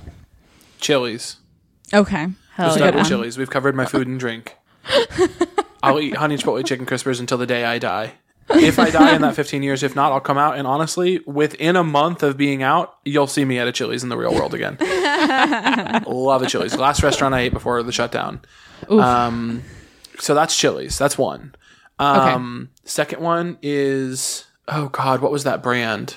Chili's. 0.79 1.37
Okay. 1.93 2.27
Hell 2.53 2.69
We've 2.69 2.81
yeah. 2.81 2.89
started 2.89 3.05
Chili's. 3.05 3.37
We've 3.37 3.49
covered 3.49 3.75
my 3.75 3.85
food 3.85 4.07
and 4.07 4.19
drink. 4.19 4.57
I'll 5.83 5.99
eat 5.99 6.15
honey 6.15 6.37
chipotle 6.37 6.65
chicken 6.65 6.85
crispers 6.85 7.19
until 7.19 7.37
the 7.37 7.47
day 7.47 7.65
I 7.65 7.79
die. 7.79 8.13
If 8.55 8.79
I 8.79 8.89
die 8.89 9.15
in 9.15 9.21
that 9.21 9.35
15 9.41 9.63
years, 9.63 9.83
if 9.83 9.95
not, 9.95 10.11
I'll 10.11 10.19
come 10.19 10.37
out. 10.37 10.57
And 10.57 10.65
honestly, 10.67 11.19
within 11.25 11.75
a 11.75 11.83
month 11.83 12.23
of 12.23 12.37
being 12.37 12.63
out, 12.63 12.97
you'll 13.05 13.27
see 13.27 13.45
me 13.45 13.59
at 13.59 13.67
a 13.67 13.71
Chili's 13.71 14.03
in 14.03 14.09
the 14.09 14.17
real 14.17 14.33
world 14.33 14.53
again. 14.53 14.77
Love 16.07 16.41
a 16.41 16.47
Chili's. 16.47 16.75
Last 16.77 17.03
restaurant 17.03 17.33
I 17.33 17.41
ate 17.41 17.53
before 17.53 17.81
the 17.83 17.91
shutdown. 17.91 18.41
Um, 18.89 19.63
so 20.19 20.33
that's 20.33 20.55
Chili's. 20.57 20.97
That's 20.97 21.17
one. 21.17 21.55
Um, 21.99 22.69
Second 22.83 23.21
one 23.21 23.57
is 23.61 24.45
oh 24.67 24.89
god, 24.89 25.21
what 25.21 25.31
was 25.31 25.43
that 25.43 25.61
brand? 25.61 26.15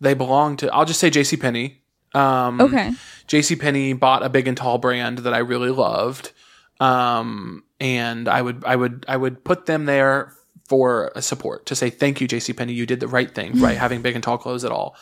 They 0.00 0.14
belong 0.14 0.56
to. 0.58 0.72
I'll 0.72 0.84
just 0.84 1.00
say 1.00 1.10
J 1.10 1.24
C 1.24 1.36
Penney. 1.36 1.82
Um, 2.14 2.60
Okay. 2.60 2.92
JC 3.26 3.60
Penney 3.60 3.92
bought 3.92 4.22
a 4.24 4.28
big 4.30 4.48
and 4.48 4.56
tall 4.56 4.78
brand 4.78 5.18
that 5.18 5.34
I 5.34 5.38
really 5.38 5.70
loved. 5.70 6.32
Um, 6.80 7.64
and 7.80 8.28
I 8.28 8.40
would 8.40 8.64
I 8.64 8.76
would 8.76 9.04
I 9.08 9.16
would 9.16 9.44
put 9.44 9.66
them 9.66 9.84
there 9.86 10.32
for 10.68 11.10
a 11.16 11.22
support 11.22 11.66
to 11.66 11.74
say 11.74 11.88
thank 11.90 12.20
you 12.20 12.28
JC 12.28 12.54
Penney 12.56 12.74
you 12.74 12.84
did 12.84 13.00
the 13.00 13.08
right 13.08 13.34
thing 13.34 13.58
right 13.58 13.76
having 13.76 14.02
big 14.02 14.14
and 14.14 14.22
tall 14.22 14.38
clothes 14.38 14.64
at 14.64 14.70
all. 14.70 14.94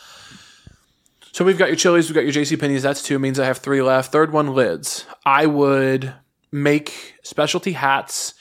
So 1.37 1.45
we've 1.45 1.57
got 1.57 1.67
your 1.67 1.75
Chili's, 1.75 2.09
we've 2.09 2.15
got 2.15 2.23
your 2.23 2.33
JC 2.33 2.59
Penney's. 2.59 2.81
That's 2.81 3.03
two 3.03 3.19
means 3.19 3.39
I 3.39 3.45
have 3.45 3.59
three 3.59 3.83
left. 3.83 4.11
Third 4.11 4.33
one 4.33 4.55
Lids. 4.55 5.05
I 5.23 5.45
would 5.45 6.11
make 6.51 7.13
specialty 7.21 7.73
hats 7.73 8.33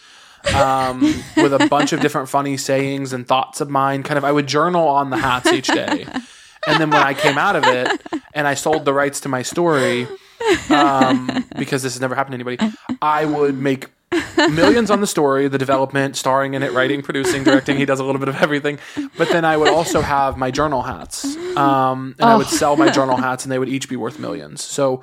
um, 0.54 1.00
with 1.36 1.52
a 1.52 1.66
bunch 1.68 1.92
of 1.92 2.00
different 2.00 2.30
funny 2.30 2.56
sayings 2.56 3.12
and 3.12 3.28
thoughts 3.28 3.60
of 3.60 3.68
mine. 3.68 4.02
Kind 4.02 4.16
of, 4.16 4.24
I 4.24 4.32
would 4.32 4.46
journal 4.46 4.88
on 4.88 5.10
the 5.10 5.18
hats 5.18 5.52
each 5.52 5.66
day. 5.66 6.06
And 6.66 6.80
then 6.80 6.90
when 6.90 7.02
I 7.02 7.12
came 7.12 7.36
out 7.36 7.54
of 7.54 7.64
it 7.64 8.00
and 8.32 8.48
I 8.48 8.54
sold 8.54 8.86
the 8.86 8.94
rights 8.94 9.20
to 9.20 9.28
my 9.28 9.42
story, 9.42 10.08
um, 10.70 11.44
because 11.58 11.82
this 11.82 11.92
has 11.94 12.00
never 12.00 12.14
happened 12.14 12.32
to 12.32 12.48
anybody, 12.48 12.72
I 13.02 13.24
would 13.24 13.58
make 13.58 13.88
millions 14.36 14.90
on 14.90 15.00
the 15.00 15.06
story, 15.06 15.48
the 15.48 15.58
development, 15.58 16.16
starring 16.16 16.54
in 16.54 16.62
it, 16.62 16.72
writing, 16.72 17.02
producing, 17.02 17.44
directing. 17.44 17.76
He 17.76 17.84
does 17.84 18.00
a 18.00 18.04
little 18.04 18.18
bit 18.18 18.28
of 18.28 18.36
everything. 18.36 18.78
But 19.18 19.28
then 19.30 19.44
I 19.44 19.56
would 19.56 19.68
also 19.68 20.00
have 20.00 20.36
my 20.36 20.50
journal 20.50 20.82
hats, 20.82 21.24
um, 21.56 22.14
and 22.18 22.28
I 22.30 22.36
would 22.36 22.46
sell 22.46 22.76
my 22.76 22.90
journal 22.90 23.16
hats, 23.16 23.44
and 23.44 23.52
they 23.52 23.58
would 23.58 23.68
each 23.68 23.88
be 23.88 23.96
worth 23.96 24.18
millions. 24.18 24.62
So. 24.62 25.02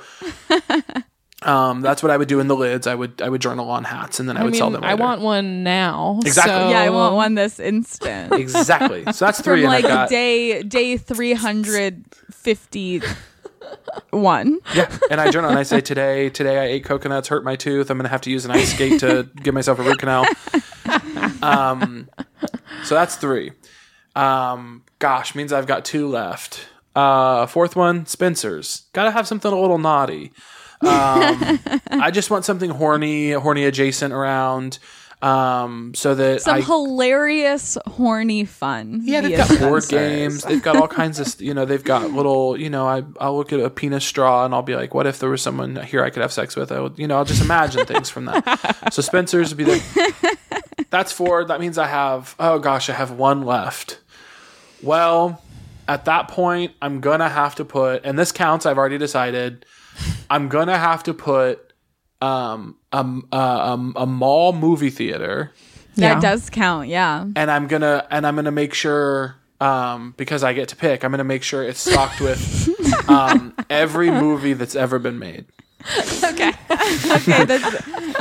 Um, 1.42 1.82
that's 1.82 2.02
what 2.02 2.10
I 2.10 2.16
would 2.16 2.30
do 2.30 2.40
in 2.40 2.48
the 2.48 2.56
Lids. 2.56 2.88
I 2.88 2.96
would 2.96 3.22
I 3.22 3.28
would 3.28 3.42
journal 3.42 3.70
on 3.70 3.84
hats 3.84 4.22
and 4.22 4.30
then 4.30 4.38
I 4.38 4.40
I 4.40 4.44
would 4.46 4.54
mean, 4.54 4.60
sell 4.60 4.70
them. 4.70 4.82
I 4.82 4.94
want 4.94 5.20
one 5.20 5.62
now. 5.62 6.22
Exactly. 6.26 6.54
so- 6.54 6.70
Yeah, 6.70 6.80
I 6.80 6.90
want 6.90 7.16
one 7.16 7.36
this 7.36 7.60
instant. 7.60 8.32
exactly. 8.34 9.04
So 9.12 9.26
that's 9.26 9.42
three. 9.44 9.64
From 9.64 9.74
and 9.74 9.76
I've 9.76 9.84
like 9.84 9.92
got, 9.92 10.10
day 10.10 10.64
day 10.64 10.96
351. 13.64 14.60
Yeah, 14.76 14.98
and 15.10 15.22
I 15.22 15.31
journal 15.31 15.49
and 15.49 15.60
I 15.60 15.64
say 15.64 15.81
today, 15.81 16.30
today 16.30 16.60
I 16.60 16.65
ate 16.65 16.84
coconuts, 16.84 17.27
hurt 17.27 17.44
my 17.44 17.56
tooth. 17.56 17.90
I'm 17.90 17.98
gonna 17.98 18.10
have 18.10 18.22
to 18.22 18.31
use 18.31 18.45
an 18.45 18.52
ice 18.52 18.73
skate 18.73 18.99
to 19.02 19.30
give 19.41 19.53
myself 19.53 19.80
a 19.80 19.84
root 19.84 19.99
canal. 19.99 20.26
Um, 21.41 22.10
so 22.84 22.95
that's 22.95 23.15
three. 23.15 23.52
Um, 24.15 24.84
gosh, 24.99 25.35
means 25.35 25.52
I've 25.52 25.68
got 25.68 25.85
two 25.85 26.07
left. 26.07 26.68
Uh, 26.95 27.45
fourth 27.48 27.76
one, 27.76 28.06
Spencer's. 28.06 28.84
Got 28.94 29.06
to 29.06 29.11
have 29.11 29.27
something 29.27 29.52
a 29.52 29.60
little 29.60 29.80
naughty. 29.80 30.31
Um, 30.81 31.60
I 31.90 32.11
just 32.11 32.30
want 32.30 32.45
something 32.45 32.69
horny, 32.69 33.31
horny 33.31 33.65
adjacent 33.65 34.14
around, 34.14 34.80
um, 35.24 35.94
so 35.95 36.16
that 36.16 36.41
Some 36.41 36.56
I 36.56 36.62
hilarious, 36.62 37.78
horny 37.88 38.44
fun. 38.44 39.00
Yeah, 39.04 39.22
they've 39.22 39.38
got 39.38 39.60
board 39.60 39.84
Spencer's. 39.84 39.90
games. 39.90 40.44
They've 40.44 40.62
got 40.62 40.76
all 40.76 40.88
kinds 40.88 41.20
of, 41.20 41.41
you 41.41 41.54
know, 41.54 41.64
they've 41.64 41.84
got 41.84 42.12
little, 42.12 42.60
you 42.60 42.70
know, 42.70 42.86
I, 42.86 43.04
I'll 43.20 43.38
look 43.38 43.54
at 43.54 43.62
a 43.62 43.70
penis 43.70 44.04
straw 44.04 44.44
and 44.44 44.54
I'll 44.54 44.62
be 44.62 44.76
like, 44.76 44.94
what 44.94 45.08
if 45.08 45.20
there 45.20 45.30
was 45.30 45.41
someone 45.41 45.78
here 45.78 46.04
I 46.04 46.10
could 46.10 46.22
have 46.22 46.34
sex 46.34 46.58
with? 46.58 46.74
I 46.74 46.82
would, 46.82 47.00
you 47.00 47.08
know, 47.08 47.16
I'll 47.18 47.26
just 47.26 47.41
imagine 47.41 47.86
things 47.86 48.10
from 48.10 48.26
that. 48.26 48.90
So 48.91 49.02
Spencer's 49.02 49.50
would 49.50 49.58
be 49.58 49.64
there. 49.64 49.80
That's 50.90 51.12
four. 51.12 51.45
That 51.45 51.60
means 51.60 51.78
I 51.78 51.88
have, 51.88 52.36
oh 52.38 52.60
gosh, 52.60 52.90
I 52.90 52.94
have 52.94 53.12
one 53.12 53.44
left. 53.44 54.00
Well, 54.82 55.41
at 55.88 56.06
that 56.06 56.28
point, 56.28 56.74
I'm 56.82 57.00
going 57.00 57.20
to 57.20 57.30
have 57.30 57.56
to 57.56 57.66
put, 57.66 58.06
and 58.06 58.20
this 58.20 58.32
counts, 58.32 58.66
I've 58.66 58.78
already 58.78 58.98
decided, 58.98 59.66
I'm 60.30 60.50
going 60.50 60.68
to 60.68 60.78
have 60.78 61.04
to 61.04 61.14
put 61.14 61.73
um, 62.24 62.76
um, 62.91 63.28
uh, 63.32 63.74
um, 63.74 63.94
a 63.95 64.06
mall 64.06 64.54
movie 64.54 64.90
theater 64.90 65.52
That 65.95 66.16
Yeah. 66.16 66.20
does 66.20 66.50
count, 66.50 66.88
yeah. 66.88 67.26
and 67.36 67.52
I'm 67.52 67.68
gonna 67.68 68.08
and 68.10 68.26
I'm 68.26 68.36
gonna 68.36 68.52
make 68.52 68.74
sure 68.74 69.36
um, 69.62 70.14
because 70.18 70.44
I 70.44 70.54
get 70.54 70.70
to 70.70 70.76
pick. 70.76 71.04
I'm 71.04 71.12
gonna 71.12 71.24
make 71.24 71.44
sure 71.44 71.64
it's 71.64 71.80
stocked 71.80 72.20
with 72.20 72.40
um, 73.10 73.54
every 73.70 74.10
movie 74.12 74.54
that's 74.54 74.76
ever 74.76 75.00
been 75.00 75.20
made. 75.20 75.45
Okay, 76.23 76.51
that's, 76.68 77.65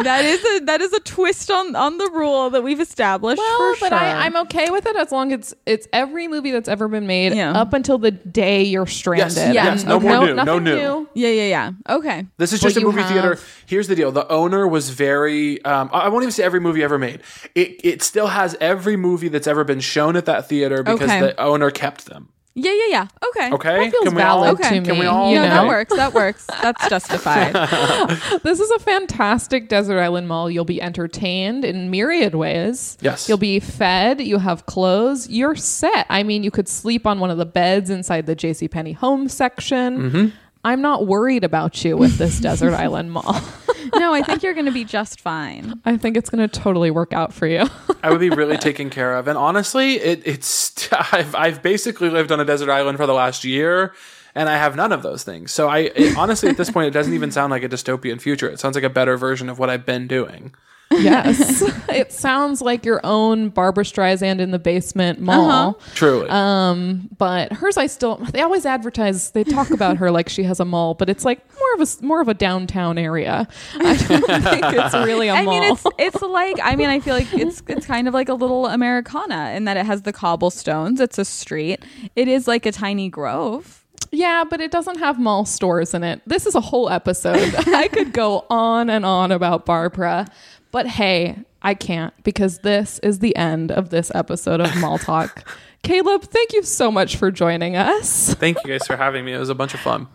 that 0.02 0.24
is 0.24 0.44
a 0.44 0.64
that 0.66 0.80
is 0.80 0.92
a 0.92 1.00
twist 1.00 1.50
on 1.50 1.74
on 1.76 1.96
the 1.98 2.10
rule 2.10 2.50
that 2.50 2.62
we've 2.62 2.80
established. 2.80 3.38
Well, 3.38 3.74
for 3.76 3.80
but 3.80 3.88
sure. 3.90 3.98
I, 3.98 4.26
I'm 4.26 4.36
okay 4.38 4.70
with 4.70 4.86
it 4.86 4.96
as 4.96 5.12
long 5.12 5.32
as 5.32 5.38
it's 5.38 5.54
it's 5.66 5.88
every 5.92 6.26
movie 6.28 6.50
that's 6.50 6.68
ever 6.68 6.88
been 6.88 7.06
made 7.06 7.34
Yeah. 7.34 7.52
up 7.52 7.72
until 7.72 7.98
the 7.98 8.10
day 8.10 8.62
you're 8.64 8.86
stranded. 8.86 9.36
Yes, 9.36 9.54
yes, 9.54 9.80
And 9.82 9.88
no 9.88 10.00
more 10.00 10.26
new, 10.26 10.34
no 10.34 10.44
nothing 10.44 10.64
new. 10.64 11.08
yeah, 11.14 11.28
yeah, 11.28 11.46
yeah. 11.46 11.70
Okay, 11.88 12.26
This 12.36 12.52
is 12.52 12.60
But 12.60 12.66
just 12.68 12.76
a 12.78 12.80
movie 12.80 13.00
have- 13.00 13.10
theater. 13.10 13.38
Here's 13.66 13.86
the 13.88 13.94
deal: 13.96 14.10
the 14.12 14.28
owner 14.30 14.66
was 14.66 14.90
very. 14.90 15.64
Um, 15.64 15.88
I 15.92 16.00
I 16.00 16.08
won't 16.08 16.24
even 16.24 16.32
say 16.32 16.42
every 16.42 16.60
movie 16.60 16.82
ever 16.82 16.98
made. 16.98 17.20
It 17.54 17.80
it 17.84 18.02
still 18.02 18.26
has 18.26 18.56
every 18.60 18.96
movie 18.96 19.28
that's 19.28 19.46
ever 19.46 19.62
been 19.64 19.80
shown 19.80 20.16
at 20.16 20.26
that 20.26 20.48
theater 20.48 20.82
because 20.82 21.02
Okay. 21.10 21.20
the 21.20 21.40
owner 21.40 21.70
kept 21.70 22.06
them. 22.06 22.28
Yeah, 22.54 22.72
yeah, 22.72 22.86
yeah. 22.90 23.06
Okay, 23.30 23.52
Okay, 23.54 23.78
That 23.84 23.90
feels 23.92 24.04
can 24.04 24.14
we 24.14 24.22
all? 24.22 24.42
valid 24.44 24.60
Okay. 24.60 24.80
to 24.80 24.84
Can 24.84 24.94
me. 24.94 25.00
we 25.00 25.06
all- 25.06 25.30
you 25.30 25.36
No, 25.36 25.42
know? 25.48 25.54
that 25.54 25.66
works. 25.66 25.96
That 25.96 26.12
works. 26.14 26.46
That's 26.60 26.88
justified. 26.88 27.52
This 28.42 28.60
is 28.60 28.70
a 28.72 28.78
fantastic 28.78 29.68
desert 29.68 29.98
island 30.00 30.28
mall. 30.28 30.50
You'll 30.50 30.64
be 30.64 30.80
entertained 30.82 31.64
in 31.64 31.90
myriad 31.90 32.34
ways. 32.34 32.98
Yes. 33.00 33.28
You'll 33.28 33.38
be 33.38 33.60
fed, 33.60 34.20
you 34.20 34.38
have 34.38 34.66
clothes, 34.66 35.28
you're 35.28 35.54
set. 35.56 36.06
I 36.10 36.22
mean, 36.22 36.42
you 36.42 36.50
could 36.50 36.68
sleep 36.68 37.06
on 37.06 37.20
one 37.20 37.30
of 37.30 37.38
the 37.38 37.46
beds 37.46 37.88
inside 37.90 38.26
the 38.26 38.36
JCPenney 38.36 38.96
home 38.96 39.28
section. 39.28 39.98
Mm-hmm. 39.98 40.26
I'm 40.64 40.80
not 40.80 41.06
worried 41.06 41.42
about 41.44 41.84
you 41.84 41.96
with 41.96 42.18
this 42.18 42.38
desert 42.38 42.74
island 42.74 43.10
mall. 43.12 43.40
no, 43.94 44.14
I 44.14 44.22
think 44.22 44.42
you're 44.42 44.54
going 44.54 44.66
to 44.66 44.72
be 44.72 44.84
just 44.84 45.20
fine. 45.20 45.80
I 45.84 45.96
think 45.96 46.16
it's 46.16 46.30
going 46.30 46.46
to 46.48 46.60
totally 46.60 46.90
work 46.90 47.12
out 47.12 47.32
for 47.32 47.46
you. 47.46 47.66
I 48.02 48.10
would 48.10 48.20
be 48.20 48.30
really 48.30 48.56
taken 48.56 48.90
care 48.90 49.16
of. 49.16 49.28
And 49.28 49.38
honestly, 49.38 49.94
it, 49.94 50.22
it's 50.24 50.88
I've 51.12 51.34
I've 51.34 51.62
basically 51.62 52.10
lived 52.10 52.32
on 52.32 52.40
a 52.40 52.44
desert 52.44 52.70
island 52.70 52.98
for 52.98 53.06
the 53.06 53.14
last 53.14 53.44
year, 53.44 53.94
and 54.34 54.48
I 54.48 54.56
have 54.56 54.76
none 54.76 54.92
of 54.92 55.02
those 55.02 55.24
things. 55.24 55.52
So 55.52 55.68
I 55.68 55.90
it, 55.94 56.16
honestly, 56.16 56.48
at 56.48 56.56
this 56.56 56.70
point, 56.70 56.88
it 56.88 56.92
doesn't 56.92 57.14
even 57.14 57.30
sound 57.30 57.50
like 57.50 57.62
a 57.62 57.68
dystopian 57.68 58.20
future. 58.20 58.48
It 58.48 58.60
sounds 58.60 58.74
like 58.74 58.84
a 58.84 58.90
better 58.90 59.16
version 59.16 59.48
of 59.48 59.58
what 59.58 59.70
I've 59.70 59.86
been 59.86 60.06
doing. 60.06 60.54
Yes. 61.00 61.62
it 61.88 62.12
sounds 62.12 62.60
like 62.60 62.84
your 62.84 63.00
own 63.04 63.48
Barbra 63.48 63.84
Streisand 63.84 64.40
in 64.40 64.50
the 64.50 64.58
basement 64.58 65.20
mall. 65.20 65.80
Truly, 65.94 66.28
Um, 66.28 67.08
but 67.18 67.52
hers, 67.52 67.76
I 67.76 67.86
still. 67.86 68.16
They 68.16 68.40
always 68.40 68.66
advertise. 68.66 69.30
They 69.30 69.44
talk 69.44 69.70
about 69.70 69.96
her 69.98 70.10
like 70.10 70.28
she 70.28 70.42
has 70.44 70.60
a 70.60 70.64
mall, 70.64 70.94
but 70.94 71.08
it's 71.08 71.24
like 71.24 71.40
more 71.58 71.74
of 71.82 71.88
a 71.88 72.04
more 72.04 72.20
of 72.20 72.28
a 72.28 72.34
downtown 72.34 72.98
area. 72.98 73.48
I 73.74 73.96
don't 73.96 74.44
think 74.44 74.64
it's 74.64 74.94
really 74.94 75.28
a 75.28 75.34
I 75.34 75.42
mall. 75.44 75.54
I 75.54 75.60
mean, 75.60 75.72
it's 75.72 75.84
it's 75.98 76.22
like 76.22 76.56
I 76.62 76.76
mean, 76.76 76.88
I 76.88 77.00
feel 77.00 77.14
like 77.14 77.32
it's 77.32 77.62
it's 77.68 77.86
kind 77.86 78.08
of 78.08 78.14
like 78.14 78.28
a 78.28 78.34
little 78.34 78.66
Americana 78.66 79.52
in 79.54 79.64
that 79.64 79.76
it 79.76 79.86
has 79.86 80.02
the 80.02 80.12
cobblestones. 80.12 81.00
It's 81.00 81.18
a 81.18 81.24
street. 81.24 81.84
It 82.16 82.28
is 82.28 82.46
like 82.48 82.66
a 82.66 82.72
tiny 82.72 83.08
grove. 83.08 83.84
yeah, 84.10 84.44
but 84.48 84.60
it 84.60 84.70
doesn't 84.70 84.98
have 84.98 85.18
mall 85.18 85.44
stores 85.46 85.94
in 85.94 86.04
it. 86.04 86.20
This 86.26 86.46
is 86.46 86.54
a 86.54 86.60
whole 86.60 86.90
episode. 86.90 87.54
I 87.66 87.88
could 87.88 88.12
go 88.12 88.44
on 88.50 88.90
and 88.90 89.06
on 89.06 89.32
about 89.32 89.64
Barbra, 89.64 90.26
but 90.72 90.86
hey, 90.86 91.36
I 91.62 91.74
can't 91.74 92.12
because 92.24 92.58
this 92.58 92.98
is 93.00 93.20
the 93.20 93.36
end 93.36 93.70
of 93.70 93.90
this 93.90 94.10
episode 94.14 94.60
of 94.60 94.74
Mall 94.80 94.98
Talk. 94.98 95.48
Caleb, 95.82 96.22
thank 96.22 96.52
you 96.52 96.62
so 96.62 96.90
much 96.90 97.16
for 97.16 97.30
joining 97.30 97.76
us. 97.76 98.34
thank 98.34 98.56
you 98.64 98.70
guys 98.70 98.86
for 98.86 98.96
having 98.96 99.24
me. 99.24 99.32
It 99.32 99.38
was 99.38 99.48
a 99.48 99.54
bunch 99.54 99.74
of 99.74 99.80
fun. 99.80 100.08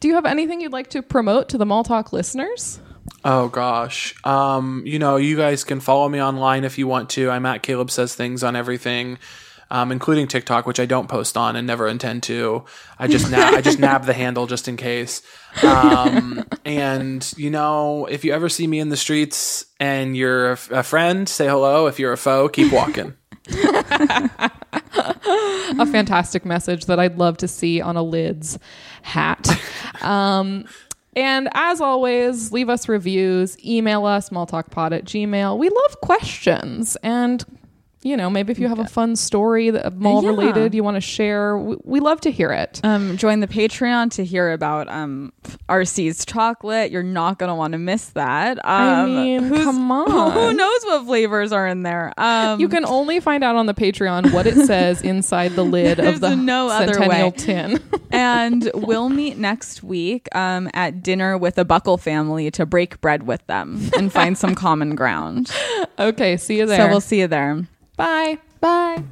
Do 0.00 0.08
you 0.08 0.14
have 0.14 0.26
anything 0.26 0.60
you'd 0.60 0.72
like 0.72 0.90
to 0.90 1.02
promote 1.02 1.48
to 1.50 1.58
the 1.58 1.66
Mall 1.66 1.84
Talk 1.84 2.12
listeners? 2.12 2.80
Oh 3.24 3.48
gosh. 3.48 4.14
Um, 4.24 4.82
you 4.84 4.98
know, 4.98 5.16
you 5.16 5.36
guys 5.36 5.64
can 5.64 5.80
follow 5.80 6.08
me 6.08 6.20
online 6.22 6.64
if 6.64 6.78
you 6.78 6.86
want 6.86 7.10
to. 7.10 7.30
I'm 7.30 7.46
at 7.46 7.62
Caleb 7.62 7.90
says 7.90 8.14
things 8.14 8.42
on 8.42 8.56
everything. 8.56 9.18
Um, 9.70 9.92
including 9.92 10.28
TikTok, 10.28 10.66
which 10.66 10.80
I 10.80 10.86
don't 10.86 11.08
post 11.08 11.36
on 11.36 11.54
and 11.54 11.66
never 11.66 11.86
intend 11.88 12.22
to. 12.22 12.64
I 12.98 13.06
just 13.06 13.30
nab, 13.30 13.52
I 13.52 13.60
just 13.60 13.78
nab 13.78 14.06
the 14.06 14.14
handle 14.14 14.46
just 14.46 14.66
in 14.66 14.78
case. 14.78 15.20
Um, 15.62 16.42
and 16.64 17.30
you 17.36 17.50
know, 17.50 18.06
if 18.06 18.24
you 18.24 18.32
ever 18.32 18.48
see 18.48 18.66
me 18.66 18.78
in 18.78 18.88
the 18.88 18.96
streets 18.96 19.66
and 19.78 20.16
you're 20.16 20.50
a, 20.50 20.52
f- 20.52 20.70
a 20.70 20.82
friend, 20.82 21.28
say 21.28 21.46
hello. 21.46 21.86
If 21.86 21.98
you're 21.98 22.14
a 22.14 22.16
foe, 22.16 22.48
keep 22.48 22.72
walking. 22.72 23.14
a 25.78 25.86
fantastic 25.86 26.44
message 26.44 26.86
that 26.86 26.98
I'd 26.98 27.18
love 27.18 27.36
to 27.38 27.48
see 27.48 27.80
on 27.80 27.96
a 27.96 28.02
Lids 28.02 28.58
hat. 29.02 29.48
Um, 30.02 30.64
and 31.16 31.48
as 31.54 31.80
always, 31.80 32.52
leave 32.52 32.68
us 32.68 32.88
reviews, 32.88 33.56
email 33.64 34.06
us, 34.06 34.30
malltalkpod 34.30 34.92
at 34.92 35.04
gmail. 35.04 35.58
We 35.58 35.68
love 35.68 36.00
questions 36.00 36.96
and 37.02 37.44
you 38.02 38.16
know, 38.16 38.30
maybe 38.30 38.52
if 38.52 38.58
you 38.60 38.68
have 38.68 38.78
a 38.78 38.86
fun 38.86 39.16
story 39.16 39.70
that 39.70 39.96
mall 39.96 40.22
Yeah. 40.22 40.28
related 40.30 40.72
you 40.74 40.84
want 40.84 40.94
to 40.96 41.00
share, 41.00 41.58
we, 41.58 41.76
we 41.84 42.00
love 42.00 42.20
to 42.22 42.30
hear 42.30 42.52
it. 42.52 42.80
Um, 42.84 43.16
join 43.16 43.40
the 43.40 43.48
Patreon 43.48 44.12
to 44.12 44.24
hear 44.24 44.52
about 44.52 44.88
um, 44.88 45.32
our 45.68 45.84
See's 45.84 46.24
chocolate. 46.24 46.92
You're 46.92 47.02
not 47.02 47.38
going 47.40 47.48
to 47.48 47.56
want 47.56 47.72
to 47.72 47.78
miss 47.78 48.10
that. 48.10 48.58
Um, 48.58 48.64
I 48.64 49.06
mean, 49.06 49.50
come 49.50 49.90
on. 49.90 50.32
who 50.32 50.52
knows 50.52 50.84
what 50.84 51.06
flavors 51.06 51.50
are 51.52 51.66
in 51.66 51.82
there? 51.82 52.12
Um, 52.16 52.60
You 52.60 52.68
can 52.68 52.84
only 52.84 53.18
find 53.18 53.42
out 53.42 53.56
on 53.56 53.66
the 53.66 53.74
Patreon 53.74 54.32
what 54.32 54.46
it 54.46 54.54
says 54.66 55.02
inside 55.02 55.52
the 55.56 55.64
lid 55.64 55.98
of 55.98 56.20
the 56.20 56.36
no 56.36 56.68
Centennial 56.68 57.32
tin. 57.32 57.80
and 58.12 58.70
we'll 58.74 59.08
meet 59.08 59.38
next 59.38 59.82
week 59.82 60.28
um, 60.36 60.70
at 60.72 61.02
dinner 61.02 61.36
with 61.36 61.56
the 61.56 61.64
Buckle 61.64 61.98
family 61.98 62.50
to 62.52 62.64
break 62.64 63.00
bread 63.00 63.24
with 63.24 63.44
them 63.48 63.80
and 63.96 64.12
find 64.12 64.38
some 64.38 64.54
common 64.54 64.94
ground. 64.94 65.50
okay, 65.98 66.36
see 66.36 66.58
you 66.58 66.66
there. 66.66 66.78
So 66.78 66.88
we'll 66.88 67.00
see 67.00 67.18
you 67.20 67.26
there. 67.26 67.66
Bye. 67.98 68.38
Bye. 68.60 69.02